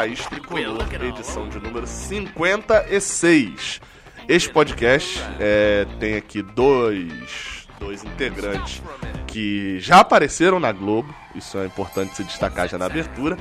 Raiz 0.00 0.24
Tricolor, 0.24 0.88
edição 1.04 1.46
de 1.46 1.60
número 1.60 1.86
56. 1.86 3.82
Este 4.26 4.50
podcast 4.50 5.22
é, 5.38 5.86
tem 5.98 6.16
aqui 6.16 6.40
dois, 6.40 7.68
dois 7.78 8.02
integrantes 8.02 8.82
que 9.26 9.78
já 9.78 10.00
apareceram 10.00 10.58
na 10.58 10.72
Globo, 10.72 11.14
isso 11.34 11.58
é 11.58 11.66
importante 11.66 12.16
se 12.16 12.24
destacar 12.24 12.66
já 12.66 12.78
na 12.78 12.86
abertura. 12.86 13.36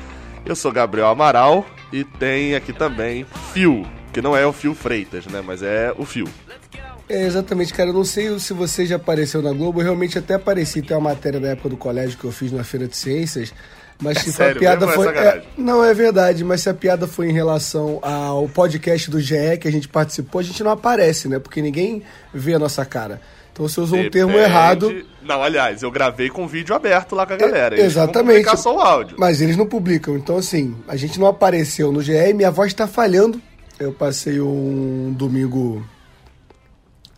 Eu 0.45 0.53
sou 0.53 0.69
Gabriel 0.69 1.07
Amaral 1.07 1.65
e 1.93 2.03
tem 2.03 2.53
aqui 2.53 2.73
também 2.73 3.25
Fio, 3.53 3.87
que 4.11 4.21
não 4.21 4.35
é 4.35 4.45
o 4.45 4.51
Fio 4.51 4.75
Freitas, 4.75 5.27
né, 5.27 5.41
mas 5.41 5.63
é 5.63 5.93
o 5.97 6.03
Fio. 6.03 6.27
É, 7.07 7.25
exatamente, 7.25 7.73
cara. 7.73 7.89
Eu 7.89 7.93
não 7.93 8.03
sei 8.03 8.37
se 8.37 8.53
você 8.53 8.85
já 8.85 8.97
apareceu 8.97 9.41
na 9.41 9.53
Globo. 9.53 9.79
Eu 9.79 9.85
realmente 9.85 10.19
até 10.19 10.35
apareci. 10.35 10.81
Tem 10.81 10.95
uma 10.95 11.09
matéria 11.09 11.39
da 11.39 11.47
época 11.47 11.69
do 11.69 11.77
colégio 11.77 12.19
que 12.19 12.25
eu 12.25 12.31
fiz 12.31 12.51
na 12.51 12.63
Feira 12.63 12.87
de 12.87 12.95
Ciências. 12.95 13.51
Mas 14.01 14.17
É 14.17 14.19
se 14.21 14.31
sério 14.31 14.55
a 14.55 14.59
piada? 14.59 14.85
É 14.85 14.89
foi. 14.93 15.05
sacanagem. 15.07 15.43
não, 15.57 15.83
é 15.83 15.93
verdade, 15.93 16.43
mas 16.45 16.61
se 16.61 16.69
a 16.69 16.73
piada 16.73 17.05
foi 17.05 17.29
em 17.29 17.33
relação 17.33 17.99
ao 18.01 18.47
podcast 18.47 19.11
do 19.11 19.19
GE 19.19 19.57
que 19.59 19.67
a 19.67 19.71
gente 19.71 19.89
participou, 19.89 20.39
a 20.39 20.43
gente 20.43 20.63
não 20.63 20.71
aparece, 20.71 21.27
né? 21.27 21.37
Porque 21.37 21.61
ninguém 21.61 22.01
vê 22.33 22.53
a 22.53 22.59
nossa 22.59 22.85
cara. 22.85 23.19
Então 23.51 23.67
você 23.67 23.81
usou 23.81 23.99
um 23.99 24.09
termo 24.09 24.31
Depende- 24.31 24.49
errado, 24.49 25.05
Não, 25.21 25.43
aliás, 25.43 25.83
eu 25.83 25.91
gravei 25.91 26.29
com 26.29 26.47
vídeo 26.47 26.73
aberto 26.73 27.13
lá 27.13 27.25
com 27.25 27.33
a 27.33 27.35
galera. 27.35 27.75
Eles 27.77 27.93
vão 27.93 28.03
exatamente. 28.05 28.37
publicar 28.37 28.55
só 28.55 28.73
o 28.73 28.79
áudio. 28.79 29.17
mas 29.19 29.41
eles 29.41 29.57
não 29.57 29.65
publicam. 29.65 30.15
Então, 30.15 30.37
assim, 30.37 30.75
a 30.87 30.95
gente 30.95 31.19
não 31.19 31.27
apareceu 31.27 31.91
no 31.91 32.01
GE 32.01 32.13
e 32.13 32.33
minha 32.33 32.49
voz 32.51 32.73
tá 32.73 32.87
falhando. 32.87 33.41
Eu 33.77 33.91
passei 33.91 34.39
um 34.39 35.13
domingo 35.17 35.85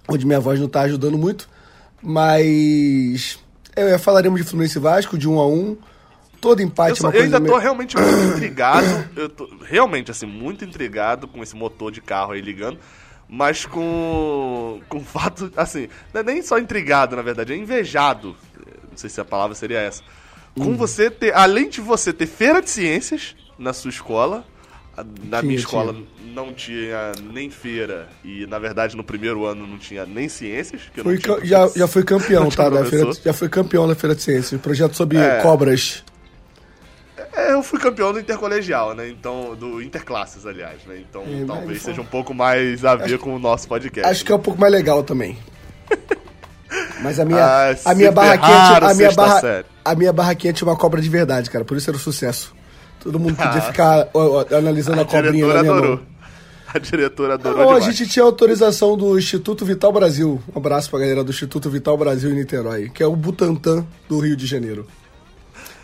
onde 0.07 0.25
minha 0.25 0.39
voz 0.39 0.59
não 0.59 0.67
tá 0.67 0.81
ajudando 0.81 1.15
muito. 1.17 1.47
Mas. 2.01 3.37
É, 3.75 3.97
falaremos 3.97 4.41
de 4.41 4.47
Fluminense 4.47 4.79
Vasco, 4.79 5.17
de 5.17 5.29
um 5.29 5.39
a 5.39 5.47
um. 5.47 5.77
Todo 6.41 6.61
empate 6.61 6.89
Eu, 6.89 6.93
é 6.95 6.99
só- 6.99 7.07
uma 7.07 7.15
eu 7.15 7.23
ainda 7.23 7.37
tô 7.39 7.43
meio- 7.45 7.57
realmente 7.57 7.95
muito 7.95 8.23
intrigado. 8.35 9.07
Eu 9.15 9.29
tô 9.29 9.47
realmente, 9.63 10.09
assim, 10.11 10.25
muito 10.25 10.65
intrigado 10.65 11.27
com 11.27 11.41
esse 11.43 11.55
motor 11.55 11.91
de 11.91 12.01
carro 12.01 12.31
aí 12.33 12.41
ligando. 12.41 12.77
Mas 13.29 13.65
com, 13.65 14.81
com 14.89 14.97
o 14.97 15.03
fato, 15.03 15.51
assim, 15.55 15.87
não 16.13 16.19
é 16.21 16.23
nem 16.23 16.41
só 16.41 16.57
intrigado, 16.59 17.15
na 17.15 17.21
verdade, 17.21 17.53
é 17.53 17.55
invejado. 17.55 18.35
Não 18.89 18.97
sei 18.97 19.09
se 19.09 19.21
a 19.21 19.25
palavra 19.25 19.55
seria 19.55 19.79
essa. 19.79 20.03
Hum. 20.57 20.65
Com 20.65 20.75
você 20.75 21.09
ter, 21.09 21.33
além 21.33 21.69
de 21.69 21.79
você 21.79 22.11
ter 22.11 22.25
feira 22.27 22.61
de 22.61 22.69
ciências 22.69 23.35
na 23.57 23.71
sua 23.71 23.89
escola, 23.89 24.43
na 24.97 25.37
Tinha, 25.39 25.41
minha 25.43 25.55
escola 25.59 25.93
tinha. 25.93 26.05
não 26.35 26.53
tinha 26.53 27.13
nem 27.31 27.49
feira 27.49 28.09
e, 28.25 28.45
na 28.47 28.59
verdade, 28.59 28.97
no 28.97 29.03
primeiro 29.03 29.45
ano 29.45 29.65
não 29.65 29.77
tinha 29.77 30.05
nem 30.05 30.27
ciências. 30.27 30.81
Fui 31.01 31.17
tinha 31.17 31.39
já, 31.45 31.67
já 31.69 31.87
fui 31.87 32.03
campeão, 32.03 32.49
tá? 32.51 32.69
Da 32.69 32.83
feira, 32.83 33.11
já 33.13 33.31
fui 33.31 33.47
campeão 33.47 33.87
da 33.87 33.95
Feira 33.95 34.13
de 34.13 34.21
Ciências. 34.23 34.59
Projeto 34.59 34.93
sobre 34.97 35.17
É. 35.17 35.39
cobras. 35.41 36.03
É, 37.33 37.53
eu 37.53 37.63
fui 37.63 37.79
campeão 37.79 38.11
do 38.11 38.19
intercolegial, 38.19 38.93
né? 38.93 39.07
Então, 39.09 39.55
do 39.55 39.81
interclasses, 39.81 40.45
aliás, 40.45 40.79
né? 40.85 40.99
Então, 41.09 41.23
É, 41.23 41.45
talvez 41.45 41.69
mas- 41.69 41.81
seja 41.81 42.01
um 42.01 42.05
pouco 42.05 42.33
mais 42.33 42.83
a 42.83 42.95
ver 42.95 43.17
com 43.19 43.33
o 43.35 43.39
nosso 43.39 43.67
podcast. 43.67 44.09
Acho 44.09 44.25
que 44.25 44.31
é 44.31 44.35
um 44.35 44.39
pouco 44.39 44.59
mais 44.59 44.71
legal 44.73 45.01
também. 45.03 45.37
Mas 47.03 47.19
a 47.19 47.25
minha, 47.25 47.43
Ah, 47.43 47.75
a 47.85 47.95
minha 47.95 48.11
ferraram, 48.13 48.39
tinha- 48.41 48.89
a 48.89 48.93
minha 48.93 49.11
barra, 49.11 49.39
série. 49.41 49.65
a 49.83 49.95
minha 49.95 50.13
barraquinha 50.13 50.53
tinha 50.53 50.67
uma 50.67 50.77
cobra 50.77 51.01
de 51.01 51.09
verdade, 51.09 51.49
cara. 51.49 51.65
Por 51.65 51.75
isso 51.75 51.89
era 51.89 51.97
um 51.97 51.99
sucesso. 51.99 52.53
Todo 52.99 53.19
mundo 53.19 53.35
podia 53.35 53.51
Ah. 53.57 53.61
ficar 53.61 54.07
ó, 54.13 54.43
ó, 54.51 54.55
analisando 54.55 54.99
a, 54.99 55.01
a 55.01 55.05
cobrinha 55.05 55.31
diretora 55.31 55.53
na 55.55 55.61
minha 55.63 55.73
adorou. 55.73 55.95
mão. 55.97 56.05
A 56.73 56.79
diretora 56.79 57.33
adorou 57.33 57.57
Não, 57.65 57.71
a 57.75 57.79
gente 57.81 58.07
tinha 58.07 58.23
autorização 58.23 58.95
do 58.95 59.17
Instituto 59.17 59.65
Vital 59.65 59.91
Brasil. 59.91 60.41
Um 60.55 60.57
abraço 60.59 60.89
pra 60.89 60.99
galera 60.99 61.23
do 61.23 61.31
Instituto 61.31 61.69
Vital 61.69 61.97
Brasil 61.97 62.29
em 62.31 62.35
Niterói, 62.35 62.89
que 62.89 63.01
é 63.03 63.07
o 63.07 63.15
Butantan 63.15 63.85
do 64.07 64.19
Rio 64.19 64.35
de 64.37 64.45
Janeiro. 64.45 64.87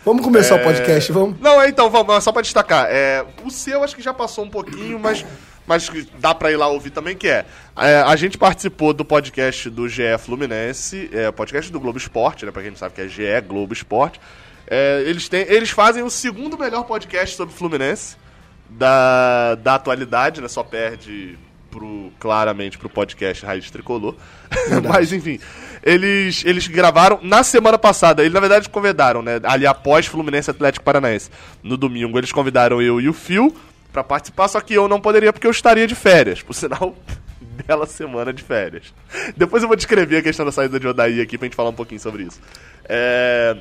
Vamos 0.04 0.22
começar 0.22 0.54
o 0.56 0.62
podcast, 0.62 1.12
vamos? 1.12 1.40
Não, 1.40 1.60
é, 1.60 1.68
então, 1.68 1.90
vamos, 1.90 2.22
só 2.22 2.32
pra 2.32 2.42
destacar. 2.42 2.86
É, 2.88 3.24
o 3.44 3.50
seu 3.50 3.82
acho 3.82 3.94
que 3.94 4.02
já 4.02 4.14
passou 4.14 4.44
um 4.44 4.50
pouquinho, 4.50 4.98
mas, 4.98 5.24
mas 5.66 5.90
dá 6.18 6.34
pra 6.34 6.50
ir 6.50 6.56
lá 6.56 6.68
ouvir 6.68 6.90
também, 6.90 7.16
que 7.16 7.28
é, 7.28 7.44
é, 7.76 8.00
A 8.00 8.16
gente 8.16 8.38
participou 8.38 8.92
do 8.92 9.04
podcast 9.04 9.68
do 9.68 9.88
GE 9.88 10.02
Fluminense, 10.18 11.10
é, 11.12 11.30
podcast 11.30 11.70
do 11.70 11.80
Globo 11.80 11.98
Esporte, 11.98 12.46
né? 12.46 12.52
Pra 12.52 12.62
quem 12.62 12.70
não 12.70 12.78
sabe 12.78 12.94
que 12.94 13.00
é 13.02 13.08
GE 13.08 13.40
Globo 13.46 13.72
Esporte. 13.72 14.20
É, 14.66 15.02
eles, 15.06 15.28
têm, 15.28 15.46
eles 15.48 15.70
fazem 15.70 16.02
o 16.02 16.10
segundo 16.10 16.58
melhor 16.58 16.84
podcast 16.84 17.36
sobre 17.36 17.54
Fluminense 17.54 18.16
da, 18.68 19.54
da 19.56 19.74
atualidade, 19.74 20.40
né? 20.40 20.48
Só 20.48 20.62
perde 20.62 21.38
pro, 21.70 22.12
claramente 22.18 22.78
pro 22.78 22.88
podcast 22.88 23.44
Raiz 23.44 23.70
Tricolor. 23.70 24.14
Mas 24.88 25.12
enfim, 25.12 25.38
eles, 25.82 26.44
eles 26.44 26.66
gravaram 26.66 27.18
na 27.22 27.42
semana 27.42 27.78
passada. 27.78 28.22
Eles 28.22 28.32
na 28.32 28.40
verdade 28.40 28.68
convidaram, 28.68 29.22
né? 29.22 29.40
Ali 29.44 29.66
após 29.66 30.06
Fluminense 30.06 30.50
Atlético 30.50 30.84
Paranaense. 30.84 31.30
No 31.62 31.76
domingo 31.76 32.18
eles 32.18 32.32
convidaram 32.32 32.80
eu 32.82 33.00
e 33.00 33.08
o 33.08 33.12
Fio 33.12 33.54
pra 33.92 34.04
participar, 34.04 34.48
só 34.48 34.60
que 34.60 34.74
eu 34.74 34.86
não 34.88 35.00
poderia 35.00 35.32
porque 35.32 35.46
eu 35.46 35.50
estaria 35.50 35.86
de 35.86 35.94
férias. 35.94 36.42
Por 36.42 36.54
sinal, 36.54 36.96
bela 37.66 37.86
semana 37.86 38.32
de 38.32 38.42
férias. 38.42 38.92
Depois 39.36 39.62
eu 39.62 39.68
vou 39.68 39.76
descrever 39.76 40.18
a 40.18 40.22
questão 40.22 40.44
da 40.44 40.52
saída 40.52 40.78
de 40.78 40.86
Odaí 40.86 41.20
aqui 41.20 41.38
pra 41.38 41.46
gente 41.46 41.56
falar 41.56 41.70
um 41.70 41.74
pouquinho 41.74 42.00
sobre 42.00 42.24
isso. 42.24 42.40
É. 42.84 43.56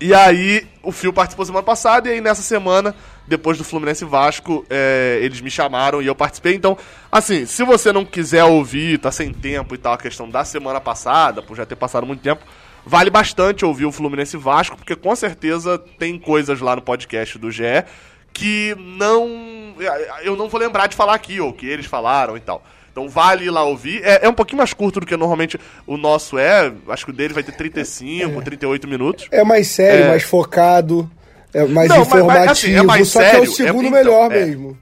E 0.00 0.14
aí, 0.14 0.66
o 0.82 0.92
Fio 0.92 1.12
participou 1.12 1.44
semana 1.44 1.64
passada, 1.64 2.08
e 2.08 2.12
aí 2.12 2.20
nessa 2.20 2.42
semana, 2.42 2.94
depois 3.26 3.58
do 3.58 3.64
Fluminense 3.64 4.04
Vasco, 4.04 4.64
é, 4.70 5.18
eles 5.22 5.40
me 5.40 5.50
chamaram 5.50 6.00
e 6.00 6.06
eu 6.06 6.14
participei. 6.14 6.54
Então, 6.54 6.78
assim, 7.10 7.46
se 7.46 7.64
você 7.64 7.92
não 7.92 8.04
quiser 8.04 8.44
ouvir, 8.44 8.98
tá 8.98 9.10
sem 9.10 9.32
tempo 9.32 9.74
e 9.74 9.78
tal, 9.78 9.94
a 9.94 9.98
questão 9.98 10.30
da 10.30 10.44
semana 10.44 10.80
passada, 10.80 11.42
por 11.42 11.56
já 11.56 11.66
ter 11.66 11.74
passado 11.74 12.06
muito 12.06 12.22
tempo, 12.22 12.44
vale 12.86 13.10
bastante 13.10 13.64
ouvir 13.64 13.86
o 13.86 13.92
Fluminense 13.92 14.36
Vasco, 14.36 14.76
porque 14.76 14.94
com 14.94 15.14
certeza 15.16 15.78
tem 15.98 16.16
coisas 16.18 16.60
lá 16.60 16.76
no 16.76 16.82
podcast 16.82 17.36
do 17.36 17.50
GE 17.50 17.84
que 18.32 18.76
não. 18.78 19.74
Eu 20.22 20.36
não 20.36 20.48
vou 20.48 20.60
lembrar 20.60 20.86
de 20.86 20.94
falar 20.94 21.14
aqui, 21.14 21.40
ou 21.40 21.52
que 21.52 21.66
eles 21.66 21.86
falaram 21.86 22.36
e 22.36 22.40
tal. 22.40 22.62
Então 22.98 23.08
vale 23.08 23.44
ir 23.44 23.50
lá 23.50 23.62
ouvir. 23.64 24.00
É, 24.04 24.26
é 24.26 24.28
um 24.28 24.34
pouquinho 24.34 24.58
mais 24.58 24.72
curto 24.72 24.98
do 25.00 25.06
que 25.06 25.16
normalmente 25.16 25.56
o 25.86 25.96
nosso 25.96 26.36
é. 26.36 26.72
Acho 26.88 27.04
que 27.04 27.10
o 27.12 27.14
dele 27.14 27.32
vai 27.32 27.42
ter 27.44 27.52
35, 27.52 28.42
38 28.42 28.88
minutos. 28.88 29.26
É 29.30 29.44
mais 29.44 29.68
sério, 29.68 30.06
É. 30.06 30.08
mais 30.08 30.24
focado, 30.24 31.08
é 31.54 31.64
mais 31.64 31.88
Não, 31.88 31.98
mas- 31.98 32.08
mas, 32.08 32.20
informativo, 32.20 32.50
assim, 32.50 32.74
é 32.74 32.82
mais 32.82 33.08
só 33.08 33.20
que 33.20 33.24
é 33.24 33.30
sério, 33.30 33.50
o 33.50 33.54
segundo 33.54 33.84
é- 33.84 33.88
então, 33.88 33.92
melhor 33.92 34.32
é. 34.32 34.44
mesmo. 34.46 34.76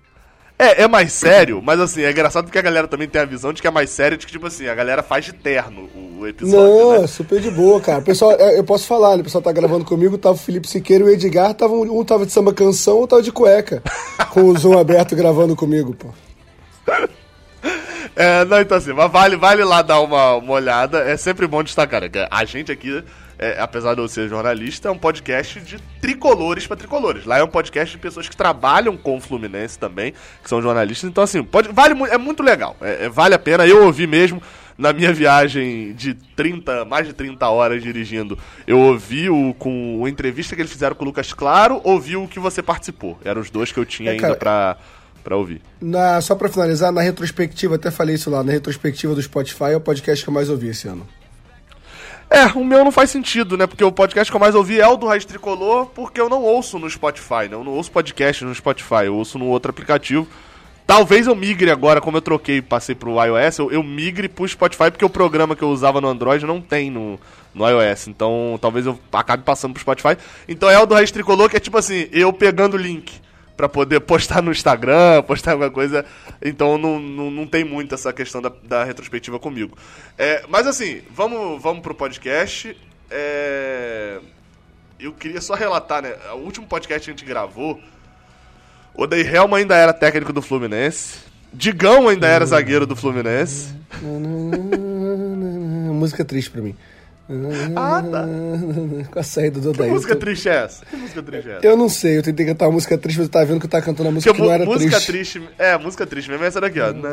É, 0.58 0.84
é 0.84 0.88
mais 0.88 1.12
sério, 1.12 1.60
mas 1.62 1.78
assim, 1.78 2.00
é 2.02 2.10
engraçado 2.10 2.44
porque 2.46 2.58
a 2.58 2.62
galera 2.62 2.88
também 2.88 3.06
tem 3.06 3.20
a 3.20 3.26
visão 3.26 3.52
de 3.52 3.60
que 3.60 3.68
é 3.68 3.70
mais 3.70 3.90
sério, 3.90 4.16
de 4.16 4.24
que, 4.24 4.32
tipo 4.32 4.46
assim, 4.46 4.66
a 4.66 4.74
galera 4.74 5.02
faz 5.02 5.26
de 5.26 5.34
terno 5.34 5.86
o, 5.94 6.26
episódio, 6.26 6.58
Não, 6.94 7.00
né? 7.02 7.06
super 7.06 7.38
de 7.38 7.50
boa, 7.50 7.78
cara. 7.78 7.98
O 7.98 8.02
pessoal, 8.02 8.32
é, 8.32 8.58
eu 8.58 8.64
posso 8.64 8.86
falar, 8.86 9.16
né? 9.16 9.20
O 9.20 9.24
pessoal 9.24 9.42
tá 9.42 9.52
gravando 9.52 9.84
comigo, 9.84 10.16
tava 10.16 10.34
o 10.34 10.38
Felipe 10.38 10.66
Siqueira 10.66 11.04
e 11.04 11.08
o 11.08 11.10
Edgar, 11.10 11.52
tava, 11.52 11.74
um 11.74 12.02
tava 12.06 12.24
de 12.24 12.32
samba 12.32 12.54
canção, 12.54 12.94
outro 12.94 13.08
tava 13.10 13.22
de 13.22 13.30
cueca. 13.32 13.82
com 14.30 14.44
o 14.44 14.56
Zoom 14.58 14.78
aberto 14.78 15.14
gravando 15.14 15.54
comigo, 15.54 15.94
pô. 15.94 16.08
É, 18.16 18.46
não, 18.46 18.58
então 18.60 18.78
assim, 18.78 18.94
mas 18.94 19.12
vale, 19.12 19.36
vale 19.36 19.62
lá 19.62 19.82
dar 19.82 20.00
uma, 20.00 20.36
uma 20.36 20.52
olhada. 20.54 21.00
É 21.00 21.16
sempre 21.18 21.46
bom 21.46 21.62
destacar, 21.62 22.00
né? 22.00 22.08
A 22.30 22.44
gente 22.46 22.72
aqui, 22.72 23.04
é, 23.38 23.60
apesar 23.60 23.94
de 23.94 24.00
eu 24.00 24.08
ser 24.08 24.26
jornalista, 24.26 24.88
é 24.88 24.90
um 24.90 24.96
podcast 24.96 25.60
de 25.60 25.78
tricolores 26.00 26.66
pra 26.66 26.76
tricolores. 26.76 27.26
Lá 27.26 27.36
é 27.36 27.44
um 27.44 27.48
podcast 27.48 27.94
de 27.94 28.00
pessoas 28.00 28.26
que 28.26 28.34
trabalham 28.36 28.96
com 28.96 29.18
o 29.18 29.20
Fluminense 29.20 29.78
também, 29.78 30.14
que 30.42 30.48
são 30.48 30.62
jornalistas. 30.62 31.10
Então, 31.10 31.22
assim, 31.22 31.44
pode, 31.44 31.68
vale, 31.68 31.94
é 32.10 32.16
muito 32.16 32.42
legal. 32.42 32.74
É, 32.80 33.04
é- 33.04 33.08
vale 33.10 33.34
a 33.34 33.38
pena. 33.38 33.66
Eu 33.66 33.84
ouvi 33.84 34.06
mesmo 34.06 34.42
na 34.78 34.92
minha 34.92 35.12
viagem 35.12 35.92
de 35.94 36.14
30, 36.14 36.84
mais 36.86 37.06
de 37.06 37.12
30 37.12 37.48
horas 37.48 37.82
dirigindo. 37.82 38.38
Eu 38.66 38.78
ouvi 38.78 39.28
o, 39.28 39.54
com 39.58 40.02
a 40.04 40.08
entrevista 40.08 40.54
que 40.54 40.62
eles 40.62 40.72
fizeram 40.72 40.94
com 40.96 41.02
o 41.04 41.06
Lucas 41.06 41.32
Claro, 41.32 41.80
ouvi 41.84 42.16
o 42.16 42.26
que 42.28 42.38
você 42.38 42.62
participou. 42.62 43.18
Eram 43.24 43.40
os 43.42 43.50
dois 43.50 43.72
que 43.72 43.78
eu 43.78 43.84
tinha 43.86 44.10
É, 44.10 44.12
ainda 44.12 44.22
cara, 44.22 44.36
pra, 44.36 44.76
pra 45.26 45.36
ouvir. 45.36 45.60
Na, 45.80 46.20
só 46.20 46.36
pra 46.36 46.48
finalizar, 46.48 46.92
na 46.92 47.00
retrospectiva, 47.00 47.74
até 47.74 47.90
falei 47.90 48.14
isso 48.14 48.30
lá, 48.30 48.44
na 48.44 48.52
retrospectiva 48.52 49.12
do 49.12 49.20
Spotify 49.20 49.72
é 49.72 49.76
o 49.76 49.80
podcast 49.80 50.24
que 50.24 50.30
eu 50.30 50.34
mais 50.34 50.48
ouvi 50.48 50.68
esse 50.68 50.86
ano. 50.86 51.04
É, 52.30 52.46
o 52.56 52.64
meu 52.64 52.84
não 52.84 52.92
faz 52.92 53.10
sentido, 53.10 53.56
né? 53.56 53.66
Porque 53.66 53.82
o 53.82 53.90
podcast 53.90 54.30
que 54.30 54.36
eu 54.36 54.40
mais 54.40 54.54
ouvi 54.54 54.80
é 54.80 54.86
o 54.86 54.96
do 54.96 55.06
Raiz 55.06 55.24
Tricolor, 55.24 55.86
porque 55.86 56.20
eu 56.20 56.28
não 56.28 56.42
ouço 56.42 56.78
no 56.78 56.88
Spotify, 56.88 57.48
né? 57.50 57.54
Eu 57.54 57.64
não 57.64 57.72
ouço 57.72 57.90
podcast 57.90 58.44
no 58.44 58.54
Spotify, 58.54 59.06
eu 59.06 59.16
ouço 59.16 59.36
no 59.36 59.46
outro 59.46 59.70
aplicativo. 59.70 60.28
Talvez 60.86 61.26
eu 61.26 61.34
migre 61.34 61.72
agora, 61.72 62.00
como 62.00 62.18
eu 62.18 62.22
troquei 62.22 62.58
e 62.58 62.62
passei 62.62 62.94
pro 62.94 63.16
iOS, 63.20 63.58
eu, 63.58 63.72
eu 63.72 63.82
migre 63.82 64.28
pro 64.28 64.46
Spotify, 64.46 64.92
porque 64.92 65.04
o 65.04 65.10
programa 65.10 65.56
que 65.56 65.62
eu 65.62 65.70
usava 65.70 66.00
no 66.00 66.06
Android 66.06 66.46
não 66.46 66.60
tem 66.60 66.88
no, 66.88 67.18
no 67.52 67.68
iOS. 67.68 68.06
Então, 68.06 68.56
talvez 68.60 68.86
eu 68.86 68.96
acabe 69.12 69.42
passando 69.42 69.72
pro 69.72 69.80
Spotify. 69.82 70.16
Então 70.46 70.70
é 70.70 70.78
o 70.78 70.86
do 70.86 70.94
Raiz 70.94 71.10
Tricolor, 71.10 71.48
que 71.50 71.56
é 71.56 71.60
tipo 71.60 71.76
assim, 71.76 72.06
eu 72.12 72.32
pegando 72.32 72.74
o 72.74 72.76
link 72.76 73.25
pra 73.56 73.68
poder 73.68 74.00
postar 74.00 74.42
no 74.42 74.50
Instagram, 74.50 75.22
postar 75.22 75.52
alguma 75.52 75.70
coisa. 75.70 76.04
Então 76.42 76.76
não, 76.76 76.98
não, 76.98 77.30
não 77.30 77.46
tem 77.46 77.64
muito 77.64 77.94
essa 77.94 78.12
questão 78.12 78.42
da, 78.42 78.52
da 78.62 78.84
retrospectiva 78.84 79.38
comigo. 79.38 79.76
É, 80.18 80.44
mas 80.48 80.66
assim, 80.66 81.02
vamos, 81.10 81.60
vamos 81.62 81.82
pro 81.82 81.94
podcast. 81.94 82.76
É, 83.10 84.20
eu 85.00 85.12
queria 85.12 85.40
só 85.40 85.54
relatar, 85.54 86.02
né? 86.02 86.14
O 86.34 86.38
último 86.38 86.66
podcast 86.66 87.04
que 87.04 87.10
a 87.10 87.14
gente 87.14 87.24
gravou, 87.24 87.80
o 88.94 89.06
Day 89.06 89.22
Helma 89.22 89.58
ainda 89.58 89.76
era 89.76 89.92
técnico 89.92 90.32
do 90.32 90.42
Fluminense. 90.42 91.18
Digão 91.52 92.08
ainda 92.08 92.26
era 92.26 92.44
zagueiro 92.44 92.86
do 92.86 92.94
Fluminense. 92.94 93.74
Música 95.92 96.24
triste 96.24 96.50
pra 96.50 96.60
mim. 96.60 96.76
Ah, 97.74 98.02
tá. 98.08 98.24
Com 99.10 99.18
a 99.18 99.22
saída 99.22 99.58
do 99.58 99.72
Que 99.72 99.76
Odair. 99.80 99.92
música 99.92 100.14
triste 100.16 100.48
é 100.48 100.54
essa? 100.64 100.84
Que 100.86 100.96
música 100.96 101.22
triste 101.22 101.48
é 101.50 101.56
essa? 101.56 101.66
Eu 101.66 101.76
não 101.76 101.88
sei, 101.88 102.18
eu 102.18 102.22
tentei 102.22 102.46
cantar 102.46 102.66
uma 102.66 102.72
música 102.72 102.96
triste, 102.96 103.18
mas 103.18 103.26
eu 103.26 103.32
tava 103.32 103.44
vendo 103.46 103.58
que 103.60 103.66
eu 103.66 103.70
tava 103.70 103.84
cantando 103.84 104.08
uma 104.08 104.14
música 104.14 104.30
Porque 104.32 104.42
que 104.42 104.48
não 104.48 104.54
era 104.54 104.64
música 104.64 105.00
triste. 105.00 105.40
triste. 105.40 105.42
É, 105.58 105.76
música 105.76 106.06
triste 106.06 106.30
mesmo 106.30 106.44
é 106.44 106.48
essa 106.48 106.60
daqui, 106.60 106.80
ó. 106.80 106.92
Na, 106.92 107.10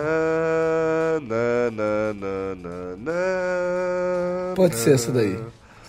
na, 1.21 1.71
na, 1.71 2.13
na, 2.55 2.95
na, 2.97 4.53
Pode 4.55 4.75
ser 4.75 4.93
essa 4.95 5.11
daí. 5.11 5.37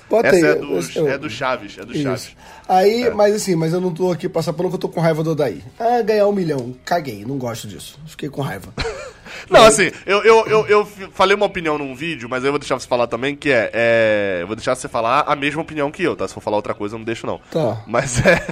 Bota 0.09 0.29
Essa 0.29 0.37
aí. 0.37 0.53
é 0.53 0.55
do, 0.55 1.09
é 1.09 1.19
do 1.19 1.31
Chaves, 1.31 1.79
é 1.79 1.85
do 1.85 1.93
Isso. 1.93 2.03
Chaves. 2.03 2.37
Aí, 2.69 3.11
mas 3.11 3.35
assim, 3.35 3.57
mas 3.57 3.73
eu 3.73 3.81
não 3.81 3.93
tô 3.93 4.13
aqui 4.13 4.29
passando 4.29 4.55
pano 4.55 4.69
que 4.69 4.75
eu 4.77 4.79
tô 4.81 4.89
com 4.89 5.01
raiva 5.01 5.23
do 5.25 5.31
Odair. 5.33 5.63
Ah, 5.79 6.03
ganhar 6.03 6.27
um 6.29 6.33
milhão. 6.33 6.75
Caguei, 6.85 7.25
não 7.25 7.39
gosto 7.39 7.67
disso. 7.67 7.99
Fiquei 8.07 8.29
com 8.29 8.43
raiva. 8.43 8.69
Não, 9.51 9.65
assim, 9.65 9.91
eu, 10.07 10.23
eu, 10.23 10.47
eu, 10.47 10.67
eu 10.69 10.87
falei 11.13 11.35
uma 11.37 11.47
opinião 11.47 11.79
num 11.79 11.95
vídeo, 11.95 12.29
mas 12.29 12.43
aí 12.43 12.49
eu 12.49 12.53
vou 12.53 12.59
deixar 12.59 12.79
você 12.79 12.87
falar 12.87 13.07
também, 13.07 13.37
que 13.37 13.51
é, 13.51 13.71
é. 13.73 14.39
Eu 14.43 14.47
vou 14.47 14.57
deixar 14.57 14.75
você 14.75 14.89
falar 14.89 15.25
a 15.27 15.37
mesma 15.37 15.63
opinião 15.63 15.91
que 15.91 16.03
eu, 16.03 16.17
tá? 16.17 16.27
Se 16.27 16.35
for 16.35 16.41
falar 16.41 16.57
outra 16.57 16.75
coisa, 16.75 16.95
eu 16.95 16.99
não 16.99 17.05
deixo, 17.05 17.27
não. 17.27 17.41
Tá. 17.51 17.83
Mas 17.87 18.19
é. 18.25 18.45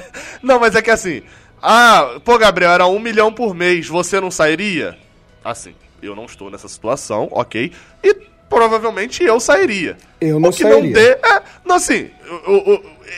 Não, 0.42 0.58
mas 0.58 0.74
é 0.74 0.82
que 0.82 0.90
assim. 0.90 1.22
Ah, 1.62 2.18
pô, 2.24 2.36
Gabriel, 2.38 2.72
era 2.72 2.86
um 2.86 2.98
milhão 2.98 3.32
por 3.32 3.54
mês, 3.54 3.86
você 3.86 4.20
não 4.20 4.30
sairia? 4.30 4.98
Assim, 5.44 5.74
eu 6.02 6.16
não 6.16 6.24
estou 6.24 6.50
nessa 6.50 6.66
situação, 6.66 7.28
ok? 7.30 7.72
E 8.02 8.14
provavelmente 8.48 9.22
eu 9.22 9.38
sairia. 9.40 9.96
Eu 10.20 10.38
não 10.38 10.50
o 10.50 10.52
que 10.52 10.62
sairia. 10.62 10.82
não 10.82 10.92
dê. 10.92 11.10
É, 11.10 11.42
não, 11.64 11.76
assim, 11.76 12.10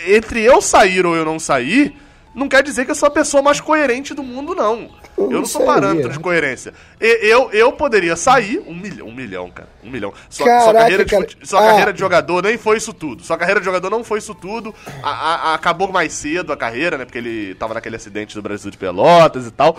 entre 0.07 0.43
eu 0.43 0.61
sair 0.61 1.05
ou 1.07 1.17
eu 1.17 1.25
não 1.25 1.39
sair, 1.39 1.97
não 2.35 2.49
quer 2.49 2.63
dizer 2.63 2.85
que 2.85 2.91
eu 2.91 2.95
sou 2.95 3.07
a 3.07 3.11
pessoa 3.11 3.43
mais 3.43 3.61
coerente 3.61 4.13
do 4.13 4.23
mundo, 4.23 4.55
não. 4.55 4.91
Eu 5.17 5.31
não 5.31 5.47
sou 5.47 5.65
parâmetro 5.65 6.11
de 6.13 6.19
coerência. 6.19 6.75
Eu, 7.01 7.51
eu 7.53 7.73
poderia 7.73 8.17
sair, 8.17 8.63
um 8.67 8.75
milhão, 8.75 9.07
um 9.09 9.15
milhão, 9.15 9.51
cara. 9.51 9.69
Um 9.83 9.91
milhão. 9.91 10.13
Sua, 10.29 10.45
sua 10.45 10.57
Caraca, 10.57 10.79
carreira, 10.81 11.05
de, 11.05 11.11
cara. 11.11 11.27
sua 11.45 11.61
Ah. 11.61 11.67
carreira 11.69 11.93
de 11.93 12.01
jogador 12.01 12.43
nem 12.43 12.59
foi 12.59 12.77
isso 12.79 12.93
tudo. 12.93 13.23
Sua 13.23 13.37
carreira 13.39 13.61
de 13.61 13.65
jogador 13.67 13.91
não 13.91 14.03
foi 14.03 14.19
isso 14.19 14.35
tudo. 14.35 14.75
A- 15.03 15.09
a- 15.11 15.35
a- 15.51 15.55
acabou 15.55 15.91
mais 15.93 16.13
cedo 16.13 16.53
a 16.53 16.57
carreira, 16.57 16.99
né? 16.99 17.05
Porque 17.05 17.19
ele 17.19 17.55
tava 17.55 17.75
naquele 17.75 17.97
acidente 17.97 18.35
do 18.35 18.43
Brasil 18.43 18.71
de 18.71 18.77
Pelotas 18.79 19.47
e 19.47 19.51
tal. 19.51 19.79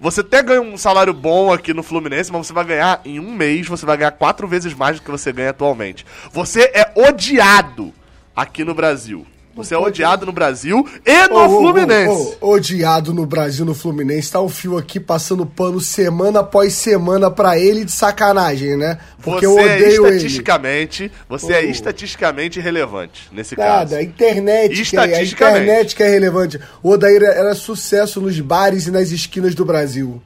Você 0.00 0.20
até 0.20 0.42
ganha 0.42 0.60
um 0.60 0.76
salário 0.76 1.14
bom 1.14 1.52
aqui 1.52 1.72
no 1.72 1.82
Fluminense, 1.82 2.30
mas 2.30 2.46
você 2.46 2.52
vai 2.52 2.64
ganhar 2.66 3.00
em 3.04 3.18
um 3.18 3.32
mês, 3.32 3.66
você 3.66 3.86
vai 3.86 3.96
ganhar 3.96 4.10
quatro 4.12 4.46
vezes 4.46 4.74
mais 4.74 4.96
do 5.00 5.02
que 5.02 5.10
você 5.10 5.32
ganha 5.32 5.50
atualmente. 5.50 6.04
Você 6.32 6.70
é 6.74 6.92
odiado 6.94 7.92
aqui 8.34 8.62
no 8.62 8.74
Brasil. 8.74 9.26
Você 9.56 9.74
é 9.74 9.78
odiado 9.78 10.26
no 10.26 10.32
Brasil 10.32 10.86
e 11.04 11.28
no 11.28 11.36
ô, 11.36 11.48
Fluminense. 11.48 12.36
ô, 12.42 12.48
ô, 12.48 12.50
odiado 12.52 13.14
no 13.14 13.24
Brasil, 13.24 13.64
no 13.64 13.74
Fluminense. 13.74 14.30
Tá 14.30 14.38
o 14.38 14.50
fio 14.50 14.76
aqui 14.76 15.00
passando 15.00 15.46
pano 15.46 15.80
semana 15.80 16.40
após 16.40 16.74
semana 16.74 17.30
pra 17.30 17.58
ele 17.58 17.82
de 17.82 17.90
sacanagem, 17.90 18.76
né? 18.76 18.98
Porque 19.22 19.46
você 19.46 19.46
eu 19.46 19.52
odeio 19.54 20.06
é 20.06 20.08
ele. 20.08 20.16
estatisticamente, 20.16 21.10
você 21.26 21.54
é 21.54 21.60
Ô. 21.60 21.70
estatisticamente 21.70 22.58
irrelevante 22.58 23.30
nesse 23.32 23.56
caso. 23.56 23.68
Nada, 23.70 23.96
a 23.96 24.02
internet, 24.02 24.90
que 24.90 24.96
é, 24.96 25.00
a 25.00 25.22
internet 25.22 25.96
que 25.96 26.02
é 26.02 26.08
relevante. 26.08 26.60
O 26.82 26.90
Odair 26.90 27.22
era 27.22 27.54
sucesso 27.54 28.20
nos 28.20 28.38
bares 28.38 28.86
e 28.86 28.90
nas 28.90 29.10
esquinas 29.10 29.54
do 29.54 29.64
Brasil. 29.64 30.20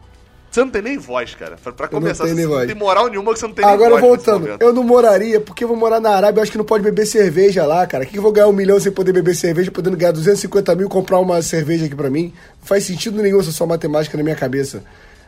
Você 0.50 0.60
não 0.60 0.70
tem 0.70 0.82
nem 0.82 0.98
voz, 0.98 1.34
cara. 1.36 1.56
Pra, 1.56 1.86
começar, 1.86 2.26
você 2.26 2.34
nem 2.34 2.44
não 2.44 2.66
tem 2.66 2.74
moral 2.74 3.08
nenhuma 3.08 3.32
que 3.32 3.38
você 3.38 3.46
não 3.46 3.54
tem 3.54 3.64
Agora 3.64 3.90
nem 3.90 4.00
voz 4.00 4.18
nesse 4.18 4.30
voltando, 4.30 4.56
eu 4.60 4.72
não 4.72 4.82
moraria, 4.82 5.40
porque 5.40 5.62
eu 5.62 5.68
vou 5.68 5.76
morar 5.76 6.00
na 6.00 6.10
Arábia, 6.10 6.40
eu 6.40 6.42
acho 6.42 6.50
que 6.50 6.58
não 6.58 6.64
pode 6.64 6.82
beber 6.82 7.06
cerveja 7.06 7.64
lá, 7.64 7.86
cara. 7.86 8.02
O 8.02 8.06
que 8.06 8.12
que 8.12 8.18
eu 8.18 8.22
vou 8.22 8.32
ganhar 8.32 8.48
um 8.48 8.52
milhão 8.52 8.80
sem 8.80 8.90
poder 8.90 9.12
beber 9.12 9.36
cerveja, 9.36 9.70
podendo 9.70 9.96
ganhar 9.96 10.10
250 10.10 10.74
mil 10.74 10.86
e 10.86 10.90
comprar 10.90 11.20
uma 11.20 11.40
cerveja 11.40 11.86
aqui 11.86 11.94
pra 11.94 12.10
mim? 12.10 12.32
Não 12.60 12.66
faz 12.66 12.82
sentido 12.84 13.22
nenhum 13.22 13.38
essa 13.38 13.52
só 13.52 13.64
matemática 13.64 14.16
na 14.16 14.24
minha 14.24 14.34
cabeça. 14.34 14.82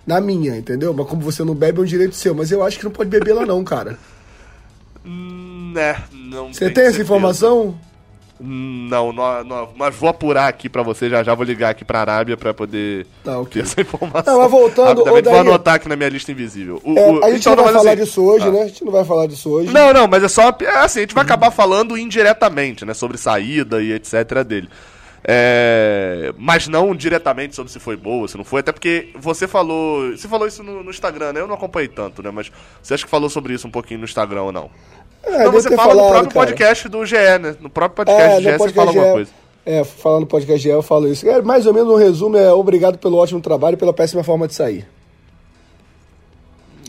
Na 0.05 0.21
minha, 0.21 0.57
entendeu? 0.57 0.93
Mas 0.93 1.07
como 1.07 1.23
você 1.23 1.45
não 1.45 1.55
bebe, 1.55 1.79
é 1.79 1.83
um 1.83 1.87
direito 1.87 2.17
seu. 2.17 2.35
Mas 2.35 2.51
eu 2.51 2.61
acho 2.65 2.77
que 2.77 2.85
não 2.85 2.91
pode 2.91 3.09
beber 3.09 3.33
lá 3.33 3.47
não, 3.47 3.63
cara. 3.63 3.97
Hum, 5.07 5.73
é, 5.77 5.97
não 6.13 6.53
Você 6.53 6.61
tenho 6.61 6.75
tem 6.75 6.83
essa 6.85 6.93
certeza. 6.97 7.03
informação? 7.03 7.79
Não, 8.44 9.12
não, 9.12 9.44
não, 9.44 9.69
mas 9.77 9.94
vou 9.94 10.09
apurar 10.09 10.49
aqui 10.49 10.69
pra 10.69 10.83
você 10.83 11.09
já 11.09 11.23
já, 11.23 11.35
vou 11.35 11.44
ligar 11.44 11.71
aqui 11.71 11.85
pra 11.85 12.00
Arábia 12.00 12.37
pra 12.37 12.53
poder 12.53 13.06
Tá, 13.23 13.39
ok. 13.39 13.53
ter 13.53 13.61
essa 13.69 13.81
informação. 13.81 14.33
Não, 14.35 14.43
mas 14.43 14.50
voltando, 14.50 15.03
ô, 15.03 15.05
vou 15.05 15.23
Daí- 15.23 15.39
anotar 15.39 15.75
aqui 15.77 15.89
na 15.89 15.94
minha 15.97 16.09
lista 16.09 16.33
invisível. 16.33 16.81
O- 16.85 16.99
É, 16.99 17.11
o- 17.11 17.25
a 17.25 17.31
gente 17.31 17.41
então, 17.41 17.55
não 17.55 17.65
vai 17.65 17.73
falar 17.73 17.93
assim- 17.93 18.03
disso 18.03 18.23
hoje, 18.25 18.49
Ah. 18.49 18.50
né? 18.50 18.62
A 18.62 18.67
gente 18.67 18.85
não 18.85 18.93
vai 18.93 19.05
falar 19.05 19.27
disso 19.29 19.50
hoje. 19.50 19.73
Não, 19.73 19.93
não, 19.93 20.09
mas 20.09 20.23
é 20.25 20.29
só. 20.29 20.49
É 20.61 20.67
assim, 20.79 20.99
a 20.99 21.03
gente 21.03 21.15
vai 21.15 21.23
acabar 21.25 21.50
falando 21.53 21.97
indiretamente, 21.97 22.85
né? 22.85 22.94
Sobre 22.94 23.17
saída 23.17 23.81
e 23.81 23.93
etc. 23.93 24.43
dele. 24.44 24.69
É, 25.25 26.35
mas 26.37 26.67
não 26.67 26.94
diretamente 26.97 27.55
sobre 27.55 27.71
se 27.71 27.79
foi 27.79 27.97
boa, 27.97 28.27
se 28.27 28.37
não 28.37 28.44
foi, 28.44 28.59
até 28.61 28.73
porque 28.73 29.11
você 29.15 29.47
falou. 29.47 30.11
Você 30.11 30.27
falou 30.27 30.49
isso 30.49 30.62
no, 30.65 30.83
no 30.83 30.91
Instagram, 30.91 31.33
né? 31.33 31.41
Eu 31.41 31.47
não 31.47 31.55
acompanhei 31.55 31.87
tanto, 31.89 32.23
né? 32.23 32.31
Mas 32.33 32.50
você 32.83 32.94
acha 32.94 33.05
que 33.05 33.11
falou 33.11 33.31
sobre 33.31 33.55
isso 33.55 33.69
um 33.69 33.71
pouquinho 33.71 34.00
no 34.00 34.05
Instagram 34.05 34.43
ou 34.43 34.50
não? 34.53 34.69
É, 35.25 35.45
não, 35.45 35.53
você 35.53 35.75
fala 35.77 35.95
no 35.95 35.99
falado, 36.01 36.11
próprio 36.13 36.33
cara. 36.35 36.47
podcast 36.47 36.89
do 36.89 37.07
GE, 37.07 37.15
né? 37.41 37.57
No 37.61 37.71
próprio 37.71 38.05
podcast 38.05 38.31
É, 38.33 38.37
do 38.37 38.43
GE 38.43 38.51
no 38.53 38.59
você 38.59 38.59
fala 38.59 38.73
podcast 38.73 38.99
alguma 38.99 39.13
coisa. 39.15 39.31
É, 39.65 39.85
falando 39.85 40.21
no 40.23 40.27
podcast 40.27 40.63
GE, 40.63 40.69
eu 40.69 40.83
falo 40.83 41.09
isso. 41.09 41.29
É, 41.29 41.41
mais 41.41 41.67
ou 41.67 41.73
menos 41.75 41.93
um 41.93 41.97
resumo 41.97 42.37
é 42.37 42.53
obrigado 42.53 42.99
pelo 42.99 43.17
ótimo 43.17 43.41
trabalho 43.41 43.75
e 43.75 43.77
pela 43.77 43.93
péssima 43.93 44.25
forma 44.25 44.49
de 44.49 44.55
sair. 44.55 44.87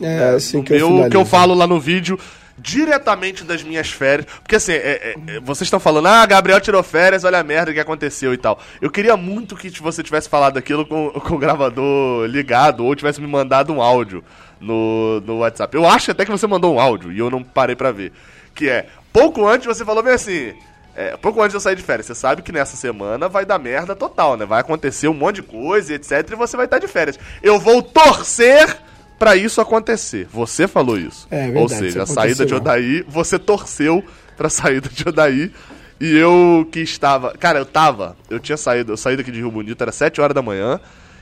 É, 0.02 0.30
assim 0.30 0.58
no 0.58 0.64
que 0.64 0.72
eu 0.74 0.88
finalizo. 0.88 1.10
que 1.10 1.16
eu 1.16 1.24
falo 1.24 1.54
lá 1.54 1.66
no 1.68 1.78
vídeo, 1.78 2.18
diretamente 2.58 3.44
das 3.44 3.62
minhas 3.62 3.90
férias. 3.90 4.26
Porque 4.42 4.56
assim, 4.56 4.72
é- 4.72 4.76
é- 4.76 5.36
é, 5.36 5.40
vocês 5.40 5.66
estão 5.66 5.78
falando, 5.78 6.06
ah, 6.08 6.26
Gabriel 6.26 6.60
tirou 6.60 6.82
férias, 6.82 7.22
olha 7.22 7.38
a 7.38 7.44
merda 7.44 7.72
que 7.72 7.78
aconteceu 7.78 8.34
e 8.34 8.36
tal. 8.36 8.58
Eu 8.82 8.90
queria 8.90 9.16
muito 9.16 9.54
que 9.56 9.70
você 9.80 10.02
tivesse 10.02 10.28
falado 10.28 10.56
aquilo 10.58 10.84
com, 10.84 11.10
com 11.10 11.34
o 11.34 11.38
gravador 11.38 12.26
ligado, 12.26 12.84
ou 12.84 12.94
tivesse 12.96 13.20
me 13.20 13.26
mandado 13.28 13.72
um 13.72 13.80
áudio 13.80 14.24
no, 14.60 15.20
no 15.20 15.38
WhatsApp. 15.38 15.74
Eu 15.76 15.86
acho 15.86 16.10
até 16.10 16.24
que 16.24 16.30
você 16.30 16.46
mandou 16.46 16.74
um 16.74 16.80
áudio 16.80 17.12
e 17.12 17.18
eu 17.18 17.30
não 17.30 17.42
parei 17.42 17.76
pra 17.76 17.92
ver. 17.92 18.12
Que 18.54 18.68
é, 18.68 18.86
pouco 19.12 19.46
antes 19.46 19.66
você 19.66 19.84
falou 19.84 20.02
bem 20.02 20.12
assim. 20.14 20.54
é, 20.96 21.16
pouco 21.16 21.40
antes 21.40 21.50
de 21.50 21.56
eu 21.56 21.60
sair 21.60 21.76
de 21.76 21.82
férias, 21.82 22.06
você 22.06 22.14
sabe 22.14 22.42
que 22.42 22.52
nessa 22.52 22.76
semana 22.76 23.28
vai 23.28 23.44
dar 23.44 23.58
merda 23.58 23.94
total, 23.96 24.36
né? 24.36 24.46
Vai 24.46 24.60
acontecer 24.60 25.08
um 25.08 25.14
monte 25.14 25.36
de 25.36 25.42
coisa 25.42 25.94
etc. 25.94 26.30
E 26.30 26.36
você 26.36 26.56
vai 26.56 26.66
estar 26.66 26.78
de 26.78 26.86
férias. 26.88 27.18
Eu 27.42 27.58
vou 27.58 27.82
torcer 27.82 28.78
pra 29.18 29.36
isso 29.36 29.60
acontecer. 29.60 30.28
Você 30.32 30.68
falou 30.68 30.98
isso. 30.98 31.26
É, 31.30 31.44
verdade, 31.50 31.58
Ou 31.58 31.68
seja, 31.68 32.02
a 32.02 32.06
saída 32.06 32.44
de 32.44 32.52
não. 32.52 32.60
Odaí, 32.60 33.04
você 33.08 33.38
torceu 33.38 34.04
pra 34.36 34.48
saída 34.48 34.88
de 34.88 35.08
Odaí. 35.08 35.52
E 36.00 36.16
eu 36.16 36.68
que 36.70 36.80
estava. 36.80 37.32
Cara, 37.38 37.58
eu 37.58 37.64
tava. 37.64 38.16
Eu 38.28 38.40
tinha 38.40 38.56
saído. 38.56 38.92
Eu 38.92 38.96
saí 38.96 39.16
daqui 39.16 39.30
de 39.30 39.38
Rio 39.38 39.50
Bonito, 39.50 39.80
era 39.80 39.92
7 39.92 40.20
horas 40.20 40.34
da 40.34 40.42
manhã. 40.42 40.80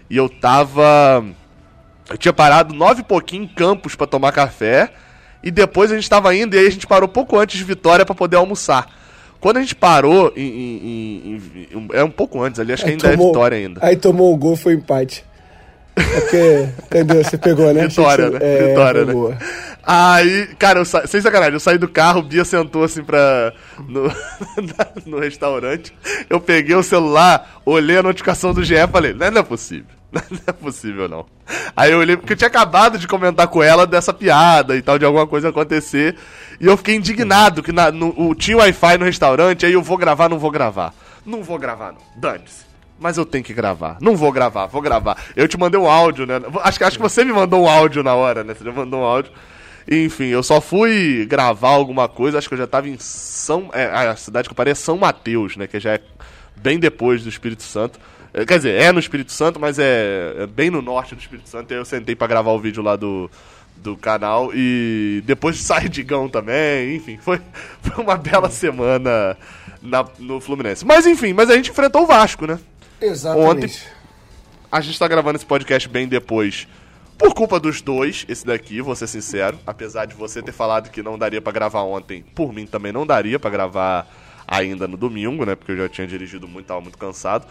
E 0.09 0.17
eu 0.17 0.29
tava. 0.29 1.25
Eu 2.11 2.19
tinha 2.19 2.33
parado 2.33 2.75
nove 2.75 3.01
e 3.01 3.05
pouquinho 3.05 3.45
em 3.45 3.49
Campos 3.49 3.95
pra 3.95 4.07
tomar 4.07 4.33
café. 4.33 4.91
E 5.43 5.51
depois 5.51 5.91
a 5.91 5.95
gente 5.97 6.09
tava 6.09 6.35
indo 6.35 6.55
e 6.55 6.59
aí 6.59 6.67
a 6.67 6.71
gente 6.71 6.87
parou 6.87 7.09
pouco 7.09 7.39
antes 7.39 7.59
de 7.59 7.65
Vitória 7.65 8.05
pra 8.07 8.15
poder 8.15 8.37
almoçar. 8.37 8.87
Quando 9.41 9.57
a 9.57 9.61
gente 9.61 9.75
parou, 9.75 10.33
em, 10.37 10.43
em- 10.47 11.41
em- 11.73 11.89
é 11.95 12.05
um 12.05 12.11
pouco 12.11 12.41
antes 12.41 12.61
ali, 12.61 12.73
acho 12.73 12.85
que 12.85 12.91
Aí 12.91 12.95
ainda 12.95 13.11
tomou- 13.11 13.27
é 13.27 13.29
Vitória 13.33 13.59
ainda. 13.59 13.81
Aí 13.83 13.97
tomou 13.97 14.33
o 14.33 14.37
gol, 14.37 14.55
foi 14.55 14.75
empate. 14.75 15.25
É 15.97 16.21
porque, 16.21 16.69
entendeu? 16.85 17.23
Você 17.25 17.37
pegou, 17.37 17.73
né? 17.75 17.87
Vitória, 17.89 18.31
que 18.31 18.39
né? 18.39 18.41
É, 18.41 18.69
Vitória, 18.69 19.05
né? 19.05 19.13
boa. 19.13 19.37
Aí, 19.83 20.47
cara, 20.59 20.79
eu 20.79 20.85
sa... 20.85 21.07
sem 21.09 21.21
sacanagem, 21.21 21.55
eu 21.55 21.61
saí 21.61 21.77
do 21.77 21.89
carro, 21.89 22.21
o 22.21 22.23
Bia 22.23 22.45
sentou 22.45 22.85
assim 22.85 23.03
pra. 23.03 23.53
No... 23.89 24.11
no 25.05 25.19
restaurante. 25.19 25.93
Eu 26.31 26.41
peguei 26.41 26.77
o 26.77 26.83
celular, 26.83 27.61
olhei 27.67 27.99
a 27.99 28.03
notificação 28.03 28.55
do 28.55 28.63
GE 28.65 28.75
e 28.77 28.87
falei, 28.87 29.13
não, 29.13 29.31
não 29.31 29.41
é 29.41 29.45
possível. 29.45 29.87
Não 30.31 30.41
é 30.47 30.53
possível, 30.53 31.09
não. 31.09 31.27
Aí 31.75 31.91
eu 31.91 31.99
olhei, 31.99 32.17
porque 32.17 32.35
eu 32.35 32.37
tinha 32.37 32.49
acabado 32.49 32.99
de 32.99 33.09
comentar 33.09 33.49
com 33.49 33.63
ela 33.63 33.87
dessa 33.87 34.13
piada 34.13 34.77
e 34.77 34.83
tal, 34.83 34.99
de 34.99 35.07
alguma 35.07 35.27
coisa 35.27 35.49
acontecer. 35.49 36.17
E 36.61 36.67
eu 36.67 36.77
fiquei 36.77 36.97
indignado 36.97 37.63
que 37.63 37.73
na, 37.73 37.91
no, 37.91 38.09
o, 38.17 38.35
tinha 38.35 38.59
Wi-Fi 38.59 38.99
no 38.99 39.07
restaurante, 39.07 39.65
aí 39.65 39.73
eu 39.73 39.83
vou 39.83 39.97
gravar, 39.97 40.29
não 40.29 40.39
vou 40.39 40.51
gravar. 40.51 40.95
Não 41.25 41.43
vou 41.43 41.59
gravar, 41.59 41.93
não. 41.93 42.01
Dane-se. 42.17 42.67
Mas 43.01 43.17
eu 43.17 43.25
tenho 43.25 43.43
que 43.43 43.55
gravar. 43.55 43.97
Não 44.01 44.15
vou 44.15 44.31
gravar, 44.31 44.67
vou 44.67 44.83
gravar. 44.83 45.17
Eu 45.35 45.49
te 45.49 45.59
mandei 45.59 45.81
um 45.81 45.89
áudio, 45.89 46.27
né? 46.27 46.41
Acho, 46.63 46.85
acho 46.85 46.97
que 46.99 47.03
você 47.03 47.25
me 47.25 47.33
mandou 47.33 47.65
um 47.65 47.69
áudio 47.69 48.03
na 48.03 48.15
hora, 48.15 48.45
né? 48.45 48.55
Você 48.55 48.71
mandou 48.71 49.01
um 49.01 49.05
áudio. 49.05 49.33
Enfim, 49.91 50.27
eu 50.27 50.43
só 50.43 50.61
fui 50.61 51.27
gravar 51.29 51.71
alguma 51.71 52.09
coisa, 52.09 52.39
acho 52.39 52.49
que 52.49 52.55
eu 52.55 52.59
já 52.59 52.67
tava 52.67 52.89
em 52.89 52.97
São. 52.99 53.71
é, 53.73 53.87
a 53.87 54.15
cidade 54.15 54.49
que 54.49 54.53
eu 54.53 54.57
parei 54.57 54.73
é 54.73 54.75
São 54.75 54.99
Mateus, 54.99 55.57
né? 55.57 55.67
Que 55.67 55.81
já 55.81 55.95
é 55.95 56.01
bem 56.55 56.79
depois 56.79 57.23
do 57.23 57.29
Espírito 57.29 57.63
Santo. 57.63 57.99
É, 58.35 58.45
Quer 58.47 58.57
dizer, 58.59 58.81
é 58.81 58.93
no 58.93 58.99
Espírito 58.99 59.33
Santo, 59.33 59.61
mas 59.61 59.79
é, 59.79 60.35
é 60.39 60.47
bem 60.47 60.71
no 60.71 60.81
norte 60.83 61.15
do 61.15 61.21
Espírito 61.21 61.49
Santo. 61.49 61.71
E 61.71 61.75
aí 61.75 61.81
eu 61.81 61.85
sentei 61.85 62.15
pra 62.17 62.27
gravar 62.27 62.53
o 62.53 62.59
vídeo 62.59 62.83
lá 62.83 62.97
do, 62.97 63.31
do 63.77 63.97
canal. 63.97 64.51
E 64.55 65.23
depois 65.27 65.59
sai 65.63 65.89
Digão 65.89 66.29
também. 66.29 66.97
Enfim, 66.97 67.19
foi, 67.21 67.41
foi 67.83 68.03
uma 68.05 68.17
bela 68.17 68.49
semana 68.51 69.37
na- 69.83 70.07
no 70.19 70.41
Fluminense. 70.41 70.85
Mas 70.87 71.07
enfim, 71.07 71.33
mas 71.33 71.51
a 71.51 71.55
gente 71.57 71.71
enfrentou 71.71 72.03
o 72.03 72.07
Vasco, 72.07 72.47
né? 72.47 72.59
Exatamente. 73.01 73.87
A 74.71 74.81
gente 74.81 74.99
tá 74.99 75.07
gravando 75.07 75.37
esse 75.37 75.45
podcast 75.47 75.89
bem 75.89 76.09
depois. 76.09 76.67
Por 77.19 77.35
culpa 77.35 77.61
dos 77.61 77.83
dois, 77.83 78.25
esse 78.29 78.45
daqui, 78.47 78.81
vou 78.81 78.97
ser 78.97 79.07
sincero. 79.07 79.59
Apesar 79.67 80.07
de 80.07 80.15
você 80.15 80.41
ter 80.43 80.51
falado 80.53 80.91
que 80.91 81.03
não 81.03 81.19
daria 81.19 81.41
pra 81.43 81.53
gravar 81.53 81.83
ontem, 81.83 82.25
por 82.35 82.53
mim 82.53 82.67
também 82.67 82.91
não 82.91 83.07
daria 83.07 83.39
pra 83.39 83.51
gravar 83.51 84.09
ainda 84.49 84.89
no 84.89 84.97
domingo, 84.97 85.45
né? 85.45 85.55
Porque 85.55 85.73
eu 85.73 85.77
já 85.77 85.89
tinha 85.89 86.07
dirigido 86.07 86.49
muito, 86.49 86.67
tava 86.67 86.81
muito 86.81 86.97
cansado. 86.99 87.47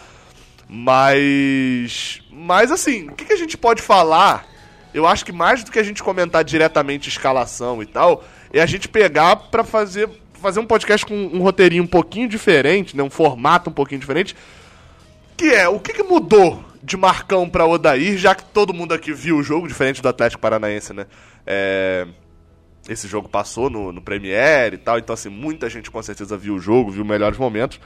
Mas. 0.73 2.21
Mas 2.31 2.71
assim, 2.71 3.09
o 3.09 3.13
que, 3.13 3.25
que 3.25 3.33
a 3.33 3.37
gente 3.37 3.57
pode 3.57 3.81
falar? 3.81 4.47
Eu 4.93 5.05
acho 5.05 5.25
que 5.25 5.33
mais 5.33 5.65
do 5.65 5.71
que 5.71 5.77
a 5.77 5.83
gente 5.83 6.01
comentar 6.01 6.45
diretamente 6.45 7.09
escalação 7.09 7.83
e 7.83 7.85
tal, 7.85 8.23
é 8.53 8.61
a 8.61 8.65
gente 8.65 8.87
pegar 8.87 9.35
pra 9.35 9.65
fazer. 9.65 10.09
fazer 10.33 10.61
um 10.61 10.65
podcast 10.65 11.05
com 11.05 11.13
um 11.13 11.41
roteirinho 11.41 11.83
um 11.83 11.87
pouquinho 11.87 12.29
diferente, 12.29 12.95
né? 12.95 13.03
Um 13.03 13.09
formato 13.09 13.69
um 13.69 13.73
pouquinho 13.73 13.99
diferente. 13.99 14.33
Que 15.35 15.53
é, 15.53 15.67
o 15.67 15.77
que, 15.77 15.91
que 15.91 16.03
mudou 16.03 16.63
de 16.81 16.95
Marcão 16.95 17.49
para 17.49 17.65
Odair, 17.65 18.17
já 18.17 18.33
que 18.33 18.45
todo 18.45 18.73
mundo 18.73 18.93
aqui 18.93 19.11
viu 19.11 19.37
o 19.37 19.43
jogo, 19.43 19.67
diferente 19.67 20.01
do 20.01 20.07
Atlético 20.07 20.41
Paranaense, 20.41 20.93
né? 20.93 21.05
É, 21.45 22.07
esse 22.87 23.09
jogo 23.09 23.27
passou 23.27 23.69
no, 23.69 23.91
no 23.91 24.01
Premiere 24.01 24.75
e 24.75 24.79
tal, 24.79 24.97
então 24.97 25.13
assim, 25.13 25.29
muita 25.29 25.69
gente 25.69 25.91
com 25.91 26.01
certeza 26.01 26.37
viu 26.37 26.55
o 26.55 26.59
jogo, 26.59 26.91
viu 26.91 27.03
melhores 27.03 27.37
momentos. 27.37 27.77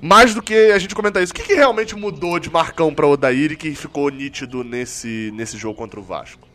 Mais 0.00 0.34
do 0.34 0.42
que 0.42 0.54
a 0.72 0.78
gente 0.78 0.94
comentar 0.94 1.22
isso, 1.22 1.32
o 1.32 1.34
que, 1.34 1.42
que 1.42 1.54
realmente 1.54 1.94
mudou 1.94 2.38
de 2.38 2.50
Marcão 2.50 2.94
para 2.94 3.06
Odair 3.06 3.52
e 3.52 3.56
que 3.56 3.74
ficou 3.74 4.08
nítido 4.10 4.64
nesse, 4.64 5.30
nesse 5.34 5.58
jogo 5.58 5.74
contra 5.74 6.00
o 6.00 6.02
Vasco? 6.02 6.48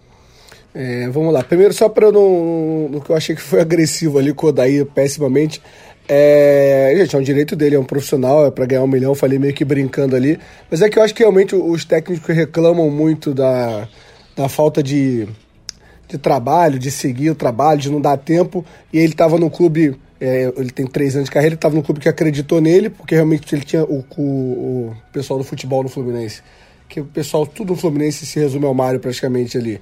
É, 0.74 1.08
vamos 1.10 1.34
lá. 1.34 1.44
Primeiro, 1.44 1.74
só 1.74 1.88
para 1.88 2.12
no, 2.12 2.90
no 2.90 3.02
que 3.02 3.10
eu 3.10 3.16
achei 3.16 3.36
que 3.36 3.42
foi 3.42 3.62
agressivo 3.62 4.18
ali 4.18 4.34
com 4.34 4.48
o 4.48 4.50
Odair 4.50 4.86
pessimamente. 4.86 5.62
É, 6.08 6.94
gente, 6.98 7.16
é 7.16 7.20
um 7.20 7.24
direito 7.24 7.56
dele, 7.56 7.76
é 7.76 7.80
um 7.80 7.86
profissional, 7.86 8.46
é 8.46 8.52
para 8.52 8.66
ganhar 8.66 8.84
um 8.84 8.88
milhão, 8.88 9.16
falei 9.16 9.40
meio 9.40 9.54
que 9.54 9.64
brincando 9.64 10.16
ali. 10.16 10.40
Mas 10.70 10.82
é 10.82 10.90
que 10.90 11.00
eu 11.00 11.04
acho 11.04 11.14
que 11.14 11.22
realmente 11.22 11.56
os 11.56 11.86
técnicos 11.86 12.28
reclamam 12.28 12.90
muito 12.90 13.34
da, 13.34 13.88
da 14.36 14.50
falta 14.50 14.84
de, 14.84 15.28
de 16.08 16.18
trabalho, 16.18 16.78
de 16.78 16.92
seguir 16.92 17.30
o 17.30 17.36
trabalho, 17.36 17.80
de 17.80 17.92
não 17.92 18.02
dar 18.02 18.18
tempo. 18.18 18.66
E 18.92 18.98
ele 18.98 19.14
estava 19.14 19.38
no 19.40 19.50
clube, 19.50 19.96
é, 20.20 20.54
ele 20.58 20.72
tem 20.72 20.88
três 20.88 21.16
anos 21.16 21.26
de 21.26 21.32
carreira, 21.32 21.54
ele 21.54 21.56
estava 21.56 21.76
no 21.76 21.84
clube 21.84 22.00
que 22.00 22.08
acreditou 22.08 22.62
nele, 22.62 22.90
porque 22.90 23.16
realmente 23.16 23.54
ele 23.54 23.66
tinha 23.66 23.84
o, 23.84 24.06
o, 24.18 24.22
o, 24.22 24.96
pessoal 25.12 25.38
do 25.38 25.44
futebol 25.44 25.84
no 25.84 25.90
Fluminense. 25.90 26.42
Que 26.88 27.02
o 27.02 27.06
pessoal, 27.06 27.46
tudo 27.46 27.74
no 27.74 27.76
Fluminense 27.76 28.26
se 28.26 28.40
resume 28.40 28.66
ao 28.66 28.74
Mário 28.74 29.00
praticamente 29.00 29.58
ali. 29.58 29.82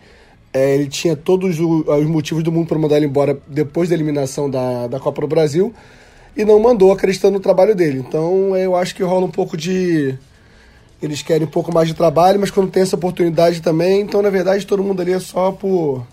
É, 0.52 0.76
ele 0.76 0.88
tinha 0.88 1.16
todos 1.16 1.60
os 1.60 2.06
motivos 2.06 2.44
do 2.44 2.52
mundo 2.52 2.68
para 2.68 2.78
mandar 2.78 2.98
ele 2.98 3.08
embora 3.08 3.38
depois 3.48 3.90
da 3.90 3.96
eliminação 3.96 4.50
da, 4.50 4.88
da 4.88 5.00
Copa 5.00 5.22
do 5.22 5.28
Brasil 5.28 5.74
e 6.36 6.46
não 6.46 6.60
mandou 6.60 6.92
acreditando 6.92 7.34
no 7.34 7.40
trabalho 7.40 7.76
dele. 7.76 8.00
Então 8.00 8.56
eu 8.56 8.76
acho 8.76 8.94
que 8.96 9.04
rola 9.04 9.26
um 9.26 9.32
pouco 9.32 9.58
de. 9.58 10.16
Eles 11.02 11.22
querem 11.22 11.46
um 11.46 11.50
pouco 11.50 11.74
mais 11.74 11.88
de 11.88 11.94
trabalho, 11.94 12.40
mas 12.40 12.50
quando 12.50 12.72
tem 12.72 12.84
essa 12.84 12.96
oportunidade 12.96 13.62
também, 13.62 14.02
então 14.02 14.22
na 14.22 14.30
verdade 14.30 14.66
todo 14.66 14.84
mundo 14.84 15.02
ali 15.02 15.12
é 15.12 15.20
só 15.20 15.52
por. 15.52 16.06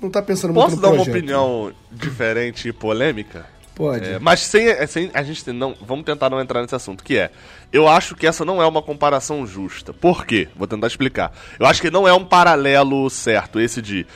Não 0.00 0.10
tá 0.10 0.20
pensando 0.20 0.52
Posso 0.52 0.70
muito 0.70 0.82
no 0.82 0.88
projeto. 0.88 1.06
Posso 1.06 1.20
dar 1.20 1.38
uma 1.38 1.62
opinião 1.62 1.72
diferente 1.92 2.68
e 2.68 2.72
polêmica? 2.72 3.53
Pode. 3.74 4.04
É, 4.04 4.18
mas 4.18 4.40
sem, 4.40 4.68
é, 4.68 4.86
sem 4.86 5.10
a 5.12 5.22
gente 5.22 5.52
não. 5.52 5.74
Vamos 5.80 6.04
tentar 6.04 6.30
não 6.30 6.40
entrar 6.40 6.62
nesse 6.62 6.74
assunto, 6.74 7.02
que 7.02 7.18
é. 7.18 7.30
Eu 7.72 7.88
acho 7.88 8.14
que 8.14 8.26
essa 8.26 8.44
não 8.44 8.62
é 8.62 8.66
uma 8.66 8.80
comparação 8.80 9.44
justa. 9.46 9.92
Por 9.92 10.24
quê? 10.24 10.48
Vou 10.54 10.66
tentar 10.66 10.86
explicar. 10.86 11.32
Eu 11.58 11.66
acho 11.66 11.82
que 11.82 11.90
não 11.90 12.06
é 12.06 12.12
um 12.12 12.24
paralelo 12.24 13.10
certo, 13.10 13.58
esse 13.58 13.82
de 13.82 14.06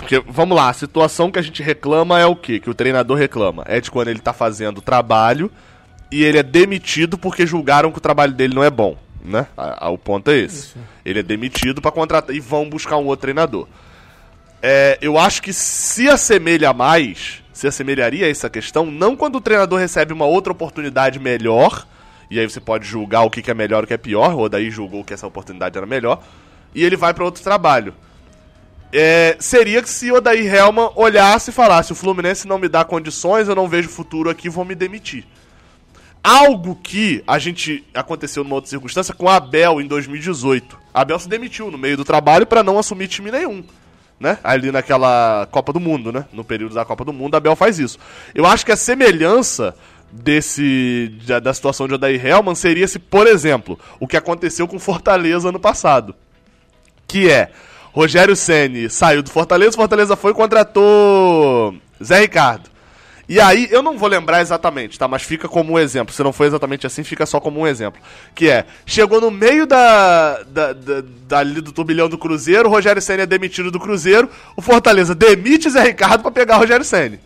porque, 0.00 0.18
vamos 0.26 0.56
lá, 0.56 0.70
a 0.70 0.72
situação 0.72 1.30
que 1.30 1.38
a 1.38 1.42
gente 1.42 1.62
reclama 1.62 2.18
é 2.18 2.24
o 2.24 2.34
quê? 2.34 2.58
Que 2.58 2.70
o 2.70 2.74
treinador 2.74 3.18
reclama. 3.18 3.64
É 3.66 3.82
de 3.82 3.90
quando 3.90 4.08
ele 4.08 4.18
tá 4.18 4.32
fazendo 4.32 4.80
trabalho 4.80 5.52
e 6.10 6.24
ele 6.24 6.38
é 6.38 6.42
demitido 6.42 7.18
porque 7.18 7.46
julgaram 7.46 7.92
que 7.92 7.98
o 7.98 8.00
trabalho 8.00 8.32
dele 8.32 8.54
não 8.54 8.64
é 8.64 8.70
bom, 8.70 8.96
né? 9.22 9.46
A, 9.54 9.86
a, 9.86 9.90
o 9.90 9.98
ponto 9.98 10.30
é 10.30 10.38
esse. 10.38 10.68
Isso. 10.68 10.78
Ele 11.04 11.18
é 11.18 11.22
demitido 11.22 11.82
para 11.82 11.90
contratar 11.92 12.34
e 12.34 12.40
vão 12.40 12.70
buscar 12.70 12.96
um 12.96 13.04
outro 13.04 13.20
treinador. 13.22 13.68
É, 14.62 14.96
eu 15.02 15.18
acho 15.18 15.42
que 15.42 15.52
se 15.52 16.08
assemelha 16.08 16.72
mais, 16.72 17.39
se 17.60 17.66
assemelharia 17.66 18.26
a 18.26 18.30
essa 18.30 18.48
questão, 18.48 18.86
não 18.86 19.14
quando 19.14 19.36
o 19.36 19.40
treinador 19.40 19.78
recebe 19.78 20.12
uma 20.12 20.24
outra 20.24 20.52
oportunidade 20.52 21.18
melhor, 21.18 21.86
e 22.30 22.38
aí 22.38 22.48
você 22.48 22.60
pode 22.60 22.86
julgar 22.86 23.22
o 23.22 23.30
que 23.30 23.50
é 23.50 23.54
melhor 23.54 23.82
e 23.82 23.84
o 23.84 23.86
que 23.86 23.94
é 23.94 23.98
pior, 23.98 24.34
ou 24.34 24.48
daí 24.48 24.70
julgou 24.70 25.04
que 25.04 25.12
essa 25.12 25.26
oportunidade 25.26 25.76
era 25.76 25.86
melhor, 25.86 26.22
e 26.74 26.84
ele 26.84 26.96
vai 26.96 27.12
para 27.12 27.24
outro 27.24 27.42
trabalho 27.42 27.94
é, 28.92 29.36
seria 29.38 29.82
que 29.82 29.88
se 29.88 30.10
o 30.10 30.16
Odair 30.16 30.52
Helman 30.52 30.90
olhasse 30.96 31.50
e 31.50 31.52
falasse: 31.52 31.92
o 31.92 31.96
Fluminense 31.96 32.46
não 32.46 32.58
me 32.58 32.68
dá 32.68 32.84
condições, 32.84 33.48
eu 33.48 33.54
não 33.54 33.68
vejo 33.68 33.88
futuro 33.88 34.28
aqui, 34.28 34.48
vou 34.48 34.64
me 34.64 34.74
demitir. 34.74 35.24
Algo 36.22 36.74
que 36.74 37.22
a 37.26 37.38
gente 37.38 37.84
aconteceu 37.94 38.44
numa 38.44 38.56
outra 38.56 38.68
circunstância 38.68 39.14
com 39.14 39.28
Abel 39.28 39.80
em 39.80 39.86
2018. 39.86 40.78
A 40.92 41.00
Abel 41.00 41.18
se 41.18 41.28
demitiu 41.28 41.70
no 41.70 41.78
meio 41.78 41.96
do 41.96 42.04
trabalho 42.04 42.46
para 42.46 42.62
não 42.62 42.78
assumir 42.78 43.08
time 43.08 43.30
nenhum. 43.30 43.64
Né? 44.20 44.38
Ali 44.44 44.70
naquela 44.70 45.48
Copa 45.50 45.72
do 45.72 45.80
Mundo, 45.80 46.12
né? 46.12 46.26
No 46.30 46.44
período 46.44 46.74
da 46.74 46.84
Copa 46.84 47.06
do 47.06 47.12
Mundo, 47.12 47.34
Abel 47.34 47.56
faz 47.56 47.78
isso. 47.78 47.98
Eu 48.34 48.44
acho 48.44 48.66
que 48.66 48.72
a 48.72 48.76
semelhança 48.76 49.74
desse 50.12 51.12
da, 51.42 51.54
situação 51.54 51.88
de 51.88 51.94
Odair 51.94 52.24
Helman 52.24 52.54
seria 52.54 52.86
se, 52.86 52.98
por 52.98 53.26
exemplo, 53.26 53.78
o 53.98 54.06
que 54.06 54.16
aconteceu 54.16 54.68
com 54.68 54.78
Fortaleza 54.78 55.50
no 55.50 55.58
passado. 55.58 56.14
Que 57.06 57.30
é, 57.30 57.50
Rogério 57.92 58.36
Ceni 58.36 58.90
saiu 58.90 59.22
do 59.22 59.30
Fortaleza, 59.30 59.76
Fortaleza 59.76 60.16
foi 60.16 60.32
e 60.32 60.34
contratou 60.34 61.74
Zé 62.02 62.20
Ricardo. 62.20 62.68
E 63.30 63.38
aí, 63.38 63.68
eu 63.70 63.80
não 63.80 63.96
vou 63.96 64.08
lembrar 64.08 64.40
exatamente, 64.40 64.98
tá? 64.98 65.06
Mas 65.06 65.22
fica 65.22 65.46
como 65.46 65.74
um 65.74 65.78
exemplo. 65.78 66.12
Se 66.12 66.20
não 66.20 66.32
foi 66.32 66.48
exatamente 66.48 66.84
assim, 66.84 67.04
fica 67.04 67.24
só 67.24 67.38
como 67.38 67.60
um 67.60 67.66
exemplo. 67.66 68.02
Que 68.34 68.50
é, 68.50 68.66
chegou 68.84 69.20
no 69.20 69.30
meio 69.30 69.68
da, 69.68 70.42
da, 70.42 70.72
da, 70.72 71.44
do 71.44 71.70
turbilhão 71.70 72.08
do 72.08 72.18
Cruzeiro, 72.18 72.68
o 72.68 72.72
Rogério 72.72 73.00
Senna 73.00 73.22
é 73.22 73.26
demitido 73.26 73.70
do 73.70 73.78
Cruzeiro, 73.78 74.28
o 74.56 74.60
Fortaleza 74.60 75.14
demite 75.14 75.70
Zé 75.70 75.80
Ricardo 75.80 76.22
para 76.22 76.32
pegar 76.32 76.56
o 76.56 76.58
Rogério 76.58 76.84
Senna. 76.84 77.20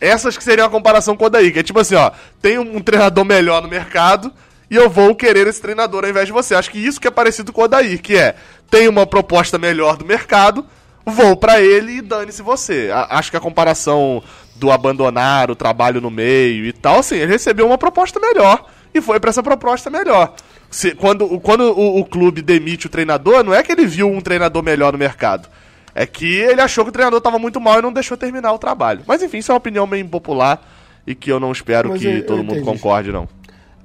Essas 0.00 0.38
que 0.38 0.44
seriam 0.44 0.68
a 0.68 0.70
comparação 0.70 1.16
com 1.16 1.24
o 1.24 1.28
daí, 1.28 1.50
que 1.50 1.58
é 1.58 1.62
tipo 1.64 1.80
assim, 1.80 1.96
ó, 1.96 2.12
tem 2.40 2.56
um, 2.56 2.76
um 2.76 2.80
treinador 2.80 3.24
melhor 3.24 3.60
no 3.60 3.68
mercado, 3.68 4.32
e 4.70 4.76
eu 4.76 4.88
vou 4.88 5.16
querer 5.16 5.48
esse 5.48 5.60
treinador 5.60 6.04
ao 6.04 6.10
invés 6.10 6.26
de 6.26 6.32
você. 6.32 6.54
Acho 6.54 6.70
que 6.70 6.78
isso 6.78 7.00
que 7.00 7.08
é 7.08 7.10
parecido 7.10 7.52
com 7.52 7.60
o 7.60 7.64
Odair, 7.64 8.00
que 8.00 8.16
é, 8.16 8.36
tem 8.70 8.86
uma 8.86 9.04
proposta 9.04 9.58
melhor 9.58 9.96
do 9.96 10.04
mercado, 10.04 10.64
vou 11.04 11.36
para 11.36 11.60
ele 11.60 11.96
e 11.96 12.00
dane-se 12.00 12.40
você. 12.40 12.88
A, 12.92 13.18
acho 13.18 13.32
que 13.32 13.36
a 13.36 13.40
comparação 13.40 14.22
do 14.60 14.70
abandonar 14.70 15.50
o 15.50 15.56
trabalho 15.56 16.00
no 16.00 16.10
meio 16.10 16.66
e 16.66 16.72
tal, 16.72 16.98
assim, 16.98 17.16
ele 17.16 17.32
recebeu 17.32 17.66
uma 17.66 17.78
proposta 17.78 18.20
melhor 18.20 18.66
e 18.94 19.00
foi 19.00 19.18
para 19.18 19.30
essa 19.30 19.42
proposta 19.42 19.88
melhor. 19.88 20.34
Se, 20.70 20.94
quando 20.94 21.40
quando 21.40 21.62
o, 21.62 21.98
o, 21.98 22.04
clube 22.04 22.42
demite 22.42 22.86
o 22.86 22.90
treinador, 22.90 23.42
não 23.42 23.54
é 23.54 23.62
que 23.62 23.72
ele 23.72 23.86
viu 23.86 24.08
um 24.08 24.20
treinador 24.20 24.62
melhor 24.62 24.92
no 24.92 24.98
mercado. 24.98 25.48
É 25.92 26.06
que 26.06 26.36
ele 26.36 26.60
achou 26.60 26.84
que 26.84 26.90
o 26.90 26.92
treinador 26.92 27.18
estava 27.18 27.38
muito 27.38 27.60
mal 27.60 27.78
e 27.78 27.82
não 27.82 27.92
deixou 27.92 28.16
terminar 28.16 28.52
o 28.52 28.58
trabalho. 28.58 29.00
Mas 29.06 29.22
enfim, 29.22 29.38
isso 29.38 29.50
é 29.50 29.54
uma 29.54 29.58
opinião 29.58 29.86
meio 29.86 30.04
impopular 30.04 30.62
e 31.04 31.14
que 31.14 31.32
eu 31.32 31.40
não 31.40 31.50
espero 31.50 31.88
Mas 31.88 32.00
que 32.00 32.06
eu, 32.06 32.26
todo 32.26 32.38
eu 32.38 32.44
mundo 32.44 32.62
concorde, 32.62 33.10
não. 33.10 33.26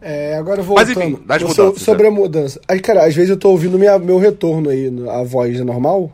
É, 0.01 0.36
agora 0.38 0.62
voltando. 0.62 0.88
Mas 0.88 0.96
enfim, 0.96 1.20
das 1.25 1.41
mudanças, 1.41 1.82
sobre 1.82 2.03
né? 2.03 2.10
a 2.10 2.12
mudança. 2.12 2.62
Aí, 2.67 2.79
cara, 2.79 3.05
às 3.05 3.15
vezes 3.15 3.32
eu 3.32 3.38
tô 3.38 3.50
ouvindo 3.50 3.79
minha, 3.79 3.98
meu 3.98 4.20
retorno 4.20 4.70
aí, 4.70 4.94
a 5.10 5.24
voz 5.24 5.60
é 5.60 5.63
normal? 5.63 6.12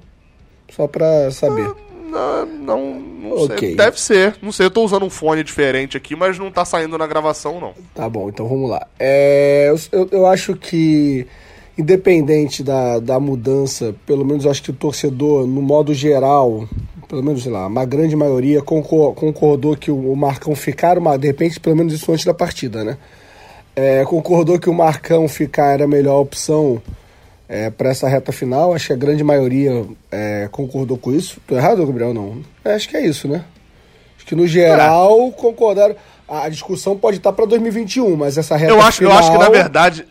Só 0.69 0.87
pra 0.87 1.29
saber. 1.31 1.65
Ah, 1.65 1.90
não, 2.45 2.99
não 2.99 3.31
okay. 3.43 3.69
sei. 3.69 3.75
Deve 3.75 3.99
ser. 3.99 4.35
Não 4.41 4.51
sei, 4.51 4.65
eu 4.65 4.71
tô 4.71 4.83
usando 4.83 5.05
um 5.05 5.09
fone 5.09 5.43
diferente 5.43 5.97
aqui, 5.97 6.15
mas 6.15 6.37
não 6.37 6.51
tá 6.51 6.65
saindo 6.65 6.97
na 6.97 7.07
gravação, 7.07 7.59
não. 7.59 7.73
Tá 7.93 8.09
bom, 8.09 8.29
então 8.29 8.47
vamos 8.47 8.69
lá. 8.69 8.85
É, 8.99 9.73
eu, 9.91 10.09
eu 10.11 10.25
acho 10.25 10.55
que, 10.55 11.25
independente 11.77 12.63
da, 12.63 12.99
da 12.99 13.19
mudança, 13.19 13.95
pelo 14.05 14.25
menos 14.25 14.45
eu 14.45 14.51
acho 14.51 14.61
que 14.61 14.71
o 14.71 14.75
torcedor, 14.75 15.47
no 15.47 15.61
modo 15.61 15.93
geral, 15.93 16.67
pelo 17.07 17.23
menos, 17.23 17.43
sei 17.43 17.51
lá, 17.51 17.67
uma 17.67 17.85
grande 17.85 18.15
maioria 18.15 18.61
concordou 18.61 19.75
que 19.75 19.91
o 19.91 20.15
Marcão 20.15 20.55
ficar, 20.55 20.97
uma, 20.97 21.17
de 21.17 21.27
repente, 21.27 21.59
pelo 21.59 21.75
menos 21.75 21.93
isso 21.93 22.11
antes 22.11 22.25
da 22.25 22.33
partida, 22.33 22.83
né? 22.83 22.97
é, 23.75 24.03
concordou 24.05 24.59
que 24.59 24.69
o 24.69 24.73
Marcão 24.73 25.27
ficar 25.27 25.73
era 25.73 25.85
a 25.85 25.87
melhor 25.87 26.19
opção 26.19 26.81
é, 27.51 27.70
para 27.70 27.89
essa 27.89 28.08
reta 28.08 28.31
final. 28.31 28.74
Acho 28.74 28.88
que 28.88 28.93
a 28.93 28.96
grande 28.96 29.25
maioria 29.25 29.86
é, 30.10 30.48
concordou 30.50 30.98
com 30.98 31.12
isso. 31.12 31.41
Tô 31.46 31.58
errado, 31.58 31.86
Gabriel? 31.86 32.13
Não. 32.13 32.41
É, 32.63 32.74
acho 32.74 32.88
que 32.88 32.96
é 32.96 33.05
isso, 33.05 33.27
né? 33.27 33.43
Acho 34.15 34.25
que 34.25 34.36
no 34.36 34.48
geral 34.48 35.27
é. 35.27 35.31
concordaram. 35.31 35.93
A 36.29 36.48
discussão 36.48 36.98
pode 36.98 37.17
estar 37.17 37.34
para 37.34 37.46
2021, 37.46 38.15
mas 38.15 38.38
essa 38.38 38.55
reta 38.55 38.72
eu 38.72 38.81
acho, 38.81 39.00
final... 39.00 39.12
Eu 39.12 39.20
acho 39.20 39.31
que, 39.34 39.38
na 39.38 39.50
verdade, 39.50 40.08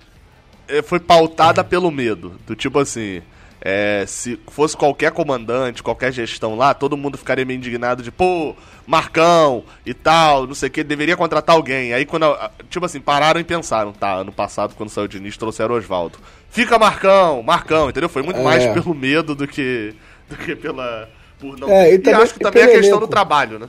é, 0.69 0.83
foi 0.83 1.01
pautada 1.01 1.65
pelo 1.65 1.91
medo. 1.91 2.35
Do 2.47 2.55
tipo 2.55 2.79
assim... 2.79 3.23
É, 3.63 4.05
se 4.07 4.41
fosse 4.49 4.75
qualquer 4.75 5.13
comandante, 5.13 5.83
qualquer 5.83 6.11
gestão 6.13 6.57
lá, 6.57 6.73
todo 6.73 6.97
mundo 6.97 7.19
ficaria 7.19 7.45
meio 7.45 7.59
indignado 7.59 8.03
de, 8.03 8.11
pô, 8.11 8.57
Marcão 8.87 9.63
e 9.85 9.93
tal, 9.93 10.47
não 10.47 10.55
sei 10.55 10.69
o 10.69 10.73
que, 10.73 10.83
deveria 10.83 11.15
contratar 11.17 11.55
alguém. 11.55 11.93
Aí 11.93 12.07
quando, 12.07 12.27
tipo 12.71 12.87
assim, 12.87 13.01
pararam 13.01 13.39
e 13.39 13.45
pensaram, 13.45 13.93
tá, 13.93 14.15
ano 14.15 14.33
passado, 14.33 14.75
quando 14.75 14.89
saiu 14.89 15.05
o 15.05 15.09
Diniz, 15.09 15.37
trouxeram 15.37 15.75
o 15.75 15.79
Oswaldo. 15.79 16.19
Fica 16.49 16.79
Marcão, 16.79 17.43
Marcão, 17.43 17.91
entendeu? 17.91 18.09
Foi 18.09 18.23
muito 18.23 18.41
é. 18.41 18.43
mais 18.43 18.67
pelo 18.73 18.95
medo 18.95 19.35
do 19.35 19.47
que, 19.47 19.95
do 20.29 20.37
que 20.37 20.57
pela. 20.57 21.09
Por 21.39 21.59
não... 21.59 21.69
É, 21.71 21.93
e, 21.95 21.99
também, 21.99 22.21
e 22.21 22.23
acho 22.23 22.35
que 22.35 22.41
também 22.41 22.63
é 22.63 22.67
a 22.67 22.71
questão 22.71 22.99
do 22.99 23.09
trabalho, 23.09 23.59
né? 23.59 23.69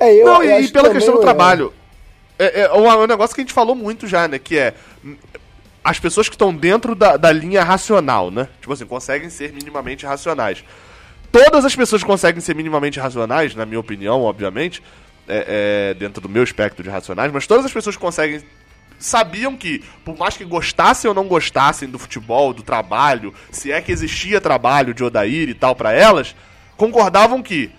É, 0.00 0.14
eu, 0.14 0.24
não, 0.24 0.42
eu 0.42 0.60
e, 0.60 0.64
e 0.64 0.68
pela 0.68 0.90
questão 0.90 1.14
do 1.14 1.20
é. 1.20 1.24
trabalho. 1.24 1.72
É, 2.38 2.62
é, 2.62 2.72
um 2.72 3.06
negócio 3.06 3.34
que 3.34 3.40
a 3.40 3.44
gente 3.44 3.52
falou 3.52 3.74
muito 3.74 4.06
já, 4.06 4.26
né? 4.26 4.38
Que 4.38 4.56
é 4.56 4.74
as 5.82 5.98
pessoas 5.98 6.28
que 6.28 6.34
estão 6.34 6.54
dentro 6.54 6.94
da, 6.94 7.16
da 7.16 7.32
linha 7.32 7.62
racional, 7.62 8.30
né? 8.30 8.48
Tipo 8.60 8.72
assim, 8.72 8.86
conseguem 8.86 9.30
ser 9.30 9.52
minimamente 9.52 10.04
racionais. 10.04 10.64
Todas 11.30 11.64
as 11.64 11.76
pessoas 11.76 12.02
conseguem 12.02 12.40
ser 12.40 12.54
minimamente 12.54 12.98
racionais, 12.98 13.54
na 13.54 13.66
minha 13.66 13.80
opinião, 13.80 14.22
obviamente, 14.22 14.82
é, 15.28 15.90
é, 15.90 15.94
dentro 15.94 16.22
do 16.22 16.28
meu 16.28 16.42
espectro 16.42 16.82
de 16.82 16.88
racionais, 16.88 17.30
mas 17.30 17.46
todas 17.46 17.64
as 17.64 17.72
pessoas 17.72 17.96
conseguem 17.96 18.42
sabiam 18.98 19.56
que, 19.56 19.84
por 20.04 20.16
mais 20.16 20.36
que 20.36 20.44
gostassem 20.44 21.08
ou 21.08 21.14
não 21.14 21.28
gostassem 21.28 21.88
do 21.88 21.98
futebol, 21.98 22.52
do 22.52 22.62
trabalho, 22.62 23.32
se 23.50 23.70
é 23.70 23.80
que 23.80 23.92
existia 23.92 24.40
trabalho 24.40 24.92
de 24.92 25.04
Odair 25.04 25.48
e 25.48 25.54
tal 25.54 25.76
para 25.76 25.92
elas, 25.92 26.34
concordavam 26.76 27.42
que 27.42 27.70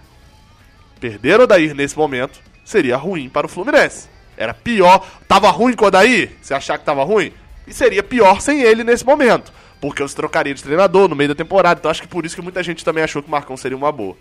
perder 0.99 1.41
Odair 1.41 1.75
nesse 1.75 1.97
momento 1.97 2.39
seria 2.63 2.95
ruim 2.95 3.27
para 3.27 3.47
o 3.47 3.49
Fluminense. 3.49 4.07
Era 4.37 4.53
pior. 4.53 5.05
Tava 5.27 5.49
ruim 5.49 5.73
com 5.73 5.83
o 5.83 5.87
Odaí? 5.89 6.31
Você 6.41 6.53
achar 6.53 6.77
que 6.77 6.85
tava 6.85 7.03
ruim? 7.03 7.33
E 7.69 7.73
seria 7.73 8.01
pior 8.03 8.41
sem 8.41 8.61
ele 8.61 8.83
nesse 8.83 9.05
momento. 9.05 9.51
Porque 9.79 10.01
eu 10.01 10.07
se 10.07 10.15
trocaria 10.15 10.53
de 10.53 10.61
treinador 10.63 11.07
no 11.07 11.15
meio 11.15 11.29
da 11.29 11.35
temporada. 11.35 11.79
Então 11.79 11.89
acho 11.91 12.01
que 12.01 12.07
por 12.07 12.25
isso 12.25 12.35
que 12.35 12.41
muita 12.41 12.61
gente 12.63 12.83
também 12.83 13.03
achou 13.03 13.21
que 13.21 13.27
o 13.27 13.31
Marcão 13.31 13.55
seria 13.55 13.77
uma 13.77 13.91
boa. 13.91 14.15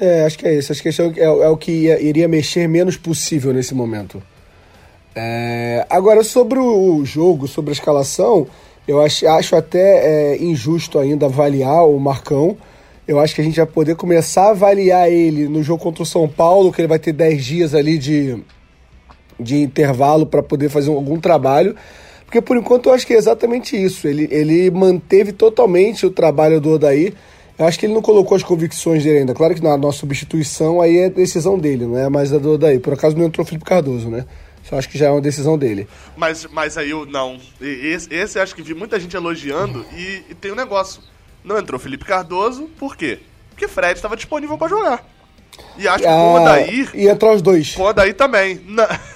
É, 0.00 0.24
acho 0.24 0.38
que 0.38 0.46
é 0.46 0.54
isso. 0.54 0.72
Acho 0.72 0.82
que 0.82 0.88
esse 0.88 1.00
é, 1.00 1.04
o- 1.04 1.14
é 1.18 1.30
o- 1.30 1.54
é 1.54 1.56
que 1.56 1.72
ia- 1.72 2.00
iria 2.00 2.28
mexer 2.28 2.66
menos 2.68 2.96
possível 2.96 3.52
nesse 3.52 3.74
momento. 3.74 4.22
É, 5.14 5.86
agora, 5.88 6.22
sobre 6.22 6.58
o 6.58 7.04
jogo, 7.04 7.46
sobre 7.48 7.70
a 7.70 7.72
escalação, 7.72 8.46
eu 8.86 9.00
acho, 9.00 9.26
acho 9.28 9.56
até 9.56 10.34
é, 10.34 10.42
injusto 10.42 10.98
ainda 10.98 11.26
avaliar 11.26 11.86
o 11.86 11.98
Marcão. 11.98 12.56
Eu 13.08 13.18
acho 13.20 13.34
que 13.34 13.40
a 13.40 13.44
gente 13.44 13.56
vai 13.56 13.66
poder 13.66 13.94
começar 13.96 14.48
a 14.48 14.50
avaliar 14.50 15.10
ele 15.10 15.48
no 15.48 15.62
jogo 15.62 15.82
contra 15.82 16.02
o 16.02 16.06
São 16.06 16.28
Paulo, 16.28 16.72
que 16.72 16.80
ele 16.80 16.88
vai 16.88 16.98
ter 16.98 17.12
10 17.12 17.44
dias 17.44 17.74
ali 17.74 17.98
de, 17.98 18.42
de 19.38 19.56
intervalo 19.62 20.26
para 20.26 20.42
poder 20.42 20.68
fazer 20.68 20.90
algum 20.90 21.18
trabalho. 21.20 21.74
Porque 22.26 22.40
por 22.42 22.56
enquanto 22.56 22.88
eu 22.88 22.92
acho 22.92 23.06
que 23.06 23.14
é 23.14 23.16
exatamente 23.16 23.80
isso. 23.82 24.06
Ele, 24.06 24.28
ele 24.30 24.70
manteve 24.70 25.32
totalmente 25.32 26.04
o 26.04 26.10
trabalho 26.10 26.60
do 26.60 26.72
Odaí. 26.72 27.14
Eu 27.58 27.64
acho 27.66 27.78
que 27.78 27.86
ele 27.86 27.94
não 27.94 28.02
colocou 28.02 28.36
as 28.36 28.42
convicções 28.42 29.02
dele 29.04 29.20
ainda. 29.20 29.32
Claro 29.32 29.54
que 29.54 29.62
na 29.62 29.76
nossa 29.78 29.98
substituição 29.98 30.80
aí 30.80 30.98
é 30.98 31.08
decisão 31.08 31.58
dele, 31.58 31.86
não 31.86 31.96
é 31.96 32.08
mais 32.10 32.32
a 32.32 32.38
do 32.38 32.52
Odaí. 32.52 32.78
Por 32.78 32.92
acaso 32.92 33.16
não 33.16 33.24
entrou 33.24 33.44
o 33.44 33.48
Felipe 33.48 33.64
Cardoso, 33.64 34.10
né? 34.10 34.26
Só 34.68 34.76
acho 34.76 34.88
que 34.88 34.98
já 34.98 35.06
é 35.06 35.10
uma 35.10 35.20
decisão 35.20 35.56
dele. 35.56 35.86
Mas, 36.16 36.44
mas 36.52 36.76
aí 36.76 36.90
eu 36.90 37.06
não. 37.06 37.38
Esse, 37.60 38.12
esse 38.12 38.36
eu 38.38 38.42
acho 38.42 38.54
que 38.54 38.60
vi 38.62 38.74
muita 38.74 38.98
gente 39.00 39.14
elogiando 39.16 39.86
e, 39.96 40.22
e 40.28 40.34
tem 40.34 40.50
um 40.52 40.56
negócio. 40.56 41.00
Não 41.44 41.56
entrou 41.56 41.78
Felipe 41.78 42.04
Cardoso, 42.04 42.68
por 42.76 42.96
quê? 42.96 43.20
Porque 43.50 43.68
Fred 43.68 43.94
estava 43.94 44.16
disponível 44.16 44.58
pra 44.58 44.66
jogar. 44.68 45.06
E 45.78 45.86
acho 45.88 45.98
que 45.98 46.04
com 46.04 46.10
o 46.10 46.36
Ah, 46.36 46.42
Odair. 46.42 46.90
e 46.94 47.08
entrar 47.08 47.32
os 47.32 47.40
dois. 47.40 47.74
O 47.76 47.82
Odair 47.82 48.14
também. 48.14 48.60
Na, 48.66 48.86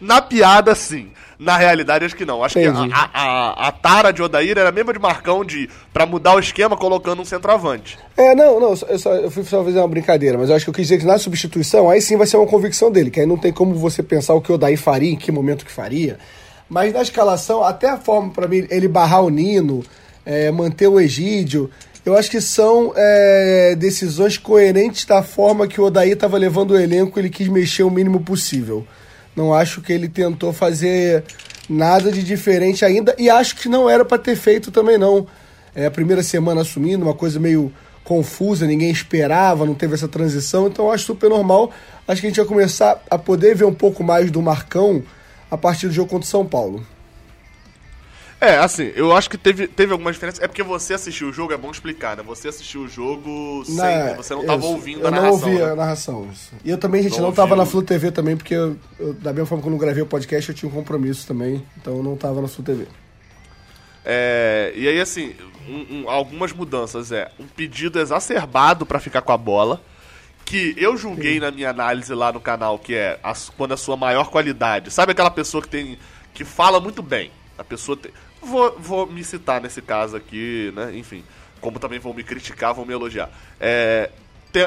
na 0.00 0.20
piada, 0.20 0.74
sim. 0.74 1.10
Na 1.38 1.56
realidade, 1.58 2.04
acho 2.04 2.16
que 2.16 2.24
não. 2.24 2.42
Acho 2.42 2.58
Entendi. 2.58 2.88
que 2.88 2.94
a, 2.94 3.10
a, 3.12 3.68
a, 3.68 3.72
tara 3.72 4.10
de 4.10 4.22
Odair 4.22 4.56
era 4.56 4.70
a 4.70 4.72
mesma 4.72 4.92
de 4.92 4.98
Marcão 4.98 5.44
de 5.44 5.68
pra 5.92 6.06
mudar 6.06 6.34
o 6.34 6.38
esquema 6.38 6.76
colocando 6.76 7.20
um 7.20 7.24
centroavante. 7.24 7.98
É, 8.16 8.34
não, 8.34 8.58
não, 8.58 8.70
eu, 8.88 8.98
só, 8.98 9.14
eu 9.14 9.30
fui 9.30 9.44
só 9.44 9.62
fazer 9.62 9.78
uma 9.78 9.88
brincadeira, 9.88 10.38
mas 10.38 10.48
eu 10.48 10.56
acho 10.56 10.64
que 10.64 10.70
eu 10.70 10.74
quis 10.74 10.88
dizer 10.88 10.98
que 10.98 11.04
na 11.04 11.18
substituição, 11.18 11.90
aí 11.90 12.00
sim 12.00 12.16
vai 12.16 12.26
ser 12.26 12.38
uma 12.38 12.46
convicção 12.46 12.90
dele, 12.90 13.10
que 13.10 13.20
aí 13.20 13.26
não 13.26 13.36
tem 13.36 13.52
como 13.52 13.74
você 13.74 14.02
pensar 14.02 14.32
o 14.32 14.40
que 14.40 14.50
o 14.50 14.56
Daí 14.56 14.78
faria, 14.78 15.12
em 15.12 15.16
que 15.16 15.30
momento 15.30 15.66
que 15.66 15.72
faria. 15.72 16.18
Mas 16.70 16.94
na 16.94 17.02
escalação, 17.02 17.62
até 17.62 17.90
a 17.90 17.98
forma 17.98 18.30
pra 18.30 18.48
mim, 18.48 18.66
ele 18.70 18.88
barrar 18.88 19.22
o 19.22 19.28
Nino, 19.28 19.84
é, 20.24 20.50
manter 20.50 20.88
o 20.88 20.98
Egídio, 20.98 21.70
eu 22.04 22.16
acho 22.16 22.30
que 22.30 22.40
são 22.40 22.92
é, 22.96 23.74
decisões 23.76 24.38
coerentes 24.38 25.04
da 25.04 25.22
forma 25.22 25.66
que 25.66 25.80
o 25.80 25.84
Odaí 25.84 26.12
estava 26.12 26.38
levando 26.38 26.70
o 26.70 26.78
elenco, 26.78 27.18
ele 27.18 27.28
quis 27.28 27.48
mexer 27.48 27.82
o 27.82 27.90
mínimo 27.90 28.20
possível. 28.20 28.86
Não 29.36 29.52
acho 29.52 29.82
que 29.82 29.92
ele 29.92 30.08
tentou 30.08 30.52
fazer 30.52 31.22
nada 31.68 32.10
de 32.10 32.22
diferente 32.22 32.84
ainda, 32.84 33.14
e 33.18 33.28
acho 33.28 33.56
que 33.56 33.68
não 33.68 33.88
era 33.88 34.04
para 34.04 34.18
ter 34.18 34.34
feito 34.34 34.70
também 34.70 34.96
não. 34.96 35.26
É 35.74 35.84
a 35.84 35.90
primeira 35.90 36.22
semana 36.22 36.62
assumindo, 36.62 37.04
uma 37.04 37.14
coisa 37.14 37.38
meio 37.38 37.70
confusa, 38.02 38.66
ninguém 38.66 38.90
esperava, 38.90 39.66
não 39.66 39.74
teve 39.74 39.94
essa 39.94 40.08
transição, 40.08 40.68
então 40.68 40.90
acho 40.90 41.04
super 41.04 41.28
normal. 41.28 41.70
Acho 42.08 42.20
que 42.20 42.28
a 42.28 42.30
gente 42.30 42.38
vai 42.38 42.46
começar 42.46 43.02
a 43.10 43.18
poder 43.18 43.54
ver 43.54 43.64
um 43.64 43.74
pouco 43.74 44.02
mais 44.02 44.30
do 44.30 44.40
Marcão 44.40 45.02
a 45.50 45.58
partir 45.58 45.88
do 45.88 45.92
jogo 45.92 46.08
contra 46.08 46.24
o 46.24 46.30
São 46.30 46.46
Paulo. 46.46 46.86
É, 48.38 48.58
assim, 48.58 48.92
eu 48.94 49.16
acho 49.16 49.30
que 49.30 49.38
teve, 49.38 49.66
teve 49.66 49.92
alguma 49.92 50.12
diferença. 50.12 50.44
É 50.44 50.46
porque 50.46 50.62
você 50.62 50.92
assistiu 50.92 51.28
o 51.28 51.32
jogo, 51.32 51.54
é 51.54 51.56
bom 51.56 51.70
explicar, 51.70 52.16
né? 52.18 52.22
Você 52.22 52.48
assistiu 52.48 52.82
o 52.82 52.88
jogo 52.88 53.64
sem. 53.64 53.76
né? 53.76 54.14
Você 54.14 54.34
não 54.34 54.44
tava 54.44 54.58
isso. 54.62 54.68
ouvindo 54.72 55.00
eu 55.00 55.06
a 55.06 55.10
narração. 55.10 55.38
não 55.40 55.48
ouvi 55.48 55.58
né? 55.64 55.70
a 55.72 55.74
narração. 55.76 56.28
Isso. 56.30 56.52
E 56.62 56.70
eu 56.70 56.76
também, 56.76 57.02
gente, 57.02 57.16
Não 57.16 57.28
não, 57.28 57.32
tava 57.32 57.50
ouviu. 57.54 57.64
na 57.64 57.70
Flu 57.70 57.82
TV 57.82 58.10
também, 58.12 58.36
porque 58.36 58.54
eu, 58.54 58.76
eu, 58.98 59.14
da 59.14 59.32
mesma 59.32 59.46
forma 59.46 59.62
que 59.62 59.68
eu 59.68 59.72
não 59.72 59.78
gravei 59.78 60.02
o 60.02 60.06
podcast, 60.06 60.50
eu 60.50 60.54
tinha 60.54 60.68
um 60.70 60.74
compromisso 60.74 61.26
também, 61.26 61.64
então 61.78 61.96
eu 61.96 62.02
não 62.02 62.14
tava 62.14 62.42
na 62.42 62.48
Flu 62.48 62.62
TV. 62.62 62.86
É, 64.04 64.72
e 64.76 64.86
aí, 64.86 65.00
assim, 65.00 65.34
um- 65.68 66.02
um- 66.04 66.10
algumas 66.10 66.52
mudanças. 66.52 67.10
É 67.12 67.30
um 67.40 67.46
pedido 67.46 67.98
exacerbado 67.98 68.84
pra 68.86 69.00
ficar 69.00 69.22
com 69.22 69.32
a 69.32 69.36
bola. 69.38 69.80
Que 70.44 70.74
eu 70.76 70.96
julguei 70.96 71.40
na 71.40 71.50
minha 71.50 71.70
análise 71.70 72.14
lá 72.14 72.30
no 72.32 72.40
canal, 72.40 72.78
que 72.78 72.94
é 72.94 73.18
a 73.22 73.32
quando 73.56 73.72
a 73.72 73.76
sua 73.76 73.96
maior 73.96 74.30
qualidade. 74.30 74.92
Sabe 74.92 75.10
aquela 75.12 75.30
pessoa 75.30 75.60
que 75.62 75.68
tem. 75.68 75.98
que 76.32 76.44
fala 76.44 76.78
muito 76.78 77.02
bem? 77.02 77.32
A 77.58 77.64
pessoa 77.64 77.96
tem. 77.96 78.12
Vou, 78.42 78.76
vou 78.78 79.06
me 79.06 79.24
citar 79.24 79.60
nesse 79.60 79.82
caso 79.82 80.16
aqui, 80.16 80.72
né? 80.74 80.92
Enfim. 80.94 81.24
Como 81.60 81.78
também 81.78 81.98
vão 81.98 82.12
me 82.12 82.22
criticar, 82.22 82.74
vão 82.74 82.84
me 82.84 82.92
elogiar. 82.92 83.30
É, 83.58 84.10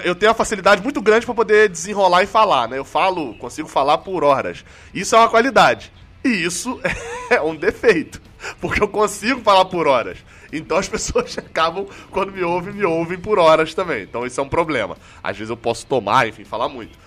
eu 0.04 0.14
tenho 0.16 0.30
uma 0.32 0.36
facilidade 0.36 0.82
muito 0.82 1.02
grande 1.02 1.26
pra 1.26 1.34
poder 1.34 1.70
desenrolar 1.70 2.24
e 2.24 2.28
falar, 2.28 2.68
né? 2.68 2.78
Eu 2.78 2.86
falo, 2.86 3.34
consigo 3.36 3.68
falar 3.68 4.00
por 4.00 4.24
horas. 4.24 4.64
Isso 4.94 5.16
é 5.16 5.20
uma 5.20 5.30
qualidade. 5.30 5.92
E 6.24 6.30
isso 6.30 6.80
é 7.30 7.42
um 7.42 7.56
defeito. 7.56 8.22
Porque 8.60 8.82
eu 8.82 8.88
consigo 8.88 9.42
falar 9.42 9.66
por 9.66 9.88
horas. 9.88 10.18
Então 10.52 10.78
as 10.78 10.88
pessoas 10.90 11.38
acabam, 11.38 11.88
quando 12.12 12.32
me 12.32 12.44
ouvem, 12.44 12.74
me 12.74 12.86
ouvem 12.86 13.20
por 13.20 13.40
horas 13.40 13.74
também. 13.74 14.04
Então 14.04 14.26
isso 14.26 14.40
é 14.40 14.44
um 14.44 14.50
problema. 14.50 14.98
Às 15.24 15.38
vezes 15.38 15.50
eu 15.50 15.58
posso 15.58 15.86
tomar, 15.86 16.28
enfim, 16.28 16.44
falar 16.44 16.70
muito. 16.70 16.98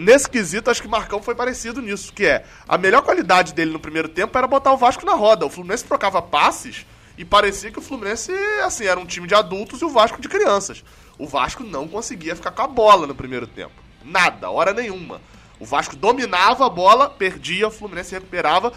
Nesse 0.00 0.30
quesito, 0.30 0.70
acho 0.70 0.80
que 0.80 0.86
Marcão 0.86 1.20
foi 1.20 1.34
parecido 1.34 1.82
nisso, 1.82 2.12
que 2.12 2.24
é 2.24 2.44
a 2.68 2.78
melhor 2.78 3.02
qualidade 3.02 3.52
dele 3.52 3.72
no 3.72 3.80
primeiro 3.80 4.08
tempo 4.08 4.38
era 4.38 4.46
botar 4.46 4.72
o 4.72 4.76
Vasco 4.76 5.04
na 5.04 5.14
roda. 5.14 5.44
O 5.44 5.50
Fluminense 5.50 5.82
trocava 5.84 6.22
passes 6.22 6.86
e 7.18 7.24
parecia 7.24 7.72
que 7.72 7.80
o 7.80 7.82
Fluminense, 7.82 8.30
assim, 8.64 8.84
era 8.86 9.00
um 9.00 9.04
time 9.04 9.26
de 9.26 9.34
adultos 9.34 9.80
e 9.80 9.84
o 9.84 9.88
Vasco 9.90 10.20
de 10.20 10.28
crianças. 10.28 10.84
O 11.18 11.26
Vasco 11.26 11.64
não 11.64 11.88
conseguia 11.88 12.36
ficar 12.36 12.52
com 12.52 12.62
a 12.62 12.68
bola 12.68 13.08
no 13.08 13.14
primeiro 13.16 13.44
tempo. 13.48 13.72
Nada, 14.04 14.48
hora 14.50 14.72
nenhuma. 14.72 15.20
O 15.58 15.64
Vasco 15.64 15.96
dominava 15.96 16.64
a 16.64 16.70
bola, 16.70 17.10
perdia, 17.10 17.66
o 17.66 17.70
Fluminense 17.72 18.14
recuperava. 18.14 18.72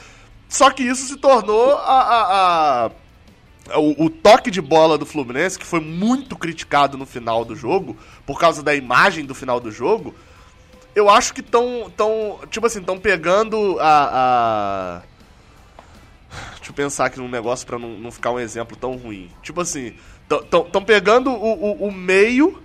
Só 0.49 0.71
que 0.71 0.81
isso 0.81 1.05
se 1.05 1.17
tornou 1.17 1.75
a- 1.75 2.01
a- 2.01 2.91
a, 3.75 3.79
o, 3.79 4.05
o 4.05 4.09
toque 4.09 4.49
de 4.49 4.59
bola 4.59 4.97
do 4.97 5.05
Fluminense, 5.05 5.59
que 5.59 5.65
foi 5.67 5.79
muito 5.79 6.35
criticado 6.35 6.97
no 6.97 7.05
final 7.05 7.45
do 7.45 7.55
jogo, 7.55 7.95
por 8.25 8.39
causa 8.39 8.63
da 8.63 8.73
imagem 8.73 9.23
do 9.23 9.35
final 9.35 9.59
do 9.59 9.71
jogo, 9.71 10.15
eu 10.95 11.09
acho 11.09 11.33
que 11.33 11.41
estão, 11.41 11.91
tão, 11.95 12.39
tipo 12.49 12.65
assim, 12.65 12.79
estão 12.79 12.97
pegando 12.97 13.77
a, 13.79 14.09
a... 14.13 15.01
Deixa 16.55 16.69
eu 16.69 16.73
pensar 16.73 17.05
aqui 17.05 17.19
num 17.19 17.29
negócio 17.29 17.65
pra 17.65 17.79
não, 17.79 17.89
não 17.89 18.11
ficar 18.11 18.31
um 18.31 18.39
exemplo 18.39 18.77
tão 18.77 18.95
ruim. 18.95 19.29
Tipo 19.41 19.61
assim, 19.61 19.93
estão 20.29 20.83
pegando 20.83 21.31
o, 21.31 21.53
o, 21.53 21.87
o 21.87 21.91
meio 21.91 22.61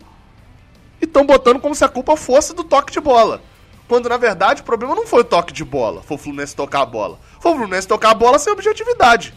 e 1.00 1.04
estão 1.04 1.24
botando 1.26 1.60
como 1.60 1.74
se 1.74 1.84
a 1.84 1.88
culpa 1.88 2.16
fosse 2.16 2.54
do 2.54 2.64
toque 2.64 2.92
de 2.92 3.00
bola. 3.00 3.42
Quando 3.88 4.08
na 4.08 4.16
verdade 4.16 4.62
o 4.62 4.64
problema 4.64 4.94
não 4.94 5.06
foi 5.06 5.20
o 5.20 5.24
toque 5.24 5.52
de 5.52 5.64
bola, 5.64 6.02
foi 6.02 6.16
o 6.16 6.18
Fluminense 6.18 6.56
tocar 6.56 6.82
a 6.82 6.86
bola. 6.86 7.18
Foi 7.40 7.52
o 7.52 7.54
Fluminense 7.54 7.86
tocar 7.86 8.10
a 8.10 8.14
bola 8.14 8.38
sem 8.38 8.52
objetividade. 8.52 9.32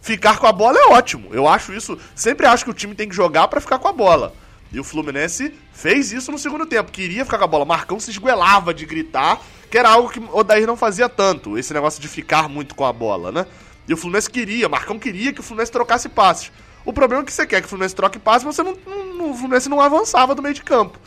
Ficar 0.00 0.38
com 0.38 0.46
a 0.46 0.52
bola 0.52 0.78
é 0.78 0.84
ótimo. 0.92 1.28
Eu 1.32 1.48
acho 1.48 1.72
isso. 1.72 1.98
Sempre 2.14 2.46
acho 2.46 2.64
que 2.64 2.70
o 2.70 2.74
time 2.74 2.94
tem 2.94 3.08
que 3.08 3.14
jogar 3.14 3.48
pra 3.48 3.60
ficar 3.60 3.78
com 3.78 3.88
a 3.88 3.92
bola. 3.92 4.32
E 4.72 4.78
o 4.78 4.84
Fluminense 4.84 5.54
fez 5.72 6.12
isso 6.12 6.30
no 6.30 6.38
segundo 6.38 6.66
tempo. 6.66 6.92
Queria 6.92 7.24
ficar 7.24 7.38
com 7.38 7.44
a 7.44 7.48
bola. 7.48 7.64
Marcão 7.64 7.98
se 7.98 8.10
esguelava 8.10 8.74
de 8.74 8.84
gritar, 8.84 9.40
que 9.70 9.78
era 9.78 9.88
algo 9.88 10.10
que 10.10 10.18
o 10.20 10.36
Odair 10.36 10.66
não 10.66 10.76
fazia 10.76 11.08
tanto. 11.08 11.56
Esse 11.56 11.72
negócio 11.72 12.00
de 12.00 12.08
ficar 12.08 12.48
muito 12.48 12.74
com 12.74 12.84
a 12.84 12.92
bola, 12.92 13.32
né? 13.32 13.46
E 13.88 13.94
o 13.94 13.96
Fluminense 13.96 14.28
queria, 14.30 14.68
Marcão 14.68 14.98
queria 14.98 15.32
que 15.32 15.40
o 15.40 15.42
Fluminense 15.42 15.72
trocasse 15.72 16.08
passes. 16.10 16.52
O 16.84 16.92
problema 16.92 17.22
é 17.22 17.26
que 17.26 17.32
você 17.32 17.46
quer 17.46 17.60
que 17.60 17.66
o 17.66 17.68
Fluminense 17.70 17.94
troque 17.94 18.18
passes, 18.18 18.44
mas 18.44 18.54
você 18.56 18.62
não, 18.62 18.76
não- 19.14 19.30
o 19.30 19.34
Fluminense 19.34 19.68
não 19.70 19.80
avançava 19.80 20.34
do 20.34 20.42
meio 20.42 20.54
de 20.54 20.62
campo. 20.62 20.98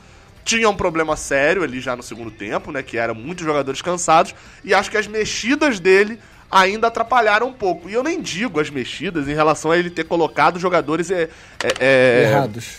Tinha 0.43 0.67
um 0.67 0.75
problema 0.75 1.15
sério 1.15 1.61
ali 1.63 1.79
já 1.79 1.95
no 1.95 2.01
segundo 2.01 2.31
tempo, 2.31 2.71
né? 2.71 2.81
Que 2.81 2.97
eram 2.97 3.13
muitos 3.13 3.45
jogadores 3.45 3.79
cansados. 3.83 4.33
E 4.63 4.73
acho 4.73 4.89
que 4.89 4.97
as 4.97 5.05
mexidas 5.05 5.79
dele 5.79 6.19
ainda 6.49 6.87
atrapalharam 6.87 7.47
um 7.47 7.53
pouco. 7.53 7.87
E 7.87 7.93
eu 7.93 8.01
nem 8.03 8.19
digo 8.19 8.59
as 8.59 8.71
mexidas 8.71 9.27
em 9.27 9.33
relação 9.35 9.69
a 9.69 9.77
ele 9.77 9.91
ter 9.91 10.03
colocado 10.05 10.59
jogadores 10.59 11.11
é, 11.11 11.29
é- 11.63 11.73
é- 11.79 12.29
Errados. 12.31 12.77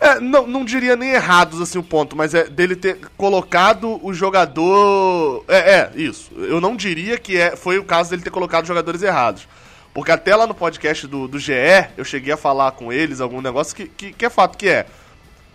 É, 0.00 0.18
não, 0.18 0.46
não 0.46 0.64
diria 0.64 0.96
nem 0.96 1.10
errados 1.10 1.60
assim 1.60 1.78
o 1.78 1.82
ponto, 1.82 2.16
mas 2.16 2.32
é 2.34 2.44
dele 2.48 2.74
ter 2.74 2.98
colocado 3.16 4.04
o 4.04 4.14
jogador. 4.14 5.44
É, 5.46 5.58
é, 5.74 5.92
isso. 5.94 6.30
Eu 6.36 6.60
não 6.60 6.74
diria 6.74 7.18
que 7.18 7.36
é, 7.36 7.54
foi 7.54 7.78
o 7.78 7.84
caso 7.84 8.10
dele 8.10 8.22
ter 8.22 8.30
colocado 8.30 8.66
jogadores 8.66 9.02
errados. 9.02 9.46
Porque 9.92 10.10
até 10.12 10.34
lá 10.34 10.46
no 10.46 10.54
podcast 10.54 11.06
do, 11.06 11.26
do 11.28 11.38
GE, 11.38 11.52
eu 11.96 12.04
cheguei 12.04 12.32
a 12.32 12.36
falar 12.36 12.72
com 12.72 12.92
eles 12.92 13.20
algum 13.20 13.40
negócio 13.40 13.74
que, 13.74 13.88
que, 13.88 14.12
que 14.12 14.24
é 14.24 14.30
fato, 14.30 14.56
que 14.56 14.68
é. 14.68 14.86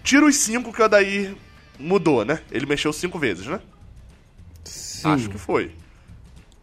Tira 0.03 0.25
os 0.25 0.35
cinco 0.35 0.71
que 0.71 0.81
o 0.81 0.85
Odair 0.85 1.35
mudou, 1.79 2.23
né? 2.23 2.39
Ele 2.51 2.65
mexeu 2.65 2.91
cinco 2.93 3.17
vezes, 3.17 3.47
né? 3.47 3.59
Sim. 4.63 5.07
Acho 5.09 5.29
que 5.29 5.37
foi. 5.37 5.71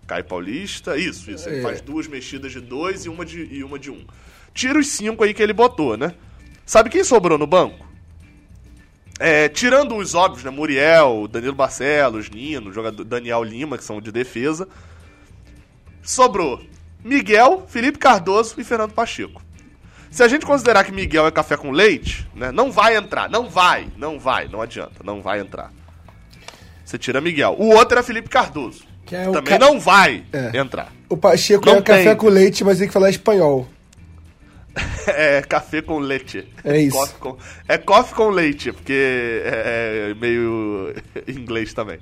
Caio 0.06 0.24
Paulista, 0.24 0.96
isso, 0.96 1.30
isso. 1.30 1.48
Ele 1.48 1.58
É. 1.58 1.62
faz 1.62 1.80
duas 1.80 2.06
mexidas 2.06 2.52
de 2.52 2.60
dois 2.60 3.04
e 3.06 3.08
uma 3.08 3.24
de, 3.24 3.48
e 3.50 3.64
uma 3.64 3.78
de 3.78 3.90
um. 3.90 4.04
Tira 4.54 4.78
os 4.78 4.88
cinco 4.88 5.24
aí 5.24 5.32
que 5.32 5.42
ele 5.42 5.52
botou, 5.52 5.96
né? 5.96 6.14
Sabe 6.64 6.90
quem 6.90 7.04
sobrou 7.04 7.36
no 7.38 7.46
banco? 7.46 7.86
É, 9.20 9.48
tirando 9.48 9.96
os 9.96 10.14
óbvios, 10.14 10.42
né? 10.44 10.50
Muriel, 10.50 11.28
Danilo 11.28 11.54
Barcelos, 11.54 12.28
Nino, 12.30 12.72
jogador 12.72 13.04
Daniel 13.04 13.42
Lima, 13.44 13.78
que 13.78 13.84
são 13.84 14.00
de 14.00 14.10
defesa. 14.10 14.66
Sobrou 16.02 16.60
Miguel, 17.04 17.64
Felipe 17.68 17.98
Cardoso 17.98 18.54
e 18.58 18.64
Fernando 18.64 18.92
Pacheco. 18.92 19.42
Se 20.10 20.22
a 20.22 20.28
gente 20.28 20.44
considerar 20.44 20.84
que 20.84 20.92
Miguel 20.92 21.26
é 21.26 21.30
café 21.30 21.56
com 21.56 21.70
leite, 21.70 22.28
né? 22.34 22.50
Não 22.52 22.70
vai 22.70 22.96
entrar, 22.96 23.30
não 23.30 23.48
vai, 23.48 23.88
não 23.96 24.18
vai, 24.18 24.46
não 24.48 24.60
adianta, 24.60 25.02
não 25.04 25.22
vai 25.22 25.40
entrar. 25.40 25.72
Você 26.84 26.98
tira 26.98 27.20
Miguel. 27.20 27.56
O 27.58 27.68
outro 27.74 27.94
era 27.94 28.02
Felipe 28.02 28.28
Cardoso. 28.28 28.84
Que 29.06 29.16
é 29.16 29.28
o 29.28 29.32
Também 29.32 29.58
ca- 29.58 29.58
não 29.58 29.80
vai 29.80 30.24
É. 30.32 30.56
entrar. 30.58 30.92
O 31.08 31.16
Pacheco 31.16 31.64
Não 31.66 31.76
é 31.76 31.82
café 31.82 32.04
tem. 32.04 32.16
com 32.16 32.28
leite, 32.28 32.62
mas 32.64 32.78
tem 32.78 32.86
que 32.86 32.92
falar 32.92 33.08
espanhol. 33.10 33.66
É 35.06 35.42
café 35.42 35.82
com 35.82 35.98
leite. 35.98 36.46
É 36.64 36.78
isso. 36.80 36.96
Coffee 36.96 37.18
com- 37.18 37.36
é 37.68 37.76
coffee 37.78 38.14
com 38.14 38.30
leite, 38.30 38.72
porque 38.72 38.92
é, 39.44 40.10
é 40.10 40.14
meio 40.14 40.94
inglês 41.26 41.74
também. 41.74 41.98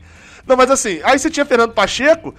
Não, 0.47 0.57
mas 0.57 0.71
assim, 0.71 1.01
aí 1.03 1.19
você 1.19 1.31
tinha 1.31 1.47
Fernando 1.47 1.73
Pacheco, 1.73 2.35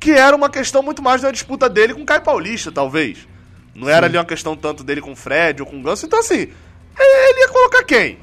que 0.00 0.10
era 0.12 0.34
uma 0.34 0.48
questão 0.48 0.82
muito 0.82 1.02
mais 1.02 1.20
da 1.22 1.30
disputa 1.30 1.68
dele 1.68 1.92
com 1.94 2.00
o 2.02 2.06
Caio 2.06 2.22
Paulista, 2.22 2.72
talvez. 2.72 3.28
Não 3.74 3.88
era 3.88 4.06
ali 4.06 4.16
uma 4.16 4.24
questão 4.24 4.56
tanto 4.56 4.82
dele 4.82 5.00
com 5.02 5.12
o 5.12 5.16
Fred 5.16 5.60
ou 5.62 5.68
com 5.68 5.78
o 5.78 5.82
Ganso. 5.82 6.06
Então, 6.06 6.18
assim, 6.20 6.48
ele 6.98 7.40
ia 7.40 7.48
colocar 7.48 7.84
quem? 7.84 8.18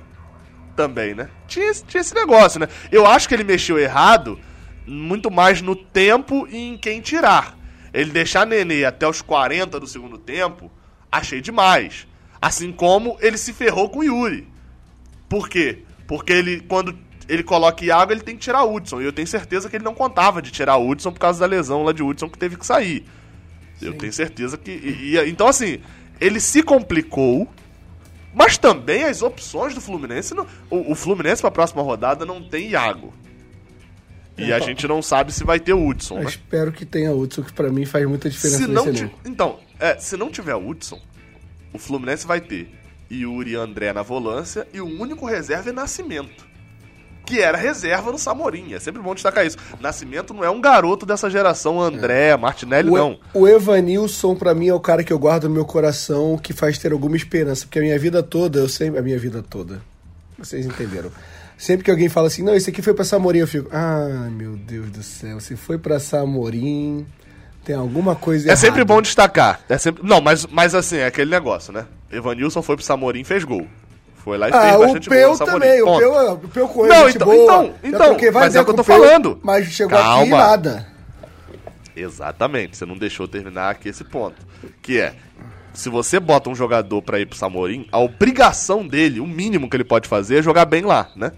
Também, 0.75 1.13
né? 1.13 1.29
Tinha, 1.47 1.71
tinha 1.73 2.01
esse 2.01 2.15
negócio, 2.15 2.59
né? 2.59 2.67
Eu 2.91 3.05
acho 3.05 3.27
que 3.27 3.35
ele 3.35 3.43
mexeu 3.43 3.77
errado 3.77 4.39
muito 4.87 5.29
mais 5.29 5.61
no 5.61 5.75
tempo 5.75 6.47
e 6.49 6.57
em 6.69 6.77
quem 6.77 6.99
tirar. 7.01 7.55
Ele 7.93 8.09
deixar 8.09 8.47
Nenê 8.47 8.83
até 8.83 9.07
os 9.07 9.21
40 9.21 9.79
do 9.79 9.85
segundo 9.85 10.17
tempo, 10.17 10.71
achei 11.17 11.41
demais. 11.41 12.07
Assim 12.41 12.71
como 12.71 13.17
ele 13.21 13.37
se 13.37 13.53
ferrou 13.53 13.89
com 13.89 13.99
o 13.99 14.03
Yuri. 14.03 14.47
Por 15.29 15.47
quê? 15.49 15.79
Porque 16.07 16.33
ele, 16.33 16.59
quando 16.61 16.97
ele 17.27 17.41
coloca 17.43 17.83
Iago, 17.85 18.11
ele 18.11 18.21
tem 18.21 18.35
que 18.35 18.41
tirar 18.41 18.63
o 18.63 18.73
Hudson. 18.75 19.01
E 19.01 19.05
eu 19.05 19.13
tenho 19.13 19.27
certeza 19.27 19.69
que 19.69 19.75
ele 19.77 19.83
não 19.85 19.93
contava 19.95 20.41
de 20.41 20.51
tirar 20.51 20.75
o 20.77 20.89
Hudson 20.89 21.11
por 21.11 21.19
causa 21.19 21.39
da 21.39 21.45
lesão 21.45 21.83
lá 21.83 21.93
de 21.93 22.03
Hudson 22.03 22.29
que 22.29 22.37
teve 22.37 22.57
que 22.57 22.65
sair. 22.65 23.05
Eu 23.81 23.93
tenho 23.97 24.11
certeza 24.13 24.57
que. 24.57 24.71
e- 24.71 25.15
e- 25.15 25.29
então, 25.29 25.47
assim, 25.47 25.79
ele 26.19 26.39
se 26.39 26.61
complicou. 26.61 27.47
Mas 28.35 28.57
também 28.57 29.03
as 29.03 29.21
opções 29.21 29.73
do 29.75 29.79
Fluminense. 29.81 30.33
não- 30.33 30.47
o, 30.69 30.91
o 30.91 30.95
Fluminense 30.95 31.41
pra 31.41 31.51
próxima 31.51 31.81
rodada 31.83 32.25
não 32.25 32.41
tem 32.43 32.69
Iago. 32.69 33.13
E 34.37 34.51
a 34.51 34.59
gente 34.59 34.87
não 34.87 35.01
sabe 35.01 35.31
se 35.31 35.43
vai 35.43 35.59
ter 35.59 35.73
o 35.73 35.87
Hudson, 35.87 36.19
né? 36.19 36.25
espero 36.25 36.71
que 36.71 36.85
tenha 36.85 37.11
Hudson, 37.13 37.43
que 37.43 37.53
pra 37.53 37.69
mim 37.69 37.85
faz 37.85 38.05
muita 38.07 38.29
diferença 38.29 38.63
Se 38.63 38.67
não 38.67 38.91
ti-. 38.91 39.11
Então, 39.25 39.59
é, 39.79 39.97
se 39.99 40.17
não 40.17 40.31
tiver 40.31 40.55
o 40.55 40.67
Hudson, 40.67 40.99
o 41.71 41.77
Fluminense 41.77 42.25
vai 42.25 42.41
ter 42.41 42.67
Yuri 43.11 43.51
e 43.51 43.55
André 43.55 43.93
na 43.93 44.01
volância 44.01 44.67
e 44.73 44.81
o 44.81 44.85
único 44.85 45.25
reserva 45.25 45.69
é 45.69 45.73
Nascimento. 45.73 46.51
Que 47.25 47.39
era 47.39 47.57
reserva 47.57 48.11
no 48.11 48.17
Samorim. 48.17 48.73
É 48.73 48.79
sempre 48.79 49.01
bom 49.01 49.13
destacar 49.13 49.45
isso. 49.45 49.55
Nascimento 49.79 50.33
não 50.33 50.43
é 50.43 50.49
um 50.49 50.59
garoto 50.59 51.05
dessa 51.05 51.29
geração, 51.29 51.79
André, 51.79 52.35
Martinelli, 52.35 52.89
O, 52.89 52.97
não. 52.97 53.19
o 53.33 53.47
Evanilson, 53.47 54.35
pra 54.35 54.53
mim, 54.53 54.67
é 54.67 54.73
o 54.73 54.79
cara 54.79 55.05
que 55.05 55.13
eu 55.13 55.17
guardo 55.17 55.47
no 55.47 55.55
meu 55.55 55.63
coração, 55.63 56.37
que 56.37 56.51
faz 56.51 56.77
ter 56.77 56.91
alguma 56.91 57.15
esperança. 57.15 57.65
Porque 57.65 57.79
a 57.79 57.81
minha 57.81 57.97
vida 57.97 58.21
toda, 58.21 58.59
eu 58.59 58.67
sempre. 58.67 58.99
A 58.99 59.01
minha 59.01 59.17
vida 59.17 59.41
toda. 59.41 59.81
Vocês 60.37 60.65
entenderam. 60.65 61.11
Sempre 61.63 61.85
que 61.85 61.91
alguém 61.91 62.09
fala 62.09 62.27
assim, 62.27 62.43
não, 62.43 62.53
esse 62.53 62.69
aqui 62.69 62.81
foi 62.81 62.93
pra 62.93 63.05
Samorim, 63.05 63.39
eu 63.39 63.47
fico, 63.47 63.69
ah, 63.71 64.27
meu 64.29 64.57
Deus 64.57 64.89
do 64.91 65.01
céu, 65.01 65.39
se 65.39 65.55
foi 65.55 65.77
pra 65.77 65.97
Samorim, 65.97 67.05
tem 67.63 67.73
alguma 67.73 68.15
coisa 68.17 68.47
É 68.47 68.51
errada. 68.51 68.59
sempre 68.59 68.83
bom 68.83 69.01
destacar. 69.01 69.61
É 69.69 69.77
sempre... 69.77 70.05
Não, 70.05 70.19
mas, 70.19 70.45
mas 70.47 70.75
assim, 70.75 70.97
é 70.97 71.05
aquele 71.05 71.31
negócio, 71.31 71.71
né? 71.71 71.85
Evanilson 72.11 72.61
foi 72.61 72.75
pro 72.75 72.83
Samorim 72.83 73.21
e 73.21 73.23
fez 73.23 73.45
gol. 73.45 73.65
Foi 74.15 74.37
lá 74.37 74.49
e 74.49 74.51
fez 74.51 74.61
Ah, 74.61 74.75
o 74.77 74.79
bastante 74.81 75.07
gol 75.09 75.17
Peu 75.17 75.29
no 75.29 75.35
Samorim. 75.37 75.59
também, 75.59 75.81
o. 75.81 75.97
Peu, 75.97 76.33
o 76.33 76.37
Peu 76.49 76.67
correu 76.67 76.93
Não, 76.93 77.09
então- 77.09 77.27
boa. 77.27 77.43
então- 77.43 77.75
então, 77.81 78.09
porque 78.09 78.29
vai 78.29 78.43
mas 78.43 78.55
é 78.55 78.61
o 78.61 78.65
que 78.65 78.71
eu 78.71 78.75
tô 78.75 78.83
Peu, 78.83 78.97
falando. 78.99 79.39
Mas 79.41 79.65
chegou 79.67 79.97
aqui 79.97 80.05
Calma. 80.05 80.25
e 80.25 80.29
nada. 80.29 80.87
Exatamente, 81.95 82.75
você 82.75 82.85
não 82.85 82.97
deixou 82.97 83.25
terminar 83.25 83.69
aqui 83.69 83.87
esse 83.87 84.03
ponto. 84.03 84.35
Que 84.81 84.99
é, 84.99 85.13
se 85.73 85.87
você 85.87 86.19
bota 86.19 86.49
um 86.49 86.55
jogador 86.55 87.01
pra 87.01 87.21
ir 87.21 87.25
pro 87.25 87.37
Samorim, 87.37 87.87
a 87.89 87.99
obrigação 87.99 88.85
dele, 88.85 89.19
o 89.21 89.27
mínimo 89.27 89.69
que 89.69 89.77
ele 89.77 89.85
pode 89.85 90.09
fazer 90.09 90.39
é 90.39 90.41
jogar 90.41 90.65
bem 90.65 90.81
lá, 90.83 91.09
né? 91.15 91.31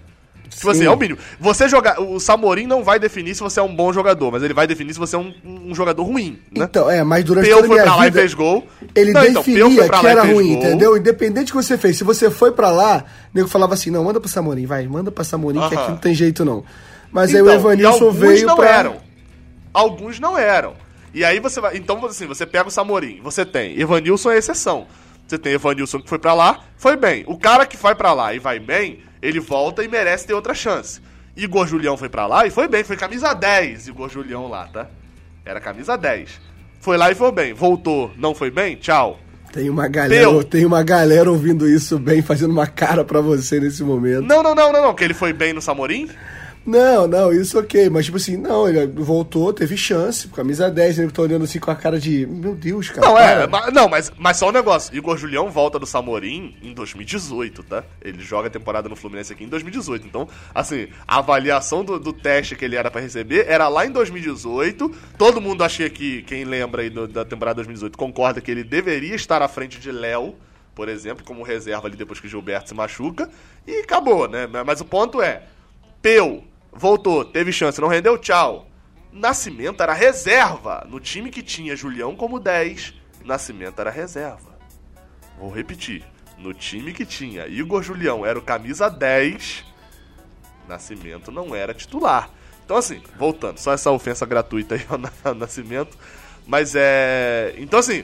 Tipo 0.50 0.70
assim, 0.70 0.82
Sim. 0.82 0.86
é 0.86 0.92
o 0.92 0.98
mínimo. 0.98 1.20
Você 1.40 1.68
jogar. 1.68 2.00
O 2.02 2.20
Samorim 2.20 2.66
não 2.68 2.84
vai 2.84 3.00
definir 3.00 3.36
se 3.36 3.42
você 3.42 3.60
é 3.60 3.64
um 3.64 3.76
bom 3.76 3.92
jogador, 3.92 4.32
mas 4.32 4.44
ele 4.44 4.54
vai 4.54 4.68
definir 4.68 4.94
se 4.94 5.00
você 5.00 5.16
é 5.16 5.20
um, 5.20 5.34
um 5.44 5.74
jogador 5.76 6.04
ruim, 6.04 6.40
né? 6.56 6.66
Então, 6.70 6.90
é, 6.90 7.04
mas 7.04 7.24
durante 7.24 7.46
Peu 7.48 7.56
toda 7.58 7.68
foi 7.68 7.82
pra 7.82 7.96
lá 7.96 8.08
e 8.08 8.12
fez 8.12 8.34
gol. 8.34 8.68
ele 8.96 9.12
Não, 9.14 9.24
então, 9.26 9.42
definia 9.42 9.86
pra 9.88 10.00
que 10.00 10.08
era 10.08 10.24
ruim, 10.24 10.54
gol. 10.54 10.64
entendeu? 10.64 10.98
Independente 10.98 11.48
do 11.52 11.58
que 11.58 11.64
você 11.66 11.78
fez. 11.78 11.98
Se 11.98 12.04
você 12.04 12.30
foi 12.30 12.52
pra 12.52 12.70
lá, 12.70 13.04
o 13.34 13.38
nego 13.38 13.48
falava 13.48 13.74
assim, 13.74 13.90
não, 13.90 14.04
manda 14.04 14.20
pro 14.20 14.30
Samorim, 14.30 14.66
vai, 14.66 14.86
manda 14.88 15.12
pra 15.12 15.24
Samorim, 15.24 15.60
que 15.60 15.66
Aham. 15.76 15.82
aqui 15.82 15.92
não 15.92 15.98
tem 15.98 16.14
jeito 16.14 16.46
não. 16.46 16.64
Mas 17.12 17.34
aí 17.34 17.42
Então, 17.42 17.52
o 17.54 17.56
e 17.56 17.60
Evanilson 17.60 18.06
alguns 18.06 18.16
veio 18.20 18.48
não 18.48 18.56
pra... 18.56 18.70
eram. 18.70 18.96
Alguns 19.74 20.20
não 20.20 20.38
eram. 20.38 20.74
E 21.14 21.24
aí 21.24 21.40
você 21.40 21.60
vai. 21.62 21.78
Então, 21.78 22.04
assim, 22.06 22.28
você 22.28 22.46
pega 22.46 22.68
o 22.68 22.72
Samorim, 22.72 23.20
você 23.24 23.46
tem. 23.46 23.80
Evanilson 23.80 24.32
é 24.32 24.38
exceção. 24.38 24.86
Você 25.28 25.38
tem 25.38 25.54
Evanilson 25.54 26.00
que 26.00 26.08
foi 26.10 26.20
pra 26.20 26.34
lá, 26.34 26.60
foi 26.78 26.96
bem. 26.96 27.24
O 27.28 27.38
cara 27.38 27.66
que 27.66 27.76
vai 27.78 27.96
pra 27.96 28.14
lá 28.14 28.34
e 28.34 28.40
vai 28.40 28.60
bem, 28.60 29.00
ele 29.26 29.40
volta 29.40 29.84
e 29.84 29.88
merece 29.88 30.28
ter 30.28 30.34
outra 30.34 30.54
chance. 30.54 31.02
Igor 31.36 31.68
Julião 31.68 31.98
foi 31.98 32.08
pra 32.08 32.28
lá 32.28 32.46
e 32.46 32.50
foi 32.50 32.68
bem, 32.68 32.84
foi 32.84 32.96
camisa 32.96 33.34
10, 33.34 33.88
Igor 33.88 34.10
Julião 34.10 34.48
lá, 34.48 34.68
tá? 34.68 34.88
Era 35.44 35.60
camisa 35.60 35.98
10. 35.98 36.40
Foi 36.80 36.98
lá 36.98 37.12
e 37.12 37.16
foi 37.16 37.32
bem. 37.32 37.54
Voltou, 37.54 38.12
não 38.18 38.36
foi 38.36 38.50
bem? 38.52 38.76
Tchau. 38.76 39.20
Tem 39.52 39.70
uma 39.70 39.88
galera, 39.88 40.44
tem 40.44 40.66
uma 40.66 40.84
galera 40.84 41.32
ouvindo 41.32 41.68
isso 41.68 41.98
bem, 41.98 42.22
fazendo 42.22 42.52
uma 42.52 42.68
cara 42.68 43.04
pra 43.06 43.22
você 43.22 43.60
nesse 43.60 43.84
momento. 43.84 44.22
Não, 44.22 44.44
não, 44.44 44.54
não, 44.54 44.72
não, 44.72 44.82
não, 44.82 44.94
que 44.94 45.04
ele 45.04 45.14
foi 45.14 45.34
bem 45.34 45.54
no 45.54 45.62
Samorim? 45.62 46.10
Não, 46.66 47.06
não, 47.08 47.32
isso 47.32 47.60
ok, 47.60 47.90
mas 47.92 48.06
tipo 48.06 48.18
assim, 48.18 48.36
não, 48.38 48.68
ele 48.68 48.88
voltou, 48.88 49.54
teve 49.54 49.78
chance, 49.78 50.28
camisa 50.30 50.68
10, 50.70 50.98
ele 50.98 51.12
tá 51.12 51.22
olhando 51.22 51.44
assim 51.46 51.60
com 51.60 51.70
a 51.70 51.76
cara 51.76 52.00
de, 52.00 52.26
meu 52.26 52.56
Deus, 52.56 52.90
cara. 52.90 53.06
Não, 53.08 53.18
é, 53.20 53.36
para. 53.36 53.48
ma- 53.48 53.72
não, 53.72 53.88
mas, 53.88 54.12
mas 54.18 54.38
só 54.38 54.50
um 54.50 54.52
negócio. 54.52 54.96
Igor 54.96 55.16
Julião 55.16 55.52
volta 55.52 55.78
do 55.78 55.86
Samorim 55.86 56.56
em 56.64 56.74
2018, 56.74 57.62
tá? 57.64 57.84
Ele 58.02 58.20
joga 58.20 58.48
a 58.48 58.50
temporada 58.50 58.90
no 58.90 58.96
Fluminense 58.96 59.32
aqui 59.32 59.44
em 59.44 59.48
2018. 59.48 60.08
Então, 60.08 60.28
assim, 60.56 60.88
a 61.08 61.20
avaliação 61.20 61.86
do, 61.86 62.00
do 62.00 62.12
teste 62.12 62.56
que 62.56 62.66
ele 62.66 62.76
era 62.76 62.90
pra 62.90 63.00
receber 63.00 63.46
era 63.48 63.68
lá 63.68 63.86
em 63.86 63.92
2018. 63.92 64.92
Todo 65.20 65.40
mundo 65.40 65.64
achei 65.64 65.88
que, 65.90 66.24
quem 66.24 66.46
lembra 66.46 66.82
aí 66.82 66.90
do- 66.90 67.08
da 67.08 67.24
temporada 67.24 67.58
2018, 67.58 67.96
concorda 67.96 68.42
que 68.42 68.50
ele 68.50 68.64
deveria 68.64 69.14
estar 69.14 69.40
à 69.44 69.48
frente 69.48 69.80
de 69.80 69.92
Léo, 69.92 70.34
por 70.74 70.90
exemplo, 70.90 71.24
como 71.24 71.44
reserva 71.44 71.88
ali 71.88 71.96
depois 71.96 72.20
que 72.20 72.28
Gilberto 72.28 72.70
se 72.70 72.74
machuca. 72.74 73.30
E 73.68 73.82
acabou, 73.82 74.28
né? 74.28 74.48
Mas 74.66 74.82
o 74.82 74.86
ponto 74.86 75.22
é, 75.22 75.44
Peu 76.02 76.44
voltou, 76.76 77.24
teve 77.26 77.52
chance, 77.52 77.80
não 77.82 77.88
rendeu, 77.88 78.18
tchau. 78.18 78.68
Nascimento 79.12 79.82
era 79.82 79.94
reserva. 79.94 80.86
No 80.90 81.00
time 81.00 81.30
que 81.32 81.42
tinha 81.42 81.76
Julião 81.76 82.16
como 82.16 82.40
10, 82.40 82.94
Nascimento 83.24 83.80
era 83.80 83.90
reserva. 83.90 84.56
Vou 85.40 85.50
repetir. 85.52 86.04
No 86.38 86.54
time 86.54 86.92
que 86.94 87.06
tinha 87.06 87.48
Igor 87.48 87.82
Julião 87.82 88.26
era 88.26 88.38
o 88.38 88.42
camisa 88.42 88.90
10, 88.90 89.64
Nascimento 90.68 91.32
não 91.32 91.56
era 91.56 91.74
titular. 91.74 92.30
Então, 92.66 92.76
assim, 92.76 93.02
voltando, 93.18 93.58
só 93.60 93.72
essa 93.74 93.92
ofensa 93.92 94.26
gratuita 94.26 94.76
aí 94.76 94.86
ao 94.90 94.98
Na- 94.98 95.12
ao 95.24 95.36
Nascimento. 95.36 95.98
Mas 96.46 96.74
é. 96.76 97.54
Então, 97.58 97.80
assim, 97.80 98.04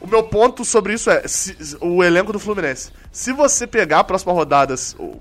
o 0.00 0.06
meu 0.06 0.22
ponto 0.22 0.64
sobre 0.64 0.94
isso 0.94 1.10
é 1.10 1.26
se- 1.26 1.76
o 1.80 2.02
elenco 2.04 2.32
do 2.32 2.38
Fluminense. 2.38 2.90
Se 3.12 3.32
você 3.32 3.66
pegar 3.66 4.00
a 4.00 4.04
próxima 4.04 4.32
rodada, 4.32 4.74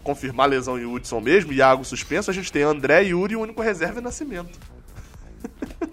confirmar 0.03 0.47
lesão 0.49 0.77
em 0.79 0.85
Hudson 0.85 1.19
mesmo, 1.19 1.51
Iago 1.53 1.83
suspenso, 1.83 2.29
a 2.29 2.33
gente 2.33 2.51
tem 2.51 2.63
André, 2.63 3.01
Yuri 3.03 3.33
e 3.33 3.35
o 3.37 3.41
único 3.41 3.61
reserva 3.61 3.99
é 3.99 4.01
Nascimento. 4.01 4.57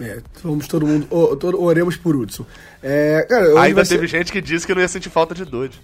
É, 0.01 0.20
vamos 0.42 0.66
todo 0.66 0.87
mundo, 0.87 1.07
o- 1.11 1.37
todo- 1.37 1.62
oremos 1.62 1.97
por 1.97 2.16
Hudson. 2.16 2.44
É, 2.83 3.25
cara, 3.29 3.61
Ainda 3.61 3.77
vai 3.77 3.85
ser- 3.85 3.94
teve 3.97 4.07
gente 4.07 4.33
que 4.33 4.40
disse 4.40 4.66
que 4.66 4.75
não 4.75 4.81
ia 4.83 4.88
sentir 4.88 5.11
falta 5.11 5.35
de 5.35 5.44
Dodge. 5.44 5.81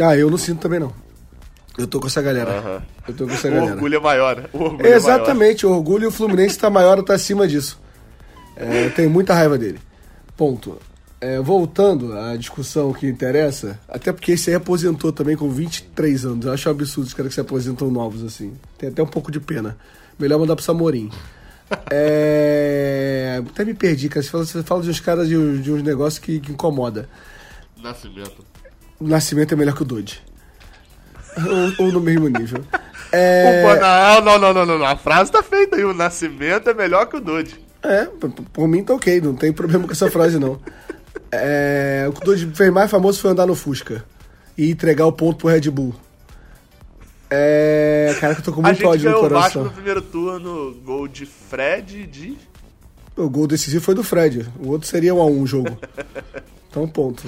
Ah, 0.00 0.16
eu 0.16 0.30
não 0.30 0.38
sinto 0.38 0.60
também 0.60 0.78
não. 0.80 0.92
Eu 1.76 1.86
tô 1.86 2.00
com 2.00 2.06
essa 2.06 2.22
galera. 2.22 2.58
Aham. 2.58 2.82
Eu 3.06 3.14
tô 3.14 3.26
com 3.26 3.32
essa 3.32 3.48
O 3.48 3.50
galera. 3.50 3.72
orgulho 3.74 3.96
é 3.96 4.00
maior, 4.00 4.36
né? 4.36 4.44
O 4.52 4.58
orgulho 4.62 4.80
é 4.80 4.82
maior. 4.84 4.96
Exatamente, 4.96 5.66
o 5.66 5.70
orgulho 5.70 6.04
e 6.04 6.06
o 6.06 6.10
Fluminense 6.10 6.58
tá 6.58 6.70
maior, 6.70 7.00
tá 7.02 7.14
acima 7.14 7.46
disso. 7.46 7.80
É, 8.56 8.86
eu 8.86 8.90
tenho 8.92 9.10
muita 9.10 9.34
raiva 9.34 9.56
dele. 9.58 9.78
Ponto. 10.36 10.78
É, 11.20 11.40
voltando 11.40 12.16
à 12.16 12.36
discussão 12.36 12.92
que 12.92 13.06
interessa, 13.08 13.78
até 13.88 14.12
porque 14.12 14.32
esse 14.32 14.50
aí 14.50 14.56
aposentou 14.56 15.12
também 15.12 15.36
com 15.36 15.50
23 15.50 16.24
anos. 16.24 16.46
Eu 16.46 16.52
acho 16.52 16.68
um 16.68 16.72
absurdo 16.72 17.06
os 17.08 17.14
caras 17.14 17.30
que 17.30 17.34
se 17.34 17.40
aposentam 17.40 17.90
novos 17.90 18.22
assim. 18.22 18.52
Tem 18.78 18.88
até 18.88 19.02
um 19.02 19.06
pouco 19.06 19.32
de 19.32 19.40
pena. 19.40 19.76
Melhor 20.18 20.38
mandar 20.38 20.54
pro 20.56 20.64
Samorim. 20.64 21.10
É... 21.90 23.42
Até 23.50 23.62
me 23.64 23.74
perdi, 23.74 24.08
cara. 24.08 24.22
Você 24.22 24.30
fala, 24.30 24.44
você 24.46 24.62
fala 24.62 24.82
de 24.82 24.88
uns 24.90 25.00
caras 25.00 25.28
de, 25.28 25.36
uns- 25.36 25.62
de 25.62 25.70
uns 25.70 25.82
negócios 25.82 26.18
que, 26.18 26.40
que 26.40 26.52
incomoda. 26.52 27.08
Nascimento. 27.82 28.42
O 28.98 29.06
Nascimento 29.06 29.52
é 29.52 29.56
melhor 29.56 29.74
que 29.74 29.82
o 29.82 29.84
Dodge. 29.84 30.20
ou, 31.78 31.86
ou 31.86 31.92
no 31.92 32.00
mesmo 32.00 32.28
nível. 32.28 32.64
É... 33.10 33.64
O 33.64 34.20
não, 34.22 34.38
não, 34.38 34.52
não, 34.52 34.66
não, 34.66 34.78
não. 34.80 34.84
A 34.86 34.94
frase 34.94 35.32
tá 35.32 35.42
feita 35.42 35.76
aí. 35.76 35.84
O 35.84 35.94
Nascimento 35.94 36.68
é 36.68 36.74
melhor 36.74 37.06
que 37.06 37.16
o 37.16 37.20
Dodge. 37.20 37.58
É, 37.82 38.04
por 38.52 38.68
mim 38.68 38.84
tá 38.84 38.92
ok, 38.92 39.18
não 39.22 39.34
tem 39.34 39.50
problema 39.50 39.86
com 39.86 39.92
essa 39.92 40.10
frase 40.10 40.38
não. 40.38 40.60
É, 41.30 42.06
o 42.08 42.12
que 42.12 42.28
o 42.28 42.54
fez 42.54 42.72
mais 42.72 42.90
famoso 42.90 43.20
foi 43.20 43.30
andar 43.30 43.46
no 43.46 43.54
Fusca 43.54 44.04
e 44.56 44.70
entregar 44.70 45.06
o 45.06 45.12
ponto 45.12 45.38
pro 45.38 45.48
Red 45.48 45.70
Bull. 45.70 45.94
É, 47.30 48.16
cara, 48.20 48.34
que 48.34 48.40
eu 48.40 48.44
tô 48.44 48.52
com 48.52 48.62
muito 48.62 48.86
ódio 48.86 49.10
no 49.10 49.16
ganhou 49.16 49.26
o 49.26 49.28
Vasco 49.28 49.52
coração. 49.52 49.64
no 49.64 49.70
primeiro 49.70 50.00
turno. 50.02 50.74
Gol 50.84 51.06
de 51.06 51.26
Fred 51.26 52.00
e 52.00 52.06
de... 52.06 52.38
O 53.16 53.28
gol 53.28 53.46
decisivo 53.46 53.84
foi 53.84 53.94
do 53.94 54.04
Fred, 54.04 54.46
o 54.60 54.68
outro 54.68 54.88
seria 54.88 55.14
um 55.14 55.20
a 55.20 55.26
um 55.26 55.42
o 55.42 55.46
jogo. 55.46 55.78
Então, 56.70 56.86
ponto. 56.86 57.24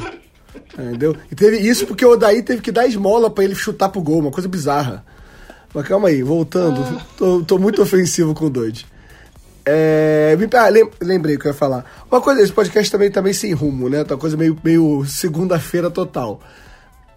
É, 0.78 0.82
Entendeu? 0.82 1.16
E 1.30 1.34
teve 1.34 1.56
isso 1.58 1.86
porque 1.86 2.04
o 2.04 2.10
Odaí 2.10 2.42
teve 2.42 2.60
que 2.60 2.70
dar 2.70 2.86
esmola 2.86 3.30
pra 3.30 3.42
ele 3.42 3.54
chutar 3.54 3.88
pro 3.88 4.02
gol, 4.02 4.20
uma 4.20 4.30
coisa 4.30 4.48
bizarra. 4.48 5.04
Mas 5.72 5.86
calma 5.86 6.08
aí, 6.08 6.22
voltando. 6.22 6.80
Ah. 6.82 7.06
Tô, 7.16 7.42
tô, 7.42 7.58
muito 7.58 7.80
ofensivo 7.80 8.34
com 8.34 8.44
o 8.44 8.50
Doide. 8.50 8.86
É, 9.64 10.36
ah, 10.54 10.68
lembrei 11.04 11.36
o 11.36 11.38
que 11.38 11.46
eu 11.46 11.50
ia 11.50 11.56
falar. 11.56 11.84
Uma 12.10 12.20
coisa, 12.20 12.42
esse 12.42 12.52
podcast 12.52 12.90
também 12.90 13.10
meio 13.22 13.34
sem 13.34 13.52
rumo, 13.52 13.88
né? 13.88 14.04
Tá 14.04 14.14
uma 14.14 14.20
coisa 14.20 14.36
meio, 14.36 14.56
meio 14.62 15.04
segunda-feira 15.04 15.90
total. 15.90 16.40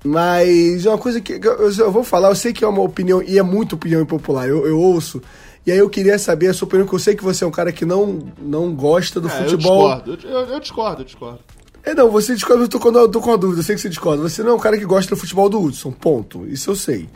Mas 0.03 0.85
é 0.85 0.89
uma 0.89 0.97
coisa 0.97 1.21
que 1.21 1.39
eu, 1.41 1.71
eu, 1.71 1.91
vou 1.91 2.03
falar, 2.03 2.29
eu 2.29 2.35
sei 2.35 2.51
que 2.51 2.63
é 2.63 2.67
uma 2.67 2.81
opinião, 2.81 3.23
e 3.23 3.39
é 3.39 3.43
muito 3.43 3.75
opinião 3.75 4.01
impopular, 4.01 4.47
eu, 4.47 4.67
eu 4.67 4.77
ouço. 4.77 5.21
E 5.65 5.71
aí 5.71 5.77
eu 5.77 5.89
queria 5.89 6.19
saber 6.19 6.47
a 6.47 6.53
sua 6.53 6.67
opinião, 6.67 6.85
que 6.85 6.93
eu 6.93 6.99
sei 6.99 7.15
que 7.15 7.23
você 7.23 7.45
é 7.45 7.47
um 7.47 7.51
cara 7.51 7.71
que 7.71 7.85
não, 7.85 8.19
não 8.37 8.75
gosta 8.75 9.21
do 9.21 9.29
é, 9.29 9.31
futebol. 9.31 9.89
Eu 9.89 9.95
discordo, 9.95 10.27
eu, 10.27 10.39
eu, 10.41 10.59
discordo, 10.59 11.01
eu 11.01 11.05
discordo. 11.05 11.39
É, 11.85 11.93
não, 11.93 12.11
você 12.11 12.33
discorda, 12.33 12.63
eu 12.63 12.67
tô 12.67 12.79
com, 12.79 12.89
eu 12.89 13.07
tô 13.07 13.21
com 13.21 13.31
a 13.31 13.37
dúvida, 13.37 13.61
eu 13.61 13.63
sei 13.63 13.75
que 13.75 13.81
você 13.81 13.89
discorda. 13.89 14.21
Você 14.23 14.43
não 14.43 14.51
é 14.51 14.53
um 14.55 14.59
cara 14.59 14.77
que 14.77 14.85
gosta 14.85 15.15
do 15.15 15.19
futebol 15.19 15.47
do 15.47 15.61
Hudson, 15.61 15.91
ponto. 15.91 16.45
Isso 16.47 16.69
eu 16.69 16.75
sei. 16.75 17.07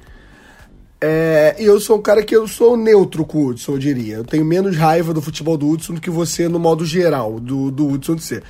É, 1.00 1.56
e 1.60 1.66
eu 1.66 1.80
sou 1.80 1.98
um 1.98 2.02
cara 2.02 2.24
que 2.24 2.36
eu 2.36 2.48
sou 2.48 2.76
neutro 2.76 3.24
com 3.24 3.38
o 3.38 3.48
Hudson, 3.48 3.74
eu 3.74 3.78
diria. 3.78 4.16
Eu 4.16 4.24
tenho 4.24 4.44
menos 4.44 4.76
raiva 4.76 5.14
do 5.14 5.22
futebol 5.22 5.58
do 5.58 5.70
Hudson 5.70 5.94
do 5.94 6.02
que 6.02 6.10
você 6.10 6.48
no 6.48 6.60
modo 6.60 6.86
geral, 6.86 7.40
do, 7.40 7.70
do 7.70 7.88
Hudson 7.88 8.16
de 8.16 8.24
ser. 8.24 8.44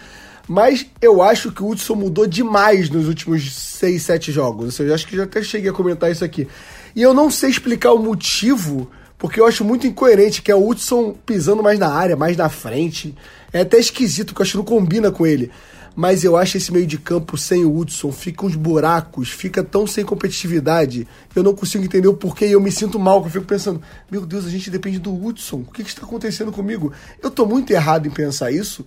Mas 0.47 0.85
eu 1.01 1.21
acho 1.21 1.51
que 1.51 1.61
o 1.61 1.67
Hudson 1.67 1.95
mudou 1.95 2.25
demais 2.25 2.89
nos 2.89 3.07
últimos 3.07 3.53
6, 3.53 4.01
7 4.01 4.31
jogos. 4.31 4.79
Eu 4.79 4.93
acho 4.93 5.05
que 5.05 5.17
já 5.17 5.23
até 5.23 5.41
cheguei 5.43 5.69
a 5.69 5.73
comentar 5.73 6.09
isso 6.09 6.23
aqui. 6.23 6.47
E 6.95 7.01
eu 7.01 7.13
não 7.13 7.29
sei 7.29 7.49
explicar 7.49 7.91
o 7.91 7.99
motivo, 7.99 8.89
porque 9.17 9.41
eu 9.41 9.45
acho 9.45 9.65
muito 9.65 9.85
incoerente 9.85 10.41
que 10.41 10.49
é 10.49 10.55
o 10.55 10.65
Hudson 10.65 11.15
pisando 11.25 11.61
mais 11.61 11.77
na 11.77 11.89
área, 11.89 12.15
mais 12.15 12.37
na 12.37 12.47
frente. 12.47 13.13
É 13.51 13.61
até 13.61 13.77
esquisito, 13.77 14.27
porque 14.27 14.41
eu 14.41 14.43
acho 14.43 14.51
que 14.51 14.57
não 14.57 14.63
combina 14.63 15.11
com 15.11 15.27
ele 15.27 15.51
mas 15.97 16.23
eu 16.23 16.37
acho 16.37 16.57
esse 16.57 16.71
meio 16.71 16.85
de 16.85 16.99
campo 16.99 17.35
sem 17.35 17.65
o 17.65 17.75
Hudson, 17.75 18.11
fica 18.11 18.45
uns 18.45 18.55
buracos, 18.55 19.31
fica 19.31 19.63
tão 19.63 19.87
sem 19.87 20.05
competitividade, 20.05 21.07
eu 21.35 21.41
não 21.41 21.55
consigo 21.55 21.83
entender 21.83 22.07
o 22.07 22.13
porquê 22.13 22.45
e 22.45 22.51
eu 22.51 22.61
me 22.61 22.71
sinto 22.71 22.99
mal, 22.99 23.23
eu 23.23 23.29
fico 23.31 23.45
pensando, 23.45 23.81
meu 24.11 24.23
Deus, 24.23 24.45
a 24.45 24.49
gente 24.49 24.69
depende 24.69 24.99
do 24.99 25.11
Hudson, 25.11 25.65
o 25.67 25.71
que, 25.73 25.83
que 25.83 25.89
está 25.89 26.05
acontecendo 26.05 26.51
comigo? 26.51 26.93
Eu 27.19 27.29
estou 27.29 27.47
muito 27.47 27.71
errado 27.71 28.05
em 28.05 28.11
pensar 28.11 28.51
isso? 28.51 28.85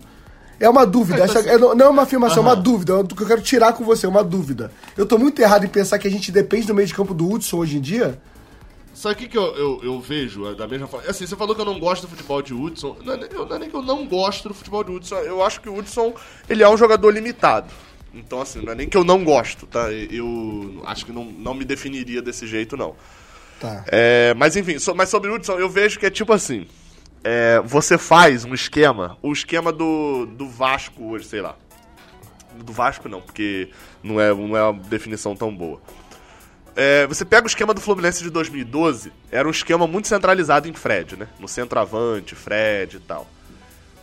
É 0.60 0.68
uma 0.68 0.86
dúvida, 0.86 1.24
essa, 1.24 1.40
é, 1.40 1.58
não 1.58 1.72
é 1.80 1.88
uma 1.88 2.02
afirmação, 2.02 2.44
uhum. 2.44 2.48
é 2.48 2.52
uma 2.52 2.62
dúvida, 2.62 3.00
é 3.00 3.02
que 3.02 3.22
eu 3.24 3.26
quero 3.26 3.42
tirar 3.42 3.72
com 3.72 3.82
você, 3.82 4.06
é 4.06 4.08
uma 4.08 4.22
dúvida. 4.22 4.70
Eu 4.96 5.02
estou 5.02 5.18
muito 5.18 5.42
errado 5.42 5.64
em 5.64 5.68
pensar 5.68 5.98
que 5.98 6.06
a 6.06 6.10
gente 6.10 6.30
depende 6.30 6.68
do 6.68 6.74
meio 6.76 6.86
de 6.86 6.94
campo 6.94 7.12
do 7.12 7.28
Hudson 7.28 7.56
hoje 7.56 7.78
em 7.78 7.80
dia? 7.80 8.20
Sabe 8.92 9.14
o 9.14 9.18
que, 9.18 9.28
que 9.28 9.38
eu, 9.38 9.56
eu, 9.56 9.80
eu, 9.82 10.00
vejo 10.00 10.48
é, 10.48 10.54
da 10.54 10.66
mesma 10.66 10.86
forma? 10.86 11.08
Assim, 11.08 11.26
você 11.26 11.36
falou 11.36 11.54
que 11.54 11.60
eu 11.60 11.64
não 11.64 11.78
gosto 11.78 12.02
do 12.02 12.08
futebol 12.08 12.42
de 12.42 12.52
Hudson. 12.52 12.96
Não 13.04 13.14
é, 13.14 13.28
eu, 13.32 13.46
não 13.46 13.56
é 13.56 13.58
nem 13.58 13.70
que 13.70 13.76
eu 13.76 13.82
não 13.82 14.06
gosto 14.06 14.48
do 14.48 14.54
futebol 14.54 14.82
de 14.82 14.90
Hudson. 14.90 15.16
Eu 15.16 15.42
acho 15.44 15.60
que 15.60 15.68
o 15.68 15.76
Hudson 15.76 16.12
ele 16.48 16.62
é 16.62 16.68
um 16.68 16.76
jogador 16.76 17.10
limitado. 17.10 17.72
Então, 18.12 18.40
assim, 18.40 18.60
não 18.60 18.72
é 18.72 18.74
nem 18.74 18.88
que 18.88 18.96
eu 18.96 19.04
não 19.04 19.22
gosto, 19.22 19.66
tá? 19.66 19.90
Eu 19.92 20.82
acho 20.84 21.06
que 21.06 21.12
não, 21.12 21.24
não 21.24 21.54
me 21.54 21.64
definiria 21.64 22.20
desse 22.20 22.46
jeito, 22.46 22.76
não. 22.76 22.96
Tá. 23.60 23.84
É, 23.88 24.34
mas 24.34 24.56
enfim, 24.56 24.78
so, 24.78 24.94
mas 24.94 25.08
sobre 25.08 25.30
o 25.30 25.34
Hudson, 25.34 25.58
eu 25.58 25.68
vejo 25.68 25.98
que 25.98 26.06
é 26.06 26.10
tipo 26.10 26.32
assim. 26.32 26.66
É, 27.22 27.60
você 27.64 27.98
faz 27.98 28.46
um 28.46 28.54
esquema, 28.54 29.18
o 29.22 29.30
esquema 29.30 29.70
do, 29.70 30.24
do 30.24 30.48
Vasco 30.48 31.10
hoje, 31.10 31.26
sei 31.26 31.42
lá. 31.42 31.54
Do 32.64 32.72
Vasco 32.72 33.08
não, 33.08 33.20
porque 33.20 33.68
não 34.02 34.18
é, 34.20 34.34
não 34.34 34.56
é 34.56 34.62
uma 34.62 34.82
definição 34.82 35.36
tão 35.36 35.54
boa. 35.54 35.80
É, 36.82 37.06
você 37.06 37.26
pega 37.26 37.44
o 37.44 37.46
esquema 37.46 37.74
do 37.74 37.80
Fluminense 37.82 38.22
de 38.22 38.30
2012, 38.30 39.12
era 39.30 39.46
um 39.46 39.50
esquema 39.50 39.86
muito 39.86 40.08
centralizado 40.08 40.66
em 40.66 40.72
Fred, 40.72 41.14
né? 41.14 41.28
No 41.38 41.46
centroavante, 41.46 42.34
Fred 42.34 42.96
e 42.96 43.00
tal. 43.00 43.28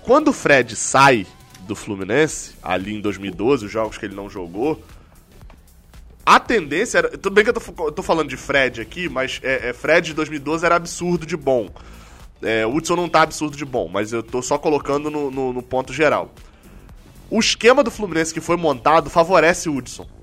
Quando 0.03 0.27
o 0.27 0.31
Fred 0.31 0.75
sai 0.75 1.25
do 1.61 1.75
Fluminense, 1.75 2.53
ali 2.61 2.93
em 2.93 3.01
2012, 3.01 3.65
os 3.65 3.71
jogos 3.71 3.97
que 3.97 4.05
ele 4.05 4.13
não 4.13 4.29
jogou, 4.29 4.79
a 6.23 6.39
tendência 6.39 6.99
era. 6.99 7.09
Tudo 7.17 7.33
bem 7.33 7.43
que 7.43 7.49
eu 7.49 7.53
tô, 7.55 7.91
tô 7.91 8.03
falando 8.03 8.29
de 8.29 8.37
Fred 8.37 8.79
aqui, 8.79 9.09
mas 9.09 9.39
é, 9.41 9.69
é, 9.69 9.73
Fred 9.73 10.09
de 10.09 10.13
2012 10.13 10.63
era 10.63 10.75
absurdo 10.75 11.25
de 11.25 11.35
bom. 11.35 11.71
É, 12.43 12.63
Hudson 12.63 12.95
não 12.95 13.09
tá 13.09 13.23
absurdo 13.23 13.57
de 13.57 13.65
bom, 13.65 13.87
mas 13.87 14.13
eu 14.13 14.21
tô 14.21 14.39
só 14.43 14.55
colocando 14.55 15.09
no, 15.09 15.31
no, 15.31 15.51
no 15.51 15.63
ponto 15.63 15.91
geral. 15.91 16.31
O 17.27 17.39
esquema 17.39 17.83
do 17.83 17.89
Fluminense 17.89 18.31
que 18.31 18.39
foi 18.39 18.55
montado 18.55 19.09
favorece 19.09 19.67
o 19.67 19.75
Hudson 19.75 20.16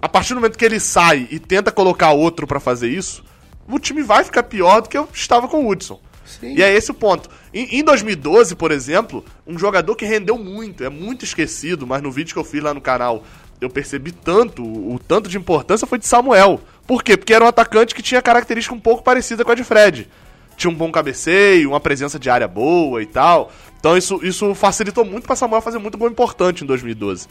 a 0.00 0.08
partir 0.08 0.34
do 0.34 0.36
momento 0.36 0.58
que 0.58 0.64
ele 0.64 0.80
sai 0.80 1.28
e 1.30 1.38
tenta 1.38 1.70
colocar 1.70 2.12
outro 2.12 2.46
para 2.46 2.60
fazer 2.60 2.88
isso, 2.88 3.24
o 3.68 3.78
time 3.78 4.02
vai 4.02 4.24
ficar 4.24 4.42
pior 4.44 4.80
do 4.82 4.88
que 4.88 4.98
eu 4.98 5.08
estava 5.12 5.48
com 5.48 5.64
o 5.64 5.68
Hudson. 5.70 6.00
Sim. 6.24 6.54
E 6.54 6.62
é 6.62 6.72
esse 6.72 6.90
o 6.90 6.94
ponto. 6.94 7.28
Em, 7.52 7.78
em, 7.78 7.84
2012, 7.84 8.54
por 8.54 8.70
exemplo, 8.70 9.24
um 9.46 9.58
jogador 9.58 9.96
que 9.96 10.04
rendeu 10.04 10.38
muito, 10.38 10.84
é 10.84 10.88
muito 10.88 11.24
esquecido, 11.24 11.86
mas 11.86 12.00
no 12.02 12.10
vídeo 12.10 12.32
que 12.32 12.38
eu 12.38 12.44
fiz 12.44 12.62
lá 12.62 12.72
no 12.72 12.80
canal 12.80 13.24
eu 13.60 13.68
percebi 13.68 14.10
tanto, 14.10 14.62
o, 14.62 14.94
o 14.94 14.98
tanto 14.98 15.28
de 15.28 15.36
importância 15.36 15.86
foi 15.86 15.98
de 15.98 16.06
Samuel. 16.06 16.60
Por 16.86 17.02
quê? 17.02 17.16
Porque 17.16 17.34
era 17.34 17.44
um 17.44 17.48
atacante 17.48 17.94
que 17.94 18.02
tinha 18.02 18.22
característica 18.22 18.74
um 18.74 18.80
pouco 18.80 19.02
parecida 19.02 19.44
com 19.44 19.52
a 19.52 19.54
de 19.54 19.62
Fred. 19.62 20.08
Tinha 20.56 20.70
um 20.70 20.74
bom 20.74 20.90
cabeceio, 20.90 21.70
uma 21.70 21.80
presença 21.80 22.18
de 22.18 22.30
área 22.30 22.48
boa 22.48 23.02
e 23.02 23.06
tal. 23.06 23.52
Então 23.78 23.96
isso, 23.96 24.20
isso 24.22 24.54
facilitou 24.54 25.04
muito 25.04 25.26
para 25.26 25.36
Samuel 25.36 25.60
fazer 25.60 25.78
muito 25.78 25.98
gol 25.98 26.08
importante 26.08 26.64
em 26.64 26.66
2012. 26.66 27.28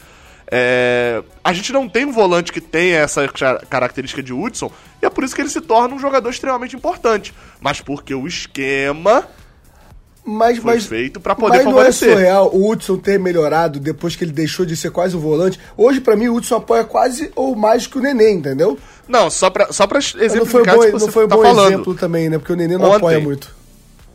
É, 0.50 1.22
a 1.44 1.52
gente 1.52 1.72
não 1.72 1.88
tem 1.88 2.04
um 2.04 2.12
volante 2.12 2.52
que 2.52 2.60
tenha 2.60 2.98
essa 2.98 3.28
característica 3.68 4.22
de 4.22 4.32
Hudson, 4.32 4.70
e 5.00 5.06
é 5.06 5.10
por 5.10 5.22
isso 5.22 5.34
que 5.34 5.40
ele 5.40 5.48
se 5.48 5.60
torna 5.60 5.94
um 5.94 5.98
jogador 5.98 6.28
extremamente 6.28 6.74
importante. 6.74 7.32
Mas 7.60 7.80
porque 7.80 8.14
o 8.14 8.26
esquema 8.26 9.28
mas, 10.24 10.58
foi 10.58 10.74
mas, 10.74 10.86
feito 10.86 11.20
para 11.20 11.34
poder 11.34 11.58
mas 11.58 11.64
favorecer. 11.64 12.08
não 12.08 12.14
é 12.14 12.18
surreal 12.18 12.50
o 12.54 12.70
Hudson 12.70 12.96
ter 12.96 13.18
melhorado 13.18 13.80
depois 13.80 14.14
que 14.14 14.24
ele 14.24 14.32
deixou 14.32 14.66
de 14.66 14.76
ser 14.76 14.90
quase 14.90 15.16
o 15.16 15.20
volante. 15.20 15.58
Hoje, 15.76 16.00
para 16.00 16.16
mim, 16.16 16.28
o 16.28 16.34
Hudson 16.34 16.56
apoia 16.56 16.84
quase 16.84 17.30
ou 17.34 17.56
mais 17.56 17.86
que 17.86 17.98
o 17.98 18.00
Nenê, 18.00 18.30
entendeu? 18.32 18.78
Não, 19.08 19.30
só 19.30 19.50
pra, 19.50 19.72
só 19.72 19.86
pra 19.86 19.98
exemplificar 19.98 20.76
não 20.76 20.82
foi 20.82 20.92
bom, 20.92 20.98
não 20.98 21.08
foi 21.08 21.28
tá 21.28 21.36
bom 21.36 21.42
falando. 21.42 21.72
exemplo 21.72 21.94
também, 21.94 22.28
né? 22.28 22.38
Porque 22.38 22.52
o 22.52 22.56
Nenê 22.56 22.76
não 22.76 22.86
Ontem, 22.86 22.96
apoia 22.96 23.20
muito. 23.20 23.54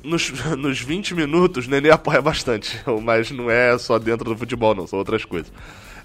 Nos, 0.04 0.32
nos 0.58 0.80
20 0.80 1.16
minutos, 1.16 1.66
o 1.66 1.70
Nenê 1.70 1.90
apoia 1.90 2.22
bastante. 2.22 2.80
Mas 3.04 3.32
não 3.32 3.50
é 3.50 3.78
só 3.78 3.98
dentro 3.98 4.30
do 4.30 4.38
futebol, 4.38 4.76
não. 4.76 4.86
São 4.86 5.00
outras 5.00 5.26
coisas. 5.26 5.52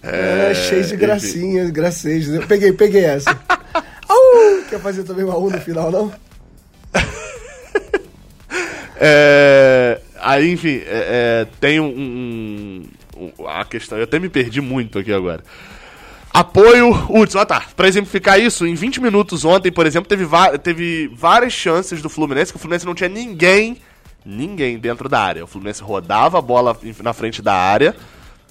É, 0.03 0.51
é 0.51 0.55
cheio 0.55 0.85
de 0.85 0.97
gracinhas, 0.97 1.71
gracejos. 1.71 2.35
Eu 2.35 2.47
peguei, 2.47 2.73
peguei 2.73 3.05
essa. 3.05 3.31
Au! 4.09 4.65
Quer 4.69 4.81
fazer 4.81 5.05
também 5.05 5.25
uma 5.25 5.37
U 5.37 5.51
no 5.51 5.61
final, 5.61 5.91
não? 5.91 6.13
é, 8.97 10.01
aí, 10.21 10.53
enfim, 10.53 10.81
é, 10.87 11.47
é, 11.47 11.47
tem 11.61 11.79
um, 11.81 11.87
um, 11.87 12.85
um, 13.17 13.47
A 13.47 13.65
questão. 13.65 13.99
Eu 13.99 14.05
até 14.05 14.19
me 14.19 14.29
perdi 14.29 14.61
muito 14.61 14.99
aqui 14.99 15.13
agora. 15.13 15.45
Apoio 16.33 16.91
Hudson. 17.11 17.41
Ah, 17.41 17.47
tá. 17.47 17.65
Pra 17.77 17.89
exemplificar 17.89 18.41
isso, 18.41 18.67
em 18.67 18.75
20 18.75 19.01
minutos 19.01 19.45
ontem, 19.45 19.71
por 19.71 19.85
exemplo, 19.85 20.09
teve, 20.09 20.27
teve 20.63 21.11
várias 21.15 21.53
chances 21.53 22.01
do 22.01 22.09
Fluminense, 22.09 22.53
que 22.53 22.57
o 22.57 22.61
Fluminense 22.61 22.87
não 22.87 22.95
tinha 22.95 23.09
ninguém, 23.09 23.79
ninguém 24.25 24.79
dentro 24.79 25.09
da 25.09 25.21
área. 25.21 25.45
O 25.45 25.47
Fluminense 25.47 25.83
rodava 25.83 26.39
a 26.39 26.43
bola 26.43 26.77
na 27.03 27.13
frente 27.13 27.43
da 27.43 27.55
área 27.55 27.95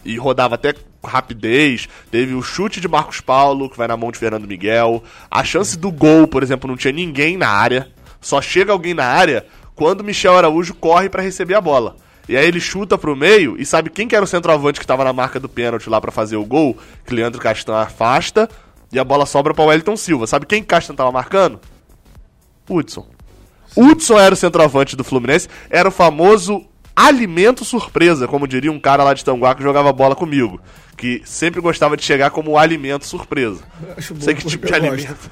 e 0.03 0.17
rodava 0.17 0.55
até 0.55 0.73
rapidez. 1.03 1.87
Teve 2.11 2.33
o 2.33 2.41
chute 2.41 2.81
de 2.81 2.87
Marcos 2.87 3.21
Paulo, 3.21 3.69
que 3.69 3.77
vai 3.77 3.87
na 3.87 3.97
mão 3.97 4.11
de 4.11 4.17
Fernando 4.17 4.47
Miguel. 4.47 5.03
A 5.29 5.43
chance 5.43 5.77
do 5.77 5.91
gol, 5.91 6.27
por 6.27 6.43
exemplo, 6.43 6.69
não 6.69 6.77
tinha 6.77 6.91
ninguém 6.91 7.37
na 7.37 7.49
área. 7.49 7.91
Só 8.21 8.41
chega 8.41 8.71
alguém 8.71 8.93
na 8.93 9.05
área 9.05 9.45
quando 9.75 10.03
Michel 10.03 10.37
Araújo 10.37 10.73
corre 10.73 11.09
para 11.09 11.23
receber 11.23 11.55
a 11.55 11.61
bola. 11.61 11.95
E 12.27 12.37
aí 12.37 12.45
ele 12.45 12.59
chuta 12.59 12.97
pro 12.97 13.15
meio 13.15 13.59
e 13.59 13.65
sabe 13.65 13.89
quem 13.89 14.07
que 14.07 14.15
era 14.15 14.23
o 14.23 14.27
centroavante 14.27 14.79
que 14.79 14.85
tava 14.85 15.03
na 15.03 15.11
marca 15.11 15.39
do 15.39 15.49
pênalti 15.49 15.89
lá 15.89 15.99
para 15.99 16.11
fazer 16.11 16.35
o 16.35 16.45
gol? 16.45 16.77
Que 17.05 17.15
Leandro 17.15 17.41
Castan 17.41 17.75
afasta 17.77 18.47
e 18.91 18.99
a 18.99 19.03
bola 19.03 19.25
sobra 19.25 19.53
para 19.53 19.65
Wellington 19.65 19.97
Silva. 19.97 20.27
Sabe 20.27 20.45
quem 20.45 20.61
Castan 20.61 20.93
tava 20.93 21.11
marcando? 21.11 21.59
Hudson. 22.69 23.07
Hudson 23.75 24.19
era 24.19 24.33
o 24.33 24.37
centroavante 24.37 24.95
do 24.95 25.03
Fluminense, 25.03 25.47
era 25.69 25.89
o 25.89 25.91
famoso 25.91 26.65
alimento 26.95 27.63
surpresa, 27.63 28.27
como 28.27 28.47
diria 28.47 28.71
um 28.71 28.79
cara 28.79 29.03
lá 29.03 29.13
de 29.13 29.23
Tanguá 29.23 29.55
que 29.55 29.63
jogava 29.63 29.91
bola 29.93 30.15
comigo. 30.15 30.59
Que 30.97 31.21
sempre 31.25 31.61
gostava 31.61 31.95
de 31.95 32.03
chegar 32.03 32.29
como 32.29 32.57
alimento 32.57 33.05
surpresa. 33.05 33.61
Bom, 34.11 34.19
Sei 34.19 34.35
que 34.35 34.45
tipo 34.45 34.67
de 34.67 34.73
alimento. 34.73 35.07
Gosto. 35.07 35.31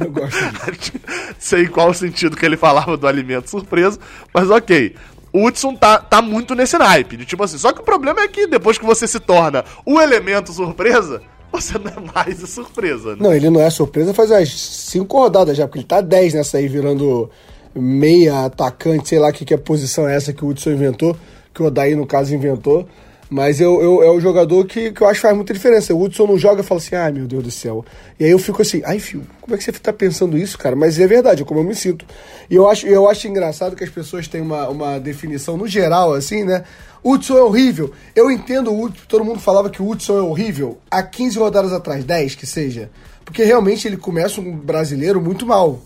Eu 0.00 0.12
gosto. 0.12 0.92
Sei 1.38 1.66
qual 1.66 1.90
o 1.90 1.94
sentido 1.94 2.36
que 2.36 2.46
ele 2.46 2.56
falava 2.56 2.96
do 2.96 3.06
alimento 3.06 3.50
surpresa, 3.50 3.98
mas 4.32 4.48
ok. 4.50 4.94
O 5.32 5.46
Hudson 5.46 5.74
tá, 5.74 5.98
tá 5.98 6.20
muito 6.20 6.54
nesse 6.54 6.76
naipe. 6.76 7.16
De 7.16 7.24
tipo 7.24 7.42
assim, 7.42 7.58
só 7.58 7.72
que 7.72 7.80
o 7.80 7.84
problema 7.84 8.20
é 8.20 8.28
que 8.28 8.46
depois 8.46 8.76
que 8.76 8.84
você 8.84 9.06
se 9.06 9.18
torna 9.18 9.64
o 9.84 10.00
elemento 10.00 10.52
surpresa, 10.52 11.22
você 11.50 11.78
não 11.78 11.90
é 11.90 12.12
mais 12.14 12.44
a 12.44 12.46
surpresa, 12.46 13.10
né? 13.10 13.16
Não, 13.20 13.34
ele 13.34 13.50
não 13.50 13.60
é 13.60 13.70
surpresa 13.70 14.14
faz 14.14 14.30
as 14.30 14.50
cinco 14.50 15.18
rodadas 15.18 15.56
já, 15.56 15.66
porque 15.66 15.80
ele 15.80 15.86
tá 15.86 16.00
10 16.00 16.34
nessa 16.34 16.58
aí, 16.58 16.68
virando 16.68 17.30
meia, 17.74 18.44
atacante, 18.44 19.08
sei 19.08 19.18
lá 19.18 19.32
que, 19.32 19.44
que 19.44 19.54
é 19.54 19.56
a 19.56 19.60
posição 19.60 20.08
essa 20.08 20.32
que 20.32 20.44
o 20.44 20.48
Hudson 20.48 20.70
inventou, 20.70 21.16
que 21.54 21.62
o 21.62 21.66
Odaí, 21.66 21.94
no 21.94 22.06
caso, 22.06 22.34
inventou. 22.34 22.86
Mas 23.32 23.62
eu, 23.62 23.80
eu, 23.80 24.02
é 24.02 24.10
o 24.10 24.20
jogador 24.20 24.66
que, 24.66 24.92
que 24.92 25.00
eu 25.00 25.06
acho 25.06 25.14
que 25.14 25.22
faz 25.22 25.34
muita 25.34 25.54
diferença. 25.54 25.94
O 25.94 26.02
Hudson 26.02 26.26
não 26.26 26.36
joga 26.36 26.60
e 26.60 26.64
fala 26.64 26.78
assim, 26.78 26.94
ai 26.94 27.10
meu 27.12 27.26
Deus 27.26 27.42
do 27.42 27.50
céu. 27.50 27.82
E 28.20 28.26
aí 28.26 28.30
eu 28.30 28.38
fico 28.38 28.60
assim, 28.60 28.82
ai 28.84 28.98
filho, 28.98 29.24
como 29.40 29.54
é 29.54 29.58
que 29.58 29.64
você 29.64 29.72
tá 29.72 29.90
pensando 29.90 30.36
isso, 30.36 30.58
cara? 30.58 30.76
Mas 30.76 31.00
é 31.00 31.06
verdade, 31.06 31.40
é 31.40 31.44
como 31.46 31.58
eu 31.60 31.64
me 31.64 31.74
sinto. 31.74 32.04
E 32.50 32.54
eu 32.54 32.68
acho, 32.68 32.86
eu 32.86 33.08
acho 33.08 33.26
engraçado 33.26 33.74
que 33.74 33.82
as 33.82 33.88
pessoas 33.88 34.28
têm 34.28 34.42
uma, 34.42 34.68
uma 34.68 35.00
definição 35.00 35.56
no 35.56 35.66
geral, 35.66 36.12
assim, 36.12 36.44
né? 36.44 36.62
Hudson 37.02 37.38
é 37.38 37.42
horrível. 37.42 37.90
Eu 38.14 38.30
entendo 38.30 38.70
o 38.70 38.84
Hudson, 38.84 39.04
todo 39.08 39.24
mundo 39.24 39.40
falava 39.40 39.70
que 39.70 39.80
o 39.80 39.88
Hudson 39.88 40.18
é 40.18 40.22
horrível 40.22 40.78
há 40.90 41.02
15 41.02 41.38
rodadas 41.38 41.72
atrás, 41.72 42.04
10 42.04 42.34
que 42.34 42.46
seja. 42.46 42.90
Porque 43.24 43.44
realmente 43.44 43.88
ele 43.88 43.96
começa 43.96 44.42
um 44.42 44.54
brasileiro 44.54 45.22
muito 45.22 45.46
mal. 45.46 45.80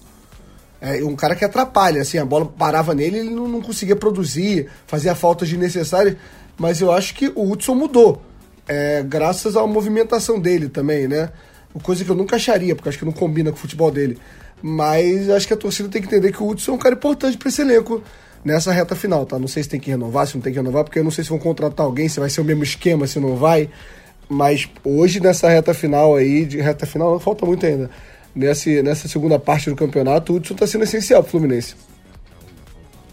É 0.81 1.03
um 1.03 1.17
cara 1.17 1.35
que 1.35 1.45
atrapalha, 1.45 2.03
assim, 2.03 2.19
a 2.19 2.25
bola 2.25 2.47
parava 2.47 2.95
nele, 2.95 3.19
ele 3.19 3.31
não, 3.31 3.49
não 3.49 3.63
conseguia 3.63 3.97
produzir, 3.97 4.69
fazia 4.87 5.15
faltas 5.15 5.49
desnecessárias, 5.49 6.17
mas 6.59 6.81
eu 6.81 6.93
acho 6.93 7.15
que 7.15 7.33
o 7.35 7.51
Hudson 7.51 7.75
mudou, 7.75 8.23
é, 8.69 9.03
graças 9.03 9.57
à 9.57 9.67
movimentação 9.67 10.39
dele 10.39 10.69
também, 10.69 11.09
né? 11.09 11.31
Coisa 11.83 12.05
que 12.05 12.11
eu 12.11 12.17
nunca 12.17 12.37
acharia, 12.37 12.75
porque 12.75 12.89
acho 12.89 12.99
que 12.99 13.05
não 13.05 13.13
combina 13.13 13.51
com 13.51 13.57
o 13.57 13.61
futebol 13.61 13.91
dele. 13.91 14.19
Mas 14.63 15.29
acho 15.29 15.47
que 15.47 15.53
a 15.53 15.57
torcida 15.57 15.89
tem 15.89 16.01
que 16.01 16.09
entender 16.09 16.33
que 16.33 16.43
o 16.43 16.49
Hudson 16.49 16.73
é 16.73 16.75
um 16.75 16.79
cara 16.79 16.95
importante 16.95 17.37
para 17.37 17.49
esse 17.49 17.61
elenco 17.61 18.03
nessa 18.43 18.73
reta 18.73 18.95
final, 18.95 19.27
tá? 19.27 19.39
Não 19.39 19.49
sei 19.49 19.63
se 19.63 19.69
tem 19.69 19.79
que 19.79 19.91
renovar, 19.91 20.27
se 20.27 20.35
não 20.37 20.41
tem 20.41 20.53
que 20.53 20.59
renovar, 20.59 20.85
porque 20.85 20.99
eu 20.99 21.05
não 21.05 21.11
sei 21.11 21.23
se 21.23 21.31
vão 21.31 21.39
contratar 21.39 21.85
alguém, 21.85 22.09
se 22.09 22.19
vai 22.19 22.31
ser 22.31 22.41
o 22.41 22.45
mesmo 22.45 22.63
esquema, 22.63 23.07
se 23.07 23.21
não 23.21 23.37
vai. 23.37 23.69
Mas 24.29 24.69
hoje, 24.85 25.21
nessa 25.21 25.49
reta 25.49 25.75
final 25.75 26.17
aí, 26.17 26.47
de 26.47 26.61
reta 26.61 26.87
final, 26.87 27.19
falta 27.21 27.45
muito 27.45 27.65
ainda. 27.67 27.91
Nesse, 28.37 28.83
nessa 28.83 29.09
segunda 29.09 29.39
parte 29.39 29.71
do 29.71 29.75
campeonato, 29.75 30.31
o 30.31 30.37
Hudson 30.37 30.53
está 30.53 30.67
sendo 30.67 30.85
essencial 30.85 31.23
pro 31.23 31.33
Fluminense. 31.33 31.75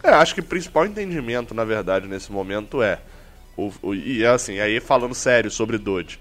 É, 0.03 0.09
acho 0.09 0.36
que 0.36 0.41
o 0.41 0.43
principal 0.43 0.86
entendimento, 0.86 1.53
na 1.53 1.63
verdade, 1.63 2.09
nesse 2.09 2.29
momento 2.29 2.83
é. 2.83 2.99
O, 3.55 3.71
o, 3.81 3.95
e 3.95 4.21
é 4.21 4.27
assim, 4.27 4.59
aí 4.59 4.81
falando 4.81 5.15
sério 5.15 5.49
sobre 5.49 5.77
Dodge. 5.77 6.19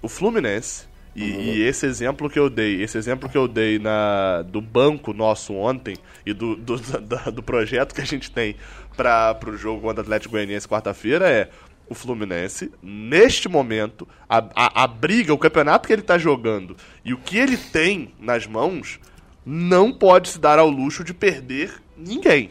O 0.00 0.08
Fluminense, 0.08 0.84
e, 1.16 1.32
uhum. 1.32 1.40
e, 1.40 1.62
esse 1.62 1.84
exemplo 1.84 2.30
que 2.30 2.38
eu 2.38 2.48
dei, 2.48 2.82
esse 2.82 2.96
exemplo 2.96 3.28
que 3.28 3.36
eu 3.36 3.48
dei 3.48 3.78
na, 3.78 4.42
do 4.42 4.60
banco 4.60 5.12
nosso 5.12 5.52
ontem 5.54 5.96
e 6.24 6.32
do, 6.32 6.54
do, 6.54 6.76
do, 7.00 7.32
do 7.32 7.42
projeto 7.42 7.92
que 7.92 8.00
a 8.00 8.06
gente 8.06 8.30
tem 8.30 8.54
para 8.96 9.36
o 9.46 9.56
jogo 9.56 9.80
contra 9.80 10.00
o 10.00 10.02
Atlético 10.02 10.32
Goianiense 10.32 10.68
quarta-feira 10.68 11.28
é 11.28 11.48
o 11.88 11.94
Fluminense, 11.94 12.70
neste 12.82 13.48
momento, 13.48 14.08
a, 14.28 14.38
a, 14.54 14.84
a, 14.84 14.86
briga, 14.86 15.34
o 15.34 15.38
campeonato 15.38 15.86
que 15.86 15.92
ele 15.92 16.02
está 16.02 16.16
jogando 16.16 16.76
e 17.04 17.12
o 17.12 17.18
que 17.18 17.38
ele 17.38 17.56
tem 17.56 18.12
nas 18.18 18.46
mãos, 18.46 18.98
não 19.44 19.92
pode 19.92 20.30
se 20.30 20.38
dar 20.38 20.58
ao 20.58 20.70
luxo 20.70 21.04
de 21.04 21.12
perder 21.12 21.72
ninguém. 21.96 22.50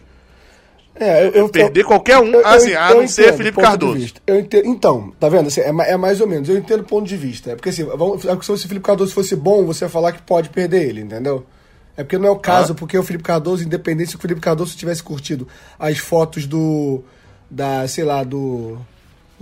É, 0.95 1.25
eu, 1.25 1.31
eu 1.31 1.49
perder 1.49 1.81
eu, 1.81 1.87
qualquer 1.87 2.19
um, 2.19 2.27
eu, 2.27 2.45
assim, 2.45 2.73
a 2.73 2.93
não 2.93 3.07
ser 3.07 3.33
Felipe 3.33 3.59
Cardoso. 3.59 4.13
Entendo, 4.27 4.67
então, 4.67 5.11
tá 5.19 5.27
vendo? 5.27 5.47
Assim, 5.47 5.61
é, 5.61 5.69
é, 5.69 5.97
mais 5.97 6.21
ou 6.21 6.27
menos. 6.27 6.47
Eu 6.47 6.57
entendo 6.57 6.81
o 6.81 6.85
ponto 6.85 7.07
de 7.07 7.17
vista. 7.17 7.51
É 7.51 7.55
porque 7.55 7.69
assim, 7.69 7.83
vamos, 7.83 8.23
é 8.25 8.41
se 8.41 8.51
o 8.51 8.57
Felipe 8.57 8.85
Cardoso 8.85 9.11
fosse 9.11 9.35
bom, 9.35 9.65
você 9.65 9.85
ia 9.85 9.89
falar 9.89 10.11
que 10.11 10.21
pode 10.21 10.49
perder 10.49 10.87
ele, 10.87 11.01
entendeu? 11.01 11.45
É 11.97 12.03
porque 12.03 12.19
não 12.19 12.27
é 12.27 12.31
o 12.31 12.37
caso, 12.37 12.73
ah. 12.73 12.75
porque 12.75 12.95
o 12.95 13.03
Felipe 13.03 13.23
Cardoso, 13.23 13.63
independente 13.63 14.11
se 14.11 14.15
o 14.15 14.19
Felipe 14.19 14.41
Cardoso 14.41 14.77
tivesse 14.77 15.01
curtido 15.01 15.47
as 15.79 15.97
fotos 15.97 16.45
do. 16.45 17.03
Da, 17.49 17.87
sei 17.87 18.03
lá, 18.03 18.23
do 18.23 18.79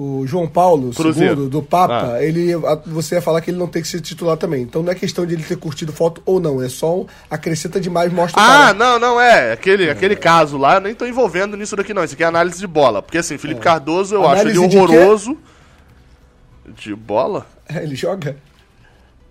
o 0.01 0.25
João 0.25 0.47
Paulo 0.47 0.91
II, 0.97 1.47
do 1.47 1.61
Papa, 1.61 2.13
ah. 2.13 2.23
ele, 2.23 2.55
você 2.87 3.15
ia 3.15 3.21
falar 3.21 3.39
que 3.39 3.51
ele 3.51 3.57
não 3.57 3.67
tem 3.67 3.83
que 3.83 3.87
ser 3.87 4.01
titular 4.01 4.35
também. 4.35 4.63
Então 4.63 4.81
não 4.81 4.91
é 4.91 4.95
questão 4.95 5.25
de 5.27 5.35
ele 5.35 5.43
ter 5.43 5.57
curtido 5.57 5.93
foto 5.93 6.23
ou 6.25 6.39
não, 6.39 6.59
é 6.59 6.67
só 6.67 7.05
acrescenta 7.29 7.79
demais, 7.79 8.11
mostra 8.11 8.41
Ah, 8.41 8.73
não, 8.73 8.97
não, 8.97 9.21
é. 9.21 9.51
Aquele, 9.51 9.85
é. 9.85 9.91
aquele 9.91 10.15
caso 10.15 10.57
lá, 10.57 10.75
eu 10.75 10.81
nem 10.81 10.95
tô 10.95 11.05
envolvendo 11.05 11.55
nisso 11.55 11.75
daqui 11.75 11.93
não. 11.93 12.03
Isso 12.03 12.15
aqui 12.15 12.23
é 12.23 12.25
análise 12.25 12.59
de 12.59 12.65
bola. 12.65 13.01
Porque 13.03 13.19
assim, 13.19 13.37
Felipe 13.37 13.59
é. 13.59 13.63
Cardoso 13.63 14.15
eu 14.15 14.25
análise 14.25 14.57
acho 14.57 14.65
ele 14.65 14.75
horroroso. 14.75 15.37
De, 16.65 16.89
de 16.89 16.95
bola? 16.95 17.45
É, 17.69 17.83
ele 17.83 17.95
joga? 17.95 18.35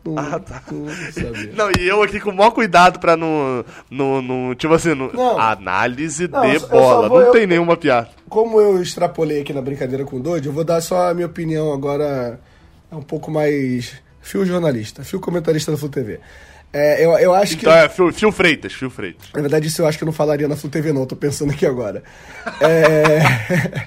Não, 0.04 0.18
ah, 0.18 0.38
tá. 0.38 0.62
Não, 0.70 1.66
não, 1.66 1.72
e 1.78 1.86
eu 1.86 2.02
aqui 2.02 2.18
com 2.18 2.30
o 2.30 2.34
maior 2.34 2.52
cuidado 2.52 2.98
pra 2.98 3.16
não. 3.16 3.64
não, 3.90 4.22
não 4.22 4.54
tipo 4.54 4.72
assim, 4.72 4.94
não, 4.94 5.12
não. 5.12 5.38
análise 5.38 6.26
de 6.26 6.58
bola. 6.68 7.08
Vou, 7.08 7.18
não 7.20 7.26
eu, 7.26 7.32
tem 7.32 7.46
nenhuma 7.46 7.76
piada. 7.76 8.08
Como 8.28 8.58
eu 8.60 8.80
extrapolei 8.80 9.42
aqui 9.42 9.52
na 9.52 9.60
brincadeira 9.60 10.04
com 10.04 10.16
o 10.16 10.20
Doide, 10.20 10.46
eu 10.46 10.52
vou 10.52 10.64
dar 10.64 10.80
só 10.80 11.10
a 11.10 11.14
minha 11.14 11.26
opinião 11.26 11.72
agora. 11.72 12.40
É 12.90 12.94
um 12.96 13.02
pouco 13.02 13.30
mais. 13.30 13.92
Fio 14.22 14.44
jornalista, 14.44 15.04
fio 15.04 15.20
comentarista 15.20 15.70
da 15.70 15.78
Flu 15.78 15.88
TV. 15.88 16.20
É, 16.72 17.04
eu, 17.04 17.10
eu 17.18 17.34
acho 17.34 17.54
então 17.54 17.72
que. 17.72 17.78
é, 17.78 17.88
Fio, 17.88 18.12
Fio 18.12 18.32
Freitas, 18.32 18.72
Fio 18.72 18.88
Freitas. 18.88 19.28
Na 19.34 19.40
verdade, 19.40 19.66
isso 19.66 19.82
eu 19.82 19.86
acho 19.86 19.98
que 19.98 20.04
eu 20.04 20.06
não 20.06 20.12
falaria 20.12 20.48
na 20.48 20.56
Flu 20.56 20.70
TV, 20.70 20.92
não, 20.92 21.04
tô 21.04 21.16
pensando 21.16 21.52
aqui 21.52 21.66
agora. 21.66 22.02
é... 22.60 23.86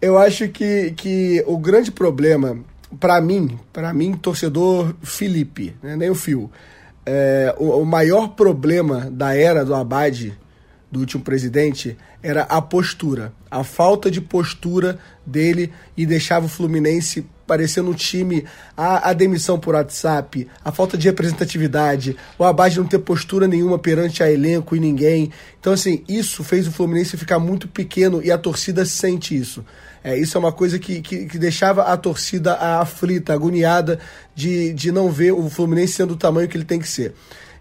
eu 0.00 0.18
acho 0.18 0.48
que, 0.48 0.92
que 0.96 1.44
o 1.46 1.58
grande 1.58 1.90
problema 1.90 2.58
para 2.98 3.20
mim, 3.20 3.58
para 3.72 3.92
mim, 3.92 4.14
torcedor 4.14 4.94
Felipe, 5.02 5.74
né, 5.82 5.96
nem 5.96 6.10
o 6.10 6.14
Fio, 6.14 6.50
é, 7.04 7.54
o, 7.58 7.80
o, 7.80 7.86
maior 7.86 8.28
problema 8.28 9.08
da 9.10 9.34
era 9.34 9.64
do 9.64 9.74
Abade, 9.74 10.36
do 10.90 11.00
último 11.00 11.22
presidente, 11.22 11.96
era 12.22 12.42
a 12.42 12.60
postura, 12.60 13.32
a 13.50 13.62
falta 13.62 14.10
de 14.10 14.20
postura 14.20 14.98
dele 15.24 15.72
e 15.96 16.04
deixava 16.04 16.46
o 16.46 16.48
Fluminense 16.48 17.26
parecendo 17.46 17.90
um 17.90 17.94
time, 17.94 18.44
a, 18.76 19.10
a 19.10 19.12
demissão 19.12 19.58
por 19.58 19.74
WhatsApp, 19.74 20.48
a 20.64 20.72
falta 20.72 20.98
de 20.98 21.06
representatividade, 21.06 22.16
o 22.36 22.44
Abade 22.44 22.78
não 22.78 22.86
ter 22.86 22.98
postura 22.98 23.46
nenhuma 23.46 23.78
perante 23.78 24.22
a 24.22 24.30
elenco 24.30 24.74
e 24.74 24.80
ninguém. 24.80 25.30
Então, 25.60 25.72
assim, 25.72 26.02
isso 26.08 26.42
fez 26.42 26.66
o 26.66 26.72
Fluminense 26.72 27.16
ficar 27.16 27.38
muito 27.38 27.68
pequeno 27.68 28.20
e 28.20 28.32
a 28.32 28.38
torcida 28.38 28.84
sente 28.84 29.36
isso. 29.36 29.64
É, 30.06 30.16
isso 30.16 30.36
é 30.36 30.38
uma 30.38 30.52
coisa 30.52 30.78
que, 30.78 31.02
que, 31.02 31.26
que, 31.26 31.36
deixava 31.36 31.82
a 31.82 31.96
torcida 31.96 32.54
aflita, 32.54 33.32
agoniada 33.32 33.98
de, 34.36 34.72
de 34.72 34.92
não 34.92 35.10
ver 35.10 35.32
o 35.32 35.50
Fluminense 35.50 35.94
sendo 35.94 36.10
do 36.10 36.16
tamanho 36.16 36.46
que 36.46 36.56
ele 36.56 36.64
tem 36.64 36.78
que 36.78 36.86
ser. 36.86 37.12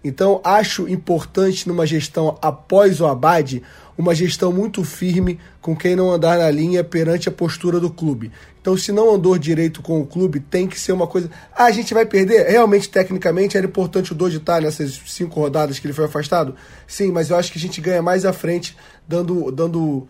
Então, 0.03 0.41
acho 0.43 0.87
importante 0.87 1.67
numa 1.67 1.87
gestão 1.87 2.37
após 2.39 3.01
o 3.01 3.07
Abade, 3.07 3.63
uma 3.97 4.13
gestão 4.13 4.53
muito 4.53 4.83
firme 4.83 5.39
com 5.59 5.75
quem 5.75 5.95
não 5.95 6.11
andar 6.11 6.37
na 6.37 6.51
linha 6.51 6.83
perante 6.83 7.27
a 7.27 7.31
postura 7.31 7.79
do 7.79 7.89
clube. 7.89 8.31
Então, 8.61 8.77
se 8.77 8.91
não 8.91 9.15
andou 9.15 9.35
direito 9.39 9.81
com 9.81 9.99
o 9.99 10.05
clube, 10.05 10.39
tem 10.39 10.67
que 10.67 10.79
ser 10.79 10.91
uma 10.91 11.07
coisa. 11.07 11.31
Ah, 11.51 11.63
a 11.63 11.71
gente 11.71 11.95
vai 11.95 12.05
perder? 12.05 12.47
Realmente, 12.47 12.87
tecnicamente, 12.89 13.57
era 13.57 13.65
importante 13.65 14.11
o 14.11 14.15
Doide 14.15 14.37
estar 14.37 14.61
nessas 14.61 15.01
cinco 15.07 15.39
rodadas 15.39 15.79
que 15.79 15.87
ele 15.87 15.95
foi 15.95 16.05
afastado? 16.05 16.53
Sim, 16.85 17.11
mas 17.11 17.31
eu 17.31 17.37
acho 17.37 17.51
que 17.51 17.57
a 17.57 17.61
gente 17.61 17.81
ganha 17.81 18.03
mais 18.03 18.23
à 18.23 18.31
frente, 18.31 18.77
dando, 19.07 19.51
dando 19.51 20.07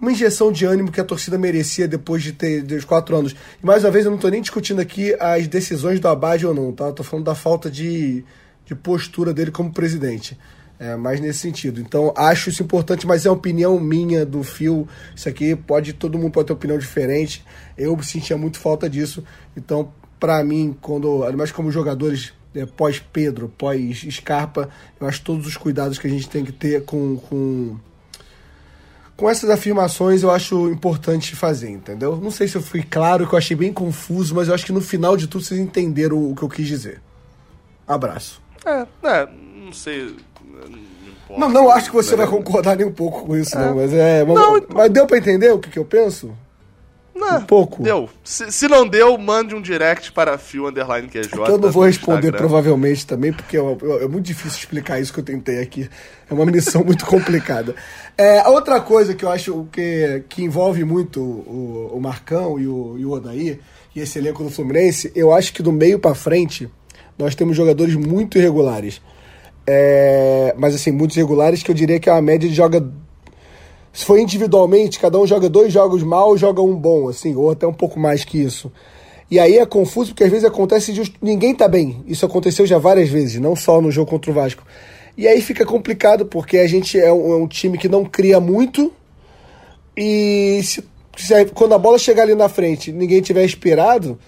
uma 0.00 0.10
injeção 0.10 0.50
de 0.50 0.64
ânimo 0.64 0.90
que 0.90 1.00
a 1.00 1.04
torcida 1.04 1.36
merecia 1.36 1.86
depois 1.86 2.22
de 2.22 2.32
ter 2.32 2.62
dos 2.62 2.84
quatro 2.84 3.16
anos. 3.16 3.36
E 3.62 3.66
mais 3.66 3.84
uma 3.84 3.90
vez, 3.90 4.04
eu 4.04 4.10
não 4.10 4.16
estou 4.16 4.30
nem 4.30 4.40
discutindo 4.40 4.80
aqui 4.80 5.14
as 5.20 5.46
decisões 5.46 6.00
do 6.00 6.08
Abade 6.08 6.46
ou 6.46 6.54
não, 6.54 6.72
tá? 6.72 6.88
Estou 6.88 7.04
falando 7.04 7.26
da 7.26 7.34
falta 7.34 7.70
de, 7.70 8.24
de 8.64 8.74
postura 8.74 9.34
dele 9.34 9.50
como 9.50 9.72
presidente. 9.72 10.38
É, 10.78 10.96
mais 10.96 11.20
nesse 11.20 11.40
sentido. 11.40 11.78
Então, 11.78 12.10
acho 12.16 12.48
isso 12.48 12.62
importante, 12.62 13.06
mas 13.06 13.26
é 13.26 13.28
uma 13.28 13.36
opinião 13.36 13.78
minha 13.78 14.24
do 14.24 14.42
Fio. 14.42 14.88
Isso 15.14 15.28
aqui 15.28 15.54
pode, 15.54 15.92
todo 15.92 16.16
mundo 16.16 16.32
pode 16.32 16.46
ter 16.46 16.54
opinião 16.54 16.78
diferente. 16.78 17.44
Eu 17.76 18.02
sentia 18.02 18.38
muito 18.38 18.58
falta 18.58 18.88
disso. 18.88 19.22
Então, 19.54 19.92
para 20.18 20.42
mim, 20.42 20.74
quando, 20.80 21.30
mais 21.36 21.52
como 21.52 21.70
jogadores 21.70 22.32
é, 22.54 22.64
pós-Pedro, 22.64 23.52
pós-Scarpa, 23.58 24.70
eu 24.98 25.06
acho 25.06 25.22
todos 25.22 25.46
os 25.46 25.58
cuidados 25.58 25.98
que 25.98 26.06
a 26.06 26.10
gente 26.10 26.30
tem 26.30 26.46
que 26.46 26.52
ter 26.52 26.82
com, 26.86 27.16
com 27.16 27.76
com 29.20 29.28
essas 29.28 29.50
afirmações 29.50 30.22
eu 30.22 30.30
acho 30.30 30.70
importante 30.70 31.36
fazer, 31.36 31.68
entendeu? 31.68 32.16
Não 32.16 32.30
sei 32.30 32.48
se 32.48 32.56
eu 32.56 32.62
fui 32.62 32.82
claro, 32.82 33.28
que 33.28 33.34
eu 33.34 33.38
achei 33.38 33.54
bem 33.54 33.70
confuso, 33.70 34.34
mas 34.34 34.48
eu 34.48 34.54
acho 34.54 34.64
que 34.64 34.72
no 34.72 34.80
final 34.80 35.14
de 35.14 35.26
tudo 35.26 35.44
vocês 35.44 35.60
entenderam 35.60 36.30
o 36.30 36.34
que 36.34 36.42
eu 36.42 36.48
quis 36.48 36.66
dizer. 36.66 37.02
Abraço. 37.86 38.40
É, 38.64 38.86
é 39.06 39.28
não 39.62 39.74
sei. 39.74 40.16
Não, 41.28 41.38
não, 41.38 41.48
não 41.50 41.70
acho 41.70 41.90
que 41.90 41.96
você 41.96 42.12
né? 42.12 42.24
vai 42.24 42.28
concordar 42.28 42.76
nem 42.76 42.86
um 42.86 42.92
pouco 42.92 43.26
com 43.26 43.36
isso, 43.36 43.58
é. 43.58 43.66
não, 43.66 43.76
mas 43.76 43.92
é. 43.92 44.24
Mas, 44.24 44.34
não, 44.34 44.56
então... 44.56 44.74
mas 44.74 44.90
deu 44.90 45.06
pra 45.06 45.18
entender 45.18 45.52
o 45.52 45.58
que, 45.58 45.68
que 45.68 45.78
eu 45.78 45.84
penso? 45.84 46.32
Não, 47.20 47.38
um 47.38 47.42
pouco. 47.42 47.82
Deu. 47.82 48.08
Se, 48.24 48.50
se, 48.50 48.66
não 48.66 48.88
deu, 48.88 49.16
mande 49.18 49.54
um 49.54 49.60
direct 49.60 50.10
para 50.12 50.38
fio 50.38 50.66
underline 50.66 51.06
QJ. 51.06 51.28
É, 51.32 51.48
é 51.48 51.50
eu 51.50 51.58
não 51.58 51.70
vou 51.70 51.84
responder 51.84 52.28
Instagram. 52.28 52.38
provavelmente 52.38 53.06
também, 53.06 53.32
porque 53.32 53.56
é, 53.56 53.60
é, 53.60 54.08
muito 54.08 54.24
difícil 54.24 54.58
explicar 54.58 54.98
isso 54.98 55.12
que 55.12 55.20
eu 55.20 55.24
tentei 55.24 55.60
aqui. 55.60 55.88
É 56.28 56.32
uma 56.32 56.46
missão 56.46 56.82
muito 56.86 57.04
complicada. 57.04 57.74
É, 58.16 58.48
outra 58.48 58.80
coisa 58.80 59.14
que 59.14 59.24
eu 59.24 59.30
acho 59.30 59.68
que, 59.70 60.24
que 60.28 60.42
envolve 60.42 60.82
muito 60.84 61.20
o, 61.20 61.92
o 61.94 62.00
Marcão 62.00 62.58
e 62.58 62.66
o, 62.66 62.96
e 62.98 63.04
o 63.04 63.10
Odair, 63.10 63.60
e 63.94 64.00
esse 64.00 64.18
elenco 64.18 64.42
do 64.42 64.50
Fluminense, 64.50 65.12
eu 65.14 65.32
acho 65.32 65.52
que 65.52 65.62
do 65.62 65.72
meio 65.72 65.98
para 65.98 66.14
frente 66.14 66.70
nós 67.18 67.34
temos 67.34 67.56
jogadores 67.56 67.94
muito 67.94 68.38
irregulares. 68.38 69.02
É, 69.66 70.54
mas 70.56 70.74
assim, 70.74 70.90
muitos 70.90 71.16
irregulares 71.16 71.62
que 71.62 71.70
eu 71.70 71.74
diria 71.74 72.00
que 72.00 72.08
é 72.08 72.12
uma 72.12 72.22
média 72.22 72.48
de 72.48 72.54
joga 72.54 72.80
se 73.92 74.04
for 74.04 74.18
individualmente, 74.18 75.00
cada 75.00 75.18
um 75.18 75.26
joga 75.26 75.48
dois 75.48 75.72
jogos 75.72 76.02
mal, 76.02 76.36
joga 76.36 76.62
um 76.62 76.76
bom, 76.76 77.08
assim, 77.08 77.34
ou 77.34 77.50
até 77.50 77.66
um 77.66 77.72
pouco 77.72 77.98
mais 77.98 78.24
que 78.24 78.38
isso. 78.38 78.70
E 79.30 79.38
aí 79.38 79.58
é 79.58 79.66
confuso 79.66 80.10
porque 80.10 80.24
às 80.24 80.30
vezes 80.30 80.44
acontece 80.44 80.92
de 80.92 81.12
ninguém 81.22 81.54
tá 81.54 81.68
bem. 81.68 82.02
Isso 82.06 82.26
aconteceu 82.26 82.66
já 82.66 82.78
várias 82.78 83.08
vezes, 83.08 83.40
não 83.40 83.54
só 83.54 83.80
no 83.80 83.90
jogo 83.90 84.10
contra 84.10 84.30
o 84.30 84.34
Vasco. 84.34 84.64
E 85.16 85.28
aí 85.28 85.40
fica 85.40 85.64
complicado 85.64 86.26
porque 86.26 86.58
a 86.58 86.66
gente 86.66 86.98
é 86.98 87.12
um, 87.12 87.32
é 87.32 87.36
um 87.36 87.46
time 87.46 87.78
que 87.78 87.88
não 87.88 88.04
cria 88.04 88.40
muito 88.40 88.92
e 89.96 90.60
se, 90.64 90.82
se, 91.16 91.44
quando 91.46 91.74
a 91.74 91.78
bola 91.78 91.98
chegar 91.98 92.22
ali 92.22 92.34
na 92.34 92.48
frente 92.48 92.90
ninguém 92.90 93.20
tiver 93.20 93.44
esperado, 93.44 94.18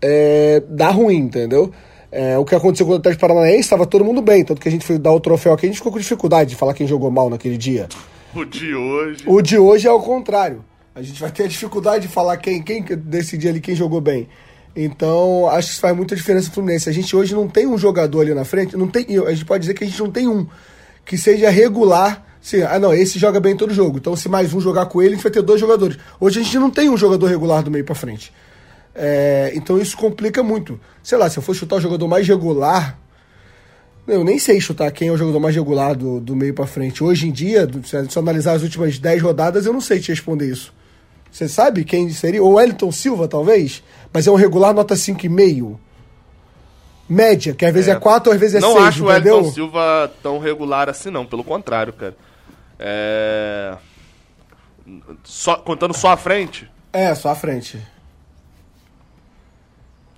é, 0.00 0.62
dá 0.68 0.90
ruim, 0.90 1.16
entendeu? 1.18 1.72
É, 2.12 2.38
o 2.38 2.44
que 2.44 2.54
aconteceu 2.54 2.86
com 2.86 2.92
o 2.92 2.96
Atlético 2.96 3.22
Paranaense, 3.22 3.60
estava 3.60 3.86
todo 3.86 4.04
mundo 4.04 4.22
bem, 4.22 4.44
tanto 4.44 4.60
que 4.60 4.68
a 4.68 4.70
gente 4.70 4.84
foi 4.84 4.98
dar 4.98 5.12
o 5.12 5.18
troféu 5.18 5.52
aqui, 5.52 5.66
a 5.66 5.68
gente 5.68 5.78
ficou 5.78 5.90
com 5.90 5.98
dificuldade 5.98 6.50
de 6.50 6.56
falar 6.56 6.74
quem 6.74 6.86
jogou 6.86 7.10
mal 7.10 7.28
naquele 7.28 7.56
dia. 7.56 7.88
O 8.34 8.44
de 8.44 8.74
hoje. 8.74 9.24
O 9.26 9.40
de 9.40 9.58
hoje 9.58 9.86
é 9.86 9.92
o 9.92 10.00
contrário. 10.00 10.64
A 10.94 11.02
gente 11.02 11.20
vai 11.20 11.30
ter 11.30 11.44
a 11.44 11.48
dificuldade 11.48 12.06
de 12.06 12.12
falar 12.12 12.36
quem, 12.36 12.62
quem 12.62 12.82
decidir 12.82 13.48
ali 13.48 13.60
quem 13.60 13.74
jogou 13.74 14.00
bem. 14.00 14.28
Então, 14.76 15.48
acho 15.48 15.68
que 15.68 15.72
isso 15.74 15.80
faz 15.80 15.96
muita 15.96 16.16
diferença 16.16 16.48
no 16.48 16.54
Fluminense. 16.54 16.88
A 16.88 16.92
gente 16.92 17.14
hoje 17.14 17.34
não 17.34 17.48
tem 17.48 17.66
um 17.66 17.78
jogador 17.78 18.20
ali 18.20 18.34
na 18.34 18.44
frente, 18.44 18.76
não 18.76 18.88
tem, 18.88 19.06
a 19.24 19.30
gente 19.30 19.44
pode 19.44 19.60
dizer 19.60 19.74
que 19.74 19.84
a 19.84 19.86
gente 19.86 20.00
não 20.00 20.10
tem 20.10 20.26
um 20.26 20.46
que 21.04 21.16
seja 21.16 21.48
regular. 21.50 22.24
Sim, 22.40 22.62
ah, 22.62 22.78
não, 22.78 22.92
esse 22.92 23.18
joga 23.18 23.38
bem 23.40 23.56
todo 23.56 23.72
jogo. 23.72 23.98
Então, 23.98 24.16
se 24.16 24.28
mais 24.28 24.52
um 24.52 24.60
jogar 24.60 24.86
com 24.86 25.00
ele, 25.00 25.12
a 25.12 25.14
gente 25.14 25.22
vai 25.22 25.32
ter 25.32 25.42
dois 25.42 25.60
jogadores. 25.60 25.96
Hoje 26.18 26.40
a 26.40 26.42
gente 26.42 26.58
não 26.58 26.70
tem 26.70 26.90
um 26.90 26.96
jogador 26.96 27.26
regular 27.26 27.62
do 27.62 27.70
meio 27.70 27.84
para 27.84 27.94
frente. 27.94 28.32
É, 28.94 29.52
então 29.54 29.78
isso 29.78 29.96
complica 29.96 30.42
muito. 30.42 30.78
Sei 31.02 31.18
lá, 31.18 31.28
se 31.28 31.38
eu 31.38 31.42
for 31.42 31.54
chutar 31.54 31.76
o 31.76 31.80
jogador 31.80 32.06
mais 32.06 32.26
regular, 32.26 32.98
eu 34.06 34.22
nem 34.24 34.38
sei 34.38 34.60
chutar 34.60 34.90
quem 34.90 35.08
é 35.08 35.12
o 35.12 35.16
jogador 35.16 35.40
mais 35.40 35.54
regular 35.54 35.96
do, 35.96 36.20
do 36.20 36.36
meio 36.36 36.52
para 36.52 36.66
frente. 36.66 37.02
Hoje 37.02 37.28
em 37.28 37.32
dia, 37.32 37.68
se 37.84 37.96
eu 37.96 38.22
analisar 38.22 38.52
as 38.52 38.62
últimas 38.62 38.98
10 38.98 39.22
rodadas, 39.22 39.66
eu 39.66 39.72
não 39.72 39.80
sei 39.80 39.98
te 40.00 40.10
responder 40.10 40.46
isso. 40.46 40.72
Você 41.30 41.48
sabe 41.48 41.84
quem 41.84 42.08
seria? 42.10 42.42
O 42.42 42.54
Wellington 42.54 42.92
Silva, 42.92 43.26
talvez? 43.26 43.82
Mas 44.12 44.26
é 44.26 44.30
um 44.30 44.36
regular 44.36 44.72
nota 44.72 44.94
5,5. 44.94 45.76
Média, 47.08 47.54
que 47.54 47.66
às 47.66 47.72
vezes 47.72 47.88
é, 47.88 47.92
é 47.92 47.96
4, 47.96 48.32
às 48.32 48.38
vezes 48.38 48.56
é 48.56 48.60
6, 48.60 48.72
Não 48.72 48.80
acho 48.80 49.04
entendeu? 49.04 49.34
o 49.34 49.36
Wellington 49.38 49.54
Silva 49.54 50.12
tão 50.22 50.38
regular 50.38 50.88
assim, 50.88 51.10
não. 51.10 51.26
Pelo 51.26 51.42
contrário, 51.42 51.92
cara. 51.92 52.16
É... 52.78 53.76
Só, 55.24 55.56
contando 55.56 55.94
só 55.94 56.10
a 56.10 56.16
frente? 56.16 56.70
É, 56.92 57.14
só 57.14 57.30
a 57.30 57.34
frente. 57.34 57.80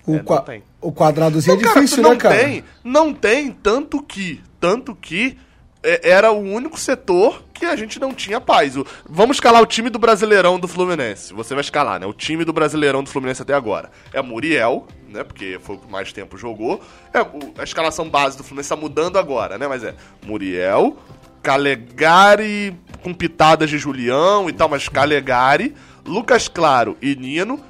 O, 0.07 0.17
é, 0.17 0.19
qua 0.21 0.45
o 0.87 0.93
quadradozinho 0.93 1.57
não, 1.57 1.63
é 1.63 1.75
difícil, 1.75 2.03
cara, 2.03 2.15
né, 2.15 2.21
cara? 2.21 2.37
Tem, 2.37 2.65
não 2.85 3.13
tem, 3.13 3.51
tanto 3.51 4.03
que, 4.03 4.41
tanto 4.61 4.95
que 4.95 5.37
é, 5.83 6.11
era 6.11 6.31
o 6.31 6.39
único 6.39 6.79
setor 6.79 7.45
que 7.53 7.65
a 7.65 7.75
gente 7.75 7.99
não 7.99 8.13
tinha 8.13 8.41
paz. 8.41 8.77
O, 8.77 8.87
vamos 9.09 9.37
escalar 9.37 9.63
o 9.63 9.67
time 9.67 9.91
do 9.91 9.99
Brasileirão 9.99 10.59
do 10.59 10.69
Fluminense. 10.69 11.33
Você 11.35 11.55
vai 11.55 11.63
escalar, 11.63 11.99
né? 11.99 12.07
O 12.07 12.13
time 12.13 12.45
do 12.45 12.53
Brasileirão 12.53 13.03
do 13.03 13.11
Fluminense 13.11 13.43
até 13.43 13.55
agora. 13.55 13.91
É 14.13 14.23
Muriel, 14.23 14.87
né? 15.09 15.25
Porque 15.25 15.59
foi 15.61 15.77
o 15.77 15.79
que 15.79 15.91
mais 15.91 16.13
tempo 16.13 16.37
jogou. 16.37 16.81
É, 17.13 17.21
o, 17.23 17.55
a 17.59 17.65
escalação 17.65 18.09
base 18.09 18.37
do 18.37 18.45
Fluminense 18.45 18.69
tá 18.69 18.77
mudando 18.77 19.19
agora, 19.19 19.59
né? 19.59 19.67
Mas 19.67 19.83
é 19.83 19.95
Muriel, 20.25 20.97
Calegari 21.43 22.77
com 23.03 23.15
pitadas 23.15 23.71
de 23.71 23.79
Julião 23.79 24.49
e 24.49 24.53
tal, 24.53 24.69
mas 24.69 24.89
Calegari, 24.89 25.75
Lucas 26.05 26.49
Claro 26.49 26.97
e 27.01 27.15
Nino 27.15 27.61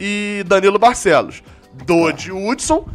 e 0.00 0.42
Danilo 0.46 0.78
Barcelos. 0.78 1.42
Dodi 1.72 2.32
Hudson 2.32 2.86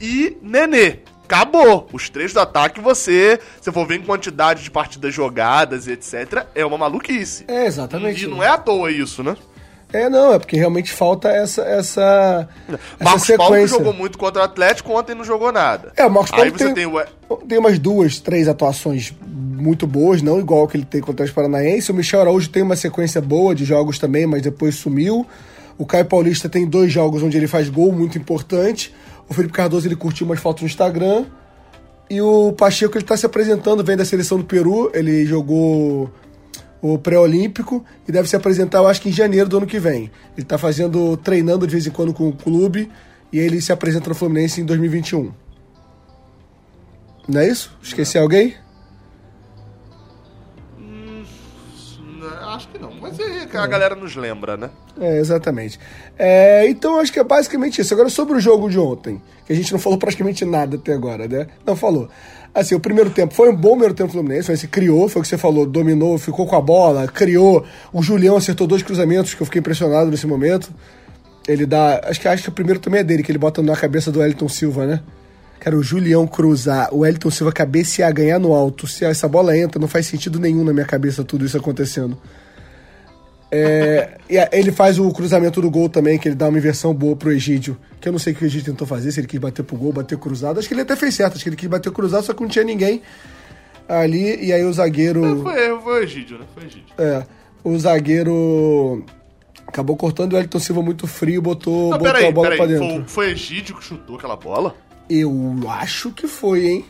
e 0.00 0.36
Nenê. 0.42 0.98
Acabou. 1.24 1.88
Os 1.92 2.10
três 2.10 2.32
do 2.32 2.40
ataque, 2.40 2.80
você, 2.80 3.38
se 3.60 3.70
for 3.70 3.86
ver 3.86 4.00
em 4.00 4.02
quantidade 4.02 4.64
de 4.64 4.70
partidas 4.70 5.14
jogadas 5.14 5.86
e 5.86 5.92
etc., 5.92 6.46
é 6.54 6.66
uma 6.66 6.76
maluquice. 6.76 7.44
É, 7.46 7.66
exatamente. 7.66 8.24
E 8.24 8.26
não 8.26 8.42
é 8.42 8.48
à 8.48 8.58
toa 8.58 8.90
isso, 8.90 9.22
né? 9.22 9.36
É, 9.92 10.08
não, 10.08 10.32
é 10.32 10.38
porque 10.38 10.56
realmente 10.56 10.92
falta 10.92 11.28
essa 11.28 11.62
essa, 11.62 12.48
Marcos 13.00 13.24
essa 13.24 13.36
Paulo 13.36 13.66
jogou 13.66 13.92
muito 13.92 14.16
contra 14.16 14.42
o 14.42 14.44
Atlético, 14.44 14.92
ontem 14.96 15.14
não 15.14 15.24
jogou 15.24 15.50
nada. 15.50 15.92
É, 15.96 16.06
o 16.06 16.10
Marcos 16.10 16.30
Paulo 16.30 16.52
tem, 16.52 16.74
tem, 16.74 16.86
o... 16.86 17.36
tem 17.36 17.58
umas 17.58 17.78
duas, 17.78 18.20
três 18.20 18.46
atuações 18.46 19.12
muito 19.60 19.86
boas, 19.86 20.22
não 20.22 20.38
igual 20.38 20.66
que 20.66 20.76
ele 20.76 20.84
tem 20.84 21.00
contra 21.00 21.26
o 21.26 21.32
Paranaense. 21.32 21.90
O 21.90 21.94
Michel 21.94 22.20
Araújo 22.20 22.48
tem 22.48 22.62
uma 22.62 22.76
sequência 22.76 23.20
boa 23.20 23.54
de 23.54 23.64
jogos 23.64 23.98
também, 23.98 24.26
mas 24.26 24.42
depois 24.42 24.76
sumiu. 24.76 25.26
O 25.80 25.86
Caio 25.86 26.04
Paulista 26.04 26.46
tem 26.46 26.66
dois 26.66 26.92
jogos 26.92 27.22
onde 27.22 27.38
ele 27.38 27.46
faz 27.46 27.70
gol 27.70 27.90
muito 27.90 28.18
importante. 28.18 28.94
O 29.26 29.32
Felipe 29.32 29.54
Cardoso 29.54 29.88
ele 29.88 29.96
curtiu 29.96 30.26
umas 30.26 30.38
fotos 30.38 30.60
no 30.60 30.68
Instagram. 30.68 31.24
E 32.10 32.20
o 32.20 32.52
Pacheco 32.52 32.98
ele 32.98 33.02
está 33.02 33.16
se 33.16 33.24
apresentando, 33.24 33.82
vem 33.82 33.96
da 33.96 34.04
seleção 34.04 34.36
do 34.36 34.44
Peru. 34.44 34.90
Ele 34.92 35.24
jogou 35.24 36.12
o 36.82 36.98
pré-olímpico 36.98 37.82
e 38.06 38.12
deve 38.12 38.28
se 38.28 38.36
apresentar, 38.36 38.76
eu 38.80 38.88
acho 38.88 39.00
que 39.00 39.08
em 39.08 39.12
janeiro 39.12 39.48
do 39.48 39.56
ano 39.56 39.66
que 39.66 39.78
vem. 39.78 40.10
Ele 40.36 40.42
está 40.42 40.58
fazendo, 40.58 41.16
treinando 41.16 41.66
de 41.66 41.72
vez 41.72 41.86
em 41.86 41.90
quando 41.90 42.12
com 42.12 42.28
o 42.28 42.32
clube 42.34 42.90
e 43.32 43.38
ele 43.38 43.58
se 43.62 43.72
apresenta 43.72 44.10
no 44.10 44.14
Fluminense 44.14 44.60
em 44.60 44.66
2021. 44.66 45.32
Não 47.26 47.40
é 47.40 47.48
isso? 47.48 47.74
Esqueci 47.82 48.16
Não. 48.16 48.24
alguém? 48.24 48.54
Mas 53.52 53.62
é, 53.62 53.64
a 53.64 53.66
galera 53.66 53.94
nos 53.94 54.16
lembra, 54.16 54.56
né? 54.56 54.70
É, 55.00 55.18
exatamente. 55.18 55.78
É, 56.18 56.68
então 56.68 56.98
acho 56.98 57.12
que 57.12 57.18
é 57.18 57.24
basicamente 57.24 57.80
isso. 57.80 57.92
Agora 57.92 58.08
sobre 58.08 58.36
o 58.36 58.40
jogo 58.40 58.68
de 58.68 58.78
ontem, 58.78 59.20
que 59.46 59.52
a 59.52 59.56
gente 59.56 59.72
não 59.72 59.78
falou 59.78 59.98
praticamente 60.00 60.44
nada 60.44 60.76
até 60.76 60.92
agora, 60.92 61.26
né? 61.26 61.46
Não 61.66 61.76
falou. 61.76 62.08
Assim, 62.52 62.74
o 62.74 62.80
primeiro 62.80 63.10
tempo 63.10 63.32
foi 63.32 63.48
um 63.48 63.54
bom 63.54 63.70
primeiro 63.70 63.94
tempo 63.94 64.08
do 64.08 64.12
Fluminense, 64.14 64.56
se 64.56 64.66
criou, 64.66 65.08
foi 65.08 65.20
o 65.20 65.22
que 65.22 65.28
você 65.28 65.38
falou, 65.38 65.64
dominou, 65.64 66.18
ficou 66.18 66.46
com 66.46 66.56
a 66.56 66.60
bola, 66.60 67.06
criou. 67.06 67.64
O 67.92 68.02
Julião 68.02 68.36
acertou 68.36 68.66
dois 68.66 68.82
cruzamentos 68.82 69.34
que 69.34 69.40
eu 69.40 69.46
fiquei 69.46 69.60
impressionado 69.60 70.10
nesse 70.10 70.26
momento. 70.26 70.72
Ele 71.46 71.64
dá. 71.64 72.00
Acho 72.04 72.20
que 72.20 72.28
acho 72.28 72.42
que 72.42 72.48
o 72.48 72.52
primeiro 72.52 72.80
também 72.80 73.00
é 73.00 73.04
dele, 73.04 73.22
que 73.22 73.30
ele 73.30 73.38
bota 73.38 73.62
na 73.62 73.76
cabeça 73.76 74.10
do 74.10 74.22
Elton 74.22 74.48
Silva, 74.48 74.84
né? 74.84 75.00
Cara, 75.60 75.76
o 75.76 75.82
Julião 75.82 76.26
cruzar, 76.26 76.88
o 76.92 77.04
Elton 77.04 77.30
Silva 77.30 77.52
cabecear, 77.52 78.12
ganhar 78.12 78.38
no 78.38 78.54
alto, 78.54 78.86
se 78.86 79.04
essa 79.04 79.28
bola 79.28 79.56
entra, 79.56 79.78
não 79.78 79.86
faz 79.86 80.06
sentido 80.06 80.40
nenhum 80.40 80.64
na 80.64 80.72
minha 80.72 80.86
cabeça 80.86 81.22
tudo 81.22 81.44
isso 81.44 81.56
acontecendo. 81.56 82.18
É, 83.52 84.16
e 84.28 84.36
ele 84.52 84.70
faz 84.70 84.98
o 84.98 85.10
cruzamento 85.10 85.60
do 85.60 85.70
gol 85.70 85.88
também, 85.88 86.18
que 86.18 86.28
ele 86.28 86.36
dá 86.36 86.48
uma 86.48 86.58
inversão 86.58 86.94
boa 86.94 87.16
pro 87.16 87.32
Egídio. 87.32 87.76
Que 88.00 88.08
eu 88.08 88.12
não 88.12 88.18
sei 88.18 88.32
o 88.32 88.36
que 88.36 88.44
o 88.44 88.46
Egídio 88.46 88.72
tentou 88.72 88.86
fazer, 88.86 89.10
se 89.10 89.20
ele 89.20 89.26
quis 89.26 89.40
bater 89.40 89.62
pro 89.62 89.76
gol, 89.76 89.92
bater 89.92 90.16
cruzado. 90.16 90.58
Acho 90.58 90.68
que 90.68 90.74
ele 90.74 90.82
até 90.82 90.94
fez 90.94 91.14
certo, 91.14 91.34
acho 91.34 91.42
que 91.42 91.48
ele 91.48 91.56
quis 91.56 91.68
bater 91.68 91.90
cruzado, 91.92 92.24
só 92.24 92.32
que 92.32 92.42
não 92.42 92.48
tinha 92.48 92.64
ninguém 92.64 93.02
ali. 93.88 94.44
E 94.44 94.52
aí 94.52 94.64
o 94.64 94.72
zagueiro. 94.72 95.24
É, 95.24 95.42
foi, 95.42 95.80
foi 95.80 96.00
o 96.00 96.02
Egídio, 96.02 96.38
né? 96.38 96.44
Foi 96.54 96.62
o 96.62 96.66
Egídio. 96.66 96.94
É. 96.96 97.24
O 97.62 97.78
zagueiro 97.78 99.04
acabou 99.66 99.96
cortando 99.96 100.32
o 100.32 100.38
Elton 100.38 100.58
Silva 100.58 100.82
muito 100.82 101.06
frio, 101.06 101.42
botou, 101.42 101.90
não, 101.90 101.98
botou 101.98 102.16
aí, 102.16 102.26
a 102.26 102.32
bola 102.32 102.56
pra 102.56 102.66
dentro. 102.66 102.88
Foi, 102.88 103.04
foi 103.06 103.30
Egídio 103.32 103.76
que 103.76 103.84
chutou 103.84 104.16
aquela 104.16 104.36
bola? 104.36 104.74
Eu 105.08 105.58
acho 105.68 106.12
que 106.12 106.26
foi, 106.28 106.66
hein? 106.66 106.84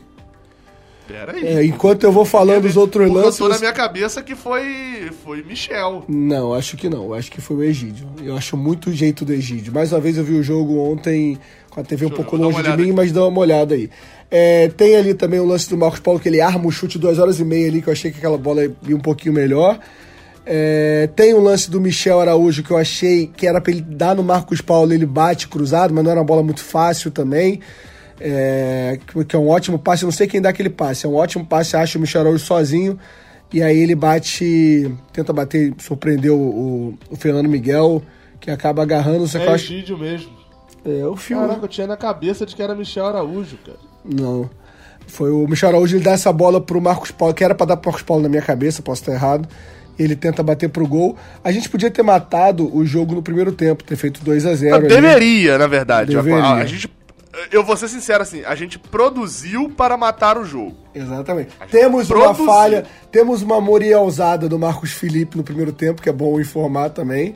Pera 1.11 1.33
aí. 1.33 1.47
É, 1.47 1.65
enquanto 1.65 2.05
eu 2.05 2.13
vou 2.13 2.25
falando 2.25 2.67
os 2.67 2.77
outros 2.77 3.11
lances. 3.11 3.41
Eu 3.41 3.47
tô 3.47 3.53
na 3.53 3.59
minha 3.59 3.73
cabeça 3.73 4.23
que 4.23 4.37
foi 4.37 5.11
foi 5.25 5.43
Michel. 5.43 6.05
Não, 6.09 6.55
acho 6.55 6.77
que 6.77 6.89
não. 6.89 7.13
Acho 7.13 7.31
que 7.31 7.41
foi 7.41 7.57
o 7.57 7.63
Egídio. 7.65 8.07
Eu 8.23 8.37
acho 8.37 8.57
muito 8.57 8.91
o 8.91 8.93
jeito 8.93 9.25
do 9.25 9.33
Egídio. 9.33 9.73
Mais 9.73 9.93
uma 9.93 10.01
vez 10.01 10.17
eu 10.17 10.25
vi 10.25 10.35
o 10.35 10.43
jogo 10.43 10.79
ontem 10.79 11.37
com 11.69 11.81
a 11.81 11.85
TV 11.85 12.07
Deixa 12.07 12.15
um 12.15 12.17
pouco 12.17 12.37
longe 12.37 12.63
de 12.63 12.77
mim, 12.77 12.83
aqui. 12.85 12.93
mas 12.93 13.13
dá 13.13 13.27
uma 13.27 13.41
olhada 13.41 13.75
aí. 13.75 13.91
É, 14.31 14.69
tem 14.69 14.97
ali 14.97 15.13
também 15.15 15.41
o 15.41 15.45
lance 15.45 15.69
do 15.69 15.77
Marcos 15.77 15.99
Paulo, 15.99 16.21
que 16.21 16.29
ele 16.29 16.41
arma 16.41 16.67
o 16.67 16.71
chute 16.71 16.99
duas 16.99 17.19
horas 17.19 17.41
e 17.41 17.45
meia 17.45 17.67
ali, 17.67 17.83
que 17.83 17.89
eu 17.89 17.93
achei 17.93 18.13
que 18.13 18.19
aquela 18.19 18.39
bola 18.39 18.65
ia 18.65 18.97
um 18.97 19.01
pouquinho 19.01 19.35
melhor. 19.35 19.79
É, 20.47 21.09
tem 21.15 21.35
o 21.35 21.41
lance 21.41 21.71
do 21.71 21.81
Michel 21.81 22.21
Araújo, 22.21 22.63
que 22.63 22.71
eu 22.71 22.77
achei 22.77 23.27
que 23.27 23.47
era 23.47 23.61
pra 23.61 23.73
ele 23.73 23.83
dar 23.83 24.15
no 24.15 24.23
Marcos 24.23 24.61
Paulo, 24.61 24.93
ele 24.93 25.07
bate 25.07 25.49
cruzado, 25.49 25.93
mas 25.93 26.03
não 26.03 26.11
era 26.11 26.21
uma 26.21 26.27
bola 26.27 26.43
muito 26.43 26.63
fácil 26.63 27.11
também 27.11 27.61
é, 28.21 28.99
que 29.27 29.35
é 29.35 29.39
um 29.39 29.49
ótimo 29.49 29.79
passe, 29.79 30.05
não 30.05 30.13
sei 30.13 30.27
quem 30.27 30.41
dá 30.41 30.51
aquele 30.51 30.69
passe, 30.69 31.07
é 31.07 31.09
um 31.09 31.15
ótimo 31.15 31.45
passe, 31.45 31.77
acha 31.77 31.97
o 31.97 32.01
Michel 32.01 32.21
Araújo 32.21 32.45
sozinho, 32.45 32.99
e 33.53 33.63
aí 33.63 33.79
ele 33.79 33.95
bate, 33.95 34.95
tenta 35.13 35.33
bater, 35.33 35.73
surpreendeu 35.79 36.39
o, 36.39 36.99
o 37.11 37.17
Fernando 37.17 37.49
Miguel, 37.49 38.03
que 38.39 38.51
acaba 38.51 38.83
agarrando, 38.83 39.27
só 39.27 39.39
é 39.39 39.55
Egídio 39.55 39.99
mesmo. 39.99 40.31
É, 40.85 41.05
o 41.07 41.17
filme. 41.17 41.47
Caraca, 41.47 41.65
eu 41.65 41.69
tinha 41.69 41.87
na 41.87 41.97
cabeça 41.97 42.47
de 42.47 42.55
que 42.55 42.63
era 42.63 42.75
Michel 42.75 43.07
Araújo, 43.07 43.59
cara. 43.65 43.79
Não. 44.05 44.49
Foi 45.07 45.31
o 45.31 45.47
Michel 45.49 45.71
Araújo, 45.71 45.97
ele 45.97 46.05
dá 46.05 46.13
essa 46.13 46.33
bola 46.33 46.61
pro 46.61 46.81
Marcos 46.81 47.11
Paulo, 47.11 47.35
que 47.35 47.43
era 47.43 47.55
pra 47.55 47.67
dar 47.67 47.77
pro 47.77 47.91
Marcos 47.91 48.07
Paulo 48.07 48.23
na 48.23 48.29
minha 48.29 48.43
cabeça, 48.43 48.83
posso 48.83 49.03
estar 49.03 49.13
errado. 49.13 49.49
Ele 49.99 50.17
tenta 50.17 50.43
bater 50.43 50.71
pro 50.71 50.87
gol. 50.87 51.17
A 51.45 51.53
gente 51.53 51.69
podia 51.69 51.91
ter 51.91 52.03
matado 52.03 52.75
o 52.75 52.87
jogo 52.87 53.15
no 53.15 53.23
primeiro 53.23 53.53
tempo, 53.53 53.85
ter 53.85 53.97
feito 53.97 54.25
2 54.25 54.47
a 54.47 54.55
0 54.55 54.89
Deveria, 54.89 55.59
na 55.59 55.67
verdade. 55.67 56.15
Deveria. 56.15 56.43
A, 56.43 56.55
a 56.55 56.65
gente 56.65 56.89
eu 57.51 57.63
vou 57.63 57.77
ser 57.77 57.89
sincero 57.89 58.23
assim, 58.23 58.45
a 58.45 58.55
gente 58.55 58.79
produziu 58.79 59.71
para 59.71 59.97
matar 59.97 60.37
o 60.37 60.45
jogo. 60.45 60.77
Exatamente. 60.95 61.51
Temos 61.71 62.09
produziu. 62.09 62.45
uma 62.45 62.53
falha, 62.53 62.85
temos 63.11 63.43
uma 63.43 63.61
morielzada 63.61 64.49
do 64.49 64.59
Marcos 64.59 64.93
Felipe 64.93 65.37
no 65.37 65.45
primeiro 65.45 65.73
tempo, 65.73 66.03
que 66.03 66.09
é 66.09 66.13
bom 66.13 66.41
informar 66.41 66.91
também. 66.91 67.35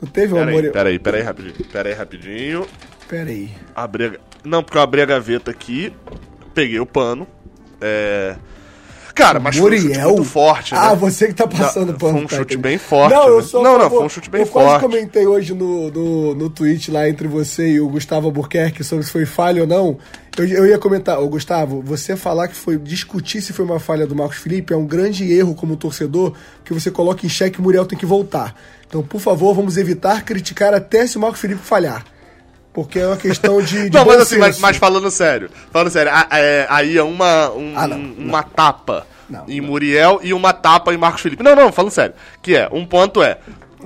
Não 0.00 0.08
teve 0.08 0.32
uma 0.32 0.46
Moriel... 0.46 0.72
Peraí, 0.72 0.98
peraí, 0.98 1.22
rapidinho. 1.22 1.54
Peraí, 1.72 1.92
rapidinho. 1.92 2.66
Peraí. 3.08 3.50
Abri 3.74 4.18
Não, 4.44 4.62
porque 4.62 4.78
eu 4.78 4.82
abri 4.82 5.02
a 5.02 5.06
gaveta 5.06 5.50
aqui, 5.50 5.92
peguei 6.54 6.78
o 6.78 6.86
pano, 6.86 7.26
é... 7.80 8.36
Cara, 9.18 9.40
mas 9.40 9.58
Muriel? 9.58 9.82
foi 9.82 9.90
um 9.90 9.94
chute 9.94 10.06
muito 10.14 10.24
forte, 10.24 10.74
né? 10.74 10.80
Ah, 10.80 10.94
você 10.94 11.26
que 11.26 11.34
tá 11.34 11.48
passando 11.48 11.92
pano. 11.94 12.18
Foi 12.18 12.24
um 12.24 12.28
chute 12.28 12.56
bem 12.56 12.78
forte. 12.78 13.12
Não, 13.12 13.28
eu 13.28 13.36
né? 13.38 13.42
sou, 13.42 13.64
não, 13.64 13.76
não, 13.76 13.90
foi 13.90 14.04
um 14.04 14.08
chute 14.08 14.30
bem 14.30 14.42
eu 14.42 14.46
forte. 14.46 14.64
Eu 14.64 14.70
quase 14.70 14.84
comentei 14.84 15.26
hoje 15.26 15.54
no, 15.54 15.90
no, 15.90 16.34
no 16.36 16.48
tweet 16.48 16.88
lá 16.92 17.08
entre 17.08 17.26
você 17.26 17.68
e 17.68 17.80
o 17.80 17.88
Gustavo 17.88 18.28
Albuquerque 18.28 18.84
sobre 18.84 19.04
se 19.04 19.10
foi 19.10 19.26
falha 19.26 19.62
ou 19.62 19.66
não. 19.66 19.98
Eu, 20.36 20.46
eu 20.46 20.66
ia 20.66 20.78
comentar, 20.78 21.18
ô 21.20 21.28
Gustavo, 21.28 21.82
você 21.82 22.16
falar 22.16 22.46
que 22.46 22.54
foi 22.54 22.78
discutir 22.78 23.42
se 23.42 23.52
foi 23.52 23.64
uma 23.64 23.80
falha 23.80 24.06
do 24.06 24.14
Marcos 24.14 24.38
Felipe 24.38 24.72
é 24.72 24.76
um 24.76 24.86
grande 24.86 25.28
erro 25.32 25.52
como 25.52 25.76
torcedor, 25.76 26.32
que 26.64 26.72
você 26.72 26.88
coloca 26.88 27.26
em 27.26 27.28
xeque 27.28 27.56
que 27.56 27.60
o 27.60 27.62
Muriel 27.64 27.86
tem 27.86 27.98
que 27.98 28.06
voltar. 28.06 28.54
Então, 28.86 29.02
por 29.02 29.20
favor, 29.20 29.52
vamos 29.52 29.76
evitar 29.76 30.24
criticar 30.24 30.72
até 30.72 31.04
se 31.08 31.16
o 31.16 31.20
Marcos 31.20 31.40
Felipe 31.40 31.60
falhar. 31.60 32.04
Porque 32.78 33.00
é 33.00 33.06
uma 33.08 33.16
questão 33.16 33.60
de. 33.60 33.90
de 33.90 33.90
não, 33.98 34.04
mas 34.04 34.20
assim, 34.20 34.38
mas, 34.38 34.60
mas, 34.60 34.76
falando 34.76 35.10
sério. 35.10 35.50
Falando 35.72 35.90
sério, 35.90 36.12
a, 36.14 36.28
é, 36.38 36.64
aí 36.70 36.96
é 36.96 37.02
uma, 37.02 37.50
um, 37.50 37.72
ah, 37.76 37.88
não, 37.88 37.96
uma 37.96 38.40
não. 38.40 38.48
tapa 38.50 39.04
não, 39.28 39.44
em. 39.48 39.60
Muriel 39.60 40.20
e 40.22 40.32
uma 40.32 40.52
tapa 40.52 40.94
em 40.94 40.96
Marcos 40.96 41.22
Felipe. 41.22 41.42
Não, 41.42 41.56
não, 41.56 41.72
falando 41.72 41.90
sério. 41.90 42.14
Que 42.40 42.54
é, 42.54 42.68
um 42.70 42.86
ponto 42.86 43.20
é. 43.20 43.38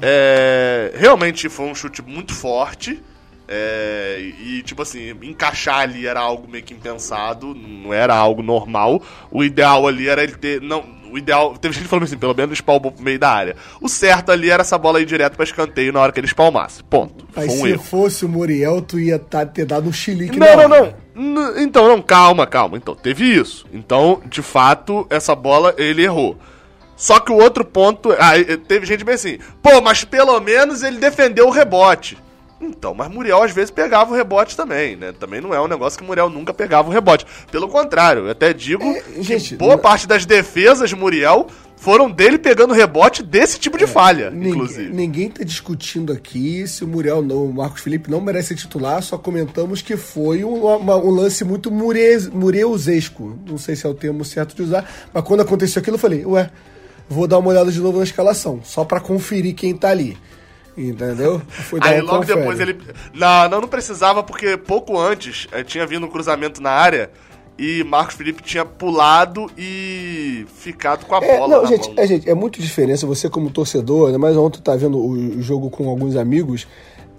é 0.03 0.93
realmente 0.95 1.49
foi 1.49 1.65
um 1.65 1.75
chute 1.75 2.03
muito 2.03 2.35
forte. 2.35 3.03
É, 3.49 4.19
e, 4.41 4.63
tipo 4.63 4.83
assim, 4.83 5.11
encaixar 5.23 5.81
ali 5.81 6.07
era 6.07 6.21
algo 6.21 6.49
meio 6.51 6.65
que 6.65 6.73
impensado, 6.75 7.55
não 7.55 7.93
era 7.93 8.15
algo 8.15 8.43
normal. 8.43 9.03
O 9.31 9.43
ideal 9.45 9.87
ali 9.87 10.09
era 10.09 10.23
ele 10.23 10.33
ter. 10.33 10.61
Não, 10.61 10.85
o 11.11 11.19
ideal. 11.19 11.55
Teve 11.59 11.75
gente 11.75 11.89
falando 11.89 12.05
assim, 12.05 12.17
pelo 12.17 12.35
menos 12.35 12.55
espalmou 12.55 12.91
pro 12.93 13.03
meio 13.05 13.19
da 13.19 13.31
área. 13.31 13.57
O 13.81 13.89
certo 13.89 14.31
ali 14.33 14.49
era 14.51 14.63
essa 14.63 14.79
bola 14.79 15.01
ir 15.01 15.05
direto 15.07 15.35
pra 15.37 15.45
escanteio 15.45 15.93
na 15.93 16.01
hora 16.01 16.13
que 16.13 16.21
ele 16.21 16.27
espalmasse. 16.27 16.83
Ponto. 16.85 17.27
Aí 17.37 17.47
Foi 17.49 17.57
um 17.57 17.61
se 17.63 17.69
erro. 17.73 17.83
fosse 17.83 18.25
o 18.25 18.29
Muriel, 18.29 18.81
tu 18.81 18.99
ia 18.99 19.19
tá, 19.19 19.45
ter 19.45 19.67
dado 19.67 19.89
um 19.89 19.93
chilique 19.93 20.39
Não, 20.39 20.57
não, 20.57 20.69
não. 20.69 20.95
N- 21.15 21.63
Então, 21.63 21.89
não, 21.89 22.01
calma, 22.01 22.47
calma. 22.47 22.79
Então, 22.79 22.95
teve 22.95 23.25
isso. 23.25 23.67
Então, 23.73 24.23
de 24.27 24.41
fato, 24.41 25.07
essa 25.11 25.35
bola 25.35 25.75
ele 25.77 26.03
errou. 26.05 26.39
Só 26.97 27.19
que 27.19 27.33
o 27.33 27.37
outro 27.37 27.65
ponto. 27.65 28.15
Aí 28.19 28.57
teve 28.57 28.87
gente 28.87 29.05
bem 29.05 29.17
assim, 29.17 29.39
pô, 29.61 29.81
mas 29.83 30.05
pelo 30.05 30.39
menos 30.41 30.83
ele 30.83 30.99
defendeu 30.99 31.49
o 31.49 31.51
rebote. 31.51 32.17
Então, 32.63 32.95
mas 32.95 33.11
Muriel 33.11 33.43
às 33.43 33.51
vezes 33.53 33.71
pegava 33.71 34.13
o 34.13 34.17
rebote 34.17 34.57
também, 34.57 34.95
né? 34.97 35.13
Também 35.19 35.41
não 35.41 35.53
é 35.53 35.61
um 35.61 35.67
negócio 35.69 35.99
que 35.99 36.05
Muriel 36.05 36.31
nunca 36.31 36.55
pegava 36.55 36.89
o 36.89 36.93
rebote. 36.93 37.27
Pelo 37.51 37.69
contrário, 37.69 38.27
eu 38.27 38.31
até 38.31 38.53
digo 38.53 38.85
É, 38.85 39.01
que 39.01 39.23
gente, 39.23 39.57
boa 39.57 39.73
não- 39.75 39.79
parte 39.83 40.07
das 40.07 40.25
defesas 40.25 40.89
de 40.89 40.97
Muriel 40.97 41.47
foram 41.77 42.09
dele 42.09 42.39
pegando 42.39 42.73
rebote 42.73 43.25
desse 43.25 43.59
tipo 43.59 43.77
de 43.77 43.89
falha, 43.89 44.31
Ninguém, 44.31 44.51
inclusive. 44.53 44.93
ninguém 44.95 45.29
tá 45.29 45.43
discutindo 45.43 46.13
aqui 46.13 46.65
se 46.69 46.85
o 46.85 46.87
Muriel 46.87 47.21
não, 47.23 47.47
o 47.47 47.53
Marcos 47.53 47.81
Felipe 47.83 48.09
não 48.09 48.21
merece 48.21 48.49
ser 48.49 48.55
titular, 48.55 49.03
só 49.03 49.19
comentamos 49.19 49.83
que 49.83 49.97
foi 49.97 50.45
um, 50.45 50.65
uma- 50.65 50.97
um 50.97 51.11
lance 51.11 51.43
muito 51.45 51.73
mure, 51.73 52.29
mureusesco. 52.33 53.37
Não 53.49 53.59
sei 53.59 53.75
se 53.75 53.85
é 53.85 53.89
o 53.91 53.95
termo 53.95 54.25
certo 54.25 54.55
de 54.55 54.63
usar, 54.63 54.89
mas 55.13 55.25
quando 55.25 55.41
aconteceu 55.41 55.81
aquilo 55.81 55.97
eu 55.97 56.01
falei, 56.01 56.25
ué, 56.25 56.51
vou 57.09 57.27
dar 57.27 57.39
uma 57.39 57.51
olhada 57.51 57.71
de 57.73 57.81
novo 57.81 57.99
na 57.99 58.05
escalação, 58.05 58.61
só 58.63 58.85
pra 58.85 59.01
conferir 59.01 59.55
quem 59.55 59.75
tá 59.77 59.89
ali. 59.91 60.17
Entendeu? 60.77 61.41
Foi 61.49 61.79
Aí 61.83 62.01
logo 62.01 62.19
confere. 62.21 62.39
depois 62.41 62.61
ele. 62.61 62.79
Não, 63.15 63.49
não, 63.49 63.61
não 63.63 63.69
precisava, 63.69 64.23
porque 64.23 64.57
pouco 64.57 64.99
antes 64.99 65.47
eh, 65.53 65.63
tinha 65.63 65.87
vindo 65.87 66.07
um 66.07 66.09
cruzamento 66.09 66.63
na 66.63 66.71
área 66.71 67.11
e 67.59 67.85
Marcos 67.85 68.15
Felipe 68.17 68.43
tinha 68.43 68.65
pulado 68.65 69.51
e 69.59 70.47
ficado 70.57 71.05
com 71.05 71.15
a 71.15 71.23
É, 71.23 71.37
bola 71.39 71.59
não, 71.59 71.67
gente, 71.67 71.89
mão. 71.89 71.95
é, 71.99 72.07
gente, 72.07 72.29
é 72.31 72.35
muito 72.35 72.61
diferença 72.61 73.07
você 73.07 73.29
como 73.29 73.51
torcedor, 73.51 74.07
ainda 74.07 74.19
mais 74.19 74.37
ontem 74.37 74.61
tá 74.63 74.75
vendo 74.75 74.99
o 74.99 75.43
jogo 75.43 75.69
com 75.69 75.89
alguns 75.89 76.17
amigos. 76.17 76.67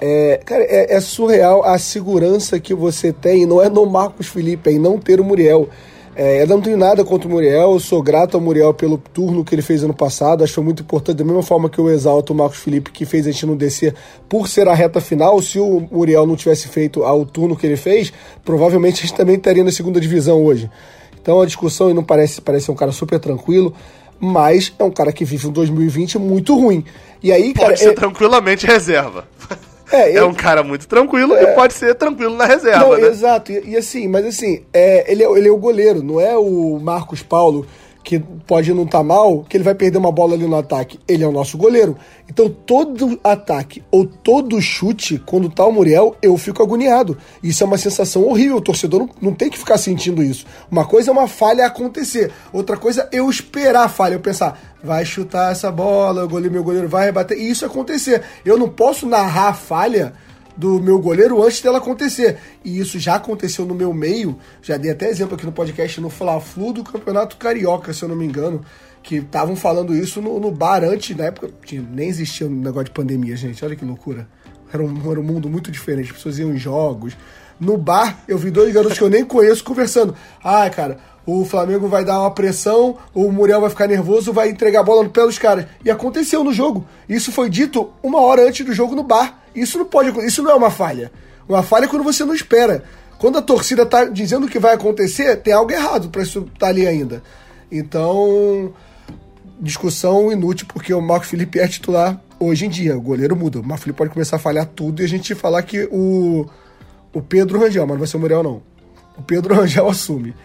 É, 0.01 0.41
cara, 0.43 0.63
é, 0.63 0.95
é 0.95 0.99
surreal 0.99 1.63
a 1.63 1.77
segurança 1.77 2.59
que 2.59 2.73
você 2.73 3.13
tem, 3.13 3.45
não 3.45 3.61
é 3.61 3.69
no 3.69 3.85
Marcos 3.85 4.27
Felipe, 4.27 4.69
é 4.69 4.73
em 4.73 4.79
não 4.79 4.97
ter 4.97 5.19
o 5.19 5.23
Muriel. 5.23 5.69
É, 6.16 6.43
eu 6.43 6.47
não 6.47 6.61
tenho 6.61 6.78
nada 6.78 7.03
contra 7.03 7.28
o 7.28 7.32
Muriel, 7.32 7.72
eu 7.74 7.80
sou 7.80 8.01
grato 8.01 8.36
ao 8.36 8.41
Muriel 8.41 8.74
pelo 8.74 8.97
turno 8.97 9.43
que 9.43 9.55
ele 9.55 9.64
fez 9.64 9.84
ano 9.84 9.95
passado, 9.95 10.43
acho 10.43 10.51
que 10.51 10.55
foi 10.55 10.64
muito 10.64 10.84
importante, 10.84 11.18
da 11.18 11.24
mesma 11.24 11.41
forma 11.41 11.70
que 11.70 11.80
eu 11.80 11.89
exalto 11.89 12.34
o 12.34 12.36
Marcos 12.36 12.59
Felipe, 12.59 12.91
que 12.91 13.03
fez 13.03 13.26
a 13.26 13.32
gente 13.32 13.45
não 13.47 13.55
descer 13.55 13.95
por 14.30 14.47
ser 14.47 14.68
a 14.68 14.76
reta 14.76 15.01
final. 15.01 15.41
Se 15.41 15.59
o 15.59 15.88
Muriel 15.91 16.28
não 16.28 16.36
tivesse 16.36 16.68
feito 16.68 17.03
ao 17.03 17.26
turno 17.26 17.55
que 17.55 17.66
ele 17.66 17.78
fez, 17.78 18.14
provavelmente 18.45 18.99
a 18.99 19.07
gente 19.07 19.16
também 19.16 19.38
estaria 19.38 19.64
na 19.64 19.72
segunda 19.72 19.99
divisão 19.99 20.43
hoje. 20.43 20.70
Então 21.20 21.41
a 21.41 21.45
discussão 21.45 21.89
e 21.89 21.93
não 21.93 22.03
parece, 22.03 22.41
parece 22.41 22.66
ser 22.66 22.72
um 22.72 22.76
cara 22.76 22.91
super 22.91 23.20
tranquilo, 23.20 23.74
mas 24.20 24.72
é 24.78 24.84
um 24.84 24.91
cara 24.91 25.11
que 25.11 25.26
vive 25.26 25.47
um 25.47 25.51
2020 25.51 26.20
muito 26.20 26.55
ruim. 26.55 26.86
E 27.24 27.32
aí, 27.32 27.53
cara. 27.53 27.70
Pode 27.70 27.80
ser 27.80 27.89
é- 27.89 27.93
tranquilamente 27.93 28.68
reserva. 28.68 29.28
É, 29.93 30.09
É, 30.11 30.19
eu- 30.19 30.27
um 30.27 30.33
cara 30.33 30.63
muito 30.63 30.87
tranquilo 30.87 31.35
e 31.37 31.47
pode 31.53 31.73
ser 31.73 31.93
tranquilo 31.95 32.35
na 32.35 32.45
reserva, 32.45 32.79
Não, 32.83 32.97
né? 32.97 33.07
exato. 33.07 33.51
E, 33.51 33.71
e 33.71 33.77
assim, 33.77 34.07
mas 34.07 34.25
assim, 34.25 34.63
é, 34.73 35.11
ele, 35.11 35.23
é, 35.23 35.31
ele 35.37 35.47
é 35.47 35.51
o 35.51 35.57
goleiro, 35.57 36.01
não 36.03 36.19
é 36.19 36.35
o 36.35 36.79
Marcos 36.81 37.21
Paulo 37.21 37.65
que 38.03 38.19
pode 38.19 38.73
não 38.73 38.83
estar 38.83 39.01
mal, 39.01 39.45
que 39.47 39.55
ele 39.55 39.63
vai 39.63 39.73
perder 39.73 39.97
uma 39.97 40.11
bola 40.11 40.35
ali 40.35 40.45
no 40.45 40.57
ataque. 40.57 40.99
Ele 41.07 41.23
é 41.23 41.27
o 41.27 41.31
nosso 41.31 41.57
goleiro. 41.57 41.95
Então, 42.29 42.49
todo 42.49 43.19
ataque 43.23 43.81
ou 43.89 44.05
todo 44.05 44.61
chute, 44.61 45.21
quando 45.25 45.49
tá 45.49 45.65
o 45.65 45.71
Muriel, 45.71 46.15
eu 46.21 46.37
fico 46.37 46.61
agoniado. 46.61 47.17
Isso 47.41 47.63
é 47.63 47.67
uma 47.67 47.77
sensação 47.77 48.23
horrível. 48.23 48.57
O 48.57 48.61
torcedor 48.61 48.99
não, 48.99 49.09
não 49.21 49.33
tem 49.33 49.49
que 49.49 49.57
ficar 49.57 49.77
sentindo 49.77 50.21
isso. 50.21 50.45
Uma 50.69 50.85
coisa 50.85 51.09
é 51.09 51.13
uma 51.13 51.27
falha 51.27 51.65
acontecer. 51.65 52.31
Outra 52.51 52.75
coisa 52.75 53.07
é 53.11 53.19
eu 53.19 53.29
esperar 53.29 53.85
a 53.85 53.89
falha. 53.89 54.15
Eu 54.15 54.19
pensar, 54.19 54.59
vai 54.83 55.05
chutar 55.05 55.51
essa 55.51 55.71
bola, 55.71 56.25
o 56.25 56.29
goleiro, 56.29 56.53
meu 56.53 56.63
goleiro 56.63 56.89
vai 56.89 57.05
rebater. 57.05 57.37
E 57.37 57.49
isso 57.49 57.65
acontecer. 57.65 58.21
Eu 58.43 58.57
não 58.57 58.67
posso 58.67 59.07
narrar 59.07 59.49
a 59.49 59.53
falha 59.53 60.13
do 60.55 60.79
meu 60.79 60.99
goleiro 60.99 61.43
antes 61.43 61.61
dela 61.61 61.77
acontecer. 61.77 62.37
E 62.63 62.79
isso 62.79 62.99
já 62.99 63.15
aconteceu 63.15 63.65
no 63.65 63.73
meu 63.73 63.93
meio. 63.93 64.37
Já 64.61 64.77
dei 64.77 64.91
até 64.91 65.09
exemplo 65.09 65.35
aqui 65.35 65.45
no 65.45 65.51
podcast 65.51 65.99
no 65.99 66.09
Fla-Flu 66.09 66.73
do 66.73 66.83
Campeonato 66.83 67.37
Carioca, 67.37 67.93
se 67.93 68.03
eu 68.03 68.09
não 68.09 68.15
me 68.15 68.25
engano. 68.25 68.63
Que 69.01 69.15
estavam 69.17 69.55
falando 69.55 69.95
isso 69.95 70.21
no, 70.21 70.39
no 70.39 70.51
bar 70.51 70.83
antes, 70.83 71.15
na 71.15 71.25
época 71.25 71.49
nem 71.91 72.07
existia 72.07 72.47
um 72.47 72.51
negócio 72.51 72.85
de 72.85 72.91
pandemia, 72.91 73.35
gente. 73.35 73.63
Olha 73.65 73.75
que 73.75 73.83
loucura. 73.83 74.27
Era 74.71 74.81
um, 74.81 75.11
era 75.11 75.19
um 75.19 75.23
mundo 75.23 75.49
muito 75.49 75.69
diferente. 75.69 76.11
As 76.11 76.17
pessoas 76.17 76.39
iam 76.39 76.53
em 76.53 76.57
jogos. 76.57 77.15
No 77.59 77.77
bar, 77.77 78.23
eu 78.27 78.37
vi 78.37 78.49
dois 78.49 78.73
garotos 78.73 78.97
que 78.97 79.03
eu 79.03 79.09
nem 79.09 79.23
conheço 79.23 79.63
conversando. 79.63 80.15
Ah, 80.43 80.69
cara, 80.69 80.97
o 81.25 81.45
Flamengo 81.45 81.87
vai 81.87 82.03
dar 82.03 82.19
uma 82.19 82.31
pressão, 82.31 82.97
o 83.13 83.31
Muriel 83.31 83.61
vai 83.61 83.69
ficar 83.69 83.87
nervoso, 83.87 84.33
vai 84.33 84.49
entregar 84.49 84.81
a 84.81 84.83
bola 84.83 85.03
no 85.03 85.09
pé 85.09 85.21
dos 85.21 85.37
caras. 85.37 85.65
E 85.83 85.89
aconteceu 85.89 86.43
no 86.43 86.51
jogo. 86.51 86.85
Isso 87.07 87.31
foi 87.31 87.49
dito 87.49 87.91
uma 88.01 88.19
hora 88.19 88.47
antes 88.47 88.65
do 88.65 88.73
jogo 88.73 88.95
no 88.95 89.03
bar. 89.03 89.42
Isso 89.55 89.77
não 89.77 89.85
pode 89.85 90.09
isso 90.25 90.41
não 90.41 90.51
é 90.51 90.55
uma 90.55 90.71
falha. 90.71 91.11
Uma 91.47 91.63
falha 91.63 91.85
é 91.85 91.87
quando 91.87 92.03
você 92.03 92.23
não 92.23 92.33
espera. 92.33 92.83
Quando 93.17 93.37
a 93.37 93.41
torcida 93.41 93.85
tá 93.85 94.05
dizendo 94.05 94.47
que 94.47 94.59
vai 94.59 94.73
acontecer, 94.73 95.37
tem 95.37 95.53
algo 95.53 95.71
errado 95.71 96.09
para 96.09 96.23
isso 96.23 96.47
estar 96.53 96.67
ali 96.67 96.85
ainda. 96.85 97.23
Então, 97.71 98.73
discussão 99.59 100.31
inútil, 100.31 100.67
porque 100.71 100.93
o 100.93 101.01
Marco 101.01 101.25
Felipe 101.25 101.59
é 101.59 101.67
titular 101.67 102.21
hoje 102.39 102.65
em 102.65 102.69
dia. 102.69 102.97
O 102.97 103.01
goleiro 103.01 103.35
muda. 103.35 103.59
O 103.59 103.63
Marco 103.63 103.83
Felipe 103.83 103.97
pode 103.97 104.11
começar 104.11 104.35
a 104.35 104.39
falhar 104.39 104.65
tudo 104.65 105.01
e 105.01 105.05
a 105.05 105.07
gente 105.07 105.33
falar 105.35 105.63
que 105.63 105.87
o, 105.91 106.45
o 107.13 107.21
Pedro 107.21 107.59
Rangel, 107.59 107.83
mas 107.83 107.91
não 107.91 107.99
vai 107.99 108.07
ser 108.07 108.17
o 108.17 108.19
Muriel, 108.19 108.43
não. 108.43 108.61
O 109.17 109.21
Pedro 109.21 109.55
Rangel 109.55 109.87
assume. 109.87 110.35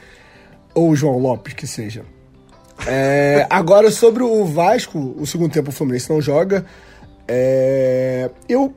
Ou 0.75 0.91
o 0.91 0.97
João 0.97 1.19
Lopes, 1.19 1.55
que 1.55 1.67
seja. 1.67 2.05
É, 2.87 3.47
agora, 3.51 3.91
sobre 3.91 4.23
o 4.23 4.45
Vasco, 4.45 5.17
o 5.19 5.27
segundo 5.27 5.53
tempo 5.53 5.71
o 5.71 5.73
Fluminense 5.73 6.09
não 6.11 6.21
joga. 6.21 6.65
É, 7.27 8.31
eu 8.49 8.73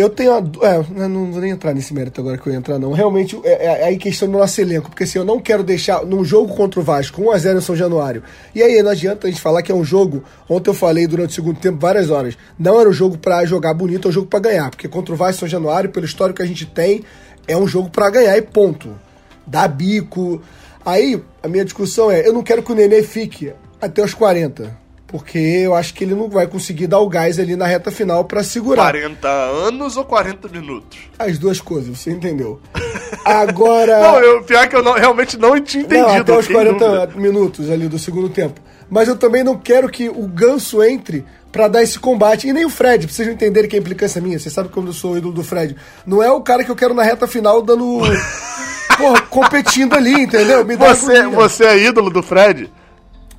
eu 0.00 0.08
tenho 0.08 0.32
a. 0.32 0.38
É, 0.66 1.08
não 1.08 1.30
vou 1.30 1.40
nem 1.40 1.50
entrar 1.50 1.74
nesse 1.74 1.94
mérito 1.94 2.20
agora 2.20 2.38
que 2.38 2.46
eu 2.46 2.52
ia 2.52 2.58
entrar, 2.58 2.78
não. 2.78 2.92
Realmente, 2.92 3.38
é, 3.44 3.66
é 3.66 3.84
aí 3.84 3.96
questão 3.96 4.28
do 4.28 4.38
nosso 4.38 4.60
elenco, 4.60 4.88
porque 4.88 5.04
assim, 5.04 5.18
eu 5.18 5.24
não 5.24 5.40
quero 5.40 5.62
deixar. 5.62 6.04
Num 6.04 6.24
jogo 6.24 6.54
contra 6.54 6.80
o 6.80 6.82
Vasco, 6.82 7.22
1x0 7.22 7.58
em 7.58 7.60
São 7.60 7.76
Januário. 7.76 8.22
E 8.54 8.62
aí, 8.62 8.82
não 8.82 8.90
adianta 8.90 9.26
a 9.26 9.30
gente 9.30 9.40
falar 9.40 9.62
que 9.62 9.70
é 9.70 9.74
um 9.74 9.84
jogo. 9.84 10.24
Ontem 10.48 10.70
eu 10.70 10.74
falei 10.74 11.06
durante 11.06 11.30
o 11.30 11.34
segundo 11.34 11.58
tempo 11.58 11.78
várias 11.78 12.10
horas. 12.10 12.36
Não 12.58 12.80
era 12.80 12.88
um 12.88 12.92
jogo 12.92 13.18
pra 13.18 13.44
jogar 13.44 13.74
bonito, 13.74 14.08
é 14.08 14.10
um 14.10 14.12
jogo 14.12 14.26
pra 14.26 14.40
ganhar. 14.40 14.70
Porque 14.70 14.88
contra 14.88 15.14
o 15.14 15.16
Vasco 15.16 15.40
São 15.40 15.48
Januário, 15.48 15.90
pelo 15.90 16.06
histórico 16.06 16.38
que 16.38 16.42
a 16.42 16.46
gente 16.46 16.66
tem, 16.66 17.04
é 17.46 17.56
um 17.56 17.66
jogo 17.66 17.90
pra 17.90 18.10
ganhar 18.10 18.36
e 18.36 18.42
ponto. 18.42 18.98
Dá 19.46 19.66
bico. 19.68 20.40
Aí, 20.84 21.22
a 21.42 21.48
minha 21.48 21.64
discussão 21.64 22.10
é: 22.10 22.26
eu 22.26 22.32
não 22.32 22.42
quero 22.42 22.62
que 22.62 22.72
o 22.72 22.74
Nenê 22.74 23.02
fique 23.02 23.52
até 23.80 24.02
os 24.02 24.14
40. 24.14 24.78
Porque 25.10 25.38
eu 25.38 25.74
acho 25.74 25.92
que 25.92 26.04
ele 26.04 26.14
não 26.14 26.30
vai 26.30 26.46
conseguir 26.46 26.86
dar 26.86 27.00
o 27.00 27.08
gás 27.08 27.36
ali 27.40 27.56
na 27.56 27.66
reta 27.66 27.90
final 27.90 28.24
pra 28.24 28.44
segurar. 28.44 28.82
40 28.92 29.26
anos 29.28 29.96
ou 29.96 30.04
40 30.04 30.46
minutos? 30.48 30.98
As 31.18 31.36
duas 31.36 31.60
coisas, 31.60 31.98
você 31.98 32.12
entendeu. 32.12 32.60
Agora. 33.24 33.98
Não, 34.00 34.18
eu, 34.20 34.42
pior 34.44 34.68
que 34.68 34.76
eu 34.76 34.82
não- 34.84 34.92
realmente 34.94 35.36
não 35.36 35.60
tinha 35.60 35.82
entendido. 35.82 36.08
Não, 36.08 36.16
até 36.16 36.32
os 36.38 36.46
fiquei 36.46 36.60
em 36.62 36.64
40 36.78 36.88
dúvida. 37.06 37.20
minutos 37.20 37.70
ali 37.70 37.88
do 37.88 37.98
segundo 37.98 38.28
tempo. 38.28 38.60
Mas 38.88 39.08
eu 39.08 39.16
também 39.16 39.42
não 39.42 39.56
quero 39.58 39.88
que 39.88 40.08
o 40.08 40.28
Ganso 40.28 40.82
entre 40.82 41.24
pra 41.50 41.66
dar 41.66 41.82
esse 41.82 41.98
combate. 41.98 42.46
E 42.46 42.52
nem 42.52 42.64
o 42.64 42.70
Fred, 42.70 43.04
pra 43.06 43.14
vocês 43.14 43.26
não 43.26 43.34
entenderem 43.34 43.68
que 43.68 43.74
é 43.74 43.78
implicância 43.80 44.20
minha. 44.22 44.38
Vocês 44.38 44.54
sabem 44.54 44.70
como 44.70 44.88
eu 44.88 44.92
sou 44.92 45.12
o 45.14 45.18
ídolo 45.18 45.34
do 45.34 45.42
Fred. 45.42 45.74
Não 46.06 46.22
é 46.22 46.30
o 46.30 46.40
cara 46.40 46.62
que 46.62 46.70
eu 46.70 46.76
quero 46.76 46.94
na 46.94 47.02
reta 47.02 47.26
final 47.26 47.60
dando. 47.62 47.98
Porra, 48.96 49.20
competindo 49.22 49.94
ali, 49.94 50.12
entendeu? 50.22 50.64
Me 50.64 50.76
Você, 50.76 51.26
você 51.26 51.64
é 51.64 51.78
ídolo 51.78 52.10
do 52.10 52.22
Fred? 52.22 52.70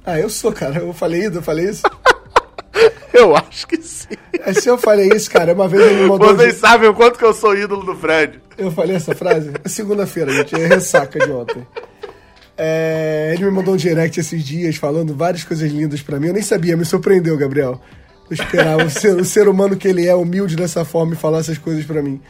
Ah, 0.06 0.20
eu 0.20 0.30
sou, 0.30 0.52
cara. 0.52 0.80
Eu 0.80 0.94
falei 0.94 1.22
isso, 1.22 1.38
eu 1.38 1.44
falei 1.44 1.70
isso. 1.70 1.84
Eu 3.14 3.36
acho 3.36 3.68
que 3.68 3.82
sim. 3.82 4.08
É, 4.34 4.54
Se 4.54 4.70
eu 4.70 4.78
falei 4.78 5.10
isso, 5.14 5.30
cara, 5.30 5.54
uma 5.54 5.68
vez 5.68 5.84
ele 5.86 6.04
me 6.04 6.10
mandou. 6.10 6.34
Vocês 6.34 6.56
sabem 6.56 6.90
o 6.90 6.94
quanto 6.94 7.20
que 7.20 7.26
eu 7.26 7.34
sou 7.34 7.56
ídolo 7.56 7.86
do 7.86 7.94
Fred. 7.94 8.42
Eu 8.58 8.72
falei 8.72 8.96
essa 8.96 9.14
frase? 9.14 9.52
É 9.64 9.68
segunda-feira, 9.68 10.32
gente. 10.32 10.56
É 10.56 10.66
ressaca 10.66 11.20
de 11.20 11.30
ontem. 11.30 11.68
É, 12.58 13.32
ele 13.34 13.46
me 13.46 13.52
mandou 13.52 13.74
um 13.74 13.78
direct 13.78 14.20
esses 14.20 14.44
dias 14.44 14.76
falando 14.78 15.14
várias 15.14 15.44
coisas 15.44 15.70
lindas 15.72 16.02
pra 16.02 16.20
mim. 16.20 16.28
Eu 16.28 16.34
nem 16.34 16.42
sabia, 16.42 16.78
me 16.78 16.86
surpreendeu, 16.86 17.38
Gabriel. 17.38 17.82
Eu 18.30 18.34
esperava 18.34 18.86
o 18.86 18.90
ser, 18.90 19.16
o 19.16 19.26
ser 19.26 19.48
humano 19.48 19.76
que 19.76 19.88
ele 19.88 20.08
é, 20.08 20.16
humilde 20.16 20.56
dessa 20.56 20.86
forma, 20.86 21.14
e 21.14 21.18
falar 21.18 21.40
essas 21.40 21.58
coisas 21.58 21.84
pra 21.86 22.02
mim. 22.02 22.22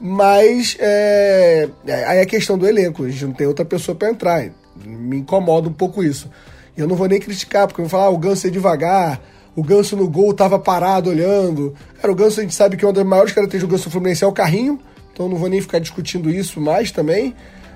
Mas 0.00 0.76
é, 0.78 1.68
é, 1.86 2.04
aí 2.04 2.18
é 2.18 2.22
a 2.22 2.26
questão 2.26 2.56
do 2.56 2.66
elenco. 2.66 3.04
A 3.04 3.08
gente 3.08 3.24
não 3.26 3.32
tem 3.32 3.46
outra 3.46 3.64
pessoa 3.64 3.94
pra 3.94 4.10
entrar. 4.10 4.48
Me 4.84 5.18
incomoda 5.18 5.68
um 5.68 5.72
pouco 5.72 6.02
isso. 6.02 6.30
Eu 6.76 6.86
não 6.86 6.96
vou 6.96 7.08
nem 7.08 7.18
criticar, 7.18 7.66
porque 7.66 7.80
eu 7.80 7.84
vou 7.84 7.90
falar, 7.90 8.06
ah, 8.06 8.10
o 8.10 8.18
Ganso 8.18 8.46
é 8.46 8.50
devagar, 8.50 9.20
o 9.54 9.62
Ganso 9.62 9.96
no 9.96 10.08
gol 10.08 10.34
tava 10.34 10.58
parado 10.58 11.10
olhando. 11.10 11.74
Cara, 12.00 12.12
o 12.12 12.14
Ganso 12.14 12.40
a 12.40 12.42
gente 12.42 12.54
sabe 12.54 12.76
que 12.76 12.84
uma 12.84 12.92
das 12.92 13.04
maiores 13.04 13.32
características 13.32 13.68
do 13.68 13.82
Ganso 13.82 13.90
Fluminense 13.90 14.22
é 14.22 14.26
o 14.26 14.32
carrinho, 14.32 14.78
então 15.12 15.28
não 15.28 15.36
vou 15.36 15.48
nem 15.48 15.60
ficar 15.60 15.78
discutindo 15.78 16.30
isso 16.30 16.60
mais 16.60 16.90
também. 16.90 17.34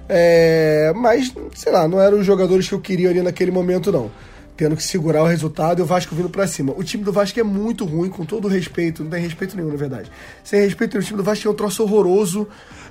É, 0.08 0.92
mas, 0.94 1.32
sei 1.54 1.72
lá, 1.72 1.86
não 1.86 2.00
eram 2.00 2.18
os 2.18 2.26
jogadores 2.26 2.68
que 2.68 2.74
eu 2.74 2.80
queria 2.80 3.10
ali 3.10 3.22
naquele 3.22 3.50
momento, 3.50 3.90
não. 3.90 4.10
Tendo 4.60 4.76
que 4.76 4.82
segurar 4.82 5.22
o 5.22 5.26
resultado 5.26 5.78
e 5.78 5.82
o 5.82 5.86
Vasco 5.86 6.14
vindo 6.14 6.28
pra 6.28 6.46
cima. 6.46 6.74
O 6.76 6.84
time 6.84 7.02
do 7.02 7.10
Vasco 7.10 7.40
é 7.40 7.42
muito 7.42 7.86
ruim, 7.86 8.10
com 8.10 8.26
todo 8.26 8.46
respeito, 8.46 9.02
não 9.02 9.10
tem 9.10 9.22
respeito 9.22 9.56
nenhum, 9.56 9.70
na 9.70 9.76
verdade. 9.76 10.12
Sem 10.44 10.60
respeito, 10.60 10.98
o 10.98 11.02
time 11.02 11.16
do 11.16 11.22
Vasco 11.22 11.48
é 11.48 11.50
um 11.50 11.54
troço 11.54 11.82
horroroso. 11.82 12.46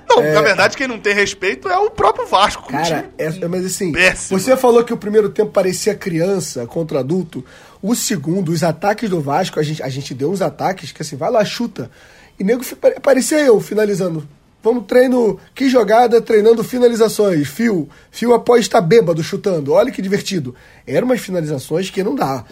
Não, 0.08 0.20
na 0.20 0.42
verdade, 0.42 0.76
quem 0.76 0.88
não 0.88 0.98
tem 0.98 1.14
respeito 1.14 1.68
é 1.68 1.78
o 1.78 1.88
próprio 1.88 2.26
Vasco. 2.26 2.66
Cara, 2.66 3.08
é, 3.16 3.26
é- 3.26 3.46
mas 3.46 3.64
assim, 3.64 3.92
Péssimo. 3.92 4.40
você 4.40 4.56
falou 4.56 4.82
que 4.82 4.92
o 4.92 4.96
primeiro 4.96 5.28
tempo 5.28 5.52
parecia 5.52 5.94
criança 5.94 6.66
contra 6.66 6.98
adulto. 6.98 7.44
O 7.80 7.94
segundo, 7.94 8.50
os 8.50 8.64
ataques 8.64 9.08
do 9.08 9.20
Vasco, 9.20 9.60
a 9.60 9.62
gente, 9.62 9.80
a 9.80 9.88
gente 9.88 10.12
deu 10.12 10.32
uns 10.32 10.42
ataques 10.42 10.90
que 10.90 11.02
assim, 11.02 11.14
vai 11.14 11.30
lá, 11.30 11.44
chuta. 11.44 11.88
E 12.36 12.42
nego 12.42 12.64
parecia 13.00 13.38
eu 13.38 13.60
finalizando. 13.60 14.26
Vamos 14.62 14.84
treino, 14.86 15.38
que 15.54 15.70
jogada, 15.70 16.20
treinando 16.20 16.62
finalizações. 16.62 17.48
Fio, 17.48 17.88
fio 18.10 18.34
após 18.34 18.60
estar 18.60 18.80
bêbado 18.82 19.22
chutando. 19.22 19.72
Olha 19.72 19.90
que 19.90 20.02
divertido. 20.02 20.54
Eram 20.86 21.06
umas 21.06 21.20
finalizações 21.20 21.88
que 21.88 22.02
não 22.02 22.14
dá. 22.14 22.44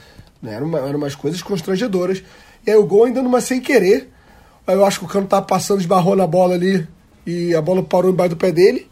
Né? 0.43 0.55
Eram, 0.55 0.67
uma- 0.67 0.79
eram 0.81 0.97
umas 0.99 1.15
coisas 1.15 1.43
constrangedoras. 1.43 2.23
E 2.67 2.71
aí 2.71 2.77
o 2.77 2.87
gol 2.87 3.05
ainda 3.05 3.23
numa 3.23 3.41
sem 3.43 3.61
querer. 3.61 4.09
Aí 4.67 4.75
eu 4.75 4.85
acho 4.87 5.01
que 5.01 5.05
o 5.05 5.09
cano 5.09 5.27
tava 5.27 5.45
passando, 5.45 5.81
esbarrou 5.81 6.17
na 6.17 6.27
bola 6.27 6.55
ali. 6.55 6.87
E 7.27 7.55
a 7.55 7.61
bola 7.61 7.83
parou 7.83 8.11
embaixo 8.11 8.31
do 8.31 8.37
pé 8.39 8.51
dele. 8.53 8.89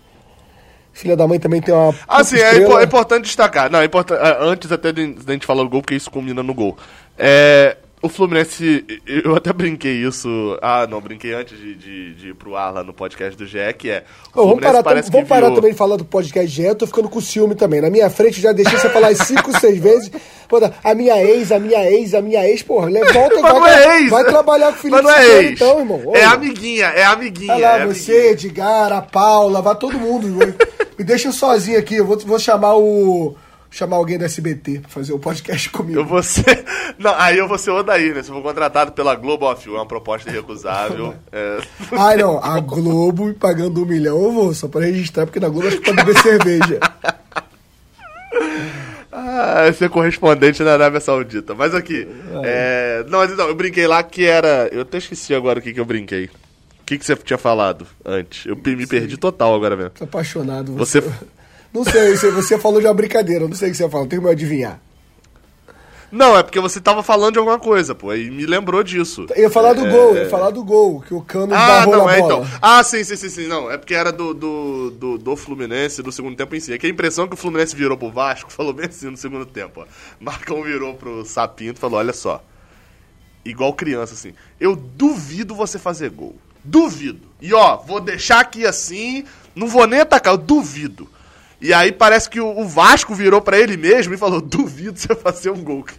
Filha 0.93 1.17
da 1.17 1.27
mãe 1.27 1.39
também 1.39 1.61
tem 1.61 1.75
uma. 1.75 1.91
Ah, 2.09 2.19
puta 2.19 2.25
sim, 2.25 2.37
é, 2.39 2.59
impo- 2.59 2.79
é 2.79 2.85
importante 2.85 3.25
destacar. 3.25 3.71
Não, 3.71 3.81
é 3.81 3.85
importante, 3.85 4.19
é, 4.19 4.39
antes 4.41 4.73
até 4.73 4.93
de, 4.93 5.15
da 5.15 5.33
gente 5.33 5.45
falar 5.47 5.63
do 5.63 5.69
gol, 5.69 5.81
porque 5.83 5.95
isso 5.95 6.11
combina 6.11 6.43
no 6.43 6.55
gol. 6.55 6.77
É, 7.19 7.77
o 8.07 8.09
Fluminense, 8.09 8.85
eu 9.07 9.35
até 9.37 9.53
brinquei 9.53 9.93
isso. 10.05 10.29
Ah, 10.63 10.87
não, 10.89 11.01
brinquei 11.01 11.35
antes 11.35 11.59
de, 11.59 11.75
de, 11.75 12.15
de 12.15 12.29
ir 12.31 12.35
pro 12.35 12.57
ar 12.57 12.73
lá 12.73 12.83
no 12.83 12.93
podcast 12.93 13.37
do 13.37 13.47
GE, 13.47 13.59
que 13.79 13.91
é. 13.91 14.05
Ô, 14.35 14.47
vamos 14.49 14.61
parar, 14.63 14.83
parece 14.83 15.11
vamos 15.11 15.29
parar 15.29 15.43
virou- 15.43 15.57
também 15.57 15.73
de 15.73 15.77
falar 15.79 15.97
do 15.97 16.05
podcast 16.05 16.49
GE, 16.49 16.63
eu 16.63 16.75
tô 16.75 16.87
ficando 16.87 17.09
com 17.09 17.21
ciúme 17.21 17.55
também. 17.55 17.81
Na 17.81 17.91
minha 17.91 18.09
frente 18.09 18.41
já 18.41 18.53
deixei 18.53 18.79
você 18.79 18.89
falar 18.89 19.15
cinco, 19.15 19.51
seis 19.61 19.79
vezes. 19.79 20.11
Pô, 20.49 20.59
a 20.85 20.95
minha 20.95 21.21
ex, 21.23 21.51
a 21.53 21.59
minha 21.59 21.91
ex, 21.91 22.15
a 22.15 22.23
minha 22.23 22.47
ex, 22.49 22.63
porra, 22.63 22.89
volta 23.13 23.35
e 23.39 23.43
vai, 23.43 24.05
é 24.07 24.09
vai 24.09 24.25
trabalhar 24.25 24.67
com 24.73 24.79
o 24.79 24.81
Felipe 24.83 25.03
Mas 25.03 25.05
não 25.05 25.11
é 25.11 25.39
ex. 25.43 25.53
então, 25.53 25.79
irmão. 25.81 26.03
Ô, 26.07 26.17
É 26.17 26.25
amiguinha, 26.25 26.87
é 26.87 27.05
amiguinha. 27.05 27.53
Vai 27.53 27.61
lá, 27.61 27.79
é 27.81 27.87
você, 27.87 28.13
amiguinha. 28.13 28.33
Edgar, 28.33 28.93
a 28.93 29.03
Paula, 29.03 29.61
vai 29.61 29.75
todo 29.77 29.99
mundo. 29.99 30.29
Me 30.97 31.05
deixa 31.05 31.31
sozinho 31.33 31.79
aqui, 31.79 31.97
eu 31.97 32.07
vou, 32.07 32.19
vou 32.21 32.39
chamar 32.39 32.75
o. 32.77 33.37
chamar 33.77 33.97
alguém 33.97 34.17
da 34.19 34.25
SBT 34.25 34.81
pra 34.81 34.89
fazer 34.91 35.13
o 35.13 35.19
podcast 35.19 35.69
comigo. 35.71 36.01
Eu 36.01 36.07
vou 36.07 36.23
ser. 36.23 36.65
Não, 36.99 37.15
aí 37.17 37.37
eu 37.37 37.47
vou 37.47 37.59
ser 37.59 37.71
o 37.71 37.77
Odaí, 37.77 38.13
né? 38.13 38.23
Se 38.23 38.31
eu 38.31 38.35
for 38.35 38.43
contratado 38.43 38.93
pela 38.93 39.15
Globo, 39.15 39.45
ó, 39.45 39.55
filho, 39.55 39.77
é 39.77 39.79
uma 39.79 39.87
proposta 39.87 40.31
irrecusável. 40.31 41.15
é... 41.31 41.59
Ai, 41.93 42.17
não, 42.17 42.43
a 42.43 42.59
Globo 42.59 43.27
me 43.27 43.35
pagando 43.35 43.83
um 43.83 43.87
milhão 43.87 44.23
eu 44.23 44.33
vou, 44.33 44.55
só 44.55 44.67
pra 44.67 44.81
registrar, 44.81 45.27
porque 45.27 45.39
na 45.39 45.49
Globo 45.49 45.69
acho 45.69 45.79
que 45.79 45.85
pode 45.85 45.97
beber 46.05 46.19
cerveja. 46.23 46.81
Ah, 49.19 49.73
ser 49.73 49.89
correspondente 49.89 50.63
na 50.63 50.75
Arábia 50.75 51.01
Saudita. 51.01 51.55
Mas 51.55 51.75
aqui. 51.75 52.07
é, 52.45 53.03
Não, 53.09 53.19
mas 53.21 53.33
então, 53.33 53.49
eu 53.49 53.55
brinquei 53.55 53.87
lá 53.87 54.03
que 54.03 54.25
era. 54.25 54.69
Eu 54.71 54.83
até 54.83 54.99
esqueci 54.99 55.35
agora 55.35 55.59
o 55.59 55.63
que, 55.63 55.73
que 55.73 55.81
eu 55.81 55.85
brinquei. 55.87 56.27
O 56.27 56.85
que, 56.85 56.99
que 56.99 57.05
você 57.05 57.17
tinha 57.17 57.39
falado 57.39 57.87
antes? 58.05 58.45
Eu 58.47 58.57
me 58.57 58.87
perdi 58.87 59.17
total 59.17 59.55
agora 59.55 59.75
mesmo. 59.75 59.91
Tô 59.91 60.05
apaixonado. 60.05 60.75
Você- 60.75 61.03
Não 61.77 61.85
sei, 61.85 62.17
você, 62.17 62.31
você 62.31 62.59
falou 62.59 62.81
de 62.81 62.87
uma 62.87 62.95
brincadeira, 62.95 63.47
não 63.47 63.55
sei 63.55 63.69
o 63.69 63.71
que 63.71 63.77
você 63.77 63.89
falou, 63.89 64.07
tem 64.07 64.19
como 64.19 64.29
eu 64.29 64.33
adivinhar. 64.33 64.81
Não, 66.11 66.39
é 66.39 66.43
porque 66.43 66.61
você 66.61 66.81
tava 66.81 67.03
falando 67.03 67.33
de 67.35 67.39
alguma 67.39 67.59
coisa, 67.59 67.95
pô, 67.95 68.15
e 68.15 68.31
me 68.31 68.47
lembrou 68.47 68.83
disso. 68.83 69.27
Eu 69.35 69.43
ia 69.43 69.51
falar 69.51 69.75
do 69.75 69.85
É, 69.85 69.91
gol, 69.91 70.17
eu 70.17 70.23
ia 70.23 70.31
falar 70.31 70.51
do 70.51 70.65
gol, 70.65 71.03
que 71.03 71.13
o 71.13 71.21
Cano 71.21 71.53
Ah, 71.55 71.85
não, 71.85 72.07
na 72.07 72.15
é 72.15 72.21
bola. 72.21 72.39
então. 72.43 72.59
Ah, 72.63 72.83
sim, 72.83 73.03
sim, 73.05 73.17
sim, 73.17 73.29
sim. 73.29 73.47
Não, 73.49 73.71
é 73.71 73.77
porque 73.77 73.93
era 73.93 74.13
do, 74.13 74.33
do, 74.33 74.91
do, 74.93 75.19
do 75.19 75.37
Fluminense 75.37 76.03
do 76.03 76.13
segundo 76.13 76.37
tempo 76.37 76.55
em 76.55 76.61
si. 76.61 76.73
É 76.73 76.79
que 76.79 76.87
a 76.87 76.91
impressão 76.91 77.27
que 77.27 77.35
o 77.35 77.37
Fluminense 77.37 77.75
virou 77.77 77.99
pro 77.99 78.11
Vasco 78.11 78.51
falou 78.55 78.73
bem 78.73 78.87
assim 78.87 79.11
no 79.11 79.17
segundo 79.17 79.45
tempo, 79.45 79.81
ó. 79.83 79.87
Marcão 80.21 80.63
virou 80.63 80.95
pro 80.95 81.25
Sapinto 81.27 81.79
e 81.79 81.81
falou: 81.81 81.99
olha 81.99 82.13
só. 82.13 82.43
Igual 83.45 83.75
criança, 83.75 84.15
assim. 84.15 84.33
Eu 84.61 84.75
duvido 84.77 85.55
você 85.55 85.79
fazer 85.79 86.11
gol. 86.11 86.37
Duvido. 86.65 87.27
E 87.43 87.53
ó, 87.53 87.77
vou 87.77 88.01
deixar 88.01 88.41
aqui 88.41 88.65
assim, 88.65 89.25
não 89.55 89.67
vou 89.69 89.87
nem 89.87 90.01
atacar, 90.01 90.35
eu 90.35 90.39
duvido. 90.39 91.09
E 91.61 91.73
aí 91.73 91.91
parece 91.91 92.29
que 92.29 92.41
o, 92.41 92.65
Vasco 92.67 93.15
virou 93.15 93.41
pra 93.41 93.59
ele 93.59 93.77
mesmo 93.77 94.15
e 94.15 94.19
falou: 94.19 94.41
duvido 94.41 94.99
você 94.99 95.15
fazer 95.15 95.51
um 95.51 95.63
gol. 95.63 95.85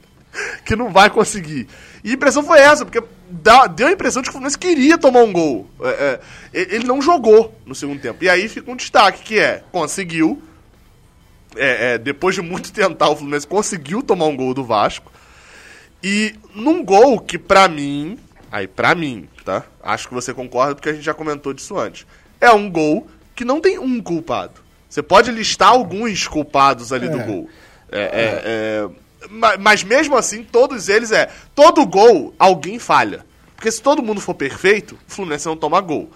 Que 0.64 0.76
não 0.76 0.91
vai 0.91 1.10
conseguir. 1.10 1.68
E 2.03 2.12
a 2.12 2.14
impressão 2.14 2.43
foi 2.43 2.60
essa, 2.60 2.86
porque 2.86 3.01
deu 3.76 3.88
a 3.88 3.91
impressão 3.91 4.22
de 4.22 4.28
que 4.28 4.30
o 4.30 4.34
Fluminense 4.34 4.58
queria 4.58 4.95
tomar 4.95 5.22
um 5.22 5.34
gol. 5.34 5.68
É, 5.82 5.89
é, 5.89 6.20
ele 6.53 6.76
ele 6.76 6.84
não 6.86 7.01
jogou 7.01 7.60
no 7.66 7.74
segundo 7.74 7.99
tempo. 7.99 8.24
E 8.24 8.30
aí 8.30 8.47
fica 8.47 8.70
um 8.70 8.76
destaque, 8.76 9.24
que 9.24 9.39
é, 9.39 9.64
conseguiu. 9.72 10.39
é, 11.55 11.93
é, 11.93 11.97
depois 11.97 12.36
de 12.36 12.43
muito 12.43 12.72
tentar, 12.72 13.10
o 13.10 13.16
Fluminense 13.16 13.47
conseguiu 13.47 14.03
tomar 14.03 14.26
um 14.26 14.38
gol 14.38 14.53
do 14.53 14.64
Vasco. 14.64 15.12
E 16.03 16.36
num 16.53 16.86
gol 16.86 17.20
que 17.20 17.39
pra 17.39 17.68
mim, 17.68 18.20
aí 18.51 18.68
pra 18.68 18.93
mim, 18.93 19.28
tá? 19.43 19.64
Acho 19.82 20.08
que 20.08 20.14
você 20.14 20.36
concorda 20.36 20.76
porque 20.76 20.89
a 20.89 20.93
gente 20.93 21.03
já 21.03 21.16
comentou 21.16 21.51
disso 21.51 21.80
antes. 21.80 22.05
É 22.39 22.51
um 22.51 22.70
gol 22.70 23.08
que 23.36 23.43
não 23.43 23.60
tem 23.60 23.80
um 23.80 23.99
culpado. 24.01 24.66
Você 24.90 25.02
pode 25.04 25.32
listar 25.32 25.70
alguns 25.70 26.28
culpados 26.28 26.94
ali 26.94 27.10
do 27.10 27.20
É. 27.20 27.24
gol. 27.24 27.50
É, 27.92 28.00
é, 28.00 28.42
é, 28.46 28.90
ma- 29.30 29.58
mas 29.58 29.84
mesmo 29.84 30.16
assim, 30.18 30.44
todos 30.44 30.90
eles 30.90 31.12
é. 31.12 31.30
Todo 31.54 31.86
gol, 31.86 32.34
alguém 32.40 32.80
falha. 32.80 33.26
Porque 33.56 33.72
se 33.72 33.82
todo 33.82 34.04
mundo 34.04 34.22
for 34.22 34.34
perfeito, 34.34 34.96
o 35.08 35.12
Fluminense 35.12 35.46
não 35.48 35.58
toma 35.58 35.82
gol. 35.82 36.10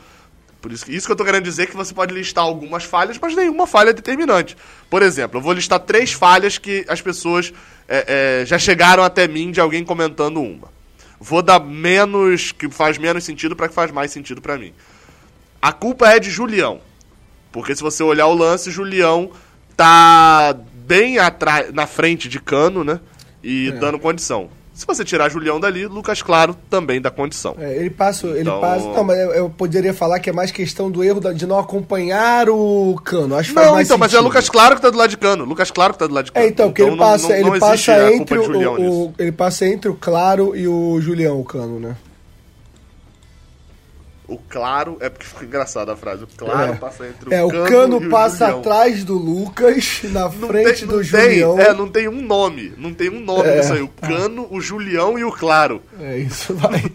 Por 0.61 0.71
isso, 0.71 0.85
que- 0.85 0.95
isso 0.95 1.07
que 1.07 1.11
eu 1.11 1.15
tô 1.15 1.25
querendo 1.25 1.43
dizer 1.43 1.67
que 1.67 1.75
você 1.75 1.91
pode 1.93 2.13
listar 2.13 2.43
algumas 2.43 2.83
falhas, 2.83 3.17
mas 3.19 3.35
nenhuma 3.35 3.65
falha 3.65 3.89
é 3.89 3.93
determinante. 3.93 4.55
Por 4.89 5.01
exemplo, 5.01 5.39
eu 5.39 5.41
vou 5.41 5.53
listar 5.53 5.79
três 5.79 6.13
falhas 6.13 6.57
que 6.59 6.85
as 6.87 7.01
pessoas 7.01 7.51
é, 7.89 8.41
é, 8.41 8.45
já 8.45 8.57
chegaram 8.59 9.03
até 9.03 9.27
mim 9.27 9.51
de 9.51 9.59
alguém 9.59 9.83
comentando 9.83 10.39
uma. 10.41 10.69
Vou 11.19 11.41
dar 11.41 11.59
menos, 11.59 12.51
que 12.51 12.69
faz 12.69 12.97
menos 12.97 13.23
sentido 13.23 13.55
para 13.55 13.67
que 13.67 13.73
faz 13.73 13.91
mais 13.91 14.11
sentido 14.11 14.39
para 14.41 14.57
mim. 14.57 14.71
A 15.61 15.73
culpa 15.73 16.07
é 16.09 16.19
de 16.19 16.29
Julião. 16.29 16.79
Porque 17.51 17.75
se 17.75 17.81
você 17.81 18.01
olhar 18.03 18.27
o 18.27 18.33
lance, 18.33 18.71
Julião 18.71 19.29
tá 19.75 20.55
bem 20.85 21.17
atrás, 21.19 21.73
na 21.73 21.87
frente 21.87 22.27
de 22.29 22.39
Cano, 22.39 22.83
né? 22.83 22.99
E 23.43 23.71
dando 23.71 23.97
condição. 23.99 24.49
Se 24.73 24.85
você 24.87 25.03
tirar 25.03 25.29
Julião 25.29 25.59
dali, 25.59 25.85
Lucas 25.85 26.21
Claro 26.23 26.55
também 26.69 26.99
dá 27.01 27.11
condição. 27.11 27.55
É, 27.59 27.75
ele 27.75 27.89
passa, 27.89 28.25
ele 28.27 28.41
Então- 28.41 28.59
passa. 28.61 28.87
Não, 28.87 29.03
mas 29.03 29.19
eu, 29.19 29.31
eu 29.31 29.49
poderia 29.49 29.93
falar 29.93 30.19
que 30.19 30.29
é 30.29 30.33
mais 30.33 30.49
questão 30.49 30.89
do 30.89 31.03
erro 31.03 31.19
de 31.33 31.45
não 31.45 31.59
acompanhar 31.59 32.49
o 32.49 32.99
Cano. 33.03 33.35
Acho 33.35 33.49
que 33.49 33.53
faz 33.55 33.67
Não, 33.67 33.73
mais 33.75 33.87
então, 33.87 33.97
mas 33.97 34.07
é 34.07 34.11
sentido. 34.15 34.27
Lucas 34.27 34.49
Claro 34.49 34.75
que 34.75 34.81
tá 34.81 34.89
do 34.89 34.97
lado 34.97 35.09
de 35.09 35.17
Cano. 35.17 35.43
Lucas 35.45 35.69
Claro 35.71 35.93
que 35.93 35.99
tá 35.99 36.07
do 36.07 36.13
lado 36.13 36.25
de 36.25 36.31
Cano. 36.31 36.45
É, 36.45 36.49
então, 36.49 36.67
porque 36.69 36.81
ele 36.83 36.91
não- 36.91 36.97
passa, 36.97 37.27
não- 37.27 37.35
ele 37.35 37.59
passa 37.59 38.13
entre 38.13 38.37
o, 38.39 38.81
o- 38.81 39.13
ele 39.19 39.31
passa 39.31 39.65
entre 39.67 39.89
o 39.89 39.93
Claro 39.95 40.55
e 40.55 40.67
o 40.67 40.99
Julião, 41.01 41.39
o 41.39 41.43
Cano, 41.43 41.79
né? 41.79 41.95
O 44.33 44.37
Claro, 44.49 44.97
é 45.01 45.09
porque 45.09 45.25
fica 45.25 45.43
engraçada 45.45 45.93
a 45.93 45.95
frase. 45.95 46.23
O 46.23 46.27
Claro 46.37 46.73
é. 46.73 46.75
passa 46.75 47.07
entre 47.07 47.29
o 47.29 47.33
É, 47.33 47.43
o 47.43 47.49
Cano, 47.49 47.67
Cano 47.67 48.09
passa 48.09 48.45
Julião. 48.45 48.59
atrás 48.59 49.03
do 49.03 49.13
Lucas, 49.17 49.99
na 50.03 50.29
Não 50.29 50.47
frente 50.47 50.79
tem- 50.79 50.87
do 50.87 51.03
Julião. 51.03 51.55
Tem, 51.57 51.65
é, 51.65 51.73
não 51.73 51.89
tem 51.89 52.07
um 52.07 52.21
nome. 52.21 52.73
Não 52.77 52.93
tem 52.93 53.09
um 53.09 53.19
nome 53.19 53.49
É, 53.49 53.61
aí. 53.61 53.81
O 53.81 53.87
Cano, 53.89 54.47
o 54.49 54.61
Julião 54.61 55.19
e 55.19 55.23
o 55.23 55.31
Claro. 55.31 55.81
É 55.99 56.17
isso, 56.17 56.53
vai. 56.55 56.81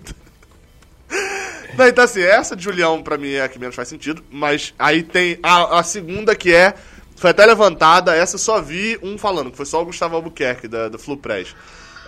Não, 1.76 1.86
então 1.86 2.04
assim, 2.04 2.22
essa 2.22 2.56
de 2.56 2.64
Julião 2.64 3.02
pra 3.02 3.18
mim 3.18 3.32
é 3.32 3.42
a 3.42 3.48
que 3.48 3.58
menos 3.58 3.74
faz 3.76 3.88
sentido, 3.88 4.24
mas 4.30 4.72
aí 4.78 5.02
tem 5.02 5.38
a, 5.42 5.80
a 5.80 5.82
segunda 5.82 6.34
que 6.34 6.52
é, 6.54 6.72
foi 7.16 7.30
até 7.30 7.44
levantada, 7.44 8.14
essa 8.16 8.36
eu 8.36 8.38
só 8.38 8.60
vi 8.62 8.98
um 9.02 9.18
falando, 9.18 9.50
que 9.50 9.56
foi 9.58 9.66
só 9.66 9.82
o 9.82 9.84
Gustavo 9.84 10.16
Albuquerque, 10.16 10.68
da, 10.68 10.88
do 10.88 10.98
Flu 10.98 11.18
Press, 11.18 11.54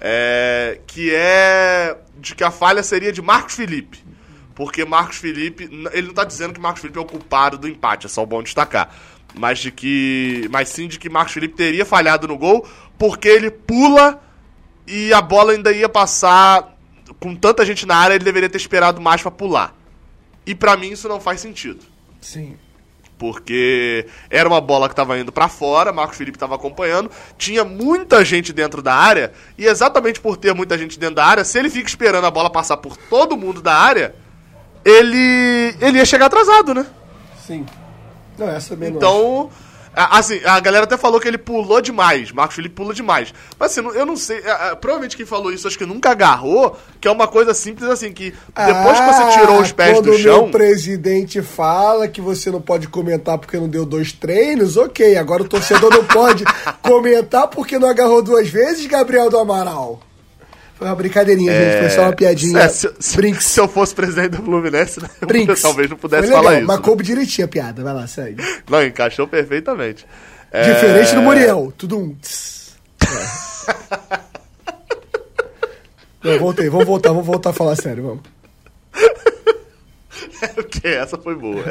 é, 0.00 0.78
que 0.86 1.14
é 1.14 1.96
de 2.18 2.34
que 2.34 2.42
a 2.42 2.50
falha 2.50 2.82
seria 2.82 3.12
de 3.12 3.20
Marcos 3.20 3.54
Felipe, 3.56 4.02
porque 4.58 4.84
Marcos 4.84 5.18
Felipe, 5.18 5.70
ele 5.92 6.08
não 6.08 6.14
tá 6.14 6.24
dizendo 6.24 6.52
que 6.52 6.58
Marcos 6.58 6.80
Felipe 6.80 6.98
é 6.98 7.00
o 7.00 7.04
culpado 7.04 7.56
do 7.56 7.68
empate, 7.68 8.06
é 8.06 8.08
só 8.08 8.26
bom 8.26 8.42
destacar, 8.42 8.92
mas 9.32 9.60
de 9.60 9.70
que, 9.70 10.48
mas 10.50 10.68
sim 10.68 10.88
de 10.88 10.98
que 10.98 11.08
Marcos 11.08 11.32
Felipe 11.32 11.54
teria 11.54 11.86
falhado 11.86 12.26
no 12.26 12.36
gol, 12.36 12.66
porque 12.98 13.28
ele 13.28 13.52
pula 13.52 14.20
e 14.84 15.12
a 15.12 15.22
bola 15.22 15.52
ainda 15.52 15.70
ia 15.70 15.88
passar 15.88 16.76
com 17.20 17.36
tanta 17.36 17.64
gente 17.64 17.86
na 17.86 17.94
área, 17.94 18.16
ele 18.16 18.24
deveria 18.24 18.50
ter 18.50 18.56
esperado 18.56 19.00
mais 19.00 19.22
pra 19.22 19.30
pular. 19.30 19.76
E 20.44 20.56
pra 20.56 20.76
mim 20.76 20.90
isso 20.90 21.08
não 21.08 21.20
faz 21.20 21.40
sentido. 21.40 21.78
Sim. 22.20 22.56
Porque 23.16 24.08
era 24.28 24.48
uma 24.48 24.60
bola 24.60 24.88
que 24.88 24.96
tava 24.96 25.16
indo 25.20 25.30
pra 25.30 25.48
fora, 25.48 25.92
Marcos 25.92 26.16
Felipe 26.16 26.36
tava 26.36 26.56
acompanhando, 26.56 27.12
tinha 27.36 27.64
muita 27.64 28.24
gente 28.24 28.52
dentro 28.52 28.82
da 28.82 28.92
área, 28.92 29.32
e 29.56 29.66
exatamente 29.66 30.20
por 30.20 30.36
ter 30.36 30.52
muita 30.52 30.76
gente 30.76 30.98
dentro 30.98 31.14
da 31.14 31.24
área, 31.24 31.44
se 31.44 31.56
ele 31.60 31.70
fica 31.70 31.88
esperando 31.88 32.24
a 32.24 32.30
bola 32.30 32.50
passar 32.50 32.78
por 32.78 32.96
todo 32.96 33.36
mundo 33.36 33.62
da 33.62 33.74
área, 33.74 34.16
ele 34.90 35.76
ele 35.80 35.98
ia 35.98 36.04
chegar 36.04 36.26
atrasado, 36.26 36.74
né? 36.74 36.86
Sim. 37.46 37.66
Não, 38.36 38.48
essa 38.48 38.70
também 38.70 38.88
acho. 38.88 38.96
Então, 38.98 39.50
Assim, 39.94 40.40
a 40.44 40.60
galera 40.60 40.84
até 40.84 40.96
falou 40.96 41.18
que 41.18 41.26
ele 41.26 41.38
pulou 41.38 41.80
demais. 41.80 42.30
Marcos 42.30 42.54
Felipe 42.54 42.76
pula 42.76 42.94
demais. 42.94 43.34
Mas 43.58 43.76
assim, 43.76 43.84
eu 43.96 44.06
não 44.06 44.16
sei. 44.16 44.40
Provavelmente 44.80 45.16
quem 45.16 45.26
falou 45.26 45.52
isso 45.52 45.66
acho 45.66 45.76
que 45.76 45.84
nunca 45.84 46.10
agarrou, 46.10 46.78
que 47.00 47.08
é 47.08 47.10
uma 47.10 47.26
coisa 47.26 47.52
simples 47.52 47.90
assim, 47.90 48.12
que 48.12 48.30
depois 48.30 48.46
ah, 48.54 49.02
que 49.02 49.12
você 49.12 49.22
ah, 49.22 49.40
tirou 49.40 49.60
os 49.60 49.72
pés 49.72 50.00
do 50.00 50.16
chão. 50.16 50.40
Quando 50.42 50.48
o 50.48 50.52
presidente 50.52 51.42
fala 51.42 52.06
que 52.06 52.20
você 52.20 52.48
não 52.48 52.60
pode 52.60 52.86
comentar 52.86 53.38
porque 53.38 53.56
não 53.56 53.68
deu 53.68 53.84
dois 53.84 54.12
treinos, 54.12 54.76
ok. 54.76 55.16
Agora 55.16 55.42
o 55.42 55.48
torcedor 55.48 55.90
não 55.90 56.04
pode 56.04 56.44
comentar 56.80 57.48
porque 57.48 57.76
não 57.76 57.88
agarrou 57.88 58.22
duas 58.22 58.48
vezes, 58.48 58.86
Gabriel 58.86 59.28
do 59.28 59.38
Amaral. 59.38 59.98
Foi 60.78 60.86
uma 60.86 60.94
brincadeirinha, 60.94 61.50
é... 61.50 61.72
gente. 61.72 61.80
Foi 61.80 61.90
só 61.90 62.02
uma 62.02 62.12
piadinha. 62.12 62.60
É, 62.60 62.68
se, 62.68 62.88
se, 63.00 63.40
se, 63.40 63.60
eu 63.60 63.66
fosse 63.66 63.92
presidente 63.92 64.28
do 64.36 64.44
Fluminense, 64.44 65.02
né, 65.02 65.10
eu 65.20 65.60
talvez 65.60 65.90
não 65.90 65.96
pudesse 65.96 66.30
falar 66.30 66.58
isso. 66.58 66.66
Mas 66.68 66.78
coube 66.78 67.02
direitinho 67.02 67.46
a 67.46 67.48
piada. 67.48 67.82
Vai 67.82 67.92
lá, 67.92 68.06
segue. 68.06 68.40
Não, 68.70 68.84
encaixou 68.84 69.26
perfeitamente. 69.26 70.06
É... 70.52 70.72
Diferente 70.72 71.16
do 71.16 71.22
Muriel. 71.22 71.72
Tudo 71.76 71.98
um. 71.98 72.16
É. 73.02 74.18
Não, 76.22 76.38
voltei. 76.38 76.68
Vamos 76.68 76.86
voltar, 76.86 77.08
vamos 77.10 77.26
voltar 77.26 77.50
a 77.50 77.52
falar 77.52 77.74
sério, 77.74 78.04
vamos. 78.04 78.22
ok, 80.58 80.94
essa 80.94 81.18
foi 81.18 81.34
boa. 81.34 81.64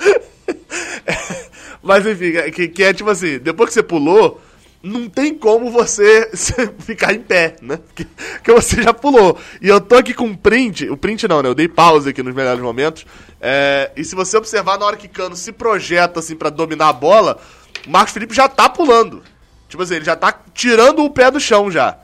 Mas 1.82 2.06
enfim, 2.06 2.32
que, 2.52 2.68
que 2.68 2.82
é 2.82 2.94
tipo 2.94 3.10
assim, 3.10 3.38
depois 3.38 3.68
que 3.68 3.74
você 3.74 3.82
pulou, 3.82 4.40
não 4.84 5.08
tem 5.08 5.34
como 5.34 5.70
você 5.70 6.30
ficar 6.80 7.14
em 7.14 7.20
pé, 7.20 7.56
né? 7.62 7.78
Porque, 7.78 8.06
você 8.52 8.82
já 8.82 8.92
pulou. 8.92 9.38
E 9.62 9.66
eu 9.66 9.80
tô 9.80 9.96
aqui 9.96 10.12
com 10.12 10.26
um 10.26 10.36
print, 10.36 10.90
o 10.90 10.96
print 10.96 11.26
não, 11.26 11.42
né? 11.42 11.48
Eu 11.48 11.54
dei 11.54 11.66
pause 11.66 12.10
aqui 12.10 12.22
nos 12.22 12.34
melhores 12.34 12.60
momentos. 12.60 13.06
É, 13.40 13.90
e 13.96 14.04
se 14.04 14.14
você 14.14 14.36
observar 14.36 14.78
na 14.78 14.84
hora 14.84 14.96
que 14.96 15.08
Cano 15.08 15.34
se 15.34 15.52
projeta 15.52 16.20
assim 16.20 16.36
para 16.36 16.50
dominar 16.50 16.90
a 16.90 16.92
bola, 16.92 17.40
o 17.86 17.90
Marcos 17.90 18.12
Felipe 18.12 18.34
já 18.34 18.46
tá 18.46 18.68
pulando. 18.68 19.22
Tipo 19.70 19.82
assim, 19.82 19.94
ele 19.94 20.04
já 20.04 20.14
tá 20.14 20.38
tirando 20.52 21.02
o 21.02 21.10
pé 21.10 21.30
do 21.30 21.40
chão 21.40 21.70
já. 21.70 21.96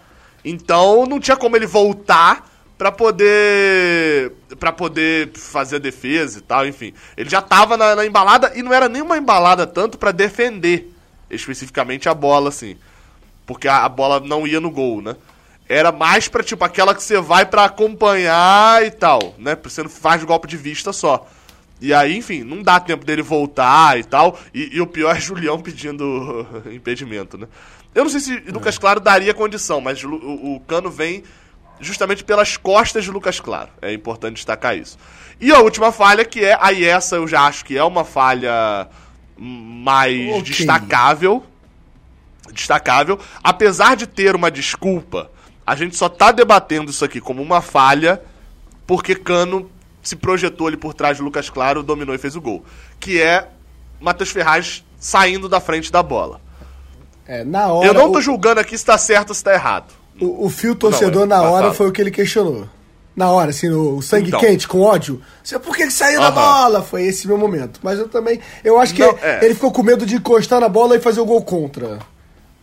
Então 0.42 1.04
não 1.04 1.20
tinha 1.20 1.36
como 1.36 1.56
ele 1.56 1.66
voltar 1.66 2.48
para 2.78 2.90
poder 2.90 4.32
para 4.58 4.72
poder 4.72 5.32
fazer 5.34 5.76
a 5.76 5.80
defesa 5.80 6.38
e 6.38 6.42
tal, 6.42 6.66
enfim. 6.66 6.94
Ele 7.14 7.28
já 7.28 7.42
tava 7.42 7.76
na, 7.76 7.94
na 7.94 8.06
embalada 8.06 8.52
e 8.54 8.62
não 8.62 8.72
era 8.72 8.88
nem 8.88 9.02
uma 9.02 9.18
embalada 9.18 9.66
tanto 9.66 9.98
para 9.98 10.12
defender 10.12 10.90
especificamente 11.30 12.08
a 12.08 12.14
bola, 12.14 12.48
assim. 12.48 12.76
Porque 13.46 13.68
a, 13.68 13.84
a, 13.84 13.88
bola 13.88 14.20
não 14.20 14.46
ia 14.46 14.60
no 14.60 14.70
gol, 14.70 15.00
né? 15.00 15.16
Era 15.68 15.92
mais 15.92 16.28
pra, 16.28 16.42
tipo, 16.42 16.64
aquela 16.64 16.94
que 16.94 17.02
você 17.02 17.20
vai 17.20 17.46
para 17.46 17.64
acompanhar 17.64 18.84
e 18.84 18.90
tal, 18.90 19.34
né? 19.38 19.56
Você 19.62 19.82
não 19.82 19.90
faz 19.90 20.22
golpe 20.24 20.48
de 20.48 20.56
vista 20.56 20.92
só. 20.92 21.28
E 21.80 21.94
aí, 21.94 22.16
enfim, 22.16 22.44
não 22.44 22.62
dá 22.62 22.78
tempo 22.78 23.04
dele 23.04 23.22
voltar 23.22 23.98
e 23.98 24.04
tal. 24.04 24.38
E, 24.52 24.76
e 24.76 24.80
o 24.80 24.86
pior 24.86 25.16
é 25.16 25.20
Julião 25.20 25.60
pedindo 25.60 26.46
impedimento, 26.70 27.38
né? 27.38 27.46
Eu 27.94 28.04
não 28.04 28.10
sei 28.10 28.20
se 28.20 28.36
é. 28.36 28.50
Lucas 28.50 28.78
Claro 28.78 29.00
daria 29.00 29.32
condição, 29.34 29.80
mas 29.80 30.04
o, 30.04 30.14
o 30.14 30.60
Cano 30.66 30.90
vem 30.90 31.24
justamente 31.80 32.22
pelas 32.22 32.56
costas 32.56 33.04
de 33.04 33.10
Lucas 33.10 33.40
Claro. 33.40 33.70
É 33.80 33.92
importante 33.92 34.36
destacar 34.36 34.76
isso. 34.76 34.98
E 35.40 35.50
a 35.50 35.58
última 35.60 35.90
falha, 35.90 36.24
que 36.24 36.44
é, 36.44 36.56
aí 36.60 36.84
essa 36.84 37.16
eu 37.16 37.26
já 37.26 37.42
acho 37.42 37.64
que 37.64 37.76
é 37.76 37.82
uma 37.82 38.04
falha 38.04 38.86
mais 39.40 40.28
okay. 40.28 40.42
destacável. 40.42 41.42
Destacável. 42.52 43.18
Apesar 43.42 43.96
de 43.96 44.06
ter 44.06 44.36
uma 44.36 44.50
desculpa, 44.50 45.30
a 45.66 45.74
gente 45.74 45.96
só 45.96 46.08
tá 46.08 46.30
debatendo 46.30 46.90
isso 46.90 47.04
aqui 47.04 47.20
como 47.20 47.42
uma 47.42 47.62
falha 47.62 48.20
porque 48.86 49.14
Cano 49.14 49.70
se 50.02 50.16
projetou 50.16 50.66
ali 50.66 50.76
por 50.76 50.92
trás 50.92 51.16
de 51.16 51.22
Lucas 51.22 51.48
Claro, 51.48 51.82
dominou 51.82 52.14
e 52.14 52.18
fez 52.18 52.36
o 52.36 52.40
gol. 52.40 52.64
Que 52.98 53.20
é 53.20 53.48
Matheus 54.00 54.30
Ferraz 54.30 54.84
saindo 54.98 55.48
da 55.48 55.60
frente 55.60 55.90
da 55.90 56.02
bola. 56.02 56.40
É, 57.26 57.44
na 57.44 57.68
hora, 57.68 57.86
Eu 57.86 57.94
não 57.94 58.10
tô 58.10 58.18
o... 58.18 58.22
julgando 58.22 58.60
aqui 58.60 58.76
se 58.76 58.84
tá 58.84 58.98
certo 58.98 59.30
ou 59.30 59.34
se 59.34 59.44
tá 59.44 59.54
errado. 59.54 59.92
O, 60.20 60.46
o 60.46 60.50
fio 60.50 60.74
torcedor 60.74 61.26
não, 61.26 61.36
é, 61.36 61.40
na 61.40 61.48
hora 61.48 61.72
foi 61.72 61.88
o 61.88 61.92
que 61.92 62.00
ele 62.00 62.10
questionou 62.10 62.68
na 63.20 63.30
hora, 63.30 63.50
assim, 63.50 63.68
no 63.68 64.00
sangue 64.00 64.28
então. 64.28 64.40
quente, 64.40 64.66
com 64.66 64.80
ódio. 64.80 65.20
Você, 65.44 65.58
por 65.58 65.76
que, 65.76 65.84
que 65.84 65.92
saiu 65.92 66.20
da 66.20 66.30
bola? 66.30 66.82
Foi 66.82 67.02
esse 67.02 67.28
meu 67.28 67.36
momento. 67.36 67.78
Mas 67.82 67.98
eu 67.98 68.08
também. 68.08 68.40
Eu 68.64 68.80
acho 68.80 68.94
que 68.94 69.02
não, 69.02 69.16
é. 69.22 69.44
ele 69.44 69.54
ficou 69.54 69.70
com 69.70 69.82
medo 69.82 70.06
de 70.06 70.16
encostar 70.16 70.58
na 70.58 70.68
bola 70.68 70.96
e 70.96 71.00
fazer 71.00 71.20
o 71.20 71.26
gol 71.26 71.42
contra. 71.42 71.98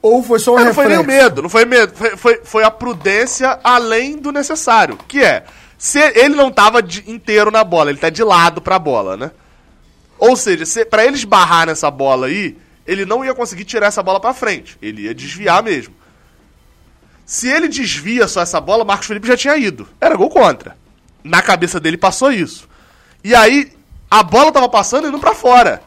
Ou 0.02 0.24
foi 0.24 0.40
só 0.40 0.56
um 0.56 0.60
é, 0.60 0.66
Não 0.66 0.74
foi 0.74 0.88
nem 0.88 0.98
o 0.98 1.06
medo, 1.06 1.44
não 1.44 1.50
foi 1.50 1.64
medo. 1.64 1.94
Foi, 1.96 2.18
foi, 2.18 2.42
foi, 2.44 2.64
a 2.64 2.72
prudência 2.72 3.60
além 3.64 4.18
do 4.18 4.32
necessário. 4.32 4.98
Que 5.08 5.24
é, 5.24 5.44
se 5.78 6.00
ele 6.00 6.36
não 6.36 6.52
tava 6.52 6.82
de, 6.82 7.04
inteiro 7.10 7.52
na 7.52 7.64
bola, 7.64 7.92
ele 7.92 8.00
tá 8.00 8.10
de 8.10 8.24
lado 8.24 8.60
pra 8.60 8.80
bola, 8.80 9.16
né? 9.16 9.32
Ou 10.18 10.36
seja, 10.36 10.66
se, 10.66 10.84
pra 10.86 11.06
ele 11.06 11.16
esbarrar 11.16 11.68
nessa 11.68 11.92
bola 11.92 12.26
aí, 12.26 12.58
ele 12.86 13.06
não 13.06 13.24
ia 13.24 13.36
conseguir 13.36 13.64
tirar 13.64 13.88
essa 13.88 14.02
bola 14.02 14.20
pra 14.20 14.34
frente. 14.34 14.76
Ele 14.82 15.04
ia 15.04 15.14
desviar 15.14 15.62
mesmo. 15.62 15.94
Se 17.28 17.50
ele 17.50 17.68
desvia 17.68 18.26
só 18.26 18.42
essa 18.42 18.62
bola, 18.62 18.86
Marcos 18.86 19.06
Felipe 19.06 19.28
já 19.28 19.36
tinha 19.36 19.58
ido. 19.58 19.86
Era 20.00 20.16
gol 20.16 20.30
contra. 20.30 20.78
Na 21.22 21.42
cabeça 21.42 21.78
dele 21.78 21.98
passou 21.98 22.32
isso. 22.32 22.70
E 23.22 23.36
aí, 23.36 23.74
a 24.10 24.24
bola 24.24 24.50
tava 24.50 24.70
passando 24.70 25.06
e 25.06 25.10
indo 25.10 25.20
pra 25.20 25.36
fora. 25.36 25.82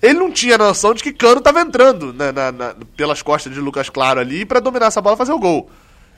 Ele 0.00 0.14
não 0.14 0.32
tinha 0.32 0.56
noção 0.56 0.94
de 0.94 1.02
que 1.02 1.12
Cano 1.12 1.42
tava 1.42 1.60
entrando 1.60 2.10
na, 2.14 2.32
na, 2.32 2.52
na, 2.52 2.74
pelas 2.96 3.20
costas 3.20 3.52
de 3.52 3.60
Lucas 3.60 3.90
Claro 3.90 4.18
ali 4.18 4.46
para 4.46 4.58
dominar 4.58 4.86
essa 4.86 5.02
bola 5.02 5.14
e 5.14 5.18
fazer 5.18 5.32
o 5.32 5.38
gol. 5.38 5.70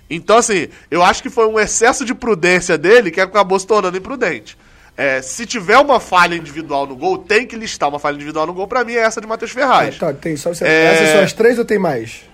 Então, 0.08 0.36
assim, 0.36 0.68
eu 0.88 1.02
acho 1.02 1.20
que 1.20 1.30
foi 1.30 1.48
um 1.48 1.58
excesso 1.58 2.04
de 2.04 2.14
prudência 2.14 2.78
dele 2.78 3.10
que 3.10 3.20
acabou 3.20 3.58
se 3.58 3.66
tornando 3.66 3.98
imprudente. 3.98 4.56
É, 4.96 5.20
se 5.20 5.46
tiver 5.46 5.78
uma 5.78 5.98
falha 5.98 6.36
individual 6.36 6.86
no 6.86 6.94
gol, 6.94 7.18
tem 7.18 7.44
que 7.44 7.56
listar 7.56 7.88
uma 7.88 7.98
falha 7.98 8.14
individual 8.14 8.46
no 8.46 8.54
gol. 8.54 8.68
Pra 8.68 8.84
mim 8.84 8.92
é 8.92 9.00
essa 9.00 9.20
de 9.20 9.26
Matheus 9.26 9.50
Ferraz. 9.50 9.96
É, 9.96 9.98
tá, 9.98 10.12
tem 10.12 10.36
só, 10.36 10.50
é... 10.60 10.84
Essas 10.84 11.08
são 11.08 11.22
as 11.22 11.32
três 11.32 11.58
ou 11.58 11.64
tem 11.64 11.78
mais? 11.78 12.27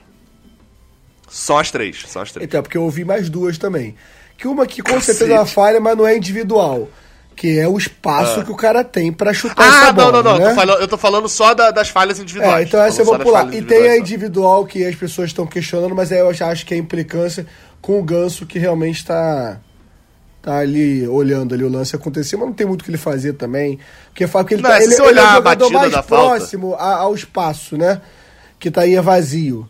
Só 1.34 1.58
as 1.58 1.68
três, 1.68 2.04
só 2.06 2.22
as 2.22 2.30
três. 2.30 2.46
Então, 2.46 2.62
porque 2.62 2.78
eu 2.78 2.84
ouvi 2.84 3.04
mais 3.04 3.28
duas 3.28 3.58
também. 3.58 3.96
Que 4.38 4.46
uma 4.46 4.68
que 4.68 4.80
com 4.80 4.92
Cacete. 4.92 5.18
certeza 5.18 5.32
é 5.32 5.40
uma 5.40 5.46
falha, 5.46 5.80
mas 5.80 5.96
não 5.96 6.06
é 6.06 6.16
individual. 6.16 6.88
Que 7.34 7.58
é 7.58 7.66
o 7.66 7.76
espaço 7.76 8.38
ah. 8.38 8.44
que 8.44 8.52
o 8.52 8.54
cara 8.54 8.84
tem 8.84 9.12
para 9.12 9.34
chutar 9.34 9.64
ah, 9.64 9.66
essa 9.66 9.92
bola. 9.92 10.20
Ah, 10.20 10.22
não, 10.22 10.22
não, 10.22 10.32
não. 10.32 10.38
Né? 10.38 10.50
Tô 10.50 10.54
falando, 10.54 10.80
eu 10.80 10.88
tô 10.88 10.96
falando 10.96 11.28
só 11.28 11.52
da, 11.52 11.72
das 11.72 11.88
falhas 11.88 12.20
individuais. 12.20 12.60
É, 12.60 12.62
então 12.62 12.80
essa 12.80 13.02
eu 13.02 13.04
vou 13.04 13.18
pular. 13.18 13.52
E 13.52 13.60
tem 13.62 13.88
a 13.88 13.98
individual 13.98 14.64
que 14.64 14.84
as 14.84 14.94
pessoas 14.94 15.30
estão 15.30 15.44
questionando, 15.44 15.92
mas 15.92 16.12
aí 16.12 16.20
eu 16.20 16.32
já 16.32 16.46
acho 16.46 16.64
que 16.64 16.72
é 16.72 16.76
a 16.76 16.80
implicância 16.80 17.44
com 17.82 17.98
o 17.98 18.02
Ganso 18.04 18.46
que 18.46 18.60
realmente 18.60 18.98
está 18.98 19.58
tá 20.40 20.58
ali 20.58 21.04
olhando 21.08 21.52
ali 21.52 21.64
o 21.64 21.68
lance 21.68 21.96
acontecer, 21.96 22.36
mas 22.36 22.46
não 22.46 22.54
tem 22.54 22.64
muito 22.64 22.82
o 22.82 22.84
que 22.84 22.92
ele 22.92 22.96
fazer 22.96 23.32
também. 23.32 23.80
Porque 24.06 24.28
fala 24.28 24.44
que 24.44 24.54
ele, 24.54 24.62
não, 24.62 24.70
tá, 24.70 24.80
ele, 24.80 24.94
ele 24.94 25.18
é 25.18 25.24
o 25.24 25.34
jogador 25.34 25.72
mais 25.72 26.00
próximo 26.06 26.76
ao 26.76 27.12
espaço, 27.12 27.76
né? 27.76 28.00
Que 28.56 28.70
tá 28.70 28.82
aí 28.82 28.94
é 28.94 29.02
vazio. 29.02 29.68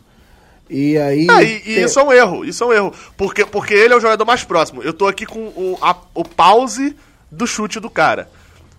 E 0.68 0.96
aí. 0.98 1.26
Ah, 1.30 1.42
e, 1.42 1.62
e 1.66 1.82
isso 1.82 1.98
é 1.98 2.02
um 2.02 2.12
erro, 2.12 2.44
isso 2.44 2.64
é 2.64 2.66
um 2.66 2.72
erro. 2.72 2.92
Porque, 3.16 3.44
porque 3.44 3.74
ele 3.74 3.94
é 3.94 3.96
o 3.96 4.00
jogador 4.00 4.24
mais 4.24 4.44
próximo. 4.44 4.82
Eu 4.82 4.92
tô 4.92 5.06
aqui 5.06 5.26
com 5.26 5.40
o, 5.40 5.78
a, 5.80 5.96
o 6.14 6.24
pause 6.24 6.96
do 7.30 7.46
chute 7.46 7.78
do 7.80 7.90
cara. 7.90 8.28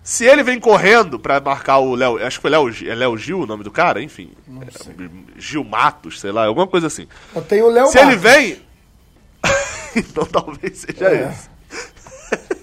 Se 0.02 0.24
ele 0.24 0.42
vem 0.44 0.60
correndo 0.60 1.18
para 1.18 1.40
marcar 1.40 1.78
o 1.78 1.94
Léo. 1.96 2.24
Acho 2.24 2.38
que 2.38 2.42
foi 2.42 2.50
Léo, 2.50 2.68
é 2.68 2.94
Léo 2.94 3.16
Gil 3.18 3.40
o 3.40 3.46
nome 3.46 3.64
do 3.64 3.72
cara? 3.72 4.00
Enfim. 4.00 4.30
É, 4.62 5.08
Gil 5.36 5.64
Matos, 5.64 6.20
sei 6.20 6.30
lá, 6.30 6.46
alguma 6.46 6.66
coisa 6.66 6.86
assim. 6.86 7.08
Eu 7.34 7.42
tenho 7.42 7.66
o 7.66 7.70
Léo 7.70 7.88
Se 7.88 7.98
Matos. 7.98 8.12
ele 8.12 8.16
vem. 8.16 8.62
então 9.96 10.24
talvez 10.24 10.78
seja 10.78 11.08
é. 11.08 11.30
esse. 11.30 11.56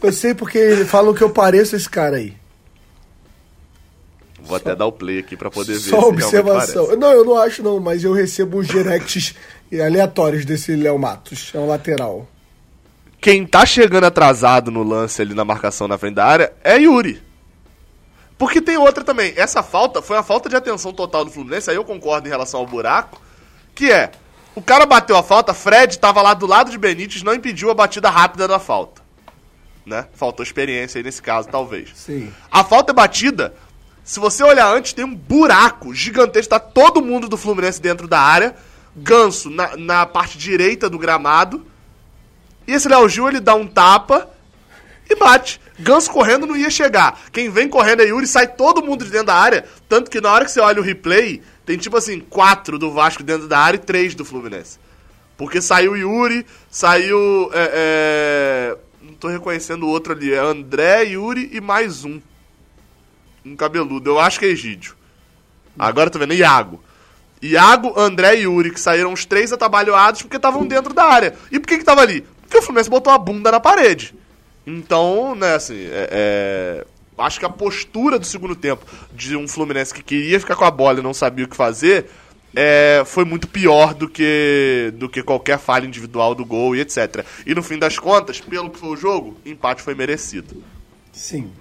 Eu 0.01 0.13
sei 0.13 0.33
porque 0.33 0.85
falam 0.85 1.13
que 1.13 1.21
eu 1.21 1.29
pareço 1.29 1.75
esse 1.75 1.89
cara 1.89 2.17
aí. 2.17 2.33
Vou 4.43 4.57
só, 4.59 4.63
até 4.63 4.75
dar 4.75 4.85
o 4.85 4.91
play 4.91 5.19
aqui 5.19 5.37
para 5.37 5.49
poder 5.49 5.73
ver. 5.73 5.89
Só 5.89 6.09
observação. 6.09 6.95
Não, 6.97 7.11
eu 7.11 7.23
não 7.23 7.37
acho 7.37 7.63
não, 7.63 7.79
mas 7.79 8.03
eu 8.03 8.11
recebo 8.11 8.59
uns 8.59 8.67
directs 8.67 9.33
aleatórios 9.73 10.45
desse 10.45 10.75
Léo 10.75 10.99
Matos. 10.99 11.51
É 11.53 11.57
um 11.57 11.67
lateral. 11.67 12.27
Quem 13.21 13.45
tá 13.45 13.65
chegando 13.65 14.03
atrasado 14.03 14.69
no 14.69 14.83
lance 14.83 15.21
ali 15.21 15.33
na 15.33 15.45
marcação 15.45 15.87
na 15.87 15.97
frente 15.97 16.15
da 16.15 16.25
área 16.25 16.53
é 16.61 16.77
Yuri. 16.77 17.21
Porque 18.37 18.61
tem 18.61 18.75
outra 18.75 19.01
também. 19.01 19.33
Essa 19.37 19.63
falta 19.63 20.01
foi 20.01 20.17
uma 20.17 20.23
falta 20.23 20.49
de 20.49 20.55
atenção 20.57 20.91
total 20.91 21.23
do 21.23 21.31
Fluminense, 21.31 21.69
aí 21.69 21.77
eu 21.77 21.85
concordo 21.85 22.27
em 22.27 22.29
relação 22.29 22.59
ao 22.59 22.67
buraco, 22.67 23.21
que 23.73 23.89
é, 23.89 24.11
o 24.53 24.61
cara 24.61 24.85
bateu 24.85 25.15
a 25.15 25.23
falta, 25.23 25.53
Fred 25.53 25.97
tava 25.97 26.21
lá 26.21 26.33
do 26.33 26.45
lado 26.45 26.69
de 26.69 26.77
Benítez, 26.77 27.23
não 27.23 27.33
impediu 27.33 27.71
a 27.71 27.73
batida 27.73 28.09
rápida 28.09 28.45
da 28.45 28.59
falta. 28.59 29.01
Né? 29.85 30.05
Faltou 30.13 30.43
experiência 30.43 30.99
aí 30.99 31.03
nesse 31.03 31.21
caso, 31.21 31.47
talvez. 31.47 31.91
Sim. 31.95 32.31
A 32.51 32.63
falta 32.63 32.91
é 32.91 32.95
batida, 32.95 33.53
se 34.03 34.19
você 34.19 34.43
olhar 34.43 34.67
antes, 34.73 34.93
tem 34.93 35.05
um 35.05 35.15
buraco 35.15 35.93
gigantesco. 35.93 36.49
Tá 36.49 36.59
todo 36.59 37.01
mundo 37.01 37.29
do 37.29 37.37
Fluminense 37.37 37.81
dentro 37.81 38.07
da 38.07 38.19
área. 38.19 38.55
Ganso 38.95 39.49
na, 39.49 39.77
na 39.77 40.05
parte 40.05 40.37
direita 40.37 40.89
do 40.89 40.99
gramado. 40.99 41.65
E 42.67 42.73
esse 42.73 42.87
Léo 42.87 43.07
Gil, 43.07 43.27
ele 43.29 43.39
dá 43.39 43.55
um 43.55 43.65
tapa 43.65 44.29
e 45.09 45.15
bate. 45.15 45.59
Ganso 45.79 46.11
correndo 46.11 46.45
não 46.45 46.55
ia 46.55 46.69
chegar. 46.69 47.19
Quem 47.31 47.49
vem 47.49 47.67
correndo 47.67 48.01
é 48.01 48.07
Yuri, 48.07 48.27
sai 48.27 48.47
todo 48.47 48.83
mundo 48.83 49.05
de 49.05 49.11
dentro 49.11 49.27
da 49.27 49.35
área. 49.35 49.65
Tanto 49.87 50.11
que 50.11 50.21
na 50.21 50.31
hora 50.31 50.45
que 50.45 50.51
você 50.51 50.59
olha 50.59 50.79
o 50.79 50.83
replay, 50.83 51.41
tem 51.65 51.77
tipo 51.77 51.97
assim, 51.97 52.19
quatro 52.19 52.77
do 52.77 52.91
Vasco 52.91 53.23
dentro 53.23 53.47
da 53.47 53.57
área 53.57 53.77
e 53.77 53.81
três 53.81 54.13
do 54.13 54.25
Fluminense. 54.25 54.77
Porque 55.37 55.61
saiu 55.61 55.95
Yuri, 55.95 56.45
saiu. 56.69 57.49
É, 57.53 57.71
é... 57.73 58.77
Não 59.01 59.13
tô 59.13 59.29
reconhecendo 59.29 59.83
o 59.83 59.89
outro 59.89 60.13
ali. 60.13 60.33
É 60.33 60.39
André, 60.39 61.03
Yuri 61.03 61.49
e 61.53 61.59
mais 61.59 62.05
um 62.05 62.21
um 63.45 63.55
cabeludo. 63.55 64.11
Eu 64.11 64.19
acho 64.19 64.39
que 64.39 64.45
é 64.45 64.49
Egídio. 64.49 64.95
Agora 65.77 66.09
tô 66.09 66.19
vendo 66.19 66.33
Iago. 66.33 66.83
Iago, 67.41 67.93
André 67.99 68.37
e 68.37 68.41
Yuri, 68.43 68.71
que 68.71 68.79
saíram 68.79 69.11
os 69.11 69.25
três 69.25 69.51
atabalhoados 69.51 70.21
porque 70.21 70.37
estavam 70.37 70.65
dentro 70.65 70.93
da 70.93 71.03
área. 71.03 71.35
E 71.51 71.59
por 71.59 71.67
que 71.67 71.77
que 71.77 71.83
tava 71.83 72.01
ali? 72.01 72.25
Porque 72.41 72.57
o 72.57 72.61
Fluminense 72.61 72.89
botou 72.89 73.11
a 73.11 73.17
bunda 73.17 73.51
na 73.51 73.59
parede. 73.59 74.15
Então, 74.65 75.35
né, 75.35 75.55
assim, 75.55 75.75
é, 75.75 76.09
é, 76.11 76.85
acho 77.17 77.39
que 77.39 77.45
a 77.45 77.49
postura 77.49 78.17
do 78.17 78.25
segundo 78.25 78.55
tempo 78.55 78.85
de 79.11 79.35
um 79.35 79.47
Fluminense 79.47 79.93
que 79.93 80.01
queria 80.01 80.39
ficar 80.39 80.55
com 80.55 80.63
a 80.63 80.71
bola 80.71 80.99
e 80.99 81.03
não 81.03 81.13
sabia 81.13 81.43
o 81.43 81.49
que 81.49 81.55
fazer 81.55 82.09
é, 82.55 83.03
foi 83.05 83.25
muito 83.25 83.47
pior 83.47 83.93
do 83.93 84.07
que, 84.07 84.93
do 84.95 85.09
que 85.09 85.23
qualquer 85.23 85.57
falha 85.57 85.85
individual 85.85 86.35
do 86.35 86.45
gol 86.45 86.75
e 86.75 86.81
etc. 86.81 87.25
E 87.45 87.53
no 87.53 87.63
fim 87.63 87.77
das 87.77 87.97
contas, 87.97 88.39
pelo 88.39 88.69
que 88.69 88.79
foi 88.79 88.89
o 88.89 88.95
jogo, 88.95 89.37
empate 89.45 89.81
foi 89.81 89.95
merecido. 89.95 90.63
Sim. 91.11 91.51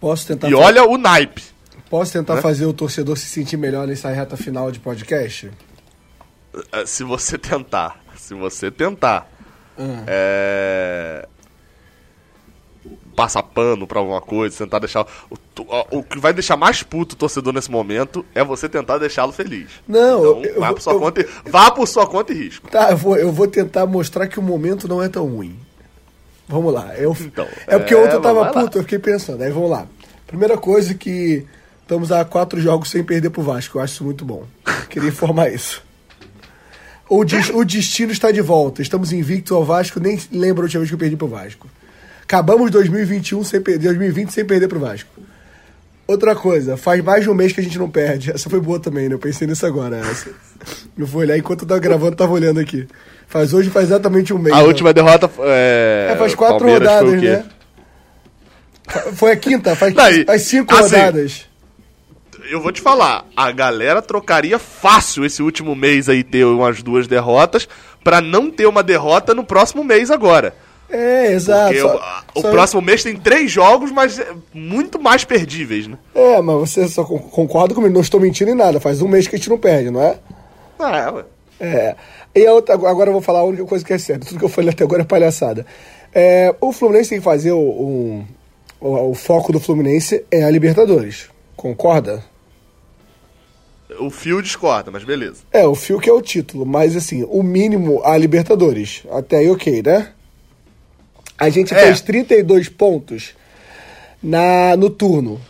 Posso 0.00 0.26
tentar 0.26 0.48
E 0.48 0.52
fa- 0.52 0.58
olha 0.58 0.84
o 0.84 0.96
naipe. 0.98 1.42
Posso 1.90 2.12
tentar 2.12 2.36
né? 2.36 2.40
fazer 2.42 2.66
o 2.66 2.72
torcedor 2.72 3.16
se 3.16 3.26
sentir 3.26 3.56
melhor 3.56 3.86
nessa 3.86 4.08
reta 4.10 4.36
final 4.36 4.70
de 4.70 4.80
podcast? 4.80 5.50
Eh, 6.72 6.86
Se 6.86 7.04
você 7.04 7.36
tentar, 7.38 8.00
se 8.16 8.34
você 8.34 8.70
tentar 8.70 9.30
Ah. 9.78 10.04
é, 10.06 11.28
passar 13.16 13.42
pano 13.42 13.86
pra 13.86 13.98
alguma 14.00 14.20
coisa, 14.20 14.56
tentar 14.58 14.78
deixar. 14.80 15.06
O, 15.30 15.36
tu- 15.36 15.66
o 15.90 16.02
que 16.02 16.18
vai 16.18 16.32
deixar 16.32 16.56
mais 16.56 16.82
puto 16.82 17.14
o 17.14 17.18
torcedor 17.18 17.52
nesse 17.52 17.70
momento 17.70 18.24
é 18.34 18.42
você 18.42 18.68
tentar 18.68 18.98
deixá-lo 18.98 19.32
feliz. 19.32 19.68
Não, 19.86 20.18
Então, 20.18 20.44
eu- 20.44 20.54
eu 20.54 20.60
vá, 20.60 20.66
vou- 20.68 20.74
por 20.76 20.82
sua 20.82 20.92
eu- 20.94 21.00
conta 21.00 21.20
e, 21.20 21.50
vá 21.50 21.70
por 21.70 21.86
sua 21.88 22.06
conta 22.06 22.32
e 22.32 22.36
risco. 22.36 22.68
Tá, 22.70 22.90
eu 22.90 22.96
vou, 22.96 23.16
eu 23.16 23.30
vou 23.32 23.46
tentar 23.46 23.86
mostrar 23.86 24.26
que 24.26 24.38
o 24.38 24.42
momento 24.42 24.88
não 24.88 25.02
é 25.02 25.08
tão 25.08 25.26
ruim. 25.26 25.56
Vamos 26.48 26.72
lá. 26.72 26.94
Eu, 26.96 27.16
Então, 27.20 27.46
é 27.66 27.78
porque 27.78 27.94
é, 27.94 27.96
ontem 27.96 28.14
eu 28.14 28.20
tava 28.22 28.40
vai 28.44 28.52
lá. 28.52 28.62
puto, 28.62 28.78
eu 28.78 28.82
fiquei 28.82 28.98
pensando. 28.98 29.42
Aí 29.42 29.50
vamos 29.50 29.70
lá. 29.70 29.86
Primeira 30.26 30.56
coisa 30.56 30.94
que 30.94 31.44
estamos 31.82 32.10
a 32.10 32.24
quatro 32.24 32.60
jogos 32.60 32.90
sem 32.90 33.02
perder 33.02 33.30
pro 33.30 33.42
Vasco. 33.42 33.78
Eu 33.78 33.82
acho 33.82 33.94
isso 33.94 34.04
muito 34.04 34.24
bom. 34.24 34.44
Queria 34.88 35.08
informar 35.08 35.52
isso. 35.52 35.82
O, 37.08 37.20
o 37.20 37.64
destino 37.64 38.12
está 38.12 38.30
de 38.30 38.40
volta. 38.40 38.82
Estamos 38.82 39.12
invictos 39.12 39.52
ao 39.52 39.64
Vasco. 39.64 40.00
Nem 40.00 40.18
lembro 40.32 40.62
a 40.62 40.64
última 40.64 40.80
vez 40.80 40.90
que 40.90 40.94
eu 40.94 40.98
perdi 40.98 41.16
pro 41.16 41.28
Vasco. 41.28 41.68
Acabamos 42.22 42.70
2021 42.70 43.44
sem 43.44 43.60
perder, 43.60 43.88
2020 43.88 44.30
sem 44.30 44.44
perder 44.44 44.66
pro 44.66 44.80
Vasco. 44.80 45.10
Outra 46.06 46.34
coisa, 46.34 46.76
faz 46.76 47.02
mais 47.02 47.22
de 47.22 47.30
um 47.30 47.34
mês 47.34 47.52
que 47.52 47.60
a 47.60 47.64
gente 47.64 47.78
não 47.78 47.88
perde. 47.88 48.30
Essa 48.30 48.50
foi 48.50 48.60
boa 48.60 48.78
também, 48.78 49.08
né? 49.08 49.14
Eu 49.14 49.18
pensei 49.18 49.46
nisso 49.46 49.64
agora. 49.64 49.96
Essa. 49.96 50.30
Eu 50.96 51.06
vou 51.06 51.22
olhar 51.22 51.36
enquanto 51.38 51.62
eu 51.62 51.68
tava 51.68 51.80
gravando, 51.80 52.12
eu 52.12 52.16
tava 52.16 52.32
olhando 52.32 52.60
aqui. 52.60 52.86
Faz 53.26 53.54
hoje 53.54 53.70
faz 53.70 53.86
exatamente 53.86 54.32
um 54.32 54.38
mês. 54.38 54.54
A 54.54 54.58
né? 54.60 54.64
última 54.64 54.92
derrota 54.92 55.30
é. 55.40 56.10
É, 56.12 56.16
faz 56.16 56.34
quatro 56.34 56.58
Palmeiras 56.58 56.88
rodadas, 56.88 57.22
né? 57.22 57.44
Foi 59.14 59.32
a 59.32 59.36
quinta, 59.36 59.74
faz, 59.74 59.94
e- 59.94 60.24
faz 60.24 60.42
cinco 60.42 60.74
assim, 60.74 60.96
rodadas. 60.96 61.46
Eu 62.50 62.60
vou 62.60 62.70
te 62.70 62.82
falar, 62.82 63.24
a 63.34 63.50
galera 63.50 64.02
trocaria 64.02 64.58
fácil 64.58 65.24
esse 65.24 65.42
último 65.42 65.74
mês 65.74 66.10
aí 66.10 66.22
ter 66.22 66.44
umas 66.44 66.82
duas 66.82 67.06
derrotas 67.06 67.66
pra 68.02 68.20
não 68.20 68.50
ter 68.50 68.66
uma 68.66 68.82
derrota 68.82 69.34
no 69.34 69.42
próximo 69.42 69.82
mês 69.82 70.10
agora. 70.10 70.54
É, 70.96 71.32
exato. 71.32 71.76
Só- 71.78 72.22
o, 72.36 72.38
o 72.38 72.42
só- 72.42 72.50
próximo 72.50 72.80
mês 72.80 73.02
tem 73.02 73.16
três 73.16 73.50
jogos, 73.50 73.90
mas 73.90 74.18
é 74.18 74.32
muito 74.52 74.98
mais 75.00 75.24
perdíveis, 75.24 75.88
né? 75.88 75.98
É, 76.14 76.40
mas 76.40 76.56
você 76.70 76.86
só 76.88 77.02
con- 77.04 77.18
concorda 77.18 77.74
comigo, 77.74 77.92
não 77.92 78.00
estou 78.00 78.20
mentindo 78.20 78.50
em 78.52 78.54
nada. 78.54 78.78
Faz 78.78 79.02
um 79.02 79.08
mês 79.08 79.26
que 79.26 79.34
a 79.34 79.38
gente 79.38 79.50
não 79.50 79.58
perde, 79.58 79.90
não 79.90 80.00
é? 80.02 80.16
Ah, 80.78 80.96
é, 80.98 81.10
ué. 81.10 81.24
É. 81.60 81.96
E 82.34 82.46
a 82.46 82.52
outra, 82.52 82.74
agora 82.74 83.08
eu 83.08 83.12
vou 83.12 83.22
falar 83.22 83.40
a 83.40 83.44
única 83.44 83.64
coisa 83.64 83.84
que 83.84 83.92
é 83.92 83.98
certa. 83.98 84.26
Tudo 84.26 84.38
que 84.38 84.44
eu 84.44 84.48
falei 84.48 84.70
até 84.70 84.84
agora 84.84 85.02
é 85.02 85.04
palhaçada. 85.04 85.66
É, 86.12 86.54
o 86.60 86.72
Fluminense 86.72 87.10
tem 87.10 87.18
que 87.18 87.24
fazer 87.24 87.50
o, 87.52 87.58
o, 87.58 88.24
o- 88.80 89.10
o 89.10 89.14
foco 89.14 89.52
do 89.52 89.58
Fluminense 89.58 90.24
é 90.30 90.44
a 90.44 90.50
Libertadores. 90.50 91.28
Concorda? 91.56 92.22
O 94.00 94.10
Fio 94.10 94.42
discorda, 94.42 94.90
mas 94.90 95.04
beleza. 95.04 95.42
É, 95.52 95.66
o 95.66 95.74
Fio 95.74 96.00
que 96.00 96.10
é 96.10 96.12
o 96.12 96.20
título, 96.22 96.64
mas 96.66 96.96
assim, 96.96 97.24
o 97.28 97.42
mínimo 97.42 98.00
a 98.04 98.16
Libertadores. 98.16 99.02
Até 99.10 99.38
aí 99.38 99.50
ok, 99.50 99.82
né? 99.84 100.08
A 101.38 101.48
gente 101.50 101.74
É. 101.74 101.78
fez 101.78 102.00
32 102.00 102.68
pontos 102.68 103.30
na, 104.22 104.76
no 104.76 104.88
turno. 104.90 105.40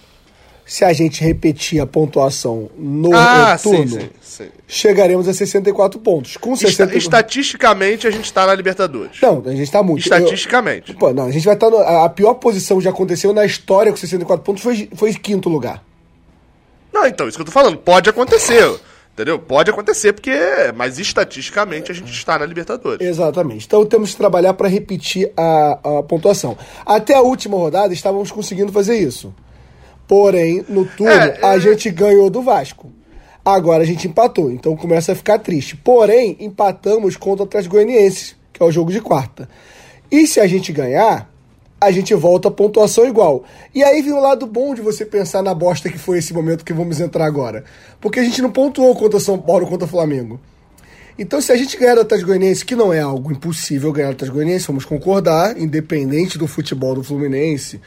Se 0.66 0.82
a 0.82 0.95
gente 0.95 1.22
repetir 1.22 1.78
a 1.78 1.87
pontuação 1.87 2.70
no, 2.78 3.14
ah, 3.14 3.53
no 3.53 3.59
sim, 3.59 3.70
turno, 3.70 4.01
sim, 4.01 4.09
sim. 4.22 4.47
chegaremos 4.66 5.28
a 5.28 5.35
64 5.35 6.01
pontos. 6.01 6.39
Com 6.39 6.55
Esta- 6.55 6.68
60... 6.68 6.97
estatisticamente, 6.97 8.07
a 8.07 8.11
gente 8.11 8.32
tá 8.32 8.47
na 8.47 8.55
Libertadores. 8.55 9.20
Não, 9.20 9.43
a 9.45 9.55
gente 9.55 9.70
tá 9.70 9.82
muito. 9.82 10.01
Estatisticamente. 10.01 10.93
Eu- 10.93 10.99
Pô, 10.99 11.12
não, 11.12 11.26
a 11.26 11.30
gente 11.30 11.45
vai 11.45 11.53
estar. 11.53 11.68
no- 11.68 11.76
a 11.76 12.07
a 12.07 12.09
pior 12.09 12.32
posição 12.35 12.78
que 12.78 12.85
já 12.85 12.91
aconteceu 12.91 13.35
na 13.35 13.45
história 13.45 13.93
com 13.93 13.99
64 13.99 14.43
pontos 14.43 14.62
foi, 14.62 14.89
foi 14.95 15.12
quinto 15.12 15.51
lugar. 15.51 15.85
Não, 16.91 17.07
então, 17.07 17.28
isso 17.28 17.37
que 17.37 17.43
eu 17.43 17.47
tô 17.47 17.53
falando. 17.53 17.76
Pode 17.76 18.09
acontecer. 18.09 18.64
Entendeu? 19.15 19.39
Pode 19.39 19.71
acontecer, 19.71 20.12
porque. 20.12 20.33
Mas 20.75 20.99
estatisticamente 20.99 21.91
a 21.93 21.95
gente 21.95 22.11
está 22.12 22.37
na 22.37 22.45
Libertadores. 22.45 23.07
Exatamente. 23.07 23.65
Então 23.65 23.87
temos 23.87 24.11
que 24.11 24.17
trabalhar 24.17 24.55
para 24.55 24.67
repetir 24.69 25.33
a, 25.37 25.79
a 25.99 26.03
pontuação. 26.03 26.59
Até 26.85 27.15
a 27.15 27.21
última 27.23 27.57
rodada 27.57 27.95
estávamos 27.95 28.33
conseguindo 28.33 28.73
fazer 28.73 28.99
isso. 28.99 29.33
Porém, 30.09 30.65
no 30.69 30.85
turno, 30.85 31.12
É, 31.12 31.39
a 31.43 31.55
é- 31.57 31.61
gente 31.61 31.91
ganhou 31.91 32.29
do 32.29 32.43
Vasco. 32.43 32.93
Agora 33.45 33.83
a 33.83 33.87
gente 33.87 34.09
empatou, 34.09 34.51
então 34.51 34.75
começa 34.77 35.12
a 35.12 35.15
ficar 35.15 35.39
triste. 35.39 35.77
Porém, 35.77 36.37
empatamos 36.41 37.17
contra 37.17 37.45
o 37.45 37.47
Atlético 37.47 37.75
Goianiense, 37.77 38.35
que 38.53 38.62
é 38.62 38.67
o 38.67 38.73
jogo 38.73 38.91
de 38.91 39.01
quarta. 39.01 39.49
E 40.11 40.27
se 40.27 40.41
a 40.41 40.47
gente 40.47 40.73
ganhar, 40.73 41.31
a 41.81 41.91
gente 41.91 42.14
volta 42.14 42.49
a 42.49 42.51
pontuação 42.51 43.07
igual. 43.07 43.45
E 43.75 43.83
aí 43.83 44.01
vem 44.03 44.12
o 44.12 44.20
lado 44.20 44.47
bom 44.47 44.75
de 44.75 44.81
você 44.81 45.05
pensar 45.05 45.43
na 45.43 45.55
bosta 45.55 45.89
que 45.91 45.99
foi 45.99 46.18
esse 46.18 46.33
momento 46.33 46.64
que 46.64 46.72
vamos 46.72 47.01
entrar 47.01 47.27
agora. 47.27 47.64
Porque 48.01 48.20
a 48.20 48.22
gente 48.22 48.41
não 48.41 48.51
pontuou 48.51 48.95
contra 48.95 49.20
São 49.20 49.39
Paulo, 49.39 49.66
contra 49.66 49.87
Flamengo. 49.87 50.41
Então, 51.18 51.41
se 51.41 51.53
a 51.53 51.57
gente 51.57 51.77
ganhar 51.77 51.95
do 51.95 52.01
Atlético 52.01 52.29
Goianiense, 52.29 52.64
que 52.64 52.75
não 52.75 52.93
é 52.93 53.01
algo 53.01 53.31
impossível 53.31 53.93
ganhar 53.93 54.09
do 54.09 54.14
Atlético 54.14 54.37
Goianiense, 54.37 54.66
vamos 54.66 54.85
concordar, 54.85 55.57
independente 55.57 56.37
do 56.37 56.49
futebol 56.49 56.95
do 56.95 57.05
Fluminense, 57.05 57.81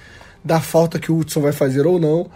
da 0.43 0.61
falta 0.61 0.97
que 0.97 1.11
o 1.11 1.17
Hudson 1.17 1.41
vai 1.41 1.51
fazer 1.51 1.85
ou 1.85 1.99
não. 1.99 2.29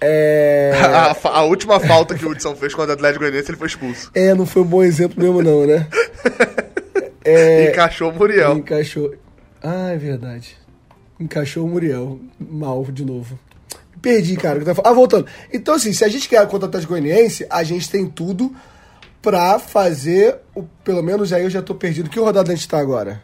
É. 0.00 0.72
A, 1.24 1.38
a 1.38 1.42
última 1.44 1.80
falta 1.80 2.14
que 2.14 2.26
o 2.26 2.30
Hudson 2.30 2.54
fez 2.54 2.74
contra 2.74 2.90
o 2.90 2.94
Atlético 2.94 3.20
Goianiense, 3.20 3.50
ele 3.50 3.56
foi 3.56 3.68
expulso. 3.68 4.10
É, 4.14 4.34
não 4.34 4.44
foi 4.44 4.60
um 4.60 4.66
bom 4.66 4.82
exemplo 4.82 5.22
mesmo, 5.22 5.42
não, 5.42 5.66
né? 5.66 5.86
É. 7.26 7.70
Encaixou 7.70 8.10
o 8.10 8.14
Muriel. 8.14 8.58
Encaixou. 8.58 9.14
Ah, 9.66 9.90
é 9.92 9.96
verdade. 9.96 10.58
Encaixou 11.18 11.64
o 11.64 11.68
Muriel. 11.68 12.20
Mal 12.38 12.84
de 12.84 13.02
novo. 13.04 13.38
Perdi, 14.02 14.36
cara. 14.36 14.60
Ah, 14.84 14.92
voltando. 14.92 15.26
Então, 15.50 15.74
assim, 15.74 15.92
se 15.94 16.04
a 16.04 16.08
gente 16.08 16.28
ganhar 16.28 16.46
contra 16.46 16.66
o 16.66 16.68
Atlético 16.68 16.92
Goianiense, 16.92 17.46
a 17.48 17.64
gente 17.64 17.88
tem 17.88 18.06
tudo 18.06 18.54
pra 19.22 19.58
fazer 19.58 20.36
o. 20.54 20.64
Pelo 20.84 21.02
menos 21.02 21.32
aí 21.32 21.44
eu 21.44 21.48
já 21.50 21.62
tô 21.62 21.74
perdido. 21.74 22.10
Que 22.10 22.20
rodada 22.20 22.52
a 22.52 22.54
gente 22.54 22.68
tá 22.68 22.78
agora? 22.78 23.22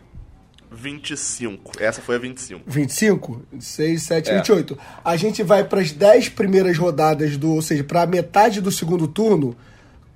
25. 0.73 1.73
Essa 1.79 2.01
foi 2.01 2.15
a 2.15 2.19
25. 2.19 2.63
25, 2.67 3.43
26, 3.53 4.03
7, 4.03 4.31
É. 4.31 4.37
28. 4.37 4.79
A 5.05 5.17
gente 5.17 5.43
vai 5.43 5.65
para 5.65 5.81
as 5.81 5.93
10 5.93 6.31
primeiras 6.31 6.79
rodadas 6.79 7.37
do, 7.37 7.53
ou 7.55 7.61
seja, 7.61 7.85
para 7.85 8.07
metade 8.07 8.61
do 8.63 8.71
segundo 8.71 9.07
turno, 9.07 9.55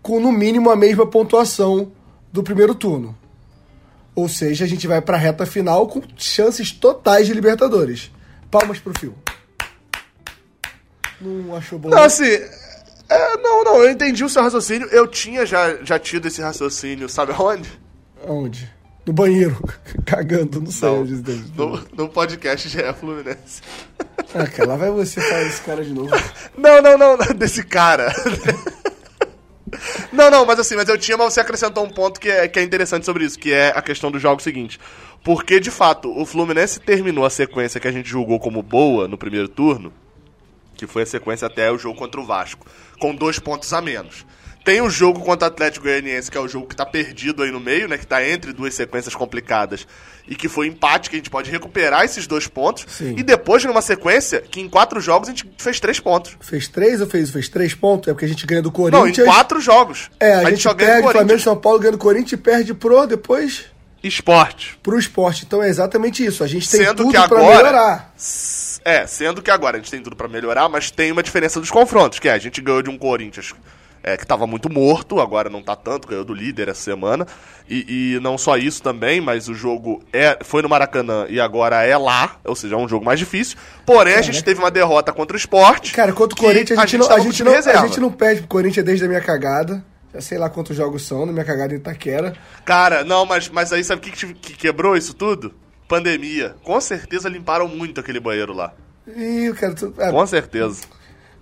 com 0.01 0.18
no 0.20 0.33
mínimo 0.33 0.70
a 0.70 0.77
mesma 0.77 1.07
pontuação 1.07 1.93
do 2.33 2.43
primeiro 2.43 2.75
turno. 2.75 3.14
Ou 4.15 4.29
seja, 4.29 4.65
a 4.65 4.69
gente 4.69 4.87
vai 4.87 5.01
para 5.01 5.17
a 5.17 5.21
reta 5.21 5.45
final 5.45 5.89
com 5.89 6.01
chances 6.17 6.71
totais 6.71 7.27
de 7.27 7.33
Libertadores. 7.33 8.11
Palmas 8.51 8.79
pro 8.79 8.99
fio. 8.99 9.15
Não 11.21 11.57
achou 11.57 11.79
bom? 11.79 11.89
Não, 11.89 12.03
assim. 12.03 12.31
é, 13.09 13.37
não, 13.39 13.65
não, 13.65 13.83
eu 13.83 13.91
entendi 13.91 14.23
o 14.23 14.29
seu 14.29 14.43
raciocínio. 14.43 14.89
Eu 14.89 15.09
tinha 15.09 15.45
já, 15.45 15.83
já 15.83 15.99
tido 15.99 16.29
esse 16.29 16.41
raciocínio, 16.41 17.09
sabe 17.09 17.33
aonde? 17.33 17.71
Aonde? 18.27 18.73
No 19.07 19.12
banheiro, 19.12 19.57
cagando, 20.07 20.61
não 20.61 20.71
sei 20.71 20.89
Não, 20.89 21.05
no, 21.69 21.87
no 21.95 22.09
podcast 22.09 22.69
GE 22.69 22.79
Fluminense. 22.99 23.61
Ah, 24.35 24.47
cara, 24.47 24.71
lá 24.71 24.77
vai 24.77 24.91
você 24.91 25.21
falar 25.21 25.45
desse 25.45 25.61
cara 25.62 25.85
de 25.85 25.93
novo. 25.93 26.11
Não, 26.57 26.81
não, 26.81 26.97
não, 26.97 27.17
não, 27.17 27.35
desse 27.35 27.62
cara. 27.62 28.12
Não, 30.12 30.31
não, 30.31 30.47
mas 30.47 30.59
assim, 30.59 30.77
mas 30.77 30.89
eu 30.89 30.99
tinha, 30.99 31.16
mas 31.16 31.33
você 31.33 31.41
acrescentou 31.41 31.85
um 31.85 31.91
ponto 31.91 32.20
que 32.20 32.29
é, 32.29 32.49
que 32.49 32.59
é 32.59 32.62
interessante 32.62 33.05
sobre 33.05 33.25
isso, 33.25 33.39
que 33.39 33.53
é 33.53 33.68
a 33.68 33.83
questão 33.83 34.11
do 34.11 34.18
jogo 34.18 34.43
seguinte. 34.43 34.79
Porque, 35.22 35.59
de 35.59 35.70
fato, 35.70 36.11
o 36.16 36.27
Fluminense 36.27 36.79
terminou 36.79 37.25
a 37.25 37.31
sequência 37.31 37.81
que 37.81 37.89
a 37.89 37.93
gente 37.93 38.09
julgou 38.09 38.39
como 38.39 38.62
boa 38.62 39.09
no 39.09 39.16
primeiro 39.16 39.49
turno, 39.49 39.93
que 40.77 40.87
foi 40.87 41.03
a 41.03 41.07
sequência 41.07 41.47
até 41.47 41.70
o 41.70 41.79
jogo 41.79 41.99
contra 41.99 42.20
o 42.20 42.27
Vasco, 42.27 42.66
com 43.01 43.14
dois 43.14 43.39
pontos 43.39 43.72
a 43.72 43.81
menos. 43.81 44.27
Tem 44.65 44.81
o 44.81 44.89
jogo 44.89 45.21
contra 45.21 45.47
o 45.47 45.51
Atlético 45.53 45.85
Goianiense, 45.85 46.31
que 46.31 46.39
é 46.39 46.41
o 46.41 46.49
jogo 46.49 46.67
que 46.67 46.75
tá 46.75 46.87
perdido 46.87 47.43
aí 47.43 47.51
no 47.51 47.61
meio, 47.61 47.87
né? 47.87 47.99
Que 47.99 48.07
tá 48.07 48.27
entre 48.27 48.51
duas 48.53 48.73
sequências 48.75 49.15
complicadas. 49.15 49.87
E 50.27 50.35
que 50.35 50.49
foi 50.49 50.67
empate, 50.69 51.11
que 51.11 51.17
a 51.17 51.19
gente 51.19 51.29
pode 51.29 51.51
recuperar 51.51 52.03
esses 52.03 52.27
dois 52.27 52.47
pontos. 52.49 52.87
Sim. 52.89 53.15
E 53.19 53.23
depois, 53.23 53.62
numa 53.65 53.83
sequência, 53.83 54.41
que 54.41 54.62
em 54.62 54.69
quatro 54.71 54.99
jogos 55.03 55.29
a 55.29 55.33
gente 55.33 55.45
fez 55.59 55.79
três 55.79 56.01
pontos. 56.01 56.35
Fez 56.41 56.67
três 56.67 57.03
ou 57.03 57.07
fez, 57.07 57.31
fez 57.31 57.47
três 57.51 57.75
pontos? 57.75 58.09
É 58.09 58.12
porque 58.15 58.25
a 58.25 58.29
gente 58.29 58.47
ganha 58.47 58.62
do 58.62 58.69
Não, 58.69 58.73
Corinthians. 58.73 59.19
em 59.19 59.31
quatro 59.31 59.61
jogos. 59.61 60.11
É, 60.19 60.33
a, 60.37 60.49
gente, 60.49 60.62
só 60.62 60.73
ganha 60.73 60.93
perde 60.93 61.07
do 61.09 61.12
Flamengo. 61.12 61.41
São 61.41 61.57
Paulo 61.59 61.79
ganha 61.79 61.93
do 61.93 61.99
Corinthians 61.99 62.33
e 62.33 62.37
perde 62.39 62.73
pro 62.73 63.07
depois 63.07 63.67
Esporte. 64.03 64.79
pro 64.83 64.99
esporte. 64.99 65.45
Então 65.47 65.62
é 65.62 65.69
exatamente 65.69 66.25
isso. 66.25 66.43
A 66.43 66.47
gente 66.47 66.71
tem 66.71 66.81
Sendo 66.87 66.97
tudo 67.05 67.07
que 67.12 67.29
pra 67.29 67.39
agora- 67.39 67.57
melhorar. 67.57 68.12
S- 68.17 68.81
É, 68.83 69.07
sendo 69.07 69.43
que 69.43 69.51
agora 69.51 69.77
a 69.77 69.81
gente 69.81 69.91
tem 69.91 70.03
tudo 70.03 70.17
pra 70.17 70.27
melhorar, 70.29 70.69
mas 70.71 70.91
tem 70.91 71.12
uma 71.12 71.23
diferença 71.23 71.61
dos 71.61 71.71
confrontos, 71.71 72.19
que 72.19 72.29
é 72.29 72.33
a 72.33 72.39
gente 72.39 72.62
ganhou 72.62 72.83
de 72.83 72.89
um 72.91 72.97
Corinthians 72.97 73.55
é, 74.05 74.19
que 74.19 74.27
tava 74.27 74.47
muito 74.47 74.71
morto, 74.71 75.19
agora 75.19 75.49
não 75.49 75.63
tá 75.63 75.75
tanto, 75.75 76.07
ganhou 76.07 76.25
do 76.25 76.35
líder 76.35 76.69
essa 76.69 76.83
semana. 76.83 77.27
E, 77.69 78.15
e 78.15 78.21
não 78.21 78.37
só 78.37 78.59
isso 78.59 78.83
também, 78.83 79.19
mas 79.19 79.49
o 79.49 79.55
jogo 79.55 80.03
é, 80.13 80.39
foi 80.45 80.61
no 80.61 80.69
Maracanã 80.69 81.27
e 81.31 81.41
agora 81.41 81.83
é 81.83 81.97
lá, 81.97 82.37
ou 82.45 82.55
seja, 82.55 82.75
é 82.75 82.79
um 82.79 82.87
jogo 82.87 83.03
mais 83.03 83.19
difícil. 83.19 83.57
Porém, 83.87 84.15
a 84.17 84.23
gente 84.23 84.45
teve 84.45 84.61
uma 84.61 84.71
derrota 84.71 85.11
contra 85.11 85.35
o 85.35 85.39
esporte. 85.39 85.95
Cara, 85.95 86.13
contra 86.13 86.39
o 86.39 86.41
Corinthians, 86.41 86.79
a 86.79 86.83
gente, 86.83 86.99
não, 86.99 87.07
a, 87.07 87.09
tava 87.09 87.21
com 87.21 87.27
gente 87.27 87.37
time 87.37 87.51
não, 87.51 87.57
a 87.57 87.87
gente 87.87 88.01
não 88.01 88.13
perde 88.13 88.43
pro 88.43 88.49
Corinthians 88.49 88.85
desde 88.85 89.07
a 89.07 89.09
minha 89.09 89.23
cagada. 89.23 89.83
Já 90.13 90.21
sei 90.21 90.39
lá 90.39 90.51
quantos 90.51 90.77
jogos 90.77 91.07
são, 91.07 91.25
na 91.25 91.33
minha 91.33 91.45
cagada 91.45 91.73
em 91.73 91.79
Itaquera. 91.79 92.35
Cara, 92.65 93.03
não, 93.03 93.25
mas, 93.25 93.49
mas 93.49 93.73
aí 93.73 93.83
sabe 93.83 94.01
o 94.01 94.05
que, 94.05 94.13
que, 94.13 94.35
que 94.35 94.53
quebrou 94.55 94.97
isso 94.97 95.15
tudo? 95.15 95.55
Pandemia. 95.89 96.55
Com 96.63 96.79
certeza 96.81 97.29
limparam 97.29 97.67
muito 97.67 98.01
aquele 98.01 98.21
banheiro 98.21 98.53
lá. 98.53 98.75
E, 99.09 99.53
cara, 99.59 99.75
tu, 99.75 99.93
ah, 99.99 100.11
Com 100.11 100.27
certeza. 100.27 100.83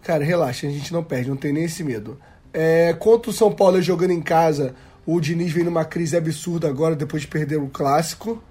cara, 0.03 0.25
relaxa, 0.25 0.67
a 0.67 0.71
gente 0.71 0.93
não 0.93 1.03
perde, 1.03 1.29
não 1.29 1.37
tem 1.37 1.53
nem 1.53 1.65
esse 1.65 1.83
medo. 1.83 2.19
É, 2.53 2.95
contra 2.99 3.31
o 3.31 3.35
São 3.35 3.51
Paulo 3.51 3.81
jogando 3.81 4.11
em 4.11 4.21
casa, 4.21 4.75
o 5.07 5.21
Diniz 5.21 5.53
vem 5.53 5.65
numa 5.65 5.85
crise 5.85 6.17
absurda 6.17 6.69
agora, 6.69 6.95
depois 6.95 7.23
de 7.23 7.29
perder 7.29 7.57
o 7.57 7.69
clássico. 7.69 8.43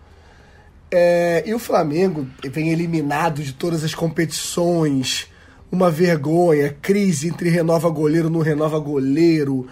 É, 0.90 1.44
e 1.46 1.54
o 1.54 1.60
Flamengo 1.60 2.28
vem 2.44 2.70
eliminado 2.70 3.42
de 3.42 3.54
todas 3.54 3.84
as 3.84 3.96
competições. 3.96 5.28
Uma 5.72 5.90
vergonha, 5.90 6.76
crise 6.82 7.30
entre 7.30 7.50
renova 7.50 7.90
goleiro 7.90 8.30
não 8.30 8.42
renova 8.42 8.78
goleiro. 8.78 9.68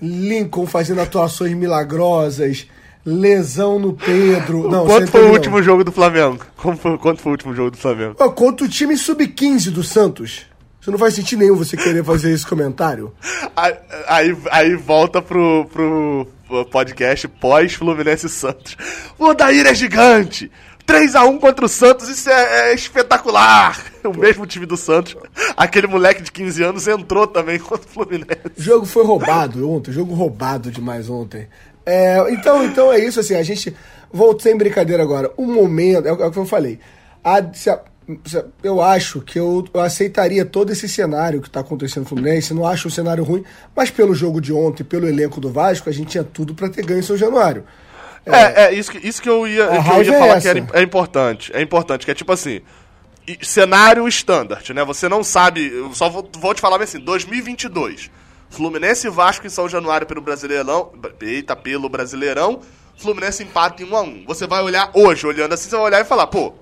Lincoln 0.00 0.66
fazendo 0.66 1.02
atuações 1.02 1.52
milagrosas. 1.54 2.66
Lesão 3.04 3.78
no 3.78 3.92
Pedro. 3.92 4.70
Não, 4.70 4.86
Quanto 4.86 5.10
foi 5.10 5.28
o 5.28 5.32
último 5.32 5.62
jogo 5.62 5.84
do 5.84 5.92
Flamengo? 5.92 6.38
Como 6.56 6.76
foi, 6.78 6.96
quanto 6.96 7.20
foi 7.20 7.32
o 7.32 7.34
último 7.34 7.54
jogo 7.54 7.70
do 7.72 7.76
Flamengo? 7.76 8.14
Contra 8.14 8.64
o 8.64 8.68
time 8.68 8.96
sub-15 8.96 9.70
do 9.70 9.82
Santos. 9.82 10.46
Isso 10.84 10.90
não 10.90 10.98
faz 10.98 11.14
sentido 11.14 11.38
nenhum 11.38 11.56
você 11.56 11.78
querer 11.78 12.04
fazer 12.04 12.30
esse 12.30 12.46
comentário. 12.46 13.10
Aí, 14.06 14.36
aí, 14.50 14.74
volta 14.74 15.22
pro, 15.22 15.64
pro 15.72 16.26
podcast 16.70 17.26
pós-Fluminense 17.26 18.28
Santos. 18.28 18.76
O 19.18 19.24
Odair 19.28 19.66
é 19.66 19.74
gigante! 19.74 20.52
3x1 20.86 21.40
contra 21.40 21.64
o 21.64 21.68
Santos, 21.70 22.10
isso 22.10 22.28
é, 22.28 22.68
é 22.68 22.74
espetacular! 22.74 23.82
O 24.04 24.12
mesmo 24.12 24.44
time 24.44 24.66
do 24.66 24.76
Santos. 24.76 25.16
Aquele 25.56 25.86
moleque 25.86 26.20
de 26.22 26.30
15 26.30 26.62
anos 26.62 26.86
entrou 26.86 27.26
também 27.26 27.58
contra 27.58 27.86
o 27.86 27.90
Fluminense. 27.90 28.42
O 28.54 28.60
jogo 28.62 28.84
foi 28.84 29.06
roubado 29.06 29.70
ontem, 29.70 29.90
jogo 29.90 30.12
roubado 30.12 30.70
demais 30.70 31.08
ontem. 31.08 31.48
É, 31.86 32.18
então, 32.28 32.62
então 32.62 32.92
é 32.92 32.98
isso, 32.98 33.20
assim, 33.20 33.36
a 33.36 33.42
gente. 33.42 33.74
Vou 34.12 34.38
sem 34.38 34.54
brincadeira 34.54 35.02
agora. 35.02 35.32
O 35.34 35.46
momento, 35.46 36.06
é 36.06 36.12
o 36.12 36.22
é 36.22 36.26
o 36.26 36.30
que 36.30 36.38
eu 36.38 36.44
falei. 36.44 36.78
A- 37.24 37.42
se 37.54 37.70
a- 37.70 37.80
eu 38.62 38.82
acho 38.82 39.20
que 39.20 39.38
eu, 39.38 39.66
eu 39.72 39.80
aceitaria 39.80 40.44
todo 40.44 40.70
esse 40.70 40.88
cenário 40.88 41.40
que 41.40 41.48
está 41.48 41.60
acontecendo 41.60 42.02
no 42.02 42.08
Fluminense. 42.08 42.52
Não 42.52 42.66
acho 42.66 42.88
um 42.88 42.90
cenário 42.90 43.24
ruim, 43.24 43.44
mas 43.74 43.90
pelo 43.90 44.14
jogo 44.14 44.40
de 44.40 44.52
ontem, 44.52 44.84
pelo 44.84 45.08
elenco 45.08 45.40
do 45.40 45.50
Vasco, 45.50 45.88
a 45.88 45.92
gente 45.92 46.08
tinha 46.08 46.24
tudo 46.24 46.54
para 46.54 46.68
ter 46.68 46.84
ganho 46.84 47.00
em 47.00 47.02
São 47.02 47.16
Januário. 47.16 47.64
É, 48.26 48.64
é, 48.64 48.74
isso, 48.74 48.90
que, 48.90 49.06
isso 49.06 49.20
que 49.20 49.28
eu 49.28 49.46
ia, 49.46 49.66
que 49.66 49.90
eu 49.90 50.02
ia 50.02 50.14
é 50.14 50.18
falar 50.18 50.40
que 50.40 50.48
essa. 50.48 50.50
era, 50.50 50.66
é 50.72 50.82
importante. 50.82 51.52
É 51.54 51.60
importante, 51.60 52.04
que 52.04 52.10
é 52.10 52.14
tipo 52.14 52.32
assim. 52.32 52.60
Cenário 53.40 54.06
standard, 54.08 54.74
né? 54.74 54.84
Você 54.84 55.08
não 55.08 55.24
sabe. 55.24 55.66
Eu 55.66 55.94
só 55.94 56.10
vou, 56.10 56.28
vou 56.38 56.54
te 56.54 56.60
falar 56.60 56.80
assim: 56.82 56.98
2022. 56.98 58.10
Fluminense 58.50 59.06
e 59.06 59.10
Vasco 59.10 59.46
em 59.46 59.50
São 59.50 59.68
Januário 59.68 60.06
pelo 60.06 60.20
Brasileirão. 60.20 60.92
Eita, 61.20 61.56
pelo 61.56 61.88
Brasileirão. 61.88 62.60
Fluminense 62.96 63.42
empata 63.42 63.82
em 63.82 63.86
1 63.86 63.96
a 63.96 64.02
1 64.02 64.24
Você 64.26 64.46
vai 64.46 64.62
olhar 64.62 64.90
hoje, 64.94 65.26
olhando 65.26 65.52
assim, 65.52 65.68
você 65.68 65.76
vai 65.76 65.86
olhar 65.86 66.00
e 66.00 66.04
falar, 66.04 66.28
pô, 66.28 66.54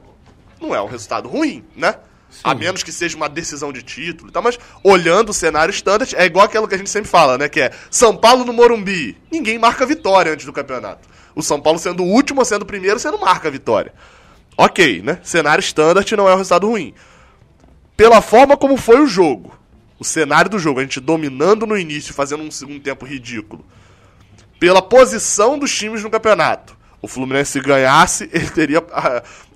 não 0.63 0.75
é 0.75 0.81
um 0.81 0.87
resultado 0.87 1.29
ruim, 1.29 1.65
né? 1.77 1.97
A 2.43 2.55
menos 2.55 2.83
que 2.83 2.91
seja 2.91 3.17
uma 3.17 3.29
decisão 3.29 3.73
de 3.73 3.83
título 3.83 4.31
e 4.31 4.33
tal, 4.33 4.43
mas 4.43 4.59
olhando 4.83 5.29
o 5.31 5.35
cenário 5.35 5.71
standard, 5.71 6.15
é 6.17 6.25
igual 6.25 6.47
aquilo 6.47 6.67
que 6.67 6.75
a 6.75 6.79
gente 6.79 6.89
sempre 6.89 7.11
fala, 7.11 7.37
né? 7.37 7.49
Que 7.49 7.61
é 7.61 7.73
São 7.91 8.17
Paulo 8.17 8.45
no 8.45 8.53
Morumbi. 8.53 9.19
Ninguém 9.31 9.59
marca 9.59 9.85
vitória 9.85 10.33
antes 10.33 10.47
do 10.47 10.53
campeonato. 10.53 11.07
O 11.35 11.43
São 11.43 11.61
Paulo 11.61 11.79
sendo 11.79 12.03
o 12.03 12.07
último 12.07 12.41
ou 12.41 12.45
sendo 12.45 12.63
o 12.63 12.67
primeiro, 12.67 12.99
você 12.99 13.11
não 13.11 13.19
marca 13.19 13.49
a 13.49 13.51
vitória. 13.51 13.93
Ok, 14.57 15.03
né? 15.03 15.19
Cenário 15.23 15.61
standard 15.61 16.17
não 16.17 16.29
é 16.29 16.35
um 16.35 16.39
resultado 16.39 16.67
ruim. 16.67 16.95
Pela 17.97 18.21
forma 18.21 18.57
como 18.57 18.77
foi 18.77 19.01
o 19.01 19.07
jogo, 19.07 19.57
o 19.99 20.05
cenário 20.05 20.51
do 20.51 20.59
jogo, 20.59 20.81
a 20.81 20.83
gente 20.83 21.01
dominando 21.01 21.67
no 21.67 21.79
início, 21.79 22.13
fazendo 22.13 22.43
um 22.43 22.51
segundo 22.51 22.81
tempo 22.81 23.07
ridículo. 23.07 23.65
Pela 24.59 24.83
posição 24.83 25.59
dos 25.59 25.75
times 25.75 26.03
no 26.03 26.11
campeonato. 26.11 26.77
O 27.01 27.09
Fluminense 27.09 27.53
se 27.53 27.61
ganhasse, 27.61 28.31
ele 28.33 28.49
teria. 28.51 28.83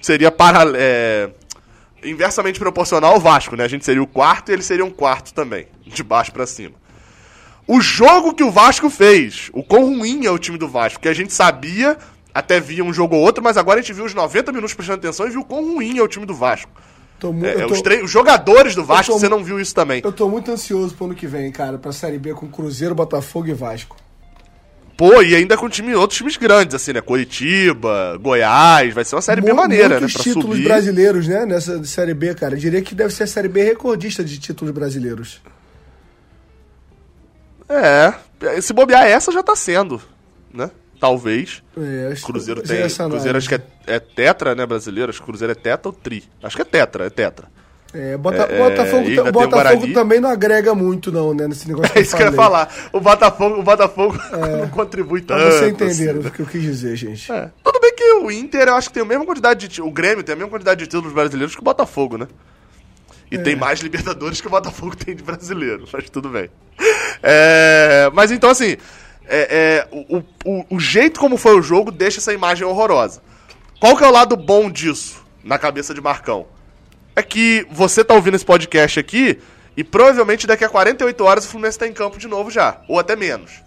Seria 0.07 0.31
para, 0.31 0.63
é, 0.77 1.29
inversamente 2.05 2.61
proporcional 2.61 3.15
ao 3.15 3.21
Vasco, 3.21 3.57
né? 3.57 3.65
A 3.65 3.69
gente 3.69 3.85
seria 3.85 4.03
o 4.03 4.07
quarto 4.07 4.51
e 4.51 4.53
ele 4.53 4.63
seria 4.63 4.85
um 4.85 4.91
quarto 4.91 5.35
também, 5.35 5.67
de 5.85 6.03
baixo 6.05 6.33
pra 6.33 6.47
cima. 6.47 6.75
O 7.67 7.81
jogo 7.81 8.33
que 8.33 8.45
o 8.45 8.51
Vasco 8.51 8.89
fez, 8.89 9.51
o 9.53 9.65
quão 9.65 9.99
ruim 9.99 10.25
é 10.25 10.31
o 10.31 10.39
time 10.39 10.57
do 10.57 10.69
Vasco, 10.69 11.01
que 11.01 11.09
a 11.09 11.13
gente 11.13 11.33
sabia, 11.33 11.99
até 12.33 12.61
via 12.61 12.85
um 12.85 12.93
jogo 12.93 13.17
ou 13.17 13.23
outro, 13.23 13.43
mas 13.43 13.57
agora 13.57 13.81
a 13.81 13.83
gente 13.83 13.93
viu 13.93 14.05
os 14.05 14.15
90 14.15 14.53
minutos 14.53 14.75
prestando 14.75 14.99
atenção 15.01 15.27
e 15.27 15.31
viu 15.31 15.41
o 15.41 15.45
quão 15.45 15.75
ruim 15.75 15.99
é 15.99 16.03
o 16.03 16.07
time 16.07 16.25
do 16.25 16.35
Vasco. 16.35 16.71
Tô 17.19 17.35
É, 17.43 17.63
é, 17.63 17.67
tô, 17.67 17.73
os, 17.75 17.83
os 18.05 18.11
jogadores 18.11 18.77
do 18.77 18.85
Vasco, 18.85 19.13
tô- 19.13 19.19
você 19.19 19.29
não 19.29 19.43
viu 19.43 19.59
isso 19.59 19.75
também. 19.75 20.01
eu 20.05 20.13
tô 20.13 20.29
muito 20.29 20.53
ansioso 20.53 20.95
pro 20.95 21.07
ano 21.07 21.15
que 21.17 21.27
vem, 21.27 21.51
cara, 21.51 21.79
pra 21.79 21.91
Série 21.91 22.19
B 22.19 22.33
com 22.35 22.47
Cruzeiro, 22.47 22.95
Botafogo 22.95 23.49
e 23.49 23.55
Vasco. 23.55 23.97
Pô, 24.97 25.21
e 25.23 25.35
ainda 25.35 25.57
com 25.59 25.69
time, 25.69 25.95
outros 25.95 26.17
times 26.17 26.37
grandes, 26.39 26.75
assim, 26.75 26.93
né? 26.95 27.01
Curitiba, 27.03 28.17
Goiás, 28.19 28.95
vai 28.95 29.05
ser 29.05 29.15
uma 29.15 29.21
série 29.23 29.43
bem 29.43 29.51
Mu- 29.53 29.61
maneira, 29.61 30.01
né? 30.01 30.09
Pra 30.09 30.23
títulos 30.23 30.57
subir. 30.57 30.65
brasileiros, 30.65 31.29
né? 31.29 31.45
Nessa 31.45 31.85
Série 31.85 32.15
B, 32.15 32.35
cara. 32.35 32.55
Eu 32.55 32.59
diria 32.59 32.81
que 32.81 32.95
deve 32.95 33.13
ser 33.13 33.25
a 33.25 33.27
Série 33.27 33.49
B 33.49 33.63
recordista 33.63 34.25
de 34.25 34.39
títulos 34.39 34.73
brasileiros. 34.73 35.43
É, 37.69 38.15
se 38.61 38.73
bobear 38.73 39.05
essa 39.07 39.33
já 39.33 39.43
tá 39.43 39.57
sendo, 39.57 40.01
né? 40.53 40.71
Talvez. 41.01 41.63
É, 41.77 42.13
acho- 42.13 42.25
Cruzeiro 42.25 42.63
usei 42.63 42.87
tem. 42.89 42.97
Cruzeiro 43.11 43.37
acho 43.37 43.49
que 43.49 43.55
é, 43.57 43.61
é 43.87 43.99
tetra, 44.01 44.55
né, 44.55 44.65
brasileiro? 44.65 45.11
Acho 45.11 45.21
que 45.21 45.27
Cruzeiro 45.27 45.53
é 45.53 45.55
tetra 45.55 45.89
ou 45.89 45.93
tri. 45.93 46.25
Acho 46.43 46.57
que 46.57 46.63
é 46.63 46.65
tetra, 46.65 47.07
é 47.07 47.11
tetra. 47.11 47.49
É, 47.95 48.17
Bota- 48.17 48.43
É, 48.51 48.59
Botafogo, 48.59 49.07
ainda 49.07 49.95
também 49.95 50.21
não 50.21 50.29
agrega 50.29 50.75
muito, 50.75 51.11
não, 51.11 51.33
né? 51.33 51.47
Nesse 51.49 51.67
negócio 51.69 51.93
É 51.97 52.01
isso 52.03 52.15
que 52.17 52.23
eu 52.23 52.27
ia 52.27 52.33
falar. 52.33 52.69
O 52.93 53.01
Botafogo, 53.01 53.61
o 53.61 53.63
Botafogo 53.63 54.19
não 54.61 54.69
contribui 54.69 55.23
Pra 55.23 55.37
tanto. 55.39 55.53
você 55.53 55.69
entender 55.69 56.11
assim, 56.11 56.29
o 56.29 56.31
que 56.31 56.41
eu 56.41 56.47
quis 56.47 56.63
dizer, 56.63 56.97
gente. 56.97 57.31
É. 57.33 57.51
Tudo 57.63 57.81
bem 57.81 57.95
que 57.95 58.05
o 58.15 58.31
Inter, 58.31 58.69
eu 58.69 58.75
acho 58.75 58.89
que 58.89 58.95
tem 58.95 59.03
a 59.03 59.07
mesma 59.07 59.25
quantidade 59.25 59.69
de. 59.69 59.81
O 59.81 59.91
Grêmio 59.91 60.23
tem 60.23 60.35
a 60.35 60.37
mesma 60.37 60.51
quantidade 60.51 60.81
de 60.81 60.87
títulos 60.87 61.13
brasileiros 61.13 61.55
que 61.55 61.61
o 61.61 61.65
Botafogo, 61.65 62.19
né? 62.19 62.27
E 63.31 63.39
tem 63.39 63.57
mais 63.57 63.81
Libertadores 63.81 64.41
que 64.41 64.47
o 64.47 64.51
Botafogo 64.51 64.95
tem 64.97 65.15
de 65.17 65.23
brasileiro, 65.23 65.85
mas 65.93 66.09
tudo 66.11 66.29
bem. 66.29 66.49
É, 67.23 68.11
mas 68.13 68.31
então, 68.31 68.51
assim, 68.51 68.77
é, 69.27 69.87
é, 69.89 69.89
o, 69.91 70.23
o, 70.45 70.77
o 70.77 70.81
jeito 70.81 71.19
como 71.19 71.37
foi 71.37 71.59
o 71.59 71.63
jogo 71.63 71.91
deixa 71.91 72.19
essa 72.19 72.33
imagem 72.33 72.65
horrorosa. 72.67 73.21
Qual 73.81 73.97
que 73.97 74.05
é 74.05 74.07
o 74.07 74.13
lado 74.13 74.37
bom 74.37 74.71
disso, 74.71 75.23
na 75.43 75.59
cabeça 75.59 75.93
de 75.95 76.01
Marcão? 76.01 76.47
É 77.17 77.23
que 77.23 77.67
você 77.71 78.05
tá 78.05 78.15
ouvindo 78.15 78.35
esse 78.35 78.45
podcast 78.45 79.01
aqui 79.01 79.41
e 79.77 79.83
provavelmente 79.83 80.47
daqui 80.47 80.65
a 80.65 80.69
48 80.69 81.25
horas 81.25 81.45
o 81.47 81.49
Fluminense 81.49 81.79
tá 81.79 81.87
em 81.87 81.93
campo 81.93 82.19
de 82.19 82.29
novo 82.29 82.51
já, 82.51 82.81
ou 82.87 83.01
até 83.01 83.17
menos 83.17 83.65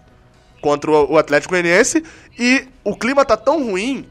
contra 0.60 0.90
o 0.90 1.18
Atlético 1.18 1.52
Goianiense 1.54 2.04
e 2.38 2.68
o 2.84 2.94
clima 2.94 3.24
tá 3.24 3.36
tão 3.36 3.64
ruim 3.64 4.08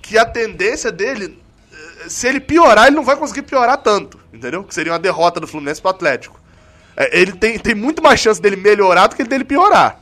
que 0.00 0.16
a 0.16 0.24
tendência 0.24 0.90
dele, 0.90 1.38
eh, 1.72 2.08
se 2.08 2.26
ele 2.26 2.40
piorar, 2.40 2.86
ele 2.86 2.96
não 2.96 3.04
vai 3.04 3.16
conseguir 3.16 3.42
piorar 3.42 3.76
tanto, 3.76 4.18
entendeu? 4.32 4.64
Que 4.64 4.72
seria 4.72 4.92
uma 4.92 4.98
derrota 4.98 5.40
do 5.40 5.46
Fluminense 5.46 5.80
pro 5.82 5.90
Atlético. 5.90 6.40
É, 6.96 7.20
Ele 7.20 7.32
tem, 7.32 7.58
tem 7.58 7.74
muito 7.74 8.02
mais 8.02 8.18
chance 8.18 8.40
dele 8.42 8.56
melhorar 8.56 9.06
do 9.06 9.14
que 9.16 9.22
dele 9.22 9.44
piorar. 9.44 10.00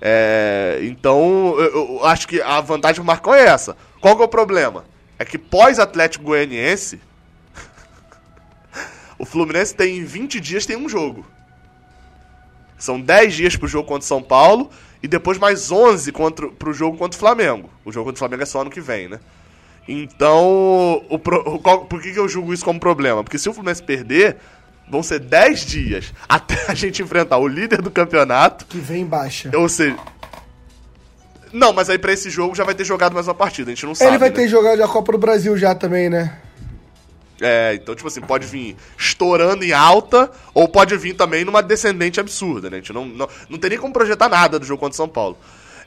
É, 0.00 0.80
então, 0.82 1.54
eu, 1.58 1.98
eu 2.00 2.04
acho 2.04 2.28
que 2.28 2.40
a 2.42 2.60
vantagem 2.60 3.02
do 3.02 3.06
Marcão 3.06 3.32
é 3.32 3.44
essa. 3.44 3.74
Qual 4.00 4.14
que 4.14 4.22
é 4.22 4.24
o 4.24 4.28
problema? 4.28 4.84
É 5.18 5.24
que 5.24 5.38
pós-Atlético 5.38 6.24
Goianiense, 6.24 7.00
o 9.24 9.26
Fluminense 9.26 9.74
tem 9.74 10.04
20 10.04 10.38
dias 10.38 10.66
tem 10.66 10.76
um 10.76 10.86
jogo. 10.86 11.24
São 12.78 13.00
10 13.00 13.32
dias 13.34 13.56
pro 13.56 13.66
jogo 13.66 13.88
contra 13.88 14.04
o 14.04 14.06
São 14.06 14.22
Paulo 14.22 14.70
e 15.02 15.08
depois 15.08 15.38
mais 15.38 15.72
11 15.72 16.12
contra, 16.12 16.46
pro 16.48 16.74
jogo 16.74 16.98
contra 16.98 17.16
o 17.16 17.18
Flamengo. 17.18 17.70
O 17.86 17.90
jogo 17.90 18.04
contra 18.04 18.16
o 18.16 18.18
Flamengo 18.18 18.42
é 18.42 18.46
só 18.46 18.60
ano 18.60 18.70
que 18.70 18.82
vem, 18.82 19.08
né? 19.08 19.18
Então, 19.88 21.02
o 21.08 21.14
o 21.14 21.58
qual- 21.58 21.86
por 21.86 22.02
que, 22.02 22.12
que 22.12 22.18
eu 22.18 22.28
julgo 22.28 22.52
isso 22.52 22.62
como 22.64 22.78
problema? 22.78 23.24
Porque 23.24 23.38
se 23.38 23.48
o 23.48 23.54
Fluminense 23.54 23.82
perder, 23.82 24.36
vão 24.90 25.02
ser 25.02 25.20
10 25.20 25.64
dias 25.64 26.12
até 26.28 26.70
a 26.70 26.74
gente 26.74 27.02
enfrentar 27.02 27.38
o 27.38 27.48
líder 27.48 27.80
do 27.80 27.90
campeonato. 27.90 28.66
Que 28.66 28.76
vem 28.78 29.02
em 29.02 29.06
baixa. 29.06 29.50
Ou 29.56 29.70
seja. 29.70 29.96
Não, 31.50 31.72
mas 31.72 31.88
aí 31.88 31.98
pra 31.98 32.12
esse 32.12 32.28
jogo 32.28 32.54
já 32.54 32.64
vai 32.64 32.74
ter 32.74 32.84
jogado 32.84 33.14
mais 33.14 33.26
uma 33.26 33.34
partida, 33.34 33.70
a 33.70 33.74
gente 33.74 33.86
não 33.86 33.94
sabe. 33.94 34.10
Ele 34.10 34.18
vai 34.18 34.28
né? 34.28 34.34
ter 34.36 34.48
jogado 34.48 34.82
a 34.82 34.88
Copa 34.88 35.12
do 35.12 35.18
Brasil 35.18 35.56
já 35.56 35.74
também, 35.74 36.10
né? 36.10 36.38
É, 37.40 37.74
então, 37.74 37.94
tipo 37.94 38.06
assim, 38.06 38.20
pode 38.20 38.46
vir 38.46 38.76
estourando 38.96 39.64
em 39.64 39.72
alta, 39.72 40.30
ou 40.52 40.68
pode 40.68 40.96
vir 40.96 41.14
também 41.14 41.44
numa 41.44 41.62
descendente 41.62 42.20
absurda, 42.20 42.70
né? 42.70 42.76
A 42.76 42.80
gente 42.80 42.92
não, 42.92 43.04
não, 43.04 43.28
não 43.48 43.58
tem 43.58 43.70
nem 43.70 43.78
como 43.78 43.92
projetar 43.92 44.28
nada 44.28 44.58
do 44.58 44.64
jogo 44.64 44.80
contra 44.80 44.94
o 44.94 44.96
São 44.96 45.08
Paulo. 45.08 45.36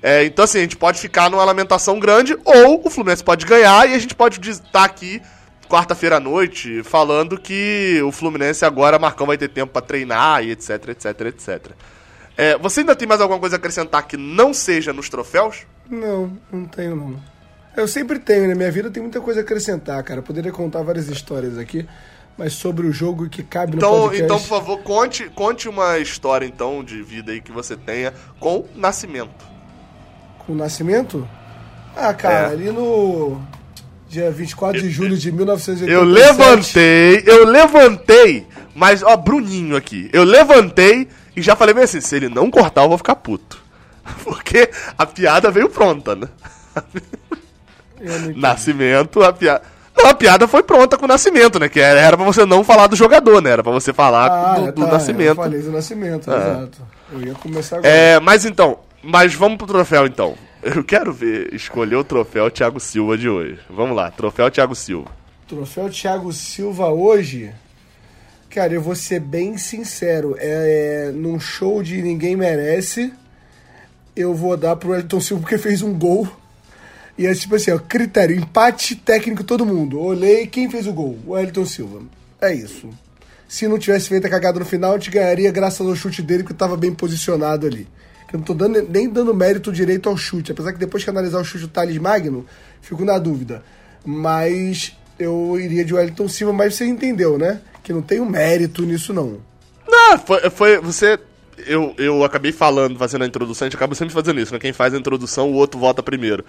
É, 0.01 0.25
então, 0.25 0.45
assim, 0.45 0.59
a 0.59 0.61
gente 0.61 0.77
pode 0.77 0.99
ficar 0.99 1.29
numa 1.29 1.43
lamentação 1.43 1.99
grande, 1.99 2.37
ou 2.43 2.85
o 2.85 2.89
Fluminense 2.89 3.23
pode 3.23 3.45
ganhar 3.45 3.89
e 3.89 3.93
a 3.93 3.99
gente 3.99 4.13
pode 4.13 4.39
estar 4.49 4.83
aqui 4.83 5.21
quarta-feira 5.67 6.17
à 6.17 6.19
noite 6.19 6.81
falando 6.83 7.37
que 7.37 8.01
o 8.05 8.11
Fluminense 8.11 8.63
agora 8.63 8.97
Marcão 8.97 9.27
vai 9.27 9.37
ter 9.37 9.49
tempo 9.49 9.73
para 9.73 9.81
treinar 9.81 10.43
e 10.43 10.51
etc, 10.51 10.89
etc, 10.89 11.21
etc. 11.21 11.71
É, 12.37 12.57
você 12.57 12.81
ainda 12.81 12.95
tem 12.95 13.07
mais 13.07 13.19
alguma 13.19 13.39
coisa 13.39 13.55
a 13.55 13.57
acrescentar 13.57 14.07
que 14.07 14.15
não 14.15 14.53
seja 14.53 14.93
nos 14.93 15.09
troféus? 15.09 15.65
Não, 15.89 16.37
não 16.51 16.65
tenho 16.65 16.95
não. 16.95 17.36
Eu 17.77 17.87
sempre 17.87 18.17
tenho, 18.17 18.41
na 18.41 18.47
né? 18.47 18.55
minha 18.55 18.71
vida 18.71 18.89
tem 18.89 19.03
muita 19.03 19.21
coisa 19.21 19.41
a 19.41 19.43
acrescentar, 19.43 20.01
cara. 20.01 20.19
Eu 20.19 20.23
poderia 20.23 20.51
contar 20.51 20.81
várias 20.81 21.09
histórias 21.09 21.59
aqui, 21.59 21.87
mas 22.35 22.53
sobre 22.53 22.87
o 22.87 22.91
jogo 22.91 23.29
que 23.29 23.43
cabe 23.43 23.77
então, 23.77 23.91
no 23.91 24.01
podcast... 24.05 24.23
Então, 24.23 24.39
por 24.39 24.47
favor, 24.47 24.79
conte, 24.79 25.29
conte 25.29 25.69
uma 25.69 25.99
história, 25.99 26.43
então, 26.43 26.83
de 26.83 27.03
vida 27.03 27.31
aí 27.31 27.39
que 27.39 27.51
você 27.51 27.77
tenha 27.77 28.11
com 28.39 28.65
Nascimento. 28.75 29.45
Com 30.39 30.55
Nascimento? 30.55 31.29
Ah, 31.95 32.15
cara, 32.15 32.49
é. 32.49 32.51
ali 32.51 32.71
no 32.71 33.39
dia 34.09 34.31
24 34.31 34.81
de 34.81 34.89
julho 34.89 35.15
de 35.15 35.31
1987... 35.31 35.91
Eu 35.91 36.03
levantei, 36.03 37.23
eu 37.27 37.45
levantei, 37.45 38.47
mas, 38.73 39.03
ó, 39.03 39.15
Bruninho 39.15 39.75
aqui. 39.75 40.09
Eu 40.11 40.23
levantei 40.23 41.07
e 41.35 41.43
já 41.43 41.55
falei 41.55 41.75
bem 41.75 41.83
assim, 41.83 42.01
se 42.01 42.15
ele 42.15 42.27
não 42.27 42.49
cortar, 42.49 42.81
eu 42.81 42.89
vou 42.89 42.97
ficar 42.97 43.17
puto. 43.17 43.63
Porque 44.25 44.67
a 44.97 45.05
piada 45.05 45.51
veio 45.51 45.69
pronta, 45.69 46.15
né? 46.15 46.27
Nascimento, 48.35 49.23
a 49.23 49.33
piada. 49.33 49.61
Não, 49.95 50.07
a 50.11 50.13
piada 50.13 50.47
foi 50.47 50.61
pronta 50.61 50.97
com 50.97 51.05
o 51.05 51.07
Nascimento, 51.07 51.59
né? 51.59 51.67
Que 51.67 51.79
era, 51.79 51.99
era 51.99 52.15
pra 52.15 52.25
você 52.25 52.45
não 52.45 52.63
falar 52.63 52.87
do 52.87 52.95
jogador, 52.95 53.41
né? 53.41 53.51
Era 53.51 53.63
pra 53.63 53.71
você 53.71 53.91
falar 53.91 54.27
ah, 54.27 54.59
do, 54.59 54.71
do 54.73 54.85
tá, 54.85 54.91
Nascimento. 54.91 55.29
Eu 55.29 55.35
falei 55.35 55.61
do 55.61 55.71
Nascimento, 55.71 56.31
é. 56.31 56.35
exato. 56.35 56.77
Eu 57.11 57.21
ia 57.21 57.33
começar 57.33 57.77
agora. 57.77 57.91
É, 57.91 58.19
mas 58.19 58.45
então, 58.45 58.77
mas 59.01 59.33
vamos 59.33 59.57
pro 59.57 59.65
troféu 59.65 60.05
então. 60.05 60.35
Eu 60.61 60.83
quero 60.83 61.11
ver, 61.13 61.53
escolher 61.53 61.95
o 61.95 62.03
troféu 62.03 62.51
Thiago 62.51 62.79
Silva 62.79 63.17
de 63.17 63.27
hoje. 63.27 63.59
Vamos 63.69 63.95
lá, 63.95 64.11
troféu 64.11 64.51
Thiago 64.51 64.75
Silva. 64.75 65.09
Troféu 65.47 65.89
Thiago 65.89 66.31
Silva 66.33 66.89
hoje 66.89 67.53
Cara, 68.49 68.73
eu 68.73 68.81
vou 68.81 68.95
ser 68.95 69.19
bem 69.19 69.57
sincero. 69.57 70.35
É, 70.39 71.09
é, 71.09 71.11
num 71.11 71.39
show 71.39 71.83
de 71.83 72.01
Ninguém 72.01 72.35
Merece, 72.35 73.13
eu 74.15 74.33
vou 74.33 74.55
dar 74.55 74.75
pro 74.75 74.95
Elton 74.95 75.19
Silva 75.19 75.41
porque 75.41 75.57
fez 75.57 75.81
um 75.81 75.93
gol. 75.93 76.27
E 77.17 77.25
é 77.25 77.33
tipo 77.33 77.55
assim, 77.55 77.71
ó, 77.71 77.79
critério, 77.79 78.35
empate 78.35 78.95
técnico 78.95 79.43
todo 79.43 79.65
mundo. 79.65 79.99
Olhei, 79.99 80.45
quem 80.47 80.69
fez 80.69 80.85
o 80.87 80.93
gol? 80.93 81.17
O 81.25 81.37
Elton 81.37 81.65
Silva. 81.65 82.01
É 82.39 82.53
isso. 82.53 82.89
Se 83.47 83.67
não 83.67 83.79
tivesse 83.79 84.09
feito 84.09 84.27
a 84.27 84.29
cagada 84.29 84.59
no 84.59 84.65
final, 84.65 84.91
a 84.91 84.97
gente 84.97 85.09
ganharia 85.09 85.51
graças 85.51 85.85
ao 85.85 85.95
chute 85.95 86.21
dele, 86.21 86.43
que 86.43 86.51
estava 86.51 86.77
bem 86.77 86.93
posicionado 86.93 87.65
ali. 87.65 87.87
Eu 88.31 88.39
não 88.39 88.45
tô 88.45 88.53
dando, 88.53 88.81
nem 88.89 89.09
dando 89.09 89.33
mérito 89.33 89.71
direito 89.71 90.09
ao 90.09 90.17
chute. 90.17 90.51
Apesar 90.51 90.73
que 90.73 90.79
depois 90.79 91.03
que 91.03 91.09
analisar 91.09 91.39
o 91.39 91.45
chute 91.45 91.65
do 91.65 91.69
Thales 91.69 91.97
Magno, 91.97 92.45
fico 92.81 93.03
na 93.05 93.17
dúvida. 93.17 93.63
Mas 94.05 94.95
eu 95.17 95.57
iria 95.59 95.83
de 95.83 95.93
Wellington 95.93 96.27
Silva, 96.27 96.53
mas 96.53 96.75
você 96.75 96.85
entendeu, 96.85 97.37
né? 97.37 97.61
que 97.87 97.93
não 97.93 98.01
tem 98.01 98.19
um 98.19 98.25
mérito 98.25 98.83
nisso, 98.83 99.13
não. 99.13 99.39
Não, 99.87 100.19
foi, 100.19 100.49
foi 100.49 100.77
você. 100.77 101.17
Eu, 101.65 101.95
eu 101.97 102.21
acabei 102.25 102.51
falando, 102.51 102.99
fazendo 102.99 103.23
a 103.23 103.27
introdução, 103.27 103.65
a 103.65 103.69
gente 103.69 103.77
acaba 103.77 103.95
sempre 103.95 104.13
fazendo 104.13 104.41
isso, 104.41 104.51
né? 104.51 104.59
Quem 104.59 104.73
faz 104.73 104.93
a 104.93 104.97
introdução, 104.97 105.49
o 105.49 105.53
outro 105.53 105.79
vota 105.79 106.03
primeiro. 106.03 106.43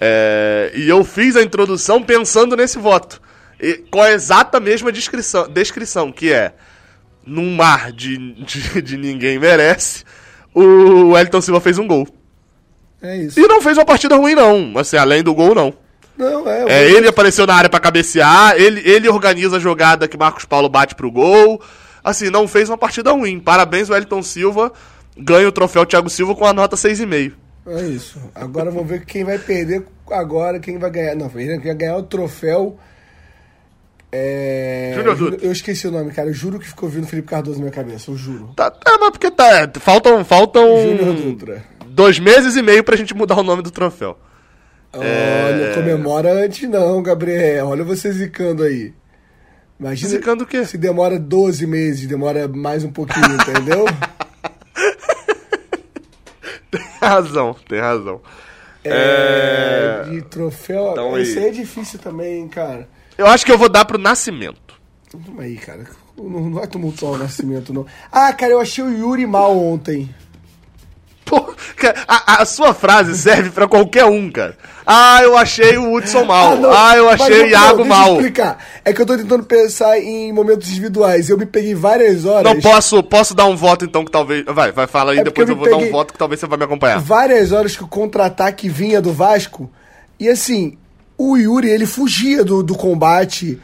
É, 0.00 0.72
e 0.74 0.88
eu 0.88 1.04
fiz 1.04 1.36
a 1.36 1.42
introdução 1.42 2.02
pensando 2.02 2.56
nesse 2.56 2.78
voto. 2.78 3.20
E, 3.60 3.74
com 3.90 4.00
a 4.00 4.10
exata 4.10 4.58
mesma 4.58 4.90
descrição, 4.90 5.48
descrição 5.48 6.10
que 6.10 6.32
é 6.32 6.54
num 7.24 7.54
mar 7.54 7.92
de, 7.92 8.16
de, 8.42 8.82
de 8.82 8.96
ninguém 8.96 9.38
merece, 9.38 10.04
o 10.54 11.16
Elton 11.16 11.40
Silva 11.40 11.60
fez 11.60 11.78
um 11.78 11.86
gol. 11.86 12.06
É 13.00 13.16
isso. 13.16 13.38
E 13.38 13.46
não 13.48 13.60
fez 13.60 13.76
uma 13.76 13.84
partida 13.84 14.16
ruim, 14.16 14.34
não. 14.34 14.74
Assim, 14.76 14.96
além 14.96 15.22
do 15.22 15.34
gol, 15.34 15.54
não. 15.54 15.74
Não, 16.16 16.48
é. 16.48 16.64
é 16.68 16.90
ele 16.90 17.08
apareceu 17.08 17.46
na 17.46 17.54
área 17.54 17.70
para 17.70 17.80
cabecear, 17.80 18.54
ele, 18.56 18.82
ele 18.84 19.08
organiza 19.08 19.56
a 19.56 19.60
jogada 19.60 20.06
que 20.06 20.16
Marcos 20.16 20.44
Paulo 20.44 20.68
bate 20.68 20.94
pro 20.94 21.10
gol. 21.10 21.60
Assim, 22.04 22.30
não 22.30 22.46
fez 22.46 22.68
uma 22.68 22.78
partida 22.78 23.12
ruim. 23.12 23.40
Parabéns, 23.40 23.88
Wellington 23.88 24.22
Silva. 24.22 24.72
Ganha 25.16 25.48
o 25.48 25.52
troféu 25.52 25.86
Thiago 25.86 26.10
Silva 26.10 26.34
com 26.34 26.44
a 26.44 26.52
nota 26.52 26.76
6,5. 26.76 27.32
É 27.66 27.82
isso. 27.82 28.18
Agora 28.34 28.70
vamos 28.70 28.88
ver 28.88 29.04
quem 29.04 29.24
vai 29.24 29.38
perder 29.38 29.84
agora, 30.10 30.58
quem 30.58 30.78
vai 30.78 30.90
ganhar. 30.90 31.14
Não, 31.14 31.28
quem 31.28 31.46
vai 31.58 31.74
ganhar 31.74 31.96
o 31.96 32.02
troféu. 32.02 32.78
É. 34.10 34.92
Júnior 34.94 35.16
Dutra. 35.16 35.46
Eu 35.46 35.52
esqueci 35.52 35.86
o 35.86 35.90
nome, 35.90 36.10
cara. 36.12 36.28
Eu 36.28 36.34
juro 36.34 36.58
que 36.58 36.66
ficou 36.66 36.88
vindo 36.88 37.06
Felipe 37.06 37.28
Cardoso 37.28 37.58
na 37.58 37.64
minha 37.64 37.72
cabeça. 37.74 38.10
Eu 38.10 38.16
juro. 38.16 38.52
Tá, 38.54 38.72
é, 38.86 38.98
mas 38.98 39.10
porque 39.10 39.30
tá. 39.30 39.70
Faltam. 39.80 40.24
Faltam. 40.24 40.82
Júnior 40.82 41.14
Dutra. 41.14 41.64
Dois 41.86 42.18
meses 42.18 42.56
e 42.56 42.62
meio 42.62 42.84
pra 42.84 42.96
gente 42.96 43.14
mudar 43.14 43.38
o 43.38 43.42
nome 43.42 43.62
do 43.62 43.70
troféu. 43.70 44.18
Olha, 44.92 45.04
é... 45.04 45.74
comemora 45.74 46.32
antes 46.32 46.68
não, 46.68 47.02
Gabriel. 47.02 47.68
Olha 47.68 47.84
você 47.84 48.12
zicando 48.12 48.62
aí. 48.62 48.92
Imagina 49.80 50.10
zicando 50.10 50.44
o 50.44 50.46
quê? 50.46 50.64
Se 50.64 50.78
demora 50.78 51.18
12 51.18 51.66
meses, 51.66 52.06
demora 52.06 52.46
mais 52.46 52.84
um 52.84 52.92
pouquinho, 52.92 53.34
entendeu? 53.34 53.84
tem 57.02 57.08
razão, 57.08 57.56
tem 57.68 57.80
razão. 57.80 58.20
É, 58.84 60.04
é... 60.06 60.10
De 60.10 60.22
troféu. 60.22 60.92
Então, 60.92 61.18
Esse 61.18 61.38
aí 61.38 61.48
é 61.48 61.50
difícil 61.50 61.98
também, 61.98 62.46
cara. 62.48 62.88
Eu 63.18 63.26
acho 63.26 63.44
que 63.44 63.50
eu 63.50 63.58
vou 63.58 63.68
dar 63.68 63.84
pro 63.84 63.98
Nascimento. 63.98 64.80
Toma 65.10 65.42
aí, 65.42 65.56
cara. 65.56 65.84
Não 66.16 66.52
vai 66.52 66.66
tumultuar 66.66 67.12
o 67.12 67.18
Nascimento, 67.18 67.72
não. 67.72 67.86
Ah, 68.10 68.32
cara, 68.32 68.52
eu 68.52 68.60
achei 68.60 68.84
o 68.84 68.90
Yuri 68.90 69.26
mal 69.26 69.56
ontem. 69.56 70.14
Pô, 71.32 71.54
a, 72.06 72.42
a, 72.42 72.44
sua 72.44 72.74
frase 72.74 73.16
serve 73.16 73.48
para 73.48 73.66
qualquer 73.66 74.04
um, 74.04 74.30
cara. 74.30 74.54
Ah, 74.84 75.22
eu 75.22 75.34
achei 75.34 75.78
o 75.78 75.94
Hudson 75.94 76.26
mal. 76.26 76.62
Ah, 76.66 76.90
ah 76.90 76.96
eu 76.98 77.08
achei 77.08 77.44
o 77.44 77.46
Iago 77.46 77.78
não, 77.78 77.84
mal. 77.86 77.98
Deixa 78.00 78.10
eu 78.10 78.16
explicar. 78.16 78.58
É 78.84 78.92
que 78.92 79.00
eu 79.00 79.06
tô 79.06 79.16
tentando 79.16 79.42
pensar 79.42 79.98
em 79.98 80.30
momentos 80.30 80.68
individuais. 80.68 81.30
Eu 81.30 81.38
me 81.38 81.46
peguei 81.46 81.74
várias 81.74 82.26
horas. 82.26 82.52
Não, 82.52 82.60
posso, 82.60 83.02
posso 83.02 83.34
dar 83.34 83.46
um 83.46 83.56
voto 83.56 83.86
então 83.86 84.04
que 84.04 84.10
talvez. 84.10 84.44
Vai, 84.44 84.72
vai, 84.72 84.86
fala 84.86 85.12
aí, 85.12 85.20
é 85.20 85.24
depois 85.24 85.48
eu, 85.48 85.54
eu 85.54 85.58
vou 85.58 85.70
dar 85.70 85.78
um 85.78 85.90
voto 85.90 86.12
que 86.12 86.18
talvez 86.18 86.38
você 86.38 86.46
vai 86.46 86.58
me 86.58 86.64
acompanhar. 86.64 87.00
Várias 87.00 87.50
horas 87.50 87.74
que 87.74 87.82
o 87.82 87.88
contra-ataque 87.88 88.68
vinha 88.68 89.00
do 89.00 89.10
Vasco. 89.10 89.70
E 90.20 90.28
assim, 90.28 90.76
o 91.16 91.38
Yuri, 91.38 91.70
ele 91.70 91.86
fugia 91.86 92.44
do, 92.44 92.62
do 92.62 92.74
combate. 92.74 93.58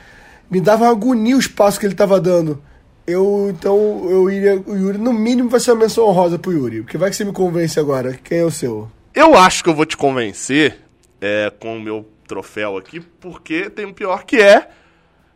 Me 0.50 0.58
dava 0.58 0.88
agonia 0.88 1.36
o 1.36 1.40
espaço 1.40 1.78
que 1.78 1.84
ele 1.84 1.94
tava 1.94 2.18
dando. 2.18 2.62
Eu, 3.09 3.48
então, 3.48 4.06
eu 4.11 4.30
iria. 4.30 4.62
O 4.66 4.76
Yuri, 4.76 4.98
no 4.98 5.12
mínimo, 5.12 5.48
vai 5.48 5.59
ser 5.59 5.72
uma 5.72 5.80
menção 5.80 6.04
honrosa 6.04 6.38
pro 6.38 6.52
Yuri. 6.52 6.82
Porque 6.82 6.98
vai 6.98 7.09
que 7.09 7.16
você 7.16 7.24
me 7.24 7.32
convence 7.32 7.80
agora. 7.80 8.12
Quem 8.22 8.38
é 8.38 8.44
o 8.44 8.50
seu? 8.50 8.90
Eu 9.14 9.34
acho 9.34 9.64
que 9.64 9.70
eu 9.70 9.74
vou 9.74 9.86
te 9.86 9.96
convencer 9.96 10.78
é, 11.20 11.50
com 11.59 11.78
o 11.78 11.80
meu 11.80 12.06
troféu 12.26 12.76
aqui, 12.76 13.00
porque 13.00 13.70
tem 13.70 13.86
um 13.86 13.92
pior 13.92 14.24
que 14.24 14.36
é 14.36 14.68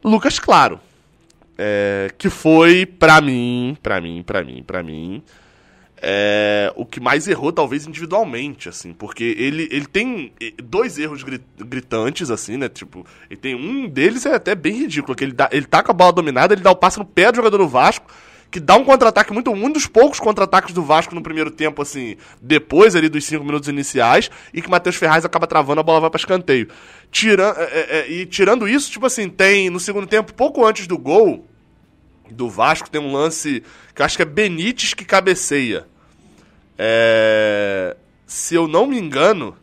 Lucas 0.05 0.39
Claro. 0.39 0.79
É, 1.57 2.11
que 2.19 2.29
foi, 2.29 2.85
pra 2.85 3.21
mim, 3.21 3.77
pra 3.83 4.01
mim, 4.01 4.23
pra 4.23 4.43
mim, 4.43 4.63
pra 4.63 4.83
mim, 4.83 5.23
é, 6.05 6.73
o 6.75 6.85
que 6.85 6.99
mais 6.99 7.29
errou, 7.29 7.53
talvez, 7.53 7.87
individualmente, 7.87 8.69
assim, 8.69 8.93
porque 8.93 9.23
ele, 9.39 9.69
ele 9.71 9.87
tem 9.87 10.33
dois 10.65 10.99
erros 10.99 11.25
gritantes, 11.61 12.29
assim, 12.29 12.57
né? 12.57 12.69
Tipo, 12.69 13.07
ele 13.31 13.39
tem 13.39 13.55
um 13.55 13.89
deles 13.89 14.27
é 14.27 14.35
até 14.35 14.53
bem 14.57 14.75
ridículo, 14.75 15.15
que 15.15 15.23
ele, 15.23 15.33
dá, 15.33 15.49
ele 15.53 15.65
tá 15.65 15.81
com 15.81 15.93
a 15.93 15.95
bola 15.95 16.13
dominada, 16.13 16.55
ele 16.55 16.63
dá 16.63 16.73
o 16.73 16.77
passe 16.77 16.99
no 16.99 17.05
pé 17.05 17.31
do 17.31 17.37
jogador 17.37 17.59
do 17.59 17.69
Vasco, 17.69 18.13
que 18.51 18.59
dá 18.59 18.75
um 18.75 18.85
contra-ataque 18.85 19.33
muito, 19.33 19.53
um 19.53 19.71
dos 19.71 19.87
poucos 19.87 20.19
contra-ataques 20.19 20.75
do 20.75 20.83
Vasco 20.83 21.15
no 21.15 21.23
primeiro 21.23 21.53
tempo, 21.53 21.81
assim, 21.81 22.17
depois 22.41 22.97
ali 22.97 23.09
dos 23.09 23.25
cinco 23.25 23.45
minutos 23.45 23.69
iniciais, 23.69 24.29
e 24.53 24.61
que 24.61 24.69
Matheus 24.69 24.97
Ferraz 24.97 25.25
acaba 25.25 25.47
travando, 25.47 25.81
a 25.81 25.85
bola 25.85 26.01
vai 26.01 26.11
para 26.11 26.19
escanteio. 26.19 26.67
Tira, 27.13 27.55
é, 27.57 27.99
é, 28.01 28.11
e 28.11 28.27
tirando 28.27 28.69
isso, 28.69 28.91
tipo 28.91 29.07
assim, 29.07 29.29
tem 29.29 29.71
no 29.71 29.79
segundo 29.79 30.09
tempo, 30.09 30.35
pouco 30.35 30.67
antes 30.67 30.89
do 30.89 30.99
gol 30.99 31.47
do 32.29 32.51
Vasco, 32.51 32.91
tem 32.91 33.01
um 33.01 33.13
lance 33.13 33.63
que 33.95 34.03
eu 34.03 34.07
acho 34.07 34.17
que 34.17 34.23
é 34.23 34.27
Benítez 34.27 34.95
que 34.95 35.05
cabeceia. 35.05 35.92
É... 36.85 37.97
Se 38.27 38.57
eu 38.57 38.67
não 38.67 38.89
me 38.89 38.99
engano, 38.99 39.55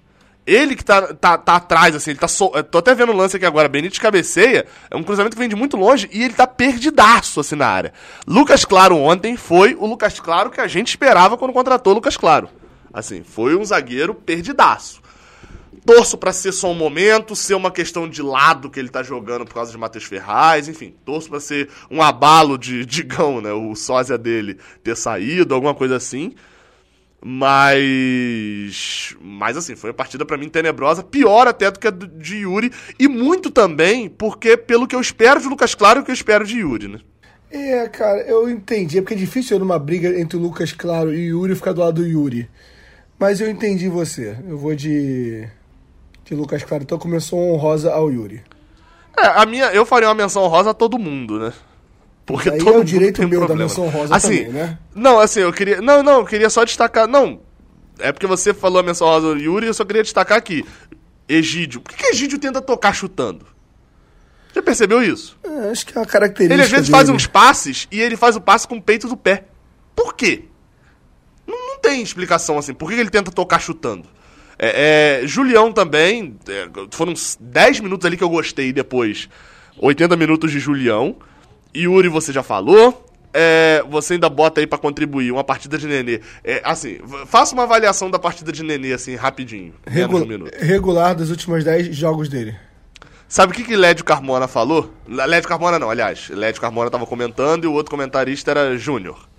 ele 0.48 0.74
que 0.74 0.86
tá, 0.86 1.14
tá, 1.14 1.38
tá 1.38 1.56
atrás, 1.58 1.94
assim, 1.94 2.12
ele 2.12 2.20
tá. 2.20 2.30
So... 2.30 2.52
Tô 2.72 2.78
até 2.78 2.96
vendo 2.96 3.12
o 3.12 3.16
lance 3.16 3.36
aqui 3.36 3.46
agora. 3.46 3.68
Benítez 3.68 4.00
cabeceia. 4.00 4.66
É 4.90 4.96
um 4.96 5.04
cruzamento 5.04 5.36
que 5.36 5.40
vem 5.40 5.50
de 5.50 5.56
muito 5.56 5.76
longe 5.76 6.10
e 6.14 6.24
ele 6.24 6.34
tá 6.34 6.48
perdidaço, 6.48 7.42
assim, 7.42 7.58
na 7.58 7.68
área. 7.68 7.94
Lucas 8.26 8.64
Claro 8.64 8.96
ontem 8.96 9.36
foi 9.36 9.76
o 9.76 9.86
Lucas 9.86 10.18
Claro 10.20 10.50
que 10.50 10.62
a 10.62 10.68
gente 10.68 10.88
esperava 10.88 11.38
quando 11.38 11.52
contratou 11.52 11.92
o 11.92 11.96
Lucas 11.98 12.16
Claro. 12.16 12.50
Assim, 12.94 13.22
foi 13.22 13.56
um 13.56 13.66
zagueiro 13.66 14.16
perdidaço. 14.16 15.02
Torço 15.86 16.18
para 16.18 16.32
ser 16.32 16.54
só 16.54 16.72
um 16.72 16.76
momento, 16.76 17.36
ser 17.36 17.54
uma 17.54 17.72
questão 17.72 18.08
de 18.08 18.22
lado 18.22 18.70
que 18.70 18.80
ele 18.80 18.90
tá 18.90 19.04
jogando 19.04 19.46
por 19.46 19.54
causa 19.56 19.72
de 19.72 19.78
Matheus 19.78 20.06
Ferraz, 20.06 20.68
enfim, 20.68 20.96
torço 21.04 21.30
para 21.30 21.40
ser 21.40 21.70
um 21.92 22.02
abalo 22.02 22.58
de 22.58 22.86
Digão, 22.88 23.42
né? 23.42 23.52
O 23.52 23.76
sósia 23.76 24.18
dele 24.18 24.58
ter 24.84 24.96
saído, 24.96 25.54
alguma 25.54 25.76
coisa 25.76 25.98
assim. 25.98 26.34
Mas. 27.22 29.16
Mas 29.22 29.58
assim, 29.58 29.76
foi 29.76 29.90
uma 29.90 29.96
partida 29.96 30.26
para 30.26 30.38
mim 30.38 30.48
tenebrosa, 30.50 31.04
pior 31.04 31.48
até 31.48 31.70
do 31.70 31.80
que 31.80 31.88
a 31.88 31.92
de 31.92 32.38
Yuri, 32.38 32.72
e 32.98 33.08
muito 33.08 33.52
também 33.52 34.10
porque, 34.10 34.56
pelo 34.56 34.88
que 34.88 34.96
eu 34.96 35.02
espero 35.02 35.42
de 35.42 35.48
Lucas 35.48 35.76
Claro, 35.76 36.02
o 36.02 36.04
que 36.04 36.12
eu 36.12 36.16
espero 36.16 36.46
de 36.46 36.60
Yuri, 36.60 36.88
né? 36.88 37.00
É, 37.52 37.88
cara, 37.90 38.22
eu 38.22 38.50
entendi. 38.50 38.98
É 38.98 39.02
porque 39.02 39.16
é 39.16 39.18
difícil 39.18 39.58
eu 39.58 39.60
numa 39.60 39.80
briga 39.80 40.20
entre 40.20 40.38
o 40.38 40.40
Lucas 40.40 40.72
Claro 40.72 41.14
e 41.14 41.28
Yuri 41.28 41.56
ficar 41.56 41.74
do 41.74 41.82
lado 41.82 42.02
do 42.02 42.08
Yuri. 42.08 42.50
Mas 43.18 43.42
eu 43.42 43.50
entendi 43.50 43.90
você. 43.90 44.38
Eu 44.48 44.58
vou 44.58 44.76
de. 44.76 45.48
de 46.24 46.36
Lucas 46.36 46.64
Claro. 46.64 46.84
Então 46.84 46.98
começou 46.98 47.40
honrosa 47.54 47.92
ao 47.92 48.12
Yuri. 48.12 48.42
É, 49.18 49.26
a 49.26 49.46
minha, 49.46 49.66
eu 49.74 49.86
faria 49.86 50.08
uma 50.08 50.16
menção 50.16 50.48
rosa 50.48 50.70
a 50.70 50.74
todo 50.74 51.00
mundo, 51.00 51.40
né? 51.40 51.52
Porque 52.30 52.48
Aí 52.48 52.60
todo 52.60 52.76
é 52.76 52.78
o 52.78 52.84
direito 52.84 53.16
tem 53.16 53.26
meu 53.28 53.40
da 53.40 53.48
problema. 53.48 53.68
menção 53.68 53.90
rosa 53.90 54.16
assim, 54.16 54.46
também, 54.46 54.54
né? 54.54 54.78
Não, 54.94 55.20
assim, 55.20 55.40
eu 55.40 55.52
queria. 55.52 55.82
Não, 55.82 56.04
não, 56.04 56.20
eu 56.20 56.26
queria 56.26 56.48
só 56.48 56.64
destacar. 56.64 57.08
Não. 57.08 57.42
É 57.98 58.12
porque 58.12 58.28
você 58.28 58.54
falou 58.54 58.80
a 58.80 58.84
menção 58.84 59.08
rosa 59.08 59.34
do 59.34 59.42
Yuri, 59.42 59.66
eu 59.66 59.74
só 59.74 59.84
queria 59.84 60.04
destacar 60.04 60.38
aqui. 60.38 60.64
Egídio. 61.28 61.82
Por 61.82 61.92
que, 61.92 61.98
que 62.04 62.06
Egídio 62.12 62.38
tenta 62.38 62.62
tocar 62.62 62.94
chutando? 62.94 63.48
Já 64.54 64.62
percebeu 64.62 65.02
isso? 65.02 65.40
É, 65.44 65.72
acho 65.72 65.84
que 65.88 65.98
é 65.98 66.02
uma 66.02 66.06
característica. 66.06 66.54
Ele 66.54 66.62
às 66.62 66.70
vezes 66.70 66.86
dele. 66.86 66.98
faz 66.98 67.10
uns 67.10 67.26
passes 67.26 67.88
e 67.92 68.00
ele 68.00 68.16
faz 68.16 68.36
o 68.36 68.42
passe 68.42 68.68
com 68.68 68.76
o 68.78 68.82
peito 68.82 69.08
do 69.08 69.18
pé. 69.18 69.46
Por 69.96 70.14
quê? 70.14 70.44
Não, 71.48 71.58
não 71.58 71.80
tem 71.80 72.00
explicação 72.04 72.60
assim. 72.60 72.76
Por 72.76 72.90
que 72.90 72.96
que 72.96 73.02
ele 73.02 73.10
tenta 73.10 73.32
tocar 73.32 73.58
chutando? 73.60 74.08
É, 74.60 75.22
é, 75.24 75.28
Julião 75.28 75.74
também. 75.74 76.38
é, 76.48 76.70
foram 76.92 77.14
uns 77.14 77.40
10 77.42 77.80
minutos 77.80 78.06
ali 78.06 78.16
que 78.16 78.24
eu 78.24 78.30
gostei 78.30 78.72
depois. 78.72 79.28
80 79.80 80.16
minutos 80.16 80.52
de 80.52 80.60
Julião. 80.60 81.18
Yuri, 81.76 82.08
você 82.10 82.32
já 82.34 82.44
falou. 82.44 83.06
É, 83.32 83.84
você 83.88 84.16
ainda 84.16 84.28
bota 84.28 84.60
aí 84.60 84.66
pra 84.66 84.78
contribuir 84.80 85.32
uma 85.32 85.44
partida 85.44 85.78
de 85.78 85.88
Nenê. 85.88 86.20
É, 86.44 86.62
assim, 86.66 86.98
faça 87.28 87.54
uma 87.54 87.64
avaliação 87.64 88.10
da 88.10 88.18
partida 88.18 88.52
de 88.52 88.64
Nenê, 88.64 88.92
assim, 88.94 89.14
rapidinho. 89.16 89.74
Menos 89.88 90.24
de 90.24 90.28
Regu- 90.28 90.46
um 90.46 90.66
regular 90.66 91.14
dos 91.16 91.30
últimos 91.30 91.64
10 91.64 91.96
jogos 91.96 92.28
dele. 92.28 92.56
Sabe 93.28 93.54
o 93.54 93.56
que, 93.56 93.64
que 93.64 93.76
Lédio 93.76 94.04
Carmona 94.04 94.48
falou? 94.48 94.92
Lédio 95.08 95.48
Carmona 95.48 95.78
não, 95.78 95.92
aliás. 95.92 96.30
Lédio 96.30 96.60
Carmona 96.60 96.90
tava 96.90 97.06
comentando 97.06 97.66
e 97.66 97.68
o 97.68 97.74
outro 97.74 97.92
comentarista 97.92 98.50
era 98.50 98.76
Júnior. 98.76 99.30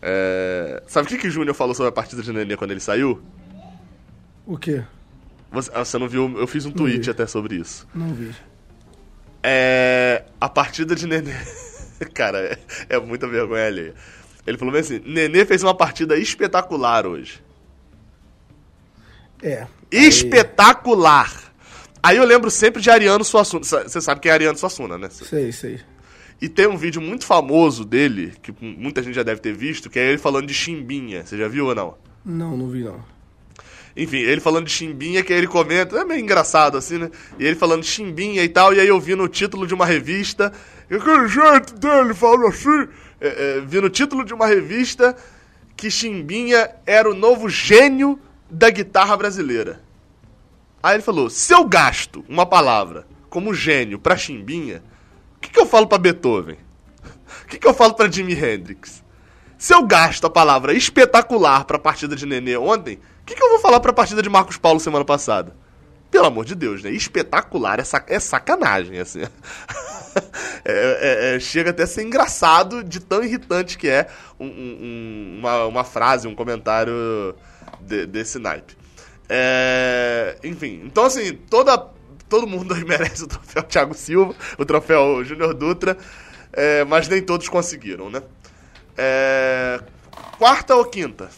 É, 0.00 0.82
Sabe 0.86 1.06
o 1.06 1.08
que, 1.10 1.18
que 1.18 1.28
Júnior 1.28 1.54
falou 1.54 1.74
sobre 1.74 1.90
a 1.90 1.92
partida 1.92 2.22
de 2.22 2.32
Nenê 2.32 2.56
quando 2.56 2.70
ele 2.70 2.80
saiu? 2.80 3.20
O 4.46 4.56
quê? 4.56 4.82
Você, 5.52 5.70
ah, 5.74 5.84
você 5.84 5.98
não 5.98 6.08
viu? 6.08 6.38
Eu 6.38 6.46
fiz 6.46 6.64
um 6.64 6.70
tweet 6.70 7.04
vi. 7.04 7.10
até 7.10 7.26
sobre 7.26 7.56
isso. 7.56 7.86
Não 7.94 8.14
vi. 8.14 8.30
É. 9.42 10.24
A 10.40 10.48
partida 10.48 10.94
de 10.94 11.06
Nenê. 11.06 11.32
Cara, 12.14 12.38
é, 12.38 12.58
é 12.88 12.98
muita 12.98 13.26
vergonha 13.26 13.66
alheia. 13.66 13.94
Ele 14.46 14.58
falou 14.58 14.74
assim: 14.76 15.02
Nenê 15.04 15.44
fez 15.44 15.62
uma 15.62 15.74
partida 15.74 16.16
espetacular 16.16 17.06
hoje. 17.06 17.42
É. 19.42 19.66
Espetacular! 19.90 21.52
Aí 22.02 22.16
eu 22.16 22.24
lembro 22.24 22.50
sempre 22.50 22.80
de 22.80 22.88
Ariano 22.88 23.24
Suassuna. 23.24 23.64
Você 23.64 24.00
sabe 24.00 24.20
quem 24.20 24.30
é 24.30 24.34
Ariano 24.34 24.56
Suassuna, 24.56 24.96
né? 24.96 25.08
Sei, 25.10 25.50
sei. 25.50 25.80
E 26.40 26.48
tem 26.48 26.66
um 26.66 26.76
vídeo 26.76 27.00
muito 27.00 27.24
famoso 27.24 27.84
dele, 27.84 28.34
que 28.42 28.54
muita 28.60 29.02
gente 29.02 29.14
já 29.14 29.22
deve 29.22 29.40
ter 29.40 29.54
visto, 29.54 29.88
que 29.88 29.98
é 29.98 30.10
ele 30.10 30.18
falando 30.18 30.46
de 30.46 30.54
chimbinha. 30.54 31.24
Você 31.24 31.36
já 31.36 31.48
viu 31.48 31.66
ou 31.66 31.74
não? 31.74 31.96
Não, 32.24 32.56
não 32.56 32.68
vi 32.68 32.84
não. 32.84 33.02
Enfim, 33.96 34.18
ele 34.18 34.40
falando 34.40 34.66
de 34.66 34.72
chimbinha, 34.72 35.22
que 35.22 35.32
aí 35.32 35.38
ele 35.38 35.46
comenta, 35.46 35.96
é 35.96 36.04
meio 36.04 36.20
engraçado 36.20 36.76
assim, 36.76 36.98
né? 36.98 37.10
E 37.38 37.46
ele 37.46 37.56
falando 37.56 37.82
chimbinha 37.82 38.44
e 38.44 38.48
tal, 38.48 38.74
e 38.74 38.80
aí 38.80 38.88
eu 38.88 39.00
vi 39.00 39.14
no 39.14 39.26
título 39.26 39.66
de 39.66 39.72
uma 39.72 39.86
revista, 39.86 40.52
aquele 40.90 41.26
jeito 41.26 41.74
dele 41.74 42.12
falando 42.12 42.46
assim, 42.46 42.88
é, 43.18 43.28
é, 43.58 43.60
vi 43.60 43.80
no 43.80 43.88
título 43.88 44.22
de 44.22 44.34
uma 44.34 44.46
revista 44.46 45.16
que 45.74 45.90
chimbinha 45.90 46.70
era 46.84 47.10
o 47.10 47.14
novo 47.14 47.48
gênio 47.48 48.20
da 48.50 48.68
guitarra 48.68 49.16
brasileira. 49.16 49.80
Aí 50.82 50.96
ele 50.96 51.02
falou, 51.02 51.30
se 51.30 51.54
eu 51.54 51.64
gasto 51.64 52.22
uma 52.28 52.44
palavra 52.44 53.06
como 53.30 53.54
gênio 53.54 53.98
pra 53.98 54.16
chimbinha, 54.16 54.82
o 55.36 55.40
que, 55.40 55.50
que 55.50 55.58
eu 55.58 55.66
falo 55.66 55.86
pra 55.86 55.98
Beethoven? 55.98 56.58
O 57.44 57.48
que, 57.48 57.58
que 57.58 57.66
eu 57.66 57.74
falo 57.74 57.94
pra 57.94 58.10
Jimi 58.10 58.34
Hendrix? 58.34 59.02
Se 59.58 59.72
eu 59.72 59.86
gasto 59.86 60.26
a 60.26 60.30
palavra 60.30 60.74
espetacular 60.74 61.64
pra 61.64 61.78
partida 61.78 62.14
de 62.14 62.26
Nenê 62.26 62.56
ontem, 62.56 62.98
que, 63.26 63.34
que 63.34 63.42
eu 63.42 63.50
vou 63.50 63.58
falar 63.58 63.80
pra 63.80 63.92
partida 63.92 64.22
de 64.22 64.28
Marcos 64.30 64.56
Paulo 64.56 64.80
semana 64.80 65.04
passada? 65.04 65.54
Pelo 66.10 66.26
amor 66.26 66.44
de 66.44 66.54
Deus, 66.54 66.82
né? 66.82 66.90
Espetacular 66.90 67.80
é, 67.80 67.84
sac- 67.84 68.10
é 68.10 68.18
sacanagem, 68.20 68.98
assim. 68.98 69.22
É- 70.64 71.32
é- 71.32 71.36
é- 71.36 71.40
chega 71.40 71.70
até 71.70 71.82
a 71.82 71.86
ser 71.86 72.02
engraçado 72.02 72.82
de 72.82 73.00
tão 73.00 73.22
irritante 73.22 73.76
que 73.76 73.86
é 73.86 74.06
um- 74.40 74.46
um- 74.46 74.48
um- 74.48 75.36
uma, 75.40 75.64
uma 75.66 75.84
frase, 75.84 76.26
um 76.26 76.34
comentário 76.34 77.34
de- 77.82 78.06
desse 78.06 78.38
naipe. 78.38 78.74
É, 79.28 80.38
enfim, 80.42 80.80
então 80.86 81.04
assim, 81.04 81.34
toda, 81.50 81.76
todo 82.30 82.46
mundo 82.46 82.74
merece 82.86 83.24
o 83.24 83.26
troféu 83.26 83.62
Thiago 83.64 83.92
Silva, 83.94 84.34
o 84.56 84.64
troféu 84.64 85.22
Júnior 85.22 85.52
Dutra, 85.52 85.98
é, 86.50 86.82
mas 86.84 87.06
nem 87.08 87.20
todos 87.20 87.46
conseguiram, 87.50 88.08
né? 88.08 88.22
Quarta 90.38 90.74
ou 90.76 90.84
quinta? 90.86 91.28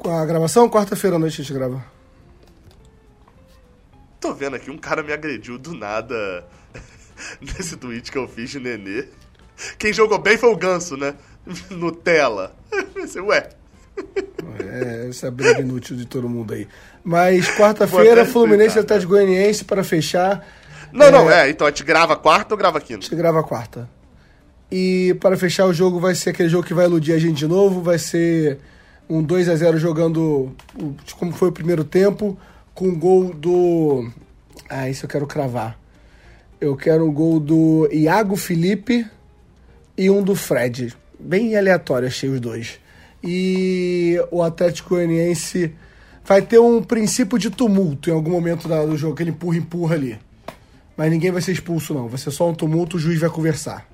Com 0.00 0.10
a 0.16 0.24
gravação, 0.24 0.68
quarta-feira 0.68 1.16
à 1.16 1.18
noite 1.18 1.34
a 1.40 1.44
gente 1.44 1.52
grava. 1.52 1.84
Tô 4.18 4.32
vendo 4.32 4.56
aqui, 4.56 4.70
um 4.70 4.78
cara 4.78 5.02
me 5.02 5.12
agrediu 5.12 5.58
do 5.58 5.74
nada 5.74 6.44
nesse 7.40 7.76
tweet 7.76 8.10
que 8.10 8.16
eu 8.16 8.26
fiz 8.26 8.50
de 8.50 8.58
Nenê. 8.58 9.04
Quem 9.78 9.92
jogou 9.92 10.18
bem 10.18 10.38
foi 10.38 10.50
o 10.50 10.56
Ganso, 10.56 10.96
né? 10.96 11.14
Nutella. 11.70 12.54
Pensei, 12.94 13.20
Ué, 13.20 13.50
É, 14.58 15.06
essa 15.10 15.30
briga 15.30 15.60
inútil 15.60 15.96
de 15.96 16.06
todo 16.06 16.28
mundo 16.30 16.54
aí. 16.54 16.66
Mas 17.04 17.46
quarta-feira, 17.50 18.22
até 18.22 18.30
Fluminense 18.30 18.62
e 18.62 18.66
explicar, 18.68 18.80
Atlético 18.84 19.12
Goianiense 19.12 19.64
para 19.64 19.84
fechar. 19.84 20.46
Não, 20.92 21.10
não, 21.10 21.30
é. 21.30 21.50
Então 21.50 21.66
a 21.66 21.70
gente 21.70 21.84
grava 21.84 22.16
quarta 22.16 22.54
ou 22.54 22.58
grava 22.58 22.78
A 22.78 22.80
quinta? 22.80 23.02
gente 23.02 23.14
grava 23.14 23.42
quarta. 23.42 23.88
E 24.72 25.14
para 25.20 25.36
fechar 25.36 25.66
o 25.66 25.74
jogo 25.74 26.00
vai 26.00 26.14
ser 26.14 26.30
aquele 26.30 26.48
jogo 26.48 26.66
que 26.66 26.74
vai 26.74 26.86
iludir 26.86 27.12
a 27.12 27.18
gente 27.18 27.36
de 27.36 27.46
novo. 27.46 27.82
Vai 27.82 27.98
ser 27.98 28.58
um 29.10 29.20
2 29.20 29.48
a 29.48 29.56
0 29.56 29.76
jogando 29.76 30.54
como 31.18 31.32
foi 31.32 31.48
o 31.48 31.52
primeiro 31.52 31.82
tempo, 31.82 32.38
com 32.72 32.88
o 32.88 32.96
gol 32.96 33.34
do. 33.34 34.08
Ah, 34.68 34.88
isso 34.88 35.04
eu 35.04 35.10
quero 35.10 35.26
cravar. 35.26 35.76
Eu 36.60 36.76
quero 36.76 37.08
o 37.08 37.10
gol 37.10 37.40
do 37.40 37.88
Iago 37.90 38.36
Felipe 38.36 39.04
e 39.98 40.08
um 40.08 40.22
do 40.22 40.36
Fred. 40.36 40.94
Bem 41.18 41.56
aleatório, 41.56 42.06
achei 42.06 42.28
os 42.28 42.40
dois. 42.40 42.78
E 43.22 44.16
o 44.30 44.42
Atlético 44.42 44.90
Goianiense 44.90 45.74
vai 46.24 46.40
ter 46.40 46.60
um 46.60 46.80
princípio 46.80 47.36
de 47.36 47.50
tumulto 47.50 48.08
em 48.08 48.12
algum 48.12 48.30
momento 48.30 48.68
do 48.68 48.96
jogo, 48.96 49.14
aquele 49.14 49.30
empurra-empurra 49.30 49.96
ali. 49.96 50.18
Mas 50.96 51.10
ninguém 51.10 51.32
vai 51.32 51.42
ser 51.42 51.52
expulso, 51.52 51.92
não. 51.92 52.08
Vai 52.08 52.18
ser 52.18 52.30
só 52.30 52.48
um 52.48 52.54
tumulto, 52.54 52.96
o 52.96 53.00
juiz 53.00 53.18
vai 53.18 53.28
conversar. 53.28 53.88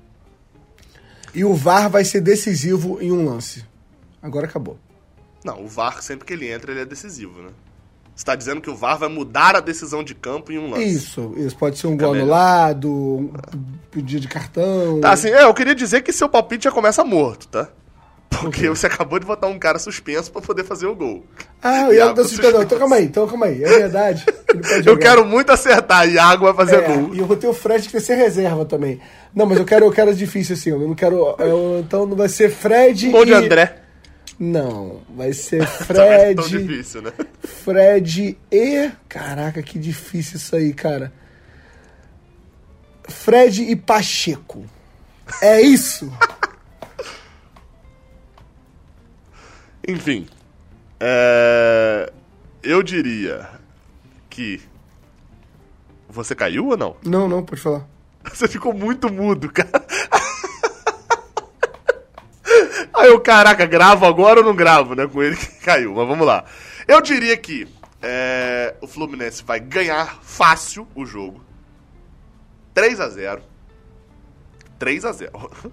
E 1.33 1.43
o 1.43 1.55
VAR 1.55 1.89
vai 1.89 2.05
ser 2.05 2.21
decisivo 2.21 2.99
em 3.01 3.11
um 3.11 3.25
lance. 3.25 3.65
Agora 4.21 4.45
acabou. 4.45 4.77
Não, 5.43 5.63
o 5.63 5.67
VAR, 5.67 6.01
sempre 6.01 6.25
que 6.25 6.33
ele 6.33 6.49
entra, 6.51 6.71
ele 6.71 6.81
é 6.81 6.85
decisivo, 6.85 7.41
né? 7.41 7.49
Você 8.15 8.25
tá 8.25 8.35
dizendo 8.35 8.59
que 8.59 8.69
o 8.69 8.75
VAR 8.75 8.97
vai 8.97 9.09
mudar 9.09 9.55
a 9.55 9.59
decisão 9.59 10.03
de 10.03 10.15
campo 10.15 10.51
em 10.51 10.57
um 10.57 10.71
lance. 10.71 10.83
Isso, 10.85 11.33
isso. 11.37 11.55
Pode 11.55 11.77
ser 11.77 11.85
um 11.87 11.95
gol 11.95 12.13
melhor. 12.13 12.23
anulado, 12.23 12.89
um 12.91 13.31
pedido 13.91 14.21
de 14.21 14.27
cartão. 14.27 14.99
Tá, 14.99 15.11
assim, 15.11 15.29
é, 15.29 15.43
eu 15.43 15.53
queria 15.53 15.75
dizer 15.75 16.01
que 16.01 16.11
seu 16.11 16.27
palpite 16.27 16.63
já 16.63 16.71
começa 16.71 17.03
morto, 17.03 17.47
tá? 17.47 17.69
Porque 18.29 18.67
você 18.69 18.87
acabou 18.87 19.19
de 19.19 19.25
botar 19.25 19.47
um 19.47 19.57
cara 19.57 19.79
suspenso 19.79 20.31
pra 20.31 20.41
poder 20.41 20.63
fazer 20.63 20.85
o 20.87 20.95
gol. 20.95 21.23
Ah, 21.61 21.87
o 21.89 21.93
Iago 21.93 22.15
tá 22.15 22.23
suspenso. 22.23 22.61
Então 22.61 22.77
calma 22.79 22.95
aí, 22.97 23.05
então 23.05 23.27
calma 23.27 23.45
aí. 23.45 23.63
É 23.63 23.67
verdade. 23.67 24.25
Eu 24.85 24.97
quero 24.97 25.23
muito 25.25 25.51
acertar, 25.51 26.09
Iago 26.09 26.45
vai 26.45 26.53
fazer 26.55 26.83
É, 26.83 26.87
gol. 26.87 27.13
e 27.13 27.19
eu 27.19 27.25
vou 27.25 27.37
ter 27.37 27.47
o 27.47 27.53
Fred 27.53 27.85
que 27.85 27.93
vai 27.93 28.01
ser 28.01 28.15
reserva 28.15 28.65
também. 28.65 28.99
Não, 29.33 29.45
mas 29.45 29.59
eu 29.59 29.65
quero, 29.65 29.85
eu 29.85 29.91
quero 29.91 30.13
difícil 30.15 30.55
assim. 30.55 30.71
Eu 30.71 30.79
não 30.79 30.95
quero. 30.95 31.35
eu- 31.39 31.79
então 31.79 32.05
não 32.05 32.15
vai 32.15 32.27
ser 32.29 32.49
Fred. 32.49 33.09
Gol 33.11 33.25
de 33.25 33.31
e... 33.31 33.35
André. 33.35 33.83
Não, 34.39 35.01
vai 35.09 35.33
ser 35.33 35.63
é 35.63 35.65
tão 35.65 36.45
Fred. 36.45 36.49
difícil, 36.49 37.01
né? 37.01 37.11
Fred 37.39 38.37
e. 38.51 38.91
Caraca, 39.09 39.61
que 39.63 39.79
difícil 39.79 40.37
isso 40.37 40.55
aí, 40.55 40.73
cara. 40.73 41.11
Fred 43.07 43.63
e 43.63 43.75
Pacheco. 43.75 44.65
É 45.41 45.61
isso? 45.61 46.11
Enfim. 49.87 50.27
É... 50.99 52.11
Eu 52.61 52.83
diria 52.83 53.49
que. 54.29 54.61
Você 56.09 56.35
caiu 56.35 56.67
ou 56.67 56.77
não? 56.77 56.95
Não, 57.03 57.27
não, 57.27 57.43
pode 57.43 57.61
falar. 57.61 57.87
Você 58.33 58.47
ficou 58.47 58.73
muito 58.73 59.11
mudo, 59.11 59.49
cara. 59.51 59.85
Aí 62.97 63.09
eu, 63.09 63.19
caraca, 63.19 63.63
gravo 63.67 64.07
agora 64.07 64.39
ou 64.39 64.45
não 64.45 64.55
gravo, 64.55 64.95
né? 64.95 65.05
Com 65.05 65.21
ele 65.21 65.35
que 65.35 65.45
caiu, 65.63 65.93
mas 65.93 66.07
vamos 66.07 66.25
lá. 66.25 66.43
Eu 66.87 66.99
diria 66.99 67.37
que 67.37 67.67
é, 68.01 68.73
o 68.81 68.87
Fluminense 68.87 69.43
vai 69.43 69.59
ganhar 69.59 70.17
fácil 70.23 70.87
o 70.95 71.05
jogo. 71.05 71.45
3 72.73 72.99
a 72.99 73.09
0 73.09 73.43
3 74.79 75.05
a 75.05 75.11
0 75.11 75.31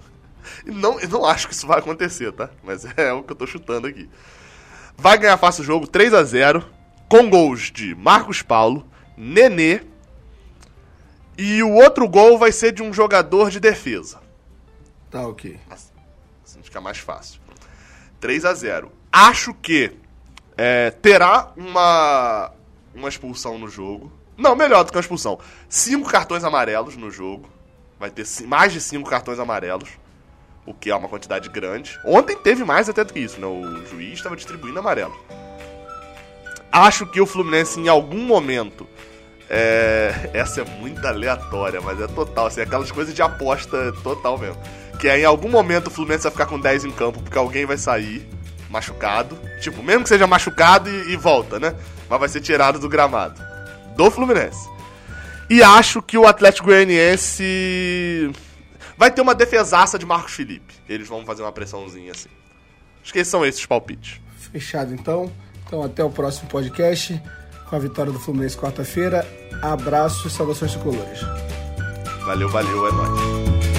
E 0.67 0.71
não, 0.71 1.01
eu 1.01 1.09
não 1.09 1.25
acho 1.25 1.49
que 1.49 1.55
isso 1.55 1.67
vai 1.67 1.79
acontecer, 1.79 2.31
tá? 2.33 2.51
Mas 2.63 2.85
é 2.95 3.11
o 3.15 3.23
que 3.23 3.33
eu 3.33 3.37
tô 3.37 3.47
chutando 3.47 3.87
aqui. 3.87 4.07
Vai 4.95 5.17
ganhar 5.17 5.39
fácil 5.39 5.63
o 5.63 5.67
jogo, 5.67 5.87
3 5.87 6.13
a 6.13 6.23
0 6.23 6.63
com 7.09 7.31
gols 7.31 7.73
de 7.73 7.95
Marcos 7.95 8.43
Paulo, 8.43 8.87
Nenê, 9.17 9.81
e 11.39 11.63
o 11.63 11.73
outro 11.73 12.07
gol 12.07 12.39
vai 12.39 12.53
ser 12.53 12.73
de 12.73 12.83
um 12.83 12.93
jogador 12.93 13.51
de 13.51 13.59
defesa. 13.59 14.21
Tá, 15.11 15.27
ok. 15.27 15.59
Assim 15.71 15.94
fica 16.75 16.81
mais 16.81 16.99
fácil. 16.99 17.41
3 18.21 18.45
a 18.45 18.55
0 18.55 18.93
Acho 19.13 19.55
que 19.55 19.93
é, 20.57 20.91
terá 20.91 21.53
uma, 21.57 22.51
uma 22.93 23.09
expulsão 23.09 23.59
no 23.59 23.69
jogo. 23.69 24.13
Não, 24.37 24.57
melhor 24.57 24.83
do 24.83 24.91
que 24.91 24.97
uma 24.97 25.01
expulsão. 25.01 25.39
Cinco 25.69 26.11
cartões 26.11 26.43
amarelos 26.43 26.97
no 26.97 27.11
jogo. 27.11 27.49
Vai 27.99 28.11
ter 28.11 28.27
mais 28.45 28.73
de 28.73 28.81
cinco 28.81 29.09
cartões 29.09 29.39
amarelos. 29.39 29.89
O 30.67 30.75
que 30.75 30.91
é 30.91 30.97
uma 30.97 31.09
quantidade 31.09 31.49
grande. 31.49 31.97
Ontem 32.05 32.37
teve 32.37 32.65
mais 32.65 32.89
até 32.89 33.05
do 33.05 33.13
que 33.13 33.21
isso, 33.21 33.41
né? 33.41 33.47
O 33.47 33.87
juiz 33.87 34.15
estava 34.15 34.35
distribuindo 34.35 34.81
amarelo. 34.81 35.15
Acho 36.73 37.07
que 37.07 37.21
o 37.21 37.27
Fluminense, 37.27 37.79
em 37.79 37.87
algum 37.87 38.25
momento. 38.25 38.89
É... 39.49 40.31
Essa 40.35 40.63
é 40.63 40.65
muito 40.65 41.07
aleatória, 41.07 41.81
mas 41.81 42.01
é 42.01 42.09
total. 42.09 42.47
Assim, 42.47 42.63
aquelas 42.63 42.91
coisas 42.91 43.15
de 43.15 43.23
aposta 43.23 43.93
total 44.03 44.39
mesmo. 44.39 44.61
Que 44.99 45.09
é 45.09 45.21
em 45.21 45.25
algum 45.25 45.49
momento 45.49 45.89
o 45.89 45.91
Fluminense 45.91 46.25
vai 46.25 46.33
ficar 46.33 46.47
com 46.47 46.59
10 46.59 46.85
em 46.85 46.91
campo 46.91 47.21
porque 47.23 47.39
alguém 47.39 47.67
vai 47.67 47.77
sair 47.77 48.29
machucado. 48.71 49.39
Tipo, 49.61 49.83
mesmo 49.83 50.03
que 50.03 50.09
seja 50.09 50.27
machucado 50.27 50.91
e, 50.91 51.13
e 51.13 51.17
volta, 51.17 51.61
né? 51.61 51.75
Mas 52.09 52.21
vai 52.21 52.29
ser 52.29 52.41
tirado 52.41 52.79
do 52.79 52.89
gramado. 52.89 53.41
Do 53.97 54.11
Fluminense. 54.11 54.69
E 55.49 55.63
acho 55.63 56.03
que 56.03 56.17
o 56.17 56.27
Atlético 56.27 56.69
Goianiense 56.69 58.33
vai 58.97 59.11
ter 59.11 59.21
uma 59.21 59.35
defesaça 59.35 59.99
de 59.99 60.07
Marcos 60.07 60.33
Felipe. 60.33 60.75
Eles 60.89 61.09
vão 61.09 61.25
fazer 61.25 61.43
uma 61.43 61.53
pressãozinha 61.53 62.13
assim. 62.13 62.31
Acho 63.03 63.13
que 63.13 63.25
são 63.25 63.45
esses 63.45 63.65
palpites. 63.67 64.21
Fechado 64.53 64.95
então. 64.95 65.31
Então 65.67 65.83
até 65.83 66.03
o 66.03 66.11
próximo 66.11 66.49
podcast 66.49 67.21
com 67.69 67.77
a 67.77 67.79
vitória 67.79 68.13
do 68.13 68.19
Fluminense 68.19 68.57
quarta-feira. 68.57 69.27
Abraço 69.63 70.29
e 70.29 70.31
saudações 70.31 70.73
tricolores. 70.73 71.21
Valeu, 72.25 72.49
valeu, 72.49 72.89
é 72.89 72.93
nóis. 72.93 73.74